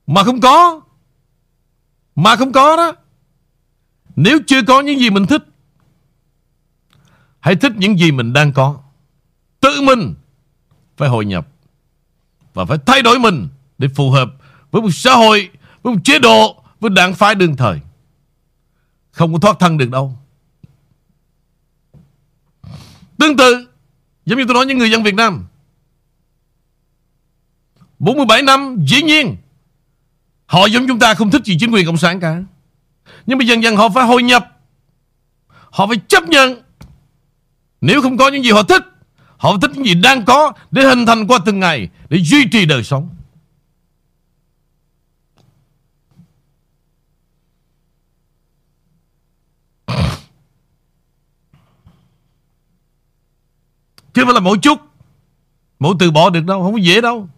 Mà 0.06 0.24
không 0.24 0.40
có 0.40 0.80
Mà 2.14 2.36
không 2.36 2.52
có 2.52 2.76
đó 2.76 2.92
Nếu 4.16 4.38
chưa 4.46 4.62
có 4.62 4.80
những 4.80 5.00
gì 5.00 5.10
mình 5.10 5.26
thích 5.26 5.42
Hãy 7.47 7.57
thích 7.57 7.72
những 7.76 7.99
gì 7.99 8.12
mình 8.12 8.32
đang 8.32 8.53
có. 8.53 8.80
Tự 9.61 9.80
mình 9.82 10.14
Phải 10.97 11.09
hội 11.09 11.24
nhập 11.24 11.49
Và 12.55 12.64
phải 12.64 12.78
thay 12.86 13.03
đổi 13.03 13.18
mình 13.18 13.49
Để 13.78 13.88
phù 13.94 14.11
hợp 14.11 14.28
với 14.70 14.82
một 14.82 14.90
xã 14.92 15.14
hội, 15.14 15.51
Với 15.82 15.94
một 15.94 16.01
chế 16.05 16.18
độ, 16.18 16.62
Với 16.80 16.90
đảng 16.90 17.14
phái 17.14 17.34
đương 17.34 17.57
thời. 17.57 17.80
Không 19.11 19.32
có 19.32 19.38
thoát 19.38 19.57
thân 19.61 19.78
được 19.78 19.90
đâu. 19.90 20.18
Tương 23.18 23.36
tự, 23.36 23.66
Giống 24.26 24.38
như 24.38 24.44
tôi 24.49 24.55
nói 24.55 24.66
với 24.66 24.74
người 24.74 24.90
dân 24.90 25.03
Việt 25.03 25.14
Nam. 25.14 25.47
47 27.99 28.42
năm, 28.42 28.76
dĩ 28.88 29.03
nhiên, 29.03 29.36
Họ 30.47 30.66
giống 30.66 30.88
chúng 30.88 30.99
ta 30.99 31.14
không 31.14 31.30
thích 31.30 31.44
gì 31.44 31.57
chính 31.61 31.72
quyền 31.72 31.86
Cộng 31.86 31.97
sản 31.97 32.20
cả. 32.20 32.42
Nhưng 33.26 33.38
mà 33.38 33.44
dần 33.44 33.62
dần 33.62 33.76
họ 33.76 33.88
phải 33.88 34.07
hội 34.07 34.22
nhập. 34.22 34.61
Họ 35.70 35.86
phải 35.86 35.97
chấp 36.09 36.28
nhận 36.28 36.65
nếu 37.81 38.03
không 38.03 38.16
có 38.16 38.29
những 38.29 38.45
gì 38.45 38.51
họ 38.51 38.62
thích 38.62 38.83
Họ 39.37 39.59
thích 39.62 39.70
những 39.74 39.87
gì 39.87 39.95
đang 39.95 40.24
có 40.24 40.53
Để 40.70 40.83
hình 40.83 41.07
thành 41.07 41.27
qua 41.27 41.39
từng 41.45 41.61
ngày, 41.61 41.89
Để 42.09 42.18
duy 42.22 42.49
trì 42.53 42.66
đời 42.66 42.85
sống. 42.85 43.09
Chứ 54.14 54.22
không 54.22 54.24
phải 54.24 54.35
là 54.35 54.41
mỗi 54.41 54.59
chút 54.59 54.81
Mỗi 55.79 55.95
từ 55.99 56.11
bỏ 56.11 56.31
được 56.31 56.45
đâu, 56.45 56.62
Không 56.62 56.72
có 56.72 56.79
dễ 56.79 57.01
đâu. 57.01 57.29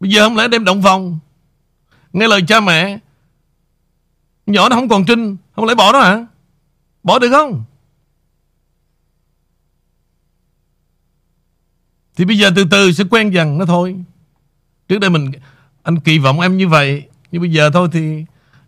Bây 0.00 0.10
giờ 0.10 0.24
không 0.24 0.36
lẽ 0.36 0.48
đem 0.48 0.64
động 0.64 0.82
phòng? 0.82 1.18
Nghe 2.12 2.28
lời 2.28 2.40
cha 2.48 2.60
mẹ, 2.60 2.98
Nhỏ 4.46 4.68
nó 4.68 4.76
không 4.76 4.88
còn 4.88 5.04
trinh. 5.04 5.36
Không 5.56 5.64
lẽ 5.64 5.74
bỏ 5.74 5.92
nó 5.92 6.00
hả? 6.00 6.26
Bỏ 7.02 7.18
được 7.18 7.30
không? 7.30 7.64
Thì 12.16 12.24
bây 12.24 12.38
giờ 12.38 12.50
từ 12.56 12.64
từ 12.70 12.92
sẽ 12.92 13.04
quen 13.10 13.32
dần 13.32 13.58
nó 13.58 13.64
thôi. 13.64 13.96
Trước 14.88 14.98
đây 14.98 15.10
mình, 15.10 15.30
Anh 15.82 16.00
kỳ 16.00 16.18
vọng 16.18 16.40
em 16.40 16.56
như 16.56 16.68
vậy, 16.68 17.08
Nhưng 17.32 17.42
bây 17.42 17.52
giờ 17.52 17.70
thôi 17.70 17.88
thì 17.92 18.24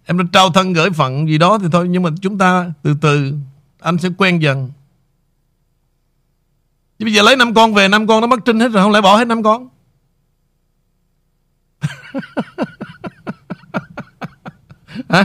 Em 0.07 0.19
đã 0.19 0.25
trao 0.33 0.51
thân 0.51 0.73
gửi 0.73 0.91
phận 0.91 1.29
gì 1.29 1.39
đó 1.39 1.59
thì 1.59 1.67
thôi. 1.73 1.89
Nhưng 1.89 2.03
mà 2.03 2.11
chúng 2.21 2.39
ta 2.39 2.73
từ 2.83 2.95
từ, 3.01 3.35
Anh 3.81 3.99
sẽ 3.99 4.09
quen 4.19 4.43
dần. 4.43 4.71
Chứ 6.99 7.05
bây 7.05 7.15
giờ 7.15 7.23
lấy 7.23 7.37
năm 7.37 7.55
con 7.55 7.75
về, 7.75 7.89
năm 7.89 8.07
con 8.07 8.21
nó 8.21 8.27
mất 8.27 8.41
trinh 8.45 8.61
hết 8.61 8.69
rồi, 8.69 8.83
Không 8.83 8.93
lẽ 8.93 9.01
bỏ 9.01 9.17
hết 9.17 9.25
năm 9.25 9.43
con? 9.43 9.69
Hả? 15.09 15.25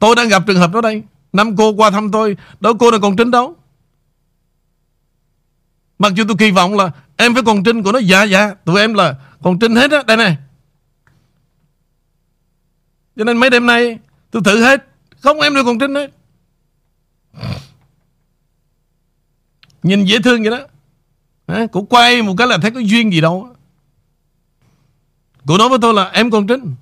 Tôi 0.00 0.16
đang 0.16 0.28
gặp 0.28 0.42
trường 0.46 0.56
hợp 0.58 0.72
đó 0.72 0.80
đây. 0.80 1.02
Năm 1.32 1.56
cô 1.56 1.72
qua 1.72 1.90
thăm 1.90 2.10
tôi 2.10 2.36
đó 2.60 2.72
cô 2.78 2.90
đang 2.90 3.00
còn 3.00 3.16
trinh 3.16 3.30
đâu. 3.30 3.56
Mặc 5.98 6.12
dù 6.14 6.24
tôi 6.28 6.36
kỳ 6.38 6.50
vọng 6.50 6.76
là 6.76 6.90
Em 7.16 7.34
phải 7.34 7.42
còn 7.42 7.64
trinh 7.64 7.82
của 7.82 7.92
nó. 7.92 7.98
Dạ 7.98 8.22
dạ 8.22 8.54
Tụi 8.54 8.80
em 8.80 8.94
là 8.94 9.14
còn 9.42 9.58
trinh 9.58 9.76
hết 9.76 9.90
á. 9.90 10.02
Đây 10.06 10.16
này. 10.16 10.36
Cho 13.16 13.24
nên 13.24 13.36
mấy 13.36 13.50
đêm 13.50 13.66
nay 13.66 13.98
Tôi 14.30 14.42
thử 14.44 14.62
hết. 14.64 14.86
Không 15.20 15.40
em 15.40 15.54
đều 15.54 15.64
còn 15.64 15.78
trinh 15.78 15.94
hết. 15.94 16.10
Nhìn 19.82 20.04
dễ 20.04 20.18
thương 20.24 20.42
vậy 20.42 20.50
đó. 20.50 20.66
À, 21.46 21.66
Cũng 21.72 21.86
quay 21.86 22.22
một 22.22 22.34
cái 22.38 22.46
là 22.46 22.58
thấy 22.58 22.70
có 22.70 22.80
duyên 22.80 23.12
gì 23.12 23.20
đâu 23.20 23.48
Cô 25.46 25.58
nói 25.58 25.68
với 25.68 25.78
tôi 25.82 25.94
là 25.94 26.04
em 26.04 26.30
còn 26.30 26.46
trinh. 26.46 26.74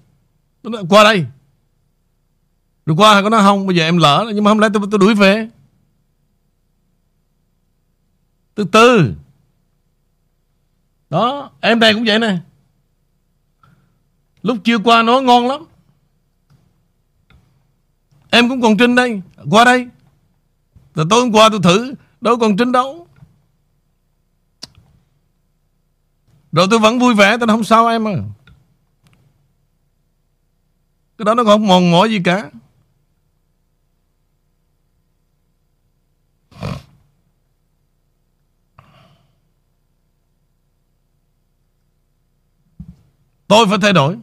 Qua 0.88 1.04
đây. 1.04 1.26
Rồi 2.88 2.96
qua 2.96 3.22
có 3.22 3.28
nói 3.28 3.42
không 3.42 3.66
Bây 3.66 3.76
giờ 3.76 3.84
em 3.84 3.96
lỡ 3.96 4.32
Nhưng 4.34 4.44
mà 4.44 4.50
không 4.50 4.60
nay 4.60 4.70
tôi, 4.74 4.82
tôi 4.90 4.98
đuổi 4.98 5.14
về. 5.14 5.48
Từ 8.54 8.64
từ. 8.64 9.14
Đó 11.10 11.50
Em 11.60 11.80
đây 11.80 11.94
cũng 11.94 12.04
vậy 12.06 12.18
nè. 12.18 12.38
Lúc 14.42 14.56
chưa 14.64 14.78
qua 14.78 15.02
nó 15.02 15.20
ngon 15.20 15.48
lắm. 15.48 15.64
Em 18.30 18.48
cũng 18.48 18.60
còn 18.60 18.76
trinh 18.78 18.94
đây 18.94 19.22
Qua 19.50 19.64
đây. 19.64 19.88
Rồi 20.94 21.06
tối 21.10 21.20
hôm 21.20 21.32
qua 21.32 21.48
tôi 21.48 21.60
thử 21.62 21.94
Đâu 22.20 22.38
còn 22.38 22.56
trinh 22.56 22.72
đâu. 22.72 23.06
Rồi 26.52 26.66
tôi 26.70 26.78
vẫn 26.78 26.98
vui 26.98 27.14
vẻ 27.14 27.36
Tôi 27.38 27.46
nói 27.46 27.56
không 27.56 27.64
sao 27.64 27.86
em 27.86 28.08
à. 28.08 28.16
Cái 31.18 31.24
đó 31.24 31.34
nó 31.34 31.44
không 31.44 31.66
mòn 31.66 31.90
mỏi 31.90 32.10
gì 32.10 32.20
cả. 32.24 32.50
Tôi 43.48 43.66
phải 43.66 43.78
thay 43.78 43.92
đổi. 43.92 44.16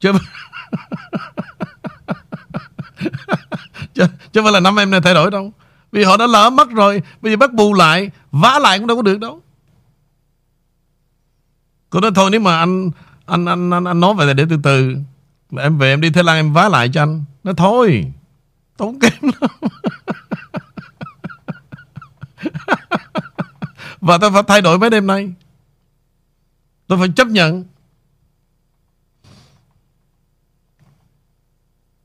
Chứ 0.00 0.12
chứ, 3.94 4.06
chứ 4.32 4.42
phải 4.42 4.52
là 4.52 4.60
năm 4.60 4.78
em 4.78 4.90
này 4.90 5.00
thay 5.00 5.14
đổi 5.14 5.30
đâu. 5.30 5.52
Vì 5.92 6.04
họ 6.04 6.16
đã 6.16 6.26
lỡ 6.26 6.50
mất 6.50 6.70
rồi 6.70 7.02
Bây 7.20 7.32
giờ 7.32 7.36
bắt 7.36 7.52
bù 7.52 7.74
lại 7.74 8.10
Vá 8.32 8.58
lại 8.58 8.78
cũng 8.78 8.86
đâu 8.86 8.96
có 8.96 9.02
được 9.02 9.20
đâu. 9.20 9.42
Cô 11.90 12.00
nói 12.00 12.10
thôi 12.14 12.30
nếu 12.30 12.40
mà 12.40 12.58
anh 12.58 12.90
Anh 13.26 13.46
anh 13.46 13.70
anh, 13.70 13.84
anh 13.84 14.00
nói 14.00 14.14
vậy 14.14 14.34
để 14.34 14.44
từ 14.50 14.56
từ. 14.62 14.96
Em 15.58 15.78
về 15.78 15.92
em 15.92 16.00
đi 16.00 16.10
Thái 16.10 16.24
Lan 16.24 16.36
em 16.36 16.52
vá 16.52 16.68
lại 16.68 16.90
cho 16.94 17.02
anh. 17.02 17.24
Nó 17.44 17.52
thôi 17.52 18.12
Tốn 18.76 18.98
kém 18.98 19.12
lắm. 19.40 19.50
Và 24.00 24.18
tôi 24.18 24.30
phải 24.30 24.42
thay 24.42 24.60
đổi 24.60 24.78
mấy 24.78 24.90
đêm 24.90 25.06
nay. 25.06 25.32
Tôi 26.86 26.98
phải 26.98 27.08
chấp 27.16 27.26
nhận. 27.26 27.64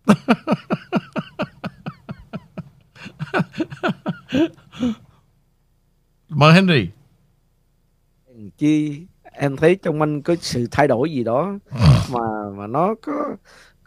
Mời 6.30 6.54
Henry. 6.54 6.90
Chi 8.58 9.02
em 9.38 9.58
thấy 9.58 9.76
trong 9.76 10.02
anh 10.02 10.22
có 10.22 10.36
sự 10.42 10.68
thay 10.72 10.88
đổi 10.88 11.12
gì 11.12 11.24
đó 11.24 11.54
mà 12.12 12.50
mà 12.56 12.68
nó 12.68 12.96
có 13.02 13.36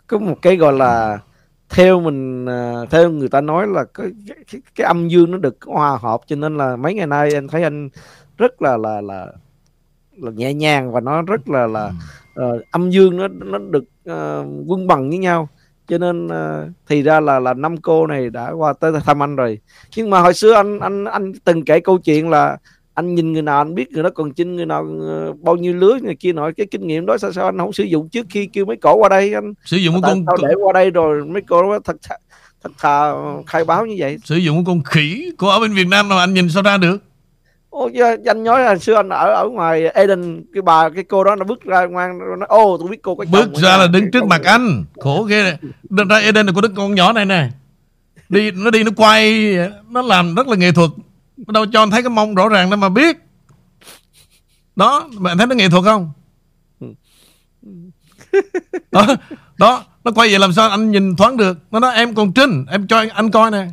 có 0.07 0.19
một 0.19 0.37
cái 0.43 0.57
gọi 0.57 0.73
là 0.73 1.19
theo 1.69 2.01
mình 2.01 2.47
à, 2.47 2.75
theo 2.91 3.11
người 3.11 3.29
ta 3.29 3.41
nói 3.41 3.67
là 3.67 3.85
cái, 3.95 4.07
cái, 4.27 4.61
cái 4.75 4.87
âm 4.87 5.09
dương 5.09 5.31
nó 5.31 5.39
được 5.39 5.57
hòa 5.67 5.99
hợp 6.01 6.21
cho 6.27 6.37
nên 6.37 6.57
là 6.57 6.77
mấy 6.77 6.95
ngày 6.95 7.07
nay 7.07 7.33
em 7.33 7.49
thấy 7.49 7.63
anh 7.63 7.89
rất 8.39 8.63
là 8.63 8.77
là 8.77 9.01
là 9.01 9.27
là 10.17 10.31
nhẹ 10.31 10.55
nhàng 10.55 10.93
và 10.93 11.01
nó 11.01 11.23
rất 11.23 11.49
là 11.49 11.67
là 11.67 11.93
uh, 12.41 12.71
âm 12.71 12.91
dương 12.91 13.17
nó 13.17 13.29
nó 13.29 13.59
được 13.59 13.85
uh, 14.11 14.47
quân 14.67 14.87
bằng 14.87 15.09
với 15.09 15.19
nhau 15.19 15.49
cho 15.91 15.99
nên 15.99 16.27
uh, 16.27 16.73
thì 16.89 17.03
ra 17.03 17.21
là 17.21 17.39
là 17.39 17.55
năm 17.55 17.77
cô 17.77 18.07
này 18.07 18.31
đã 18.31 18.51
qua 18.51 18.73
tới 18.73 18.93
thăm 19.05 19.23
anh 19.23 19.37
rồi. 19.37 19.59
Nhưng 19.97 20.11
mà 20.11 20.21
hồi 20.21 20.35
xưa 20.35 20.53
anh 20.53 20.81
anh 20.81 21.05
anh 21.05 21.33
từng 21.45 21.65
kể 21.65 21.81
câu 21.81 21.99
chuyện 21.99 22.31
là 22.31 22.57
anh 22.95 23.15
nhìn 23.15 23.33
người 23.33 23.43
nào 23.43 23.59
anh 23.59 23.75
biết 23.75 23.93
người 23.93 24.03
đó 24.03 24.11
còn 24.15 24.33
chinh 24.33 24.57
người 24.57 24.67
nào 24.67 24.87
ờ, 25.01 25.33
bao 25.33 25.57
nhiêu 25.57 25.75
lứa 25.75 25.99
người 26.03 26.15
kia 26.15 26.33
nói 26.33 26.53
cái 26.57 26.67
kinh 26.71 26.87
nghiệm 26.87 27.07
đó 27.07 27.19
sao 27.19 27.33
sao 27.33 27.45
anh 27.45 27.59
không 27.59 27.73
sử 27.73 27.85
dụng 27.85 28.09
trước 28.09 28.27
khi 28.31 28.47
kêu 28.47 28.65
mấy 28.65 28.77
cổ 28.77 28.97
qua 28.97 29.09
đây? 29.09 29.35
Anh 29.35 29.55
sử 29.65 29.77
dụng 29.77 30.03
con 30.03 30.25
để 30.43 30.55
qua 30.63 30.73
đây 30.73 30.91
rồi 30.91 31.25
mấy 31.25 31.43
cổ 31.43 31.79
thật 31.85 31.97
thật 32.63 32.73
thà 32.79 33.13
khai 33.47 33.65
báo 33.65 33.87
như 33.87 33.95
vậy? 33.99 34.19
Sử 34.25 34.37
dụng 34.37 34.65
con 34.65 34.83
khỉ 34.83 35.31
của 35.39 35.49
ở 35.49 35.61
bên 35.61 35.75
Việt 35.75 35.87
Nam 35.89 36.09
mà 36.09 36.19
anh 36.19 36.35
nhìn 36.35 36.49
sao 36.49 36.63
ra 36.63 36.77
được 36.77 37.10
ô 37.71 37.91
anh 38.27 38.45
nói 38.45 38.61
là 38.61 38.79
xưa 38.79 38.95
anh 38.95 39.09
ở 39.09 39.35
ở 39.35 39.49
ngoài 39.49 39.87
Eden 39.87 40.43
cái 40.55 40.63
bà 40.63 40.89
cái 40.89 41.05
cô 41.05 41.25
đó 41.25 41.37
nó 41.37 41.45
bước 41.45 41.63
ra 41.63 41.87
ngoan 41.87 42.19
nó 42.39 42.47
ô 42.49 42.77
tôi 42.81 42.89
biết 42.89 43.03
cô 43.03 43.15
có 43.15 43.25
bước 43.31 43.55
ra 43.55 43.77
là 43.77 43.87
đứng 43.87 44.11
trước 44.11 44.25
mặt 44.25 44.41
anh. 44.45 44.85
Khổ 45.01 45.23
ghê. 45.23 45.57
Này 45.91 46.07
ra 46.09 46.17
Eden 46.17 46.47
là 46.47 46.53
có 46.53 46.61
đứa 46.61 46.69
con 46.77 46.95
nhỏ 46.95 47.13
này 47.13 47.25
nè. 47.25 47.49
Đi 48.29 48.51
nó 48.51 48.71
đi 48.71 48.85
nó 48.85 48.91
quay 48.97 49.55
nó 49.91 50.03
làm 50.03 50.35
rất 50.35 50.49
là 50.49 50.57
nghệ 50.57 50.73
thuật. 50.73 50.91
Nó 51.37 51.53
đâu 51.53 51.67
cho 51.73 51.83
anh 51.83 51.91
thấy 51.91 52.03
cái 52.03 52.11
mông 52.11 52.35
rõ 52.35 52.49
ràng 52.49 52.71
đó 52.71 52.77
mà 52.77 52.89
biết. 52.89 53.17
Đó 54.77 55.09
bạn 55.19 55.39
thấy 55.39 55.47
nó 55.47 55.55
nghệ 55.55 55.69
thuật 55.69 55.85
không? 55.85 56.13
Đó 58.91 59.07
đó 59.59 59.85
nó 60.05 60.13
quay 60.15 60.29
vậy 60.31 60.39
làm 60.39 60.53
sao 60.53 60.71
anh 60.71 60.91
nhìn 60.91 61.17
thoáng 61.17 61.37
được. 61.37 61.59
Nó 61.71 61.81
nói 61.81 61.95
em 61.95 62.15
còn 62.15 62.33
trinh 62.33 62.65
em 62.71 62.87
cho 62.87 62.99
anh, 62.99 63.09
anh 63.09 63.31
coi 63.31 63.51
nè 63.51 63.67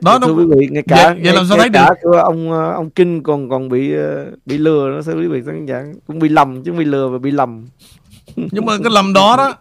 đó 0.00 0.18
nó 0.18 0.26
quý 0.26 0.44
vị 0.56 0.68
ngay 0.70 0.82
cả 0.88 1.08
vậy, 1.12 1.20
vậy 1.24 1.34
làm 1.34 1.46
sao 1.46 1.58
thấy 1.58 1.68
cả 1.72 1.90
được 2.02 2.18
ông 2.18 2.52
ờ, 2.52 2.72
ông 2.72 2.90
kinh 2.90 3.22
còn 3.22 3.48
còn 3.48 3.68
bị 3.68 3.94
ờ, 3.94 4.30
bị 4.46 4.58
lừa 4.58 4.90
nó 4.90 5.02
thưa 5.02 5.14
quý 5.14 5.26
vị 5.26 5.42
khán 5.46 5.66
giả. 5.66 5.84
Cũng 6.06 6.18
bị 6.18 6.28
lầm 6.28 6.62
chứ 6.62 6.70
không 6.70 6.78
bị 6.78 6.84
lừa 6.84 7.08
và 7.08 7.18
bị 7.18 7.30
lầm. 7.30 7.66
Nhưng 8.36 8.66
mà 8.66 8.72
cái 8.84 8.92
lầm 8.92 9.12
đó 9.12 9.36
đó 9.36 9.54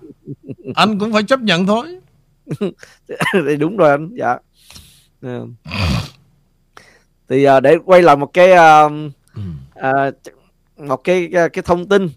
anh 0.76 1.00
cũng 1.00 1.14
phải 1.14 1.24
chấp 1.24 1.40
nhận 1.40 1.66
thôi. 1.66 2.00
Thì 3.48 3.56
đúng 3.60 3.78
rồi 3.78 3.92
anh 3.92 4.10
dạ. 4.14 4.38
Ờ. 5.22 5.48
thì 7.30 7.48
uh, 7.50 7.64
để 7.64 7.78
quay 7.86 8.02
lại 8.02 8.16
một 8.16 8.34
cái 8.34 8.52
uh, 8.52 8.92
uh, 9.80 10.14
một 10.78 11.04
cái 11.04 11.30
cái 11.54 11.64
thông 11.66 11.88
tin. 11.88 12.10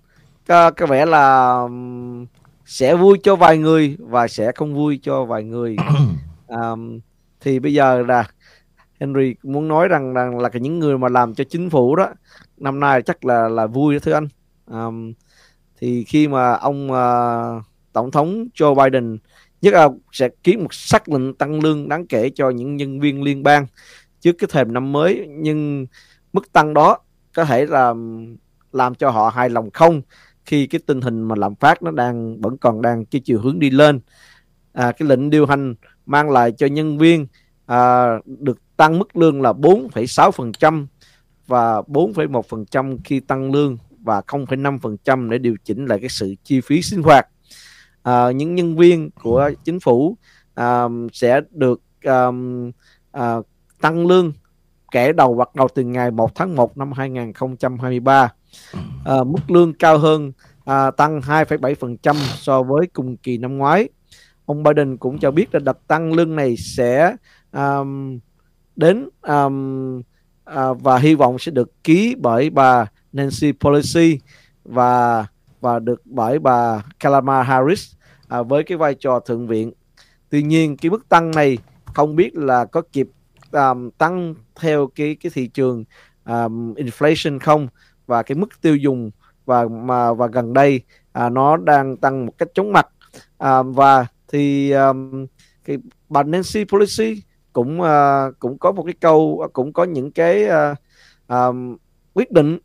Có, 0.48 0.70
có 0.70 0.86
vẻ 0.86 1.06
là 1.06 1.56
um, 1.62 2.26
sẽ 2.66 2.94
vui 2.96 3.18
cho 3.22 3.36
vài 3.36 3.58
người 3.58 3.96
và 3.98 4.28
sẽ 4.28 4.52
không 4.52 4.74
vui 4.74 5.00
cho 5.02 5.24
vài 5.24 5.44
người. 5.44 5.76
Um, 6.48 7.00
thì 7.46 7.58
bây 7.58 7.74
giờ 7.74 8.02
là 8.02 8.24
Henry 9.00 9.34
muốn 9.42 9.68
nói 9.68 9.88
rằng 9.88 10.14
rằng 10.14 10.38
là 10.38 10.50
những 10.52 10.78
người 10.78 10.98
mà 10.98 11.08
làm 11.08 11.34
cho 11.34 11.44
chính 11.44 11.70
phủ 11.70 11.96
đó 11.96 12.08
năm 12.56 12.80
nay 12.80 13.02
chắc 13.02 13.24
là 13.24 13.48
là 13.48 13.66
vui 13.66 13.94
đó 13.94 13.98
thưa 14.02 14.12
anh. 14.12 14.28
Um, 14.70 15.12
thì 15.78 16.04
khi 16.04 16.28
mà 16.28 16.52
ông 16.52 16.90
uh, 16.90 17.64
tổng 17.92 18.10
thống 18.10 18.46
Joe 18.54 18.74
Biden 18.74 19.18
nhất 19.62 19.74
là 19.74 19.88
sẽ 20.12 20.28
ký 20.42 20.56
một 20.56 20.74
sắc 20.74 21.08
lệnh 21.08 21.34
tăng 21.34 21.60
lương 21.60 21.88
đáng 21.88 22.06
kể 22.06 22.30
cho 22.34 22.50
những 22.50 22.76
nhân 22.76 23.00
viên 23.00 23.22
liên 23.22 23.42
bang 23.42 23.66
trước 24.20 24.32
cái 24.38 24.48
thềm 24.52 24.72
năm 24.72 24.92
mới 24.92 25.26
nhưng 25.28 25.86
mức 26.32 26.52
tăng 26.52 26.74
đó 26.74 26.98
có 27.34 27.44
thể 27.44 27.66
là 27.66 27.94
làm 28.72 28.94
cho 28.94 29.10
họ 29.10 29.28
hài 29.28 29.50
lòng 29.50 29.70
không 29.70 30.02
khi 30.44 30.66
cái 30.66 30.80
tình 30.86 31.00
hình 31.00 31.22
mà 31.22 31.34
lạm 31.38 31.54
phát 31.54 31.82
nó 31.82 31.90
đang 31.90 32.40
vẫn 32.40 32.56
còn 32.58 32.82
đang 32.82 33.04
cái 33.04 33.20
chiều 33.24 33.40
hướng 33.40 33.58
đi 33.58 33.70
lên. 33.70 34.00
À, 34.72 34.92
cái 34.92 35.08
lệnh 35.08 35.30
điều 35.30 35.46
hành 35.46 35.74
mang 36.06 36.30
lại 36.30 36.52
cho 36.52 36.66
nhân 36.66 36.98
viên 36.98 37.26
à, 37.66 38.06
được 38.24 38.58
tăng 38.76 38.98
mức 38.98 39.16
lương 39.16 39.42
là 39.42 39.52
4,6% 39.52 40.86
và 41.46 41.80
4,1% 41.80 42.98
khi 43.04 43.20
tăng 43.20 43.52
lương 43.52 43.78
và 44.02 44.20
0,5% 44.20 45.30
để 45.30 45.38
điều 45.38 45.56
chỉnh 45.64 45.86
lại 45.86 45.98
cái 46.00 46.08
sự 46.08 46.34
chi 46.44 46.60
phí 46.60 46.82
sinh 46.82 47.02
hoạt. 47.02 47.28
À, 48.02 48.30
những 48.30 48.54
nhân 48.54 48.76
viên 48.76 49.10
của 49.10 49.50
chính 49.64 49.80
phủ 49.80 50.16
à, 50.54 50.84
sẽ 51.12 51.40
được 51.50 51.80
à, 52.02 52.26
à, 53.12 53.36
tăng 53.80 54.06
lương 54.06 54.32
kể 54.90 55.12
đầu 55.12 55.34
hoặc 55.34 55.54
đầu 55.54 55.68
từ 55.74 55.82
ngày 55.82 56.10
1 56.10 56.34
tháng 56.34 56.56
1 56.56 56.78
năm 56.78 56.92
2023. 56.92 58.32
À, 59.04 59.24
mức 59.24 59.50
lương 59.50 59.72
cao 59.72 59.98
hơn 59.98 60.32
à, 60.64 60.90
tăng 60.90 61.20
2,7% 61.20 62.14
so 62.14 62.62
với 62.62 62.86
cùng 62.92 63.16
kỳ 63.16 63.38
năm 63.38 63.58
ngoái. 63.58 63.88
Ông 64.46 64.62
Biden 64.62 64.96
cũng 64.96 65.18
cho 65.18 65.30
biết 65.30 65.54
là 65.54 65.60
đợt 65.60 65.86
tăng 65.86 66.12
lương 66.12 66.36
này 66.36 66.56
sẽ 66.56 67.16
um, 67.52 68.18
đến 68.76 69.08
um, 69.22 69.98
uh, 70.50 70.82
và 70.82 70.98
hy 70.98 71.14
vọng 71.14 71.38
sẽ 71.38 71.52
được 71.52 71.84
ký 71.84 72.14
bởi 72.18 72.50
bà 72.50 72.86
Nancy 73.12 73.52
Pelosi 73.52 74.18
và 74.64 75.26
và 75.60 75.78
được 75.78 76.02
bởi 76.04 76.38
bà 76.38 76.82
Kamala 77.00 77.42
Harris 77.42 77.92
à, 78.28 78.42
với 78.42 78.62
cái 78.62 78.78
vai 78.78 78.94
trò 78.94 79.20
thượng 79.20 79.46
viện. 79.46 79.72
Tuy 80.30 80.42
nhiên 80.42 80.76
cái 80.76 80.90
mức 80.90 81.08
tăng 81.08 81.30
này 81.30 81.58
không 81.94 82.16
biết 82.16 82.36
là 82.36 82.64
có 82.64 82.82
kịp 82.92 83.08
um, 83.52 83.90
tăng 83.90 84.34
theo 84.60 84.86
cái 84.94 85.16
cái 85.20 85.32
thị 85.34 85.46
trường 85.46 85.84
um, 86.24 86.74
inflation 86.74 87.38
không 87.38 87.68
và 88.06 88.22
cái 88.22 88.36
mức 88.36 88.48
tiêu 88.60 88.76
dùng 88.76 89.10
và 89.44 89.68
mà 89.68 90.12
và 90.12 90.26
gần 90.26 90.52
đây 90.52 90.80
à, 91.12 91.28
nó 91.28 91.56
đang 91.56 91.96
tăng 91.96 92.26
một 92.26 92.32
cách 92.38 92.48
chóng 92.54 92.72
mặt 92.72 92.88
à, 93.38 93.62
và 93.62 94.06
thì 94.28 94.70
um, 94.70 95.26
cái 95.64 95.78
bà 96.08 96.22
Nancy 96.22 96.64
Pelosi 96.64 97.22
cũng 97.52 97.80
uh, 97.80 98.38
cũng 98.38 98.58
có 98.58 98.72
một 98.72 98.82
cái 98.82 98.94
câu 99.00 99.40
à, 99.44 99.48
cũng 99.52 99.72
có 99.72 99.84
những 99.84 100.10
cái 100.10 100.44
uh, 100.44 100.78
um, 101.28 101.76
quyết 102.14 102.32
định 102.32 102.58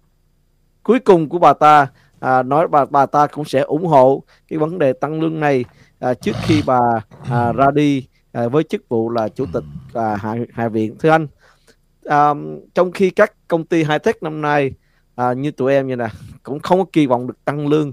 cuối 0.84 1.00
cùng 1.00 1.30
của 1.30 1.40
bà 1.40 1.54
ta 1.54 1.88
uh, 2.26 2.46
nói 2.46 2.68
bà 2.68 2.86
bà 2.86 3.06
ta 3.06 3.28
cũng 3.28 3.46
sẽ 3.46 3.60
ủng 3.60 3.86
hộ 3.86 4.24
cái 4.48 4.60
vấn 4.60 4.80
đề 4.80 4.94
tăng 4.94 5.22
lương 5.22 5.40
này 5.40 5.66
uh, 6.12 6.22
trước 6.22 6.36
khi 6.44 6.64
bà 6.66 6.80
uh, 7.22 7.56
ra 7.56 7.72
đi 7.74 8.08
uh, 8.46 8.52
với 8.52 8.64
chức 8.64 8.90
vụ 8.90 9.10
là 9.10 9.28
chủ 9.28 9.46
tịch 9.54 9.64
uh, 9.88 10.20
hạ, 10.20 10.36
hạ 10.54 10.70
viện. 10.70 10.96
Thưa 11.00 11.10
anh 11.10 11.28
um, 12.04 12.60
trong 12.74 12.92
khi 12.92 13.10
các 13.10 13.34
công 13.48 13.66
ty 13.66 13.84
high 13.84 14.04
tech 14.04 14.24
năm 14.24 14.42
nay 14.42 14.74
uh, 15.22 15.38
như 15.38 15.52
tụi 15.52 15.74
em 15.74 15.88
như 15.88 15.96
nè 15.96 16.08
cũng 16.44 16.60
không 16.60 16.80
có 16.80 16.86
kỳ 16.94 17.06
vọng 17.06 17.28
được 17.28 17.46
tăng 17.46 17.68
lương 17.68 17.92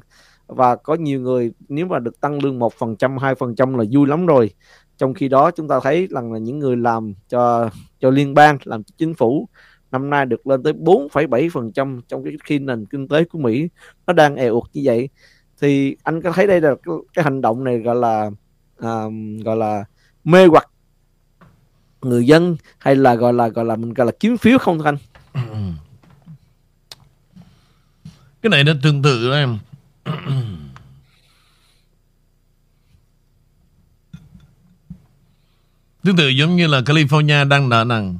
và 0.49 0.77
có 0.77 0.95
nhiều 0.95 1.21
người 1.21 1.51
nếu 1.69 1.87
mà 1.87 1.99
được 1.99 2.21
tăng 2.21 2.43
lương 2.43 2.59
một 2.59 2.75
phần 2.75 2.97
trăm 2.97 3.19
hai 3.19 3.35
phần 3.35 3.55
trăm 3.55 3.79
là 3.79 3.85
vui 3.91 4.07
lắm 4.07 4.27
rồi. 4.27 4.51
Trong 4.97 5.15
khi 5.15 5.29
đó 5.29 5.51
chúng 5.51 5.69
ta 5.69 5.81
thấy 5.83 6.09
rằng 6.11 6.33
là 6.33 6.39
những 6.39 6.59
người 6.59 6.77
làm 6.77 7.15
cho 7.29 7.71
cho 8.01 8.11
liên 8.11 8.35
bang 8.35 8.59
làm 8.65 8.85
cho 8.85 8.93
chính 8.99 9.15
phủ 9.15 9.49
năm 9.93 10.11
nay 10.11 10.27
được 10.27 10.47
lên 10.47 10.63
tới 10.63 10.73
4,7% 10.73 12.01
trong 12.09 12.25
cái 12.25 12.33
khi 12.45 12.59
nền 12.59 12.87
kinh 12.87 13.09
tế 13.09 13.25
của 13.25 13.39
Mỹ 13.39 13.69
nó 14.07 14.13
đang 14.13 14.37
eo 14.37 14.55
uột 14.55 14.65
như 14.73 14.83
vậy. 14.85 15.09
Thì 15.61 15.97
anh 16.03 16.23
có 16.23 16.33
thấy 16.33 16.47
đây 16.47 16.61
là 16.61 16.75
cái, 16.83 16.95
cái 17.15 17.25
hành 17.25 17.41
động 17.41 17.65
này 17.65 17.79
gọi 17.79 17.97
là 17.97 18.31
um, 18.77 19.39
gọi 19.39 19.57
là 19.57 19.85
mê 20.25 20.47
hoặc 20.47 20.71
người 22.03 22.27
dân 22.27 22.57
hay 22.79 22.97
là 22.97 23.15
gọi 23.15 23.33
là 23.33 23.49
gọi 23.49 23.65
là 23.65 23.77
mình 23.77 23.95
gọi 23.95 24.07
là 24.07 24.13
kiếm 24.21 24.37
phiếu 24.37 24.59
không 24.59 24.83
anh? 24.83 24.97
Ừ. 25.35 25.41
Cái 28.43 28.51
này 28.51 28.65
nó 28.65 28.73
tương 28.83 29.03
tự 29.03 29.31
đó 29.31 29.35
em. 29.37 29.59
Tương 36.03 36.17
tự 36.17 36.29
giống 36.29 36.57
như 36.57 36.67
là 36.67 36.81
California 36.81 37.49
đang 37.49 37.69
nợ 37.69 37.85
nần 37.85 38.19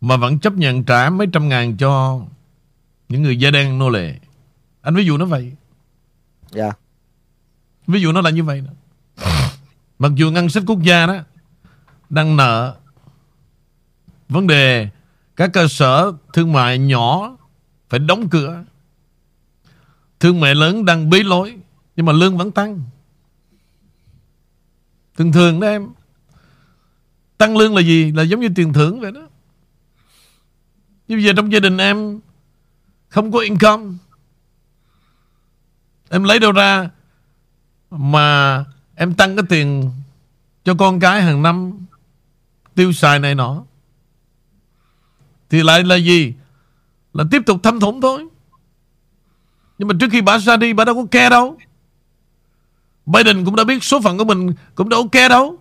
Mà 0.00 0.16
vẫn 0.16 0.38
chấp 0.38 0.52
nhận 0.52 0.84
trả 0.84 1.10
mấy 1.10 1.26
trăm 1.32 1.48
ngàn 1.48 1.76
cho 1.76 2.20
Những 3.08 3.22
người 3.22 3.36
da 3.36 3.50
đen 3.50 3.78
nô 3.78 3.88
lệ 3.90 4.18
Anh 4.82 4.94
ví 4.94 5.04
dụ 5.04 5.16
nó 5.16 5.24
vậy 5.24 5.52
Dạ 6.50 6.64
yeah. 6.64 6.78
Ví 7.86 8.00
dụ 8.00 8.12
nó 8.12 8.20
là 8.20 8.30
như 8.30 8.44
vậy 8.44 8.60
đó. 8.60 8.72
Mặc 9.98 10.12
dù 10.14 10.30
ngân 10.30 10.48
sách 10.48 10.62
quốc 10.66 10.82
gia 10.82 11.06
đó 11.06 11.16
Đang 12.10 12.36
nợ 12.36 12.76
Vấn 14.28 14.46
đề 14.46 14.88
Các 15.36 15.50
cơ 15.52 15.68
sở 15.68 16.12
thương 16.32 16.52
mại 16.52 16.78
nhỏ 16.78 17.36
Phải 17.88 18.00
đóng 18.00 18.28
cửa 18.28 18.64
Thương 20.22 20.40
mại 20.40 20.54
lớn 20.54 20.84
đang 20.84 21.10
bí 21.10 21.22
lối, 21.22 21.56
Nhưng 21.96 22.06
mà 22.06 22.12
lương 22.12 22.38
vẫn 22.38 22.50
tăng. 22.50 22.82
Thường 25.16 25.32
thường 25.32 25.60
đó 25.60 25.68
em, 25.68 25.88
Tăng 27.38 27.56
lương 27.56 27.74
là 27.74 27.82
gì? 27.82 28.12
Là 28.12 28.22
giống 28.22 28.40
như 28.40 28.48
tiền 28.54 28.72
thưởng 28.72 29.00
vậy 29.00 29.12
đó. 29.12 29.20
Như 31.08 31.16
bây 31.16 31.24
giờ 31.24 31.32
trong 31.36 31.52
gia 31.52 31.60
đình 31.60 31.78
em 31.78 32.20
Không 33.08 33.32
có 33.32 33.38
income. 33.38 33.92
Em 36.10 36.24
lấy 36.24 36.38
đâu 36.38 36.52
ra 36.52 36.90
Mà 37.90 38.64
em 38.94 39.14
tăng 39.14 39.36
cái 39.36 39.44
tiền 39.48 39.90
Cho 40.64 40.74
con 40.74 41.00
cái 41.00 41.22
hàng 41.22 41.42
năm 41.42 41.72
Tiêu 42.74 42.92
xài 42.92 43.18
này 43.18 43.34
nọ? 43.34 43.64
Thì 45.50 45.62
lại 45.62 45.84
là 45.84 45.96
gì? 45.96 46.34
Là 47.12 47.24
tiếp 47.30 47.42
tục 47.46 47.62
thâm 47.62 47.80
thủng 47.80 48.00
thôi. 48.00 48.28
Nhưng 49.82 49.88
mà 49.88 49.94
trước 50.00 50.08
khi 50.12 50.20
bà 50.20 50.38
ra 50.38 50.56
đi 50.56 50.72
Bà 50.72 50.84
đâu 50.84 50.94
có 50.94 51.04
care 51.10 51.28
đâu 51.28 51.58
Biden 53.06 53.44
cũng 53.44 53.56
đã 53.56 53.64
biết 53.64 53.84
số 53.84 54.00
phận 54.00 54.18
của 54.18 54.24
mình 54.24 54.54
cũng 54.74 54.88
đã 54.88 54.96
ok 54.96 55.12
đâu. 55.12 55.58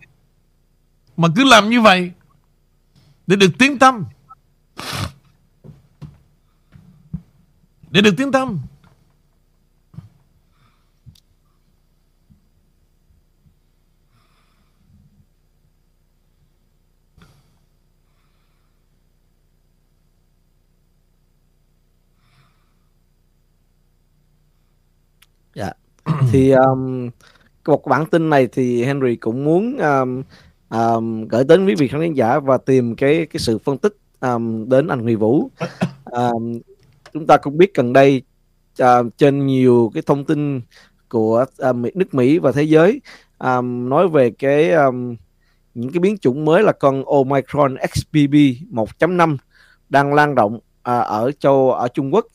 Mà 1.18 1.27
cứ 1.35 1.43
làm 1.43 1.69
như 1.69 1.81
vậy 1.81 2.11
để 3.27 3.35
được 3.35 3.52
tiếng 3.60 3.80
tâm. 3.80 4.06
Để 7.89 8.02
được 8.02 8.14
tiếng 8.18 8.31
tâm. 8.31 8.60
Dạ 25.56 25.73
thì 26.31 26.51
um, 26.51 27.09
một 27.67 27.85
bản 27.88 28.05
tin 28.05 28.29
này 28.29 28.47
thì 28.47 28.83
Henry 28.83 29.15
cũng 29.15 29.43
muốn 29.43 29.77
um, 29.77 30.23
um, 30.69 31.27
gửi 31.27 31.43
đến 31.43 31.65
quý 31.65 31.75
vị 31.75 31.88
khán 31.88 32.13
giả 32.13 32.39
và 32.39 32.57
tìm 32.57 32.95
cái 32.95 33.27
cái 33.33 33.39
sự 33.39 33.57
phân 33.57 33.77
tích 33.77 33.97
um, 34.19 34.69
đến 34.69 34.88
anh 34.88 34.99
Huy 34.99 35.15
Vũ. 35.15 35.51
Um, 36.05 36.59
chúng 37.13 37.27
ta 37.27 37.38
cũng 37.38 37.57
biết 37.57 37.73
gần 37.73 37.93
đây 37.93 38.21
uh, 38.83 39.17
trên 39.17 39.45
nhiều 39.45 39.91
cái 39.93 40.03
thông 40.05 40.25
tin 40.25 40.61
của 41.09 41.45
uh, 41.69 41.75
nước 41.95 42.13
Mỹ 42.13 42.39
và 42.39 42.51
thế 42.51 42.63
giới 42.63 43.01
um, 43.39 43.89
nói 43.89 44.07
về 44.07 44.31
cái 44.31 44.71
um, 44.71 45.15
những 45.73 45.91
cái 45.91 45.99
biến 45.99 46.17
chủng 46.17 46.45
mới 46.45 46.63
là 46.63 46.71
con 46.71 47.03
Omicron 47.05 47.75
XBB 47.93 48.33
1.5 48.71 49.38
đang 49.89 50.13
lan 50.13 50.35
rộng 50.35 50.55
uh, 50.55 50.61
ở 50.83 51.31
châu 51.39 51.71
ở 51.71 51.88
Trung 51.88 52.13
Quốc 52.13 52.25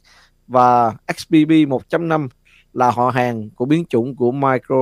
và 0.46 0.94
XBB 1.16 1.50
1.5 1.50 2.28
là 2.76 2.90
họ 2.90 3.10
hàng 3.10 3.50
của 3.50 3.64
biến 3.64 3.84
chủng 3.88 4.16
của 4.16 4.32
micro 4.32 4.76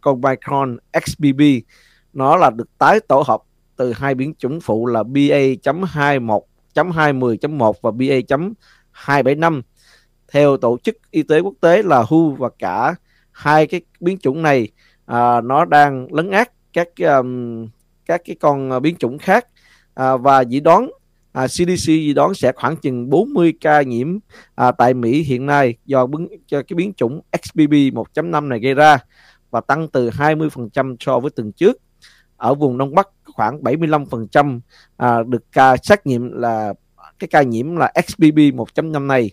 con 0.00 0.20
micron 0.20 0.76
XBB 1.06 1.40
nó 2.12 2.36
là 2.36 2.50
được 2.50 2.78
tái 2.78 3.00
tổ 3.00 3.22
hợp 3.26 3.42
từ 3.76 3.92
hai 3.92 4.14
biến 4.14 4.34
chủng 4.38 4.60
phụ 4.60 4.86
là 4.86 5.02
BA.21.20.1 5.02 7.72
và 7.82 7.90
BA.275 7.90 9.62
theo 10.32 10.56
tổ 10.56 10.78
chức 10.82 10.96
y 11.10 11.22
tế 11.22 11.40
quốc 11.40 11.54
tế 11.60 11.82
là 11.82 12.02
WHO 12.02 12.34
và 12.34 12.48
cả 12.58 12.94
hai 13.32 13.66
cái 13.66 13.80
biến 14.00 14.18
chủng 14.18 14.42
này 14.42 14.68
à, 15.06 15.40
nó 15.40 15.64
đang 15.64 16.14
lấn 16.14 16.30
át 16.30 16.50
các 16.72 16.88
um, 16.98 17.68
các 18.06 18.22
cái 18.24 18.36
con 18.40 18.82
biến 18.82 18.96
chủng 18.96 19.18
khác 19.18 19.46
à, 19.94 20.16
và 20.16 20.40
dự 20.40 20.60
đoán 20.60 20.90
à, 21.36 21.46
CDC 21.46 21.86
dự 21.86 22.12
đoán 22.12 22.34
sẽ 22.34 22.52
khoảng 22.52 22.76
chừng 22.76 23.10
40 23.10 23.54
ca 23.60 23.82
nhiễm 23.82 24.18
à, 24.54 24.72
tại 24.72 24.94
Mỹ 24.94 25.22
hiện 25.22 25.46
nay 25.46 25.76
do 25.84 26.06
biến, 26.06 26.28
cho 26.46 26.62
cái 26.62 26.74
biến 26.74 26.92
chủng 26.96 27.20
XBB 27.42 27.72
1.5 27.72 28.48
này 28.48 28.60
gây 28.60 28.74
ra 28.74 28.98
và 29.50 29.60
tăng 29.60 29.88
từ 29.88 30.10
20% 30.10 30.96
so 31.00 31.20
với 31.20 31.30
tuần 31.30 31.52
trước. 31.52 31.76
Ở 32.36 32.54
vùng 32.54 32.78
Đông 32.78 32.94
Bắc 32.94 33.08
khoảng 33.24 33.62
75% 33.62 34.60
à, 34.96 35.22
được 35.22 35.52
ca 35.52 35.76
xét 35.76 36.06
nghiệm 36.06 36.32
là 36.32 36.74
cái 37.18 37.28
ca 37.28 37.42
nhiễm 37.42 37.76
là 37.76 37.92
XBB 38.08 38.38
1.5 38.38 39.06
này. 39.06 39.30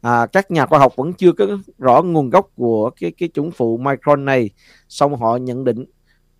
À, 0.00 0.26
các 0.26 0.50
nhà 0.50 0.66
khoa 0.66 0.78
học 0.78 0.92
vẫn 0.96 1.12
chưa 1.12 1.32
có 1.32 1.46
rõ 1.78 2.02
nguồn 2.02 2.30
gốc 2.30 2.50
của 2.56 2.90
cái 3.00 3.12
cái 3.18 3.28
chủng 3.34 3.50
phụ 3.50 3.76
Micron 3.76 4.24
này, 4.24 4.50
song 4.88 5.16
họ 5.16 5.36
nhận 5.36 5.64
định 5.64 5.84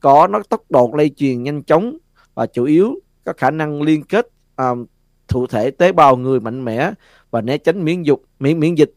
có 0.00 0.26
nó 0.26 0.42
tốc 0.48 0.62
độ 0.70 0.90
lây 0.94 1.10
truyền 1.16 1.42
nhanh 1.42 1.62
chóng 1.62 1.96
và 2.34 2.46
chủ 2.46 2.64
yếu 2.64 2.94
có 3.24 3.32
khả 3.36 3.50
năng 3.50 3.82
liên 3.82 4.04
kết 4.04 4.26
um, 4.56 4.86
thụ 5.30 5.46
thể 5.46 5.70
tế 5.70 5.92
bào 5.92 6.16
người 6.16 6.40
mạnh 6.40 6.64
mẽ 6.64 6.92
và 7.30 7.40
né 7.40 7.58
tránh 7.58 7.84
miễn 7.84 8.02
dục 8.02 8.24
miễn 8.40 8.60
miễn 8.60 8.74
dịch. 8.74 8.94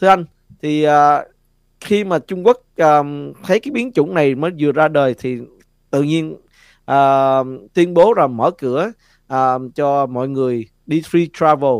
Thưa 0.00 0.08
anh 0.08 0.24
thì 0.62 0.86
uh, 0.86 0.92
khi 1.80 2.04
mà 2.04 2.18
Trung 2.18 2.46
Quốc 2.46 2.56
uh, 2.56 3.36
thấy 3.42 3.60
cái 3.60 3.72
biến 3.72 3.92
chủng 3.92 4.14
này 4.14 4.34
mới 4.34 4.50
vừa 4.58 4.72
ra 4.72 4.88
đời 4.88 5.14
thì 5.18 5.38
tự 5.90 6.02
nhiên 6.02 6.36
uh, 6.90 7.46
tuyên 7.74 7.94
bố 7.94 8.14
là 8.14 8.26
mở 8.26 8.50
cửa 8.50 8.92
uh, 9.32 9.74
cho 9.74 10.06
mọi 10.06 10.28
người 10.28 10.68
đi 10.86 11.00
free 11.00 11.28
travel. 11.32 11.74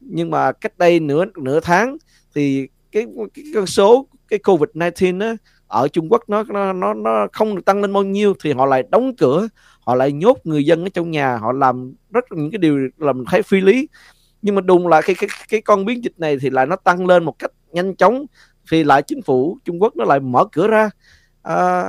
Nhưng 0.00 0.30
mà 0.30 0.52
cách 0.52 0.78
đây 0.78 1.00
nửa 1.00 1.24
nửa 1.36 1.60
tháng 1.60 1.96
thì 2.34 2.68
cái 2.92 3.06
cái 3.34 3.44
con 3.54 3.66
số 3.66 4.06
cái 4.28 4.38
covid 4.38 4.68
19 4.74 5.18
á 5.18 5.36
ở 5.70 5.88
Trung 5.88 6.08
Quốc 6.10 6.22
nó 6.28 6.44
nó 6.48 6.72
nó 6.72 6.94
nó 6.94 7.26
không 7.32 7.54
được 7.54 7.64
tăng 7.64 7.80
lên 7.80 7.92
bao 7.92 8.02
nhiêu 8.02 8.34
thì 8.42 8.52
họ 8.52 8.66
lại 8.66 8.82
đóng 8.90 9.16
cửa 9.16 9.48
họ 9.80 9.94
lại 9.94 10.12
nhốt 10.12 10.38
người 10.44 10.64
dân 10.64 10.84
ở 10.84 10.88
trong 10.94 11.10
nhà 11.10 11.36
họ 11.36 11.52
làm 11.52 11.92
rất 12.10 12.24
những 12.30 12.50
cái 12.50 12.58
điều 12.58 12.88
làm 12.98 13.24
thấy 13.24 13.42
phi 13.42 13.60
lý. 13.60 13.88
Nhưng 14.42 14.54
mà 14.54 14.60
đùng 14.60 14.88
lại 14.88 15.02
cái 15.06 15.16
cái 15.18 15.28
cái 15.48 15.60
con 15.60 15.84
biến 15.84 16.04
dịch 16.04 16.12
này 16.18 16.38
thì 16.40 16.50
lại 16.50 16.66
nó 16.66 16.76
tăng 16.76 17.06
lên 17.06 17.24
một 17.24 17.38
cách 17.38 17.50
nhanh 17.72 17.96
chóng 17.96 18.26
thì 18.70 18.84
lại 18.84 19.02
chính 19.02 19.22
phủ 19.22 19.58
Trung 19.64 19.82
Quốc 19.82 19.96
nó 19.96 20.04
lại 20.04 20.20
mở 20.20 20.44
cửa 20.52 20.66
ra. 20.66 20.90
À, 21.42 21.84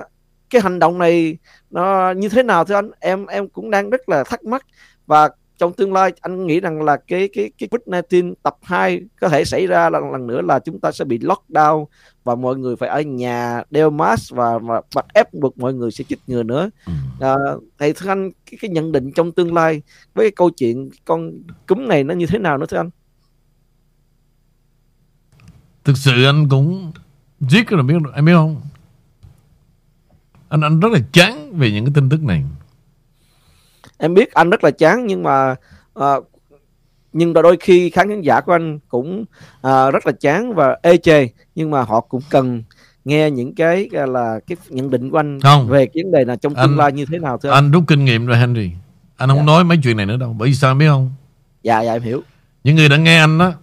cái 0.50 0.62
hành 0.62 0.80
động 0.80 0.98
này 0.98 1.38
nó 1.70 2.12
như 2.12 2.30
thế 2.30 2.44
nào 2.44 2.66
thưa 2.66 2.76
anh? 2.76 2.92
Em 3.00 3.26
em 3.26 3.50
cũng 3.50 3.72
đang 3.72 3.90
rất 3.90 4.10
là 4.10 4.24
thắc 4.24 4.44
mắc 4.44 4.66
và 5.06 5.30
trong 5.62 5.74
tương 5.74 5.94
lai 5.94 6.14
anh 6.22 6.48
nghĩ 6.48 6.60
rằng 6.60 6.82
là 6.82 6.98
cái 6.98 7.30
cái 7.34 7.52
cái 7.58 7.70
COVID-19 7.70 8.34
tập 8.44 8.56
2 8.62 9.02
có 9.22 9.30
thể 9.30 9.46
xảy 9.46 9.68
ra 9.68 9.90
lần 9.90 10.12
lần 10.12 10.28
nữa 10.28 10.42
là 10.42 10.60
chúng 10.60 10.80
ta 10.80 10.92
sẽ 10.92 11.06
bị 11.06 11.20
lockdown 11.20 11.86
và 12.24 12.36
mọi 12.36 12.58
người 12.58 12.76
phải 12.76 12.90
ở 12.90 13.02
nhà 13.02 13.64
đeo 13.70 13.90
mask 13.90 14.36
và, 14.36 14.58
và 14.58 14.82
bắt 14.96 15.06
ép 15.14 15.34
buộc 15.34 15.58
mọi 15.58 15.74
người 15.74 15.92
sẽ 15.92 16.04
chích 16.04 16.20
ngừa 16.28 16.44
nữa. 16.44 16.70
Ừ. 16.86 16.94
À, 17.20 17.36
thầy 17.80 17.94
thưa 17.94 18.10
anh 18.10 18.32
cái, 18.52 18.58
cái 18.62 18.72
nhận 18.72 18.92
định 18.92 19.12
trong 19.16 19.32
tương 19.32 19.54
lai 19.54 19.82
với 20.14 20.26
cái 20.26 20.32
câu 20.36 20.50
chuyện 20.50 20.90
con 21.06 21.32
cúm 21.68 21.88
này 21.88 22.04
nó 22.04 22.14
như 22.14 22.26
thế 22.26 22.40
nào 22.40 22.58
nữa 22.58 22.66
thưa 22.70 22.78
anh? 22.78 22.90
Thực 25.84 25.98
sự 25.98 26.24
anh 26.24 26.50
cũng 26.50 26.92
giết 27.40 27.68
rồi 27.68 27.84
biết 27.84 27.96
em 28.16 28.26
biết 28.26 28.34
không? 28.34 28.62
Anh 30.50 30.62
anh 30.62 30.80
rất 30.80 30.90
là 30.92 31.00
chán 31.12 31.58
về 31.58 31.72
những 31.72 31.86
cái 31.86 31.92
tin 31.96 32.10
tức 32.10 32.24
này 32.24 32.44
em 34.02 34.14
biết 34.14 34.34
anh 34.34 34.50
rất 34.50 34.64
là 34.64 34.72
chán 34.72 35.06
nhưng 35.08 35.24
mà 35.24 35.56
uh, 36.00 36.28
nhưng 37.14 37.34
đôi 37.34 37.58
khi 37.60 37.90
khán 37.90 38.10
khán 38.10 38.22
giả 38.22 38.42
của 38.42 38.52
anh 38.52 38.80
cũng 38.88 39.26
uh, 39.68 39.94
rất 39.94 40.06
là 40.06 40.12
chán 40.20 40.54
và 40.54 40.78
ê 40.82 40.98
chề 40.98 41.28
nhưng 41.56 41.72
mà 41.72 41.82
họ 41.82 42.00
cũng 42.00 42.22
cần 42.30 42.64
nghe 43.06 43.32
những 43.32 43.56
cái 43.56 43.90
là 43.92 44.40
cái 44.48 44.58
nhận 44.70 44.90
định 44.90 45.10
của 45.10 45.20
anh 45.20 45.40
không. 45.40 45.68
về 45.68 45.86
cái 45.86 46.04
vấn 46.04 46.12
đề 46.12 46.26
là 46.26 46.36
trong 46.36 46.56
tương 46.56 46.78
lai 46.78 46.92
như 46.92 47.06
thế 47.06 47.20
nào 47.20 47.38
thưa 47.38 47.50
anh? 47.50 47.64
Anh 47.64 47.72
rút 47.72 47.84
kinh 47.88 48.06
nghiệm 48.06 48.26
rồi 48.26 48.38
Henry. 48.38 48.72
Anh 49.18 49.30
không 49.30 49.38
dạ. 49.38 49.44
nói 49.44 49.64
mấy 49.64 49.78
chuyện 49.84 49.98
này 49.98 50.06
nữa 50.06 50.18
đâu. 50.18 50.36
Bởi 50.38 50.50
vì 50.50 50.56
sao 50.56 50.76
biết 50.76 50.88
không? 50.88 51.12
Dạ 51.64 51.82
dạ 51.82 51.94
em 51.94 52.02
hiểu. 52.02 52.24
Những 52.64 52.76
người 52.76 52.90
đã 52.90 52.98
nghe 52.98 53.20
anh 53.20 53.38
đó 53.38 53.54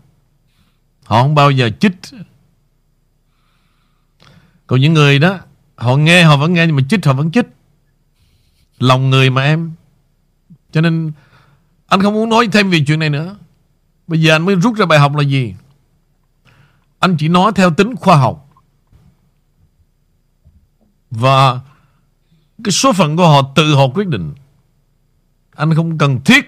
họ 1.05 1.23
không 1.23 1.35
bao 1.35 1.51
giờ 1.51 1.71
chích. 1.81 1.93
Còn 4.67 4.81
những 4.81 4.95
người 4.95 5.19
đó 5.19 5.39
họ 5.77 5.97
nghe 5.97 6.23
họ 6.23 6.37
vẫn 6.37 6.55
nghe 6.55 6.67
nhưng 6.67 6.77
mà 6.77 6.83
chích 6.89 7.07
họ 7.07 7.13
vẫn 7.13 7.31
chích. 7.31 7.47
Lòng 8.79 9.11
người 9.11 9.31
mà 9.31 9.45
em 9.45 9.73
cho 10.79 10.83
nên 10.83 11.13
anh 11.87 12.03
không 12.03 12.15
muốn 12.15 12.29
nói 12.29 12.49
thêm 12.53 12.71
về 12.71 12.85
chuyện 12.87 12.99
này 12.99 13.11
nữa. 13.11 13.37
Bây 14.07 14.23
giờ 14.23 14.35
anh 14.35 14.45
mới 14.45 14.55
rút 14.55 14.77
ra 14.77 14.87
bài 14.87 14.99
học 14.99 15.17
là 15.17 15.23
gì? 15.23 15.55
Anh 16.99 17.17
chỉ 17.19 17.29
nói 17.29 17.53
theo 17.55 17.71
tính 17.71 17.97
khoa 17.97 18.17
học. 18.17 18.51
Và 21.11 21.61
cái 22.65 22.73
số 22.73 22.93
phận 22.93 23.17
của 23.17 23.29
họ 23.29 23.53
tự 23.55 23.75
họ 23.75 23.89
quyết 23.95 24.09
định. 24.09 24.35
Anh 25.57 25.75
không 25.75 25.99
cần 25.99 26.21
thiết 26.25 26.45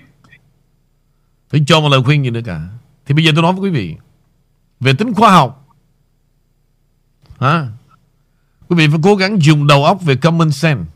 phải 1.48 1.64
cho 1.66 1.80
một 1.80 1.88
lời 1.88 2.02
khuyên 2.04 2.24
gì 2.24 2.30
nữa 2.30 2.40
cả. 2.44 2.68
Thì 3.06 3.14
bây 3.14 3.24
giờ 3.24 3.32
tôi 3.34 3.42
nói 3.42 3.52
với 3.52 3.60
quý 3.60 3.70
vị 3.70 3.96
về 4.80 4.92
tính 4.92 5.14
khoa 5.14 5.30
học. 5.30 5.68
Hả? 7.40 7.68
Quý 8.68 8.76
vị 8.76 8.88
phải 8.88 9.00
cố 9.02 9.16
gắng 9.16 9.42
dùng 9.42 9.66
đầu 9.66 9.84
óc 9.84 10.02
về 10.02 10.16
common 10.16 10.50
sense. 10.50 10.90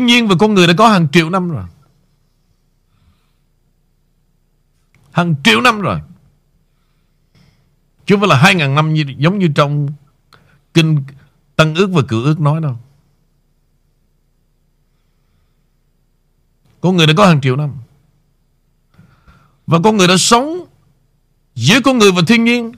Thiên 0.00 0.06
nhiên 0.06 0.28
và 0.28 0.34
con 0.38 0.54
người 0.54 0.66
đã 0.66 0.72
có 0.78 0.88
hàng 0.88 1.08
triệu 1.12 1.30
năm 1.30 1.50
rồi. 1.50 1.64
Hàng 5.10 5.34
triệu 5.44 5.60
năm 5.60 5.80
rồi. 5.80 6.00
Chứ 8.06 8.14
không 8.14 8.20
phải 8.20 8.28
là 8.28 8.36
hai 8.36 8.54
ngàn 8.54 8.74
năm 8.74 8.94
như, 8.94 9.04
giống 9.18 9.38
như 9.38 9.48
trong 9.54 9.88
kinh 10.74 11.04
Tăng 11.56 11.74
ước 11.74 11.90
và 11.92 12.02
cựu 12.08 12.22
ước 12.24 12.40
nói 12.40 12.60
đâu. 12.60 12.76
Con 16.80 16.96
người 16.96 17.06
đã 17.06 17.12
có 17.16 17.26
hàng 17.26 17.40
triệu 17.40 17.56
năm. 17.56 17.74
Và 19.66 19.78
con 19.84 19.96
người 19.96 20.08
đã 20.08 20.16
sống 20.16 20.64
giữa 21.54 21.80
con 21.84 21.98
người 21.98 22.12
và 22.12 22.22
thiên 22.26 22.44
nhiên 22.44 22.72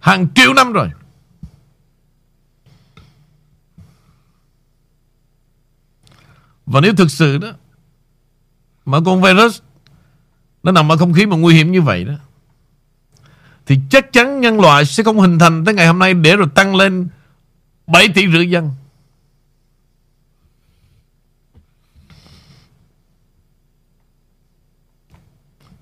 hàng 0.00 0.26
triệu 0.34 0.54
năm 0.54 0.72
rồi. 0.72 0.90
Và 6.70 6.80
nếu 6.80 6.94
thực 6.94 7.10
sự 7.10 7.38
đó, 7.38 7.52
Mà 8.84 8.98
con 9.06 9.22
virus 9.22 9.60
Nó 10.62 10.72
nằm 10.72 10.92
ở 10.92 10.96
không 10.96 11.12
khí 11.12 11.26
mà 11.26 11.36
nguy 11.36 11.54
hiểm 11.54 11.72
như 11.72 11.82
vậy 11.82 12.04
đó, 12.04 12.14
Thì 13.66 13.78
chắc 13.90 14.12
chắn 14.12 14.40
nhân 14.40 14.60
loại 14.60 14.84
sẽ 14.84 15.02
không 15.02 15.20
hình 15.20 15.38
thành 15.38 15.64
tới 15.64 15.74
ngày 15.74 15.86
hôm 15.86 15.98
nay 15.98 16.14
Để 16.14 16.36
rồi 16.36 16.48
tăng 16.54 16.76
lên 16.76 17.08
7 17.86 18.08
tỷ 18.08 18.32
rưỡi 18.32 18.50
dân. 18.50 18.70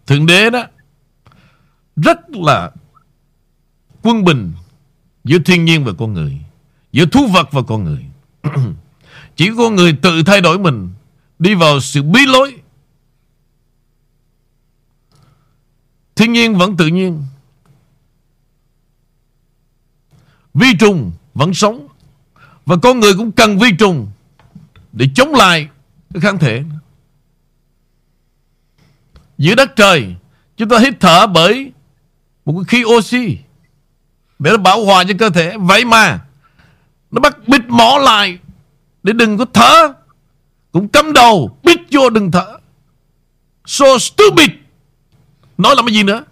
Thượng 0.06 0.26
đế 0.26 0.50
đó 0.50 0.64
Rất 1.96 2.30
là 2.30 2.70
Quân 4.02 4.24
bình 4.24 4.52
Giữa 5.24 5.38
thiên 5.44 5.64
nhiên 5.64 5.84
và 5.84 5.92
con 5.98 6.12
người, 6.14 6.40
Giữa 6.92 7.06
thú 7.06 7.26
vật 7.26 7.48
và 7.52 7.62
con 7.62 7.84
người. 7.84 8.06
Chỉ 9.38 9.50
có 9.56 9.70
người 9.70 9.92
tự 10.02 10.22
thay 10.22 10.40
đổi 10.40 10.58
mình, 10.58 10.90
Đi 11.38 11.54
vào 11.54 11.80
sự 11.80 12.02
bí 12.02 12.26
lối. 12.26 12.54
Thiên 16.16 16.32
nhiên 16.32 16.58
vẫn 16.58 16.76
tự 16.76 16.86
nhiên. 16.86 17.24
Vi 20.54 20.66
trùng 20.80 21.12
vẫn 21.34 21.54
sống. 21.54 21.88
Và 22.66 22.76
con 22.82 23.00
người 23.00 23.14
cũng 23.14 23.32
cần 23.32 23.58
vi 23.58 23.68
trùng 23.78 24.10
Để 24.92 25.06
chống 25.14 25.34
lại 25.34 25.68
cái 26.14 26.20
kháng 26.20 26.38
thể. 26.38 26.64
Giữa 29.38 29.54
đất 29.54 29.76
trời, 29.76 30.16
Chúng 30.56 30.68
ta 30.68 30.78
hít 30.78 30.94
thở 31.00 31.26
bởi 31.26 31.72
Một 32.44 32.52
cái 32.56 32.64
khí 32.68 32.84
oxy 32.84 33.38
Để 34.38 34.50
nó 34.50 34.56
bảo 34.56 34.84
hòa 34.84 35.04
cho 35.08 35.14
cơ 35.18 35.30
thể. 35.30 35.56
Vậy 35.60 35.84
mà 35.84 36.20
Nó 37.10 37.20
bắt 37.20 37.48
bịt 37.48 37.62
mỏ 37.68 37.98
lại 38.02 38.38
để 39.02 39.12
đừng 39.12 39.38
có 39.38 39.44
thở. 39.52 39.92
Cũng 40.72 40.88
cắm 40.88 41.12
đầu 41.12 41.58
Biết 41.62 41.80
vô 41.90 42.10
đừng 42.10 42.30
thở. 42.30 42.58
So 43.66 43.98
stupid. 43.98 44.50
Nói 45.58 45.76
làm 45.76 45.86
cái 45.86 45.94
gì 45.94 46.02
nữa? 46.02 46.24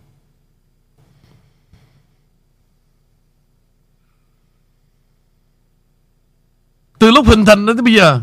Từ 6.99 7.11
lúc 7.11 7.27
hình 7.27 7.45
thành 7.45 7.67
đến 7.67 7.85
bây 7.85 7.95
giờ, 7.95 8.21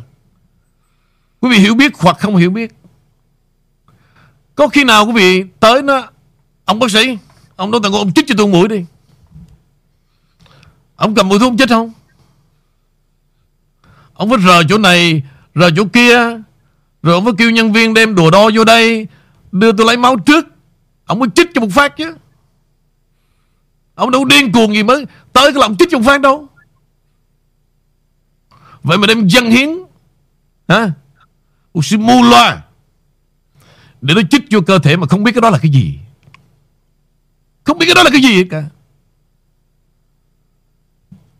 Quý 1.39 1.49
vị 1.49 1.57
hiểu 1.57 1.75
biết 1.75 1.91
hoặc 1.97 2.17
không 2.19 2.35
hiểu 2.35 2.49
biết. 2.49 2.71
Có 4.55 4.67
khi 4.67 4.83
nào 4.83 5.05
quý 5.05 5.11
vị 5.13 5.43
tới 5.59 5.81
nó, 5.81 6.09
Ông 6.65 6.79
bác 6.79 6.91
sĩ, 6.91 7.17
Ông 7.55 7.71
nói 7.71 7.81
tặng 7.83 7.93
ông 7.93 8.13
chích 8.13 8.25
cho 8.27 8.35
tôi 8.37 8.47
mũi 8.47 8.67
đi. 8.67 8.85
Ông 10.95 11.15
cầm 11.15 11.29
mũi 11.29 11.39
thuốc 11.39 11.53
chích 11.57 11.69
không? 11.69 11.93
Ông 14.13 14.29
phải 14.29 14.39
rờ 14.45 14.63
chỗ 14.69 14.77
này, 14.77 15.23
Rờ 15.55 15.69
chỗ 15.75 15.85
kia. 15.93 16.17
Rồi 17.03 17.13
ông 17.15 17.25
phải 17.25 17.33
kêu 17.37 17.51
nhân 17.51 17.73
viên 17.73 17.93
đem 17.93 18.15
đùa 18.15 18.31
đo 18.31 18.49
vô 18.55 18.63
đây, 18.63 19.07
Đưa 19.51 19.71
tôi 19.71 19.87
lấy 19.87 19.97
máu 19.97 20.17
trước. 20.19 20.45
Ông 21.05 21.19
mới 21.19 21.29
chích 21.35 21.49
cho 21.53 21.61
một 21.61 21.67
phát 21.71 21.97
chứ. 21.97 22.15
Ông 23.95 24.11
đâu 24.11 24.25
điên 24.25 24.51
cuồng 24.51 24.73
gì 24.73 24.83
mới 24.83 25.05
Tới 25.33 25.53
cái 25.53 25.61
lòng 25.61 25.75
chích 25.79 25.89
cho 25.91 25.97
một 25.97 26.05
phát 26.05 26.21
đâu. 26.21 26.47
Vậy 28.83 28.97
mà 28.97 29.07
đem 29.07 29.27
dân 29.27 29.51
hiến, 29.51 29.69
Hả? 30.67 30.91
Oxy 31.79 31.97
mù 31.97 32.23
loa 32.23 32.61
Để 34.01 34.13
nó 34.13 34.21
chích 34.31 34.43
vô 34.51 34.61
cơ 34.61 34.79
thể 34.79 34.97
mà 34.97 35.07
không 35.07 35.23
biết 35.23 35.31
cái 35.31 35.41
đó 35.41 35.49
là 35.49 35.57
cái 35.57 35.71
gì. 35.71 35.99
Không 37.63 37.77
biết 37.77 37.85
cái 37.85 37.95
đó 37.95 38.03
là 38.03 38.09
cái 38.09 38.21
gì 38.21 38.43
cả. 38.43 38.63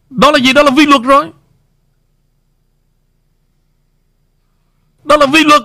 Đó 0.09 0.31
là 0.31 0.39
gì? 0.39 0.53
Đó 0.53 0.63
là 0.63 0.71
vi 0.71 0.85
luật 0.85 1.01
rồi. 1.01 1.31
Đó 5.03 5.17
là 5.17 5.25
vi 5.33 5.43
luật. 5.43 5.61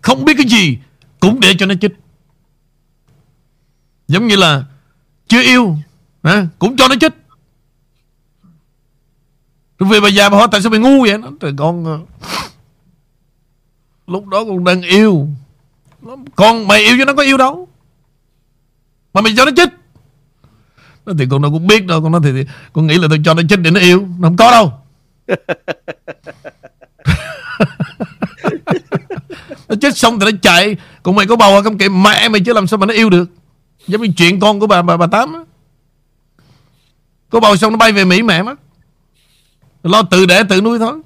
Không 0.00 0.24
biết 0.24 0.34
cái 0.36 0.46
gì 0.48 0.78
Cũng 1.20 1.40
để 1.40 1.54
cho 1.58 1.66
nó 1.66 1.74
chích 1.80 1.92
Giống 4.08 4.26
như 4.26 4.36
là 4.36 4.64
Chưa 5.28 5.42
yêu 5.42 5.76
à, 6.22 6.46
Cũng 6.58 6.76
cho 6.76 6.88
nó 6.88 6.94
chích 7.00 7.12
Rồi 9.78 9.88
về 9.88 10.00
bà 10.00 10.08
già 10.08 10.28
bà 10.28 10.38
hỏi 10.38 10.48
tại 10.50 10.62
sao 10.62 10.70
mày 10.70 10.80
ngu 10.80 11.02
vậy? 11.02 11.18
Nó, 11.18 11.28
Trời 11.40 11.52
con 11.58 11.84
ờ, 11.84 12.00
Lúc 14.10 14.26
đó 14.26 14.44
con 14.44 14.64
đang 14.64 14.82
yêu. 14.82 15.28
Con 16.36 16.68
mày 16.68 16.80
yêu 16.80 16.96
cho 16.98 17.04
nó 17.04 17.14
có 17.14 17.22
yêu 17.22 17.36
đâu. 17.36 17.68
Mà 19.12 19.20
mày 19.20 19.32
cho 19.36 19.44
nó 19.44 19.50
chích 19.56 19.68
nó 21.06 21.12
thì 21.18 21.26
con 21.30 21.42
đâu 21.42 21.50
cũng 21.50 21.66
biết 21.66 21.86
đâu 21.86 22.02
Con 22.02 22.12
nói 22.12 22.20
thì, 22.24 22.32
thì 22.32 22.44
con 22.72 22.86
nghĩ 22.86 22.98
là 22.98 23.06
tôi 23.08 23.18
cho 23.24 23.34
nó 23.34 23.42
chích 23.48 23.58
để 23.58 23.70
nó 23.70 23.80
yêu 23.80 24.08
Nó 24.18 24.28
không 24.28 24.36
có 24.36 24.50
đâu. 24.50 24.72
Nó 29.70 29.76
chết 29.80 29.96
xong 29.96 30.20
thì 30.20 30.26
nó 30.32 30.38
chạy. 30.42 30.76
Còn 31.02 31.14
mày 31.14 31.26
có 31.26 31.36
bầu 31.36 31.56
à, 31.56 31.62
không? 31.62 31.78
Kệ 31.78 31.88
mẹ 31.88 32.28
mày 32.28 32.40
chứ 32.40 32.52
làm 32.52 32.66
sao 32.66 32.78
mà 32.78 32.86
nó 32.86 32.94
yêu 32.94 33.10
được. 33.10 33.28
Giống 33.86 34.02
như 34.02 34.08
chuyện 34.16 34.40
con 34.40 34.60
của 34.60 34.66
bà 34.66 34.82
bà, 34.82 34.96
bà 34.96 35.06
Tám 35.06 35.32
á. 35.32 35.40
Có 37.30 37.40
bầu 37.40 37.56
xong 37.56 37.72
nó 37.72 37.76
bay 37.76 37.92
về 37.92 38.04
Mỹ 38.04 38.22
mẹ 38.22 38.42
mất 38.42 38.54
Lo 39.82 40.02
tự 40.02 40.26
đẻ 40.26 40.42
tự 40.48 40.60
nuôi 40.60 40.78
thôi. 40.78 41.00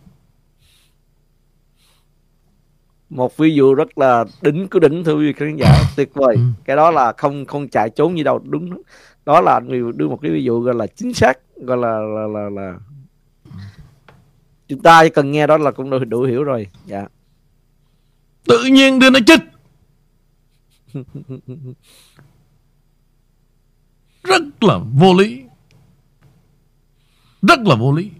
Một 3.10 3.36
ví 3.36 3.54
dụ 3.54 3.74
rất 3.74 3.98
là 3.98 4.24
đỉnh 4.42 4.68
của 4.68 4.78
đỉnh 4.78 5.04
thưa 5.04 5.14
quý 5.14 5.26
vị 5.26 5.32
khán 5.32 5.56
giả. 5.56 5.82
Tuyệt 5.96 6.14
vời. 6.14 6.34
Ừ. 6.36 6.42
cái 6.64 6.76
đó 6.76 6.90
là 6.90 7.12
không 7.12 7.44
không 7.44 7.68
chạy 7.68 7.90
trốn 7.90 8.16
gì 8.16 8.22
đâu. 8.22 8.40
Đúng 8.44 8.82
đó 9.26 9.40
là 9.40 9.60
người 9.60 9.92
đưa 9.94 10.08
một 10.08 10.18
cái 10.22 10.30
ví 10.30 10.44
dụ 10.44 10.60
gọi 10.60 10.74
là 10.74 10.86
chính 10.86 11.14
xác 11.14 11.38
gọi 11.56 11.76
là 11.76 11.98
là 11.98 12.26
là, 12.26 12.50
là 12.50 12.78
chúng 14.68 14.82
ta 14.82 15.04
chỉ 15.04 15.10
cần 15.10 15.32
nghe 15.32 15.46
đó 15.46 15.58
là 15.58 15.70
cũng 15.70 15.90
đủ, 15.90 15.98
đủ 15.98 16.22
hiểu 16.22 16.44
rồi. 16.44 16.66
Dạ. 16.86 17.06
Tự 18.44 18.64
nhiên 18.64 18.98
đưa 18.98 19.10
nó 19.10 19.18
chết. 19.26 19.40
Rất 24.24 24.42
là 24.60 24.78
vô 24.78 25.14
lý. 25.14 25.42
Rất 27.42 27.60
là 27.60 27.74
vô 27.74 27.92
lý 27.92 28.10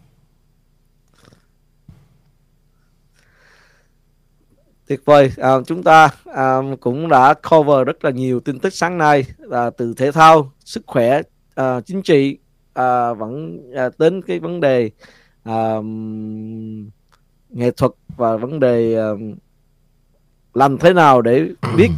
tuyệt 4.87 5.01
vời. 5.05 5.31
À, 5.37 5.51
chúng 5.67 5.83
ta 5.83 6.11
à, 6.35 6.59
cũng 6.81 7.09
đã 7.09 7.35
cover 7.51 7.87
rất 7.87 8.05
là 8.05 8.11
nhiều 8.11 8.41
tin 8.41 8.59
tức 8.59 8.73
sáng 8.75 8.99
nay 8.99 9.25
à, 9.51 9.71
từ 9.71 9.95
thể 9.97 10.13
thao 10.13 10.53
sức 10.65 10.83
khỏe 10.87 11.23
à, 11.55 11.81
chính 11.81 12.03
trị 12.03 12.39
à, 12.75 13.13
vẫn 13.13 13.61
à, 13.77 13.89
đến 13.99 14.23
cái 14.23 14.39
vấn 14.39 14.61
đề 14.61 14.91
à, 15.45 15.75
nghệ 17.51 17.71
thuật 17.71 17.93
và 18.17 18.37
vấn 18.37 18.61
đề 18.61 18.97
à, 18.97 19.09
làm 20.55 20.79
thế 20.79 20.93
nào 20.93 21.23
để 21.23 21.49
biết 21.77 21.89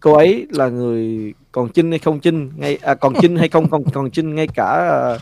cô 0.00 0.12
ấy 0.12 0.46
là 0.50 0.68
người 0.68 1.34
còn 1.52 1.68
chinh 1.68 1.90
hay 1.90 1.98
không 1.98 2.20
chinh 2.20 2.50
ngay 2.56 2.78
à, 2.82 2.94
còn 2.94 3.14
chinh 3.20 3.36
hay 3.36 3.48
không 3.48 3.70
còn 3.70 3.84
còn 3.84 4.10
chinh 4.10 4.34
ngay 4.34 4.48
cả 4.54 4.64
à, 4.64 5.18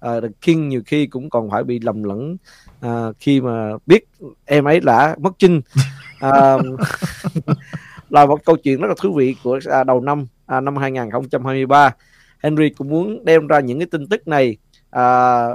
à, 0.00 0.20
The 0.20 0.28
King 0.40 0.68
nhiều 0.68 0.82
khi 0.86 1.06
cũng 1.06 1.30
còn 1.30 1.50
phải 1.50 1.64
bị 1.64 1.78
lầm 1.78 2.02
lẫn 2.02 2.36
à, 2.80 3.06
khi 3.18 3.40
mà 3.40 3.70
biết 3.86 4.04
em 4.44 4.64
ấy 4.64 4.80
đã 4.80 5.16
mất 5.18 5.30
chinh 5.38 5.60
à, 6.32 6.58
là 8.10 8.26
một 8.26 8.44
câu 8.44 8.56
chuyện 8.56 8.80
rất 8.80 8.88
là 8.88 8.94
thú 9.02 9.12
vị 9.12 9.36
của 9.42 9.58
à, 9.70 9.84
đầu 9.84 10.00
năm 10.00 10.26
à, 10.46 10.60
năm 10.60 10.76
2023 10.76 11.94
Henry 12.42 12.70
cũng 12.70 12.88
muốn 12.88 13.24
đem 13.24 13.46
ra 13.46 13.60
những 13.60 13.78
cái 13.78 13.86
tin 13.90 14.06
tức 14.06 14.28
này 14.28 14.56
à, 14.90 15.46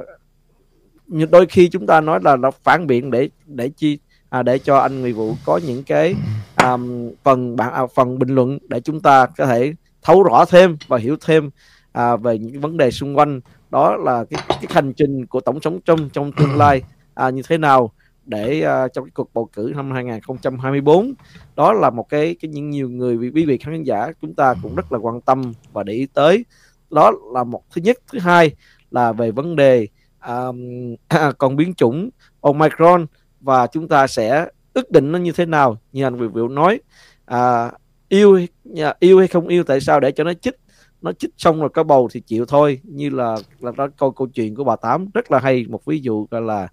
như 1.08 1.26
đôi 1.32 1.46
khi 1.46 1.70
chúng 1.70 1.88
ta 1.88 2.02
nói 2.02 2.20
là 2.24 2.36
nó 2.36 2.52
phản 2.52 2.88
biện 2.88 3.12
để 3.12 3.30
để 3.46 3.70
chi 3.70 4.00
à, 4.30 4.44
để 4.44 4.60
cho 4.60 4.78
anh 4.78 5.02
Nguyễn 5.02 5.16
Vũ 5.16 5.36
có 5.46 5.60
những 5.68 5.84
cái 5.84 6.16
um, 6.64 7.12
phần 7.24 7.56
bản 7.56 7.74
à, 7.74 7.82
phần 7.96 8.20
bình 8.20 8.30
luận 8.30 8.58
để 8.68 8.80
chúng 8.80 9.02
ta 9.02 9.26
có 9.38 9.46
thể 9.46 9.74
thấu 10.02 10.24
rõ 10.24 10.46
thêm 10.46 10.78
và 10.88 10.98
hiểu 10.98 11.16
thêm 11.26 11.50
à, 11.92 12.16
về 12.16 12.38
những 12.38 12.62
vấn 12.62 12.78
đề 12.78 12.92
xung 12.92 13.18
quanh. 13.18 13.42
Đó 13.70 13.96
là 13.96 14.26
cái 14.30 14.42
cái 14.48 14.68
hành 14.70 14.94
trình 14.94 15.26
của 15.26 15.42
tổng 15.42 15.60
thống 15.60 15.80
Trump 15.86 16.14
trong 16.14 16.32
tương 16.32 16.58
lai 16.58 16.82
à, 17.14 17.30
như 17.30 17.42
thế 17.48 17.58
nào 17.58 17.92
để 18.30 18.66
uh, 18.86 18.94
trong 18.94 19.06
cái 19.06 19.12
cuộc 19.14 19.34
bầu 19.34 19.50
cử 19.54 19.74
năm 19.76 19.92
2024 19.92 21.14
đó 21.56 21.74
là 21.74 21.90
một 21.90 22.10
cái 22.10 22.36
cái 22.42 22.50
những 22.50 22.70
nhiều 22.70 22.90
người 22.90 23.18
quý 23.18 23.46
vị 23.46 23.58
khán 23.58 23.84
giả 23.84 24.08
chúng 24.22 24.34
ta 24.34 24.56
cũng 24.64 24.76
rất 24.76 24.92
là 24.92 24.98
quan 24.98 25.22
tâm 25.22 25.54
và 25.74 25.84
để 25.84 25.94
ý 25.94 26.08
tới. 26.14 26.46
Đó 26.90 27.12
là 27.34 27.44
một 27.44 27.64
thứ 27.72 27.82
nhất. 27.82 27.98
Thứ 28.12 28.20
hai 28.20 28.52
là 28.92 29.12
về 29.12 29.32
vấn 29.32 29.56
đề 29.56 29.88
um, 30.28 30.96
còn 31.38 31.56
biến 31.56 31.74
chủng 31.74 32.10
Omicron 32.42 33.06
và 33.42 33.68
chúng 33.68 33.88
ta 33.88 34.08
sẽ 34.08 34.48
ước 34.74 34.92
định 34.92 35.12
nó 35.12 35.20
như 35.20 35.32
thế 35.32 35.46
nào 35.46 35.78
như 35.92 36.04
anh 36.04 36.16
Việt 36.16 36.28
Vilu 36.34 36.48
nói. 36.48 36.80
À, 37.26 37.72
yêu 38.10 38.40
à, 38.78 38.96
yêu 39.00 39.20
hay 39.20 39.28
không 39.28 39.48
yêu 39.48 39.64
tại 39.64 39.82
sao 39.82 40.00
để 40.00 40.12
cho 40.12 40.24
nó 40.24 40.34
chích? 40.34 40.56
Nó 41.02 41.12
chích 41.12 41.32
xong 41.38 41.60
rồi 41.60 41.70
có 41.70 41.84
bầu 41.84 42.10
thì 42.12 42.20
chịu 42.20 42.46
thôi. 42.46 42.80
Như 42.84 43.10
là 43.10 43.36
là 43.60 43.72
đó 43.78 43.88
câu 43.98 44.12
câu 44.12 44.28
chuyện 44.28 44.56
của 44.56 44.64
bà 44.64 44.76
tám 44.76 45.10
rất 45.14 45.32
là 45.32 45.40
hay. 45.40 45.66
Một 45.70 45.86
ví 45.86 46.00
dụ 46.00 46.28
gọi 46.32 46.42
là 46.42 46.68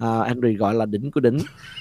À, 0.00 0.20
uh, 0.20 0.26
Henry 0.26 0.54
gọi 0.54 0.74
là 0.74 0.86
đỉnh 0.86 1.10
của 1.10 1.20
đỉnh. 1.20 1.38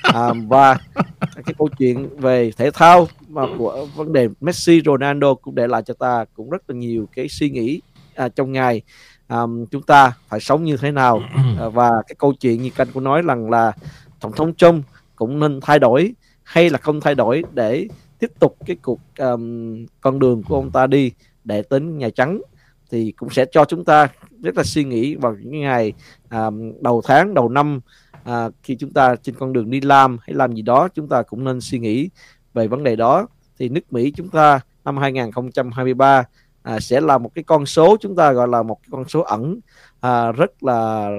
Uh, 0.10 0.38
và 0.48 0.78
cái 1.20 1.54
câu 1.58 1.70
chuyện 1.78 2.10
về 2.18 2.52
thể 2.58 2.72
thao 2.74 3.08
mà 3.28 3.41
của 3.58 3.88
vấn 3.96 4.14
đề 4.14 4.30
Messi 4.41 4.82
Ronaldo 4.86 5.34
cũng 5.34 5.56
để 5.56 5.68
lại 5.68 5.82
cho 5.86 5.94
ta 5.94 6.26
cũng 6.34 6.50
rất 6.50 6.70
là 6.70 6.76
nhiều 6.76 7.06
cái 7.16 7.30
suy 7.30 7.50
nghĩ 7.50 7.82
uh, 8.26 8.36
trong 8.36 8.52
ngày. 8.52 8.82
Um, 9.30 9.66
chúng 9.66 9.84
ta 9.84 10.14
phải 10.28 10.40
sống 10.40 10.64
như 10.64 10.78
thế 10.78 10.91
nào? 10.91 11.22
Uh, 11.68 11.74
và 11.74 11.90
cái 12.08 12.16
câu 12.18 12.34
chuyện 12.34 12.62
như 12.62 12.70
canh 12.70 12.88
cũng 12.94 13.04
nói 13.04 13.22
rằng 13.22 13.50
là 13.50 13.72
tổng 14.20 14.32
thống 14.32 14.54
Trump 14.54 14.86
cũng 15.16 15.40
nên 15.40 15.60
thay 15.62 15.80
đổi 15.80 16.14
hay 16.44 16.70
là 16.70 16.78
không 16.78 17.02
thay 17.02 17.16
đổi 17.16 17.44
để 17.54 17.88
tiếp 18.20 18.32
tục 18.40 18.58
cái 18.66 18.78
cuộc 18.82 19.00
um, 19.20 19.86
con 20.02 20.20
đường 20.20 20.44
của 20.44 20.56
ông 20.56 20.72
ta 20.72 20.88
đi 20.88 21.12
để 21.44 21.64
đến 21.70 21.98
Nhà 21.98 22.10
Trắng 22.10 22.41
thì 22.90 23.11
cũng 23.11 23.30
sẽ 23.30 23.45
cho 23.52 23.66
chúng 23.66 23.86
ta 23.86 24.07
rất 24.41 24.57
là 24.57 24.64
suy 24.64 24.84
nghĩ 24.84 25.16
vào 25.16 25.36
những 25.40 25.61
ngày 25.61 25.94
à, 26.30 26.49
đầu 26.82 27.02
tháng 27.06 27.34
đầu 27.34 27.49
năm 27.49 27.80
à, 28.24 28.49
khi 28.64 28.76
chúng 28.76 28.94
ta 28.94 29.16
trên 29.16 29.36
con 29.36 29.53
đường 29.53 29.70
đi 29.70 29.82
làm 29.82 30.18
hay 30.22 30.34
làm 30.34 30.53
gì 30.53 30.61
đó 30.61 30.88
chúng 30.95 31.07
ta 31.07 31.22
cũng 31.22 31.44
nên 31.44 31.61
suy 31.61 31.80
nghĩ 31.80 32.10
về 32.53 32.68
vấn 32.68 32.84
đề 32.84 32.95
đó. 32.95 33.28
Thì 33.60 33.70
nước 33.70 33.94
Mỹ 33.94 34.14
chúng 34.16 34.30
ta 34.30 34.60
năm 34.86 34.98
2023 34.98 36.24
à, 36.64 36.80
sẽ 36.80 37.02
là 37.02 37.18
một 37.18 37.32
cái 37.36 37.44
con 37.44 37.66
số 37.66 37.98
chúng 38.02 38.16
ta 38.16 38.32
gọi 38.32 38.48
là 38.48 38.64
một 38.64 38.80
cái 38.82 38.90
con 38.91 39.06
số 39.10 39.22
ẩn 39.22 39.60
à, 39.99 40.32
rất 40.32 40.64
là 40.64 41.10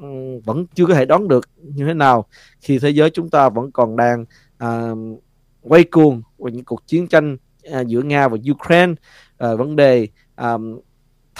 ừ, 0.00 0.06
vẫn 0.44 0.66
chưa 0.74 0.86
có 0.86 0.94
thể 0.94 1.06
đoán 1.06 1.28
được 1.28 1.48
như 1.56 1.86
thế 1.86 1.94
nào 1.94 2.26
khi 2.60 2.78
thế 2.78 2.90
giới 2.90 3.10
chúng 3.10 3.30
ta 3.30 3.48
vẫn 3.48 3.70
còn 3.70 3.96
đang 3.96 4.24
à, 4.58 4.90
quay 5.60 5.84
cuồng 5.84 6.22
về 6.38 6.52
những 6.52 6.64
cuộc 6.64 6.86
chiến 6.86 7.06
tranh 7.06 7.36
à, 7.72 7.80
giữa 7.80 8.02
Nga 8.02 8.28
và 8.28 8.36
Ukraine. 8.50 8.94
À, 9.38 9.54
vấn 9.54 9.76
đề 9.76 10.08
à, 10.34 10.56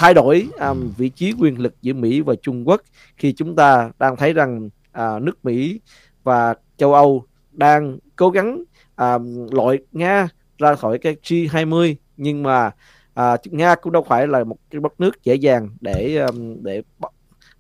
thay 0.01 0.15
đổi 0.15 0.49
um, 0.61 0.93
vị 0.97 1.09
trí 1.09 1.33
quyền 1.39 1.61
lực 1.61 1.75
giữa 1.83 1.93
Mỹ 1.93 2.21
và 2.21 2.35
Trung 2.43 2.69
Quốc 2.69 2.83
khi 3.17 3.33
chúng 3.33 3.57
ta 3.57 3.91
đang 3.99 4.17
thấy 4.17 4.33
rằng 4.33 4.71
à, 4.93 5.19
nước 5.19 5.45
Mỹ 5.45 5.81
và 6.23 6.55
châu 6.77 6.95
Âu 6.95 7.25
đang 7.53 7.99
cố 8.17 8.31
gắng 8.31 8.63
à, 8.97 9.19
loại 9.51 9.79
Nga 9.93 10.29
ra 10.59 10.75
khỏi 10.75 10.99
cái 10.99 11.17
G20 11.23 11.95
nhưng 12.17 12.43
mà 12.43 12.71
à, 13.15 13.37
Nga 13.45 13.75
cũng 13.75 13.93
đâu 13.93 14.07
phải 14.09 14.27
là 14.27 14.45
một 14.45 14.57
cái 14.71 14.81
đất 14.81 15.01
nước 15.01 15.25
dễ 15.25 15.35
dàng 15.35 15.69
để 15.81 16.17
um, 16.17 16.63
để 16.63 16.83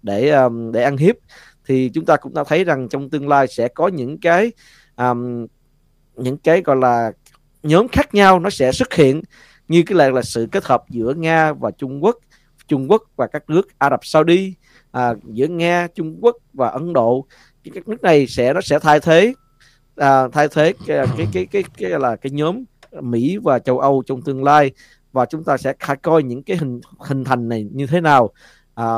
để 0.02 0.30
um, 0.30 0.72
để 0.72 0.82
ăn 0.82 0.96
hiếp. 0.96 1.16
Thì 1.66 1.90
chúng 1.94 2.04
ta 2.04 2.16
cũng 2.16 2.34
đã 2.34 2.44
thấy 2.44 2.64
rằng 2.64 2.88
trong 2.88 3.10
tương 3.10 3.28
lai 3.28 3.46
sẽ 3.48 3.68
có 3.68 3.88
những 3.88 4.18
cái 4.18 4.52
um, 4.96 5.46
những 6.16 6.36
cái 6.36 6.62
gọi 6.62 6.76
là 6.76 7.12
nhóm 7.62 7.88
khác 7.88 8.14
nhau 8.14 8.40
nó 8.40 8.50
sẽ 8.50 8.72
xuất 8.72 8.94
hiện 8.94 9.22
như 9.68 9.82
cái 9.86 9.96
là 9.98 10.10
là 10.10 10.22
sự 10.22 10.48
kết 10.52 10.64
hợp 10.64 10.84
giữa 10.88 11.14
Nga 11.14 11.52
và 11.52 11.70
Trung 11.70 12.04
Quốc. 12.04 12.16
Trung 12.70 12.90
Quốc 12.90 13.02
và 13.16 13.26
các 13.26 13.50
nước 13.50 13.78
Ả 13.78 13.90
Rập 13.90 14.04
Saudi 14.04 14.54
à, 14.90 15.14
giữa 15.24 15.46
Nga 15.46 15.88
Trung 15.94 16.18
Quốc 16.20 16.36
và 16.52 16.68
Ấn 16.68 16.92
Độ. 16.92 17.26
Các 17.74 17.88
nước 17.88 18.02
này 18.02 18.26
sẽ 18.26 18.52
nó 18.52 18.60
sẽ 18.60 18.78
thay 18.78 19.00
thế 19.00 19.34
à, 19.96 20.28
thay 20.28 20.48
thế 20.48 20.74
cái, 20.86 21.06
cái 21.16 21.26
cái 21.32 21.46
cái 21.46 21.64
cái 21.78 21.90
là 21.90 22.16
cái 22.16 22.32
nhóm 22.32 22.64
Mỹ 23.00 23.38
và 23.42 23.58
châu 23.58 23.78
Âu 23.78 24.02
trong 24.06 24.22
tương 24.22 24.44
lai. 24.44 24.70
Và 25.12 25.26
chúng 25.26 25.44
ta 25.44 25.56
sẽ 25.56 25.72
coi 26.02 26.22
những 26.22 26.42
cái 26.42 26.56
hình 26.56 26.80
hình 26.98 27.24
thành 27.24 27.48
này 27.48 27.66
như 27.72 27.86
thế 27.86 28.00
nào 28.00 28.30
à, 28.74 28.94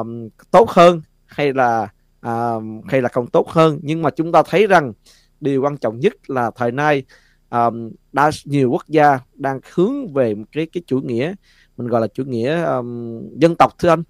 tốt 0.50 0.70
hơn 0.70 1.02
hay 1.26 1.52
là 1.52 1.88
à, 2.20 2.52
hay 2.88 3.02
là 3.02 3.08
không 3.08 3.26
tốt 3.26 3.48
hơn. 3.48 3.78
Nhưng 3.82 4.02
mà 4.02 4.10
chúng 4.10 4.32
ta 4.32 4.42
thấy 4.42 4.66
rằng 4.66 4.92
điều 5.40 5.62
quan 5.62 5.76
trọng 5.76 5.98
nhất 5.98 6.30
là 6.30 6.50
thời 6.56 6.72
nay 6.72 7.04
à, 7.48 7.70
đa 8.12 8.30
nhiều 8.44 8.70
quốc 8.70 8.84
gia 8.88 9.18
đang 9.34 9.60
hướng 9.74 10.12
về 10.12 10.34
cái 10.52 10.66
cái 10.72 10.82
chủ 10.86 11.00
nghĩa 11.00 11.34
mình 11.82 11.90
gọi 11.90 12.00
là 12.00 12.06
chủ 12.06 12.24
nghĩa 12.24 12.62
um, 12.62 13.20
dân 13.38 13.54
tộc 13.54 13.78
thưa 13.78 13.88
anh. 13.88 14.02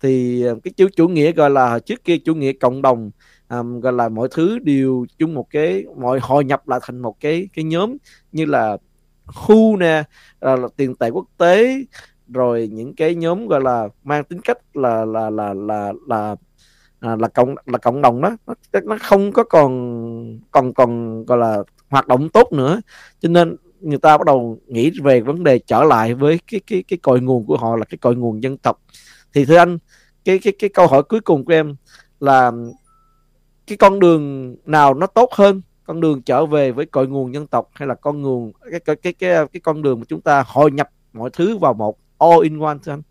Thì 0.00 0.44
cái 0.64 0.72
chủ 0.76 0.86
chủ 0.96 1.08
nghĩa 1.08 1.32
gọi 1.32 1.50
là 1.50 1.78
trước 1.78 2.04
kia 2.04 2.16
chủ 2.24 2.34
nghĩa 2.34 2.52
cộng 2.52 2.82
đồng 2.82 3.10
um, 3.48 3.80
gọi 3.80 3.92
là 3.92 4.08
mọi 4.08 4.28
thứ 4.30 4.58
đều 4.58 5.06
chung 5.18 5.34
một 5.34 5.46
cái 5.50 5.84
mọi 5.96 6.18
hội 6.22 6.44
nhập 6.44 6.68
lại 6.68 6.80
thành 6.82 6.98
một 6.98 7.16
cái 7.20 7.48
cái 7.54 7.64
nhóm 7.64 7.96
như 8.32 8.44
là 8.44 8.76
khu 9.26 9.76
nè 9.76 10.02
ờ, 10.38 10.56
là 10.56 10.68
tiền 10.76 10.94
tệ 10.94 11.08
quốc 11.08 11.26
tế 11.38 11.84
rồi 12.28 12.68
những 12.72 12.94
cái 12.94 13.14
nhóm 13.14 13.46
gọi 13.46 13.60
là 13.60 13.88
mang 14.04 14.24
tính 14.24 14.40
cách 14.40 14.76
là 14.76 15.04
là 15.04 15.30
là 15.30 15.54
là 15.54 15.92
là 16.08 16.36
là, 17.00 17.16
là 17.16 17.28
cộng 17.28 17.54
là 17.66 17.78
cộng 17.78 18.02
đồng 18.02 18.20
đó. 18.22 18.36
Nó, 18.46 18.54
nó 18.84 18.96
không 19.00 19.32
có 19.32 19.44
còn 19.44 20.40
còn 20.50 20.74
còn 20.74 21.24
gọi 21.24 21.38
là 21.38 21.62
hoạt 21.88 22.08
động 22.08 22.28
tốt 22.28 22.52
nữa. 22.52 22.80
Cho 23.20 23.28
nên 23.28 23.56
người 23.80 23.98
ta 23.98 24.18
bắt 24.18 24.26
đầu 24.26 24.58
nghĩ 24.66 24.90
về 25.02 25.20
vấn 25.20 25.44
đề 25.44 25.58
trở 25.58 25.84
lại 25.84 26.14
với 26.14 26.38
cái 26.46 26.60
cái 26.66 26.84
cái 26.88 26.98
cội 27.02 27.20
nguồn 27.20 27.46
của 27.46 27.56
họ 27.56 27.76
là 27.76 27.84
cái 27.84 27.98
cội 27.98 28.16
nguồn 28.16 28.42
dân 28.42 28.56
tộc. 28.56 28.82
Thì 29.34 29.44
thưa 29.44 29.56
anh 29.56 29.78
cái 30.24 30.38
cái 30.38 30.52
cái 30.58 30.70
câu 30.70 30.86
hỏi 30.86 31.02
cuối 31.02 31.20
cùng 31.20 31.44
của 31.44 31.52
em 31.52 31.76
là 32.20 32.52
cái 33.66 33.76
con 33.76 34.00
đường 34.00 34.56
nào 34.66 34.94
nó 34.94 35.06
tốt 35.06 35.32
hơn? 35.32 35.62
Con 35.84 36.00
đường 36.00 36.22
trở 36.22 36.46
về 36.46 36.72
với 36.72 36.86
cội 36.86 37.08
nguồn 37.08 37.34
dân 37.34 37.46
tộc 37.46 37.70
hay 37.74 37.88
là 37.88 37.94
con 37.94 38.22
nguồn 38.22 38.52
cái 38.70 38.80
cái 38.80 38.96
cái 38.96 39.12
cái, 39.12 39.46
cái 39.52 39.60
con 39.60 39.82
đường 39.82 39.98
mà 40.00 40.04
chúng 40.08 40.20
ta 40.20 40.44
hội 40.46 40.70
nhập 40.70 40.88
mọi 41.12 41.30
thứ 41.32 41.58
vào 41.58 41.74
một 41.74 41.98
all 42.18 42.42
in 42.42 42.60
one 42.60 42.76
thưa 42.84 42.92
anh? 42.92 43.02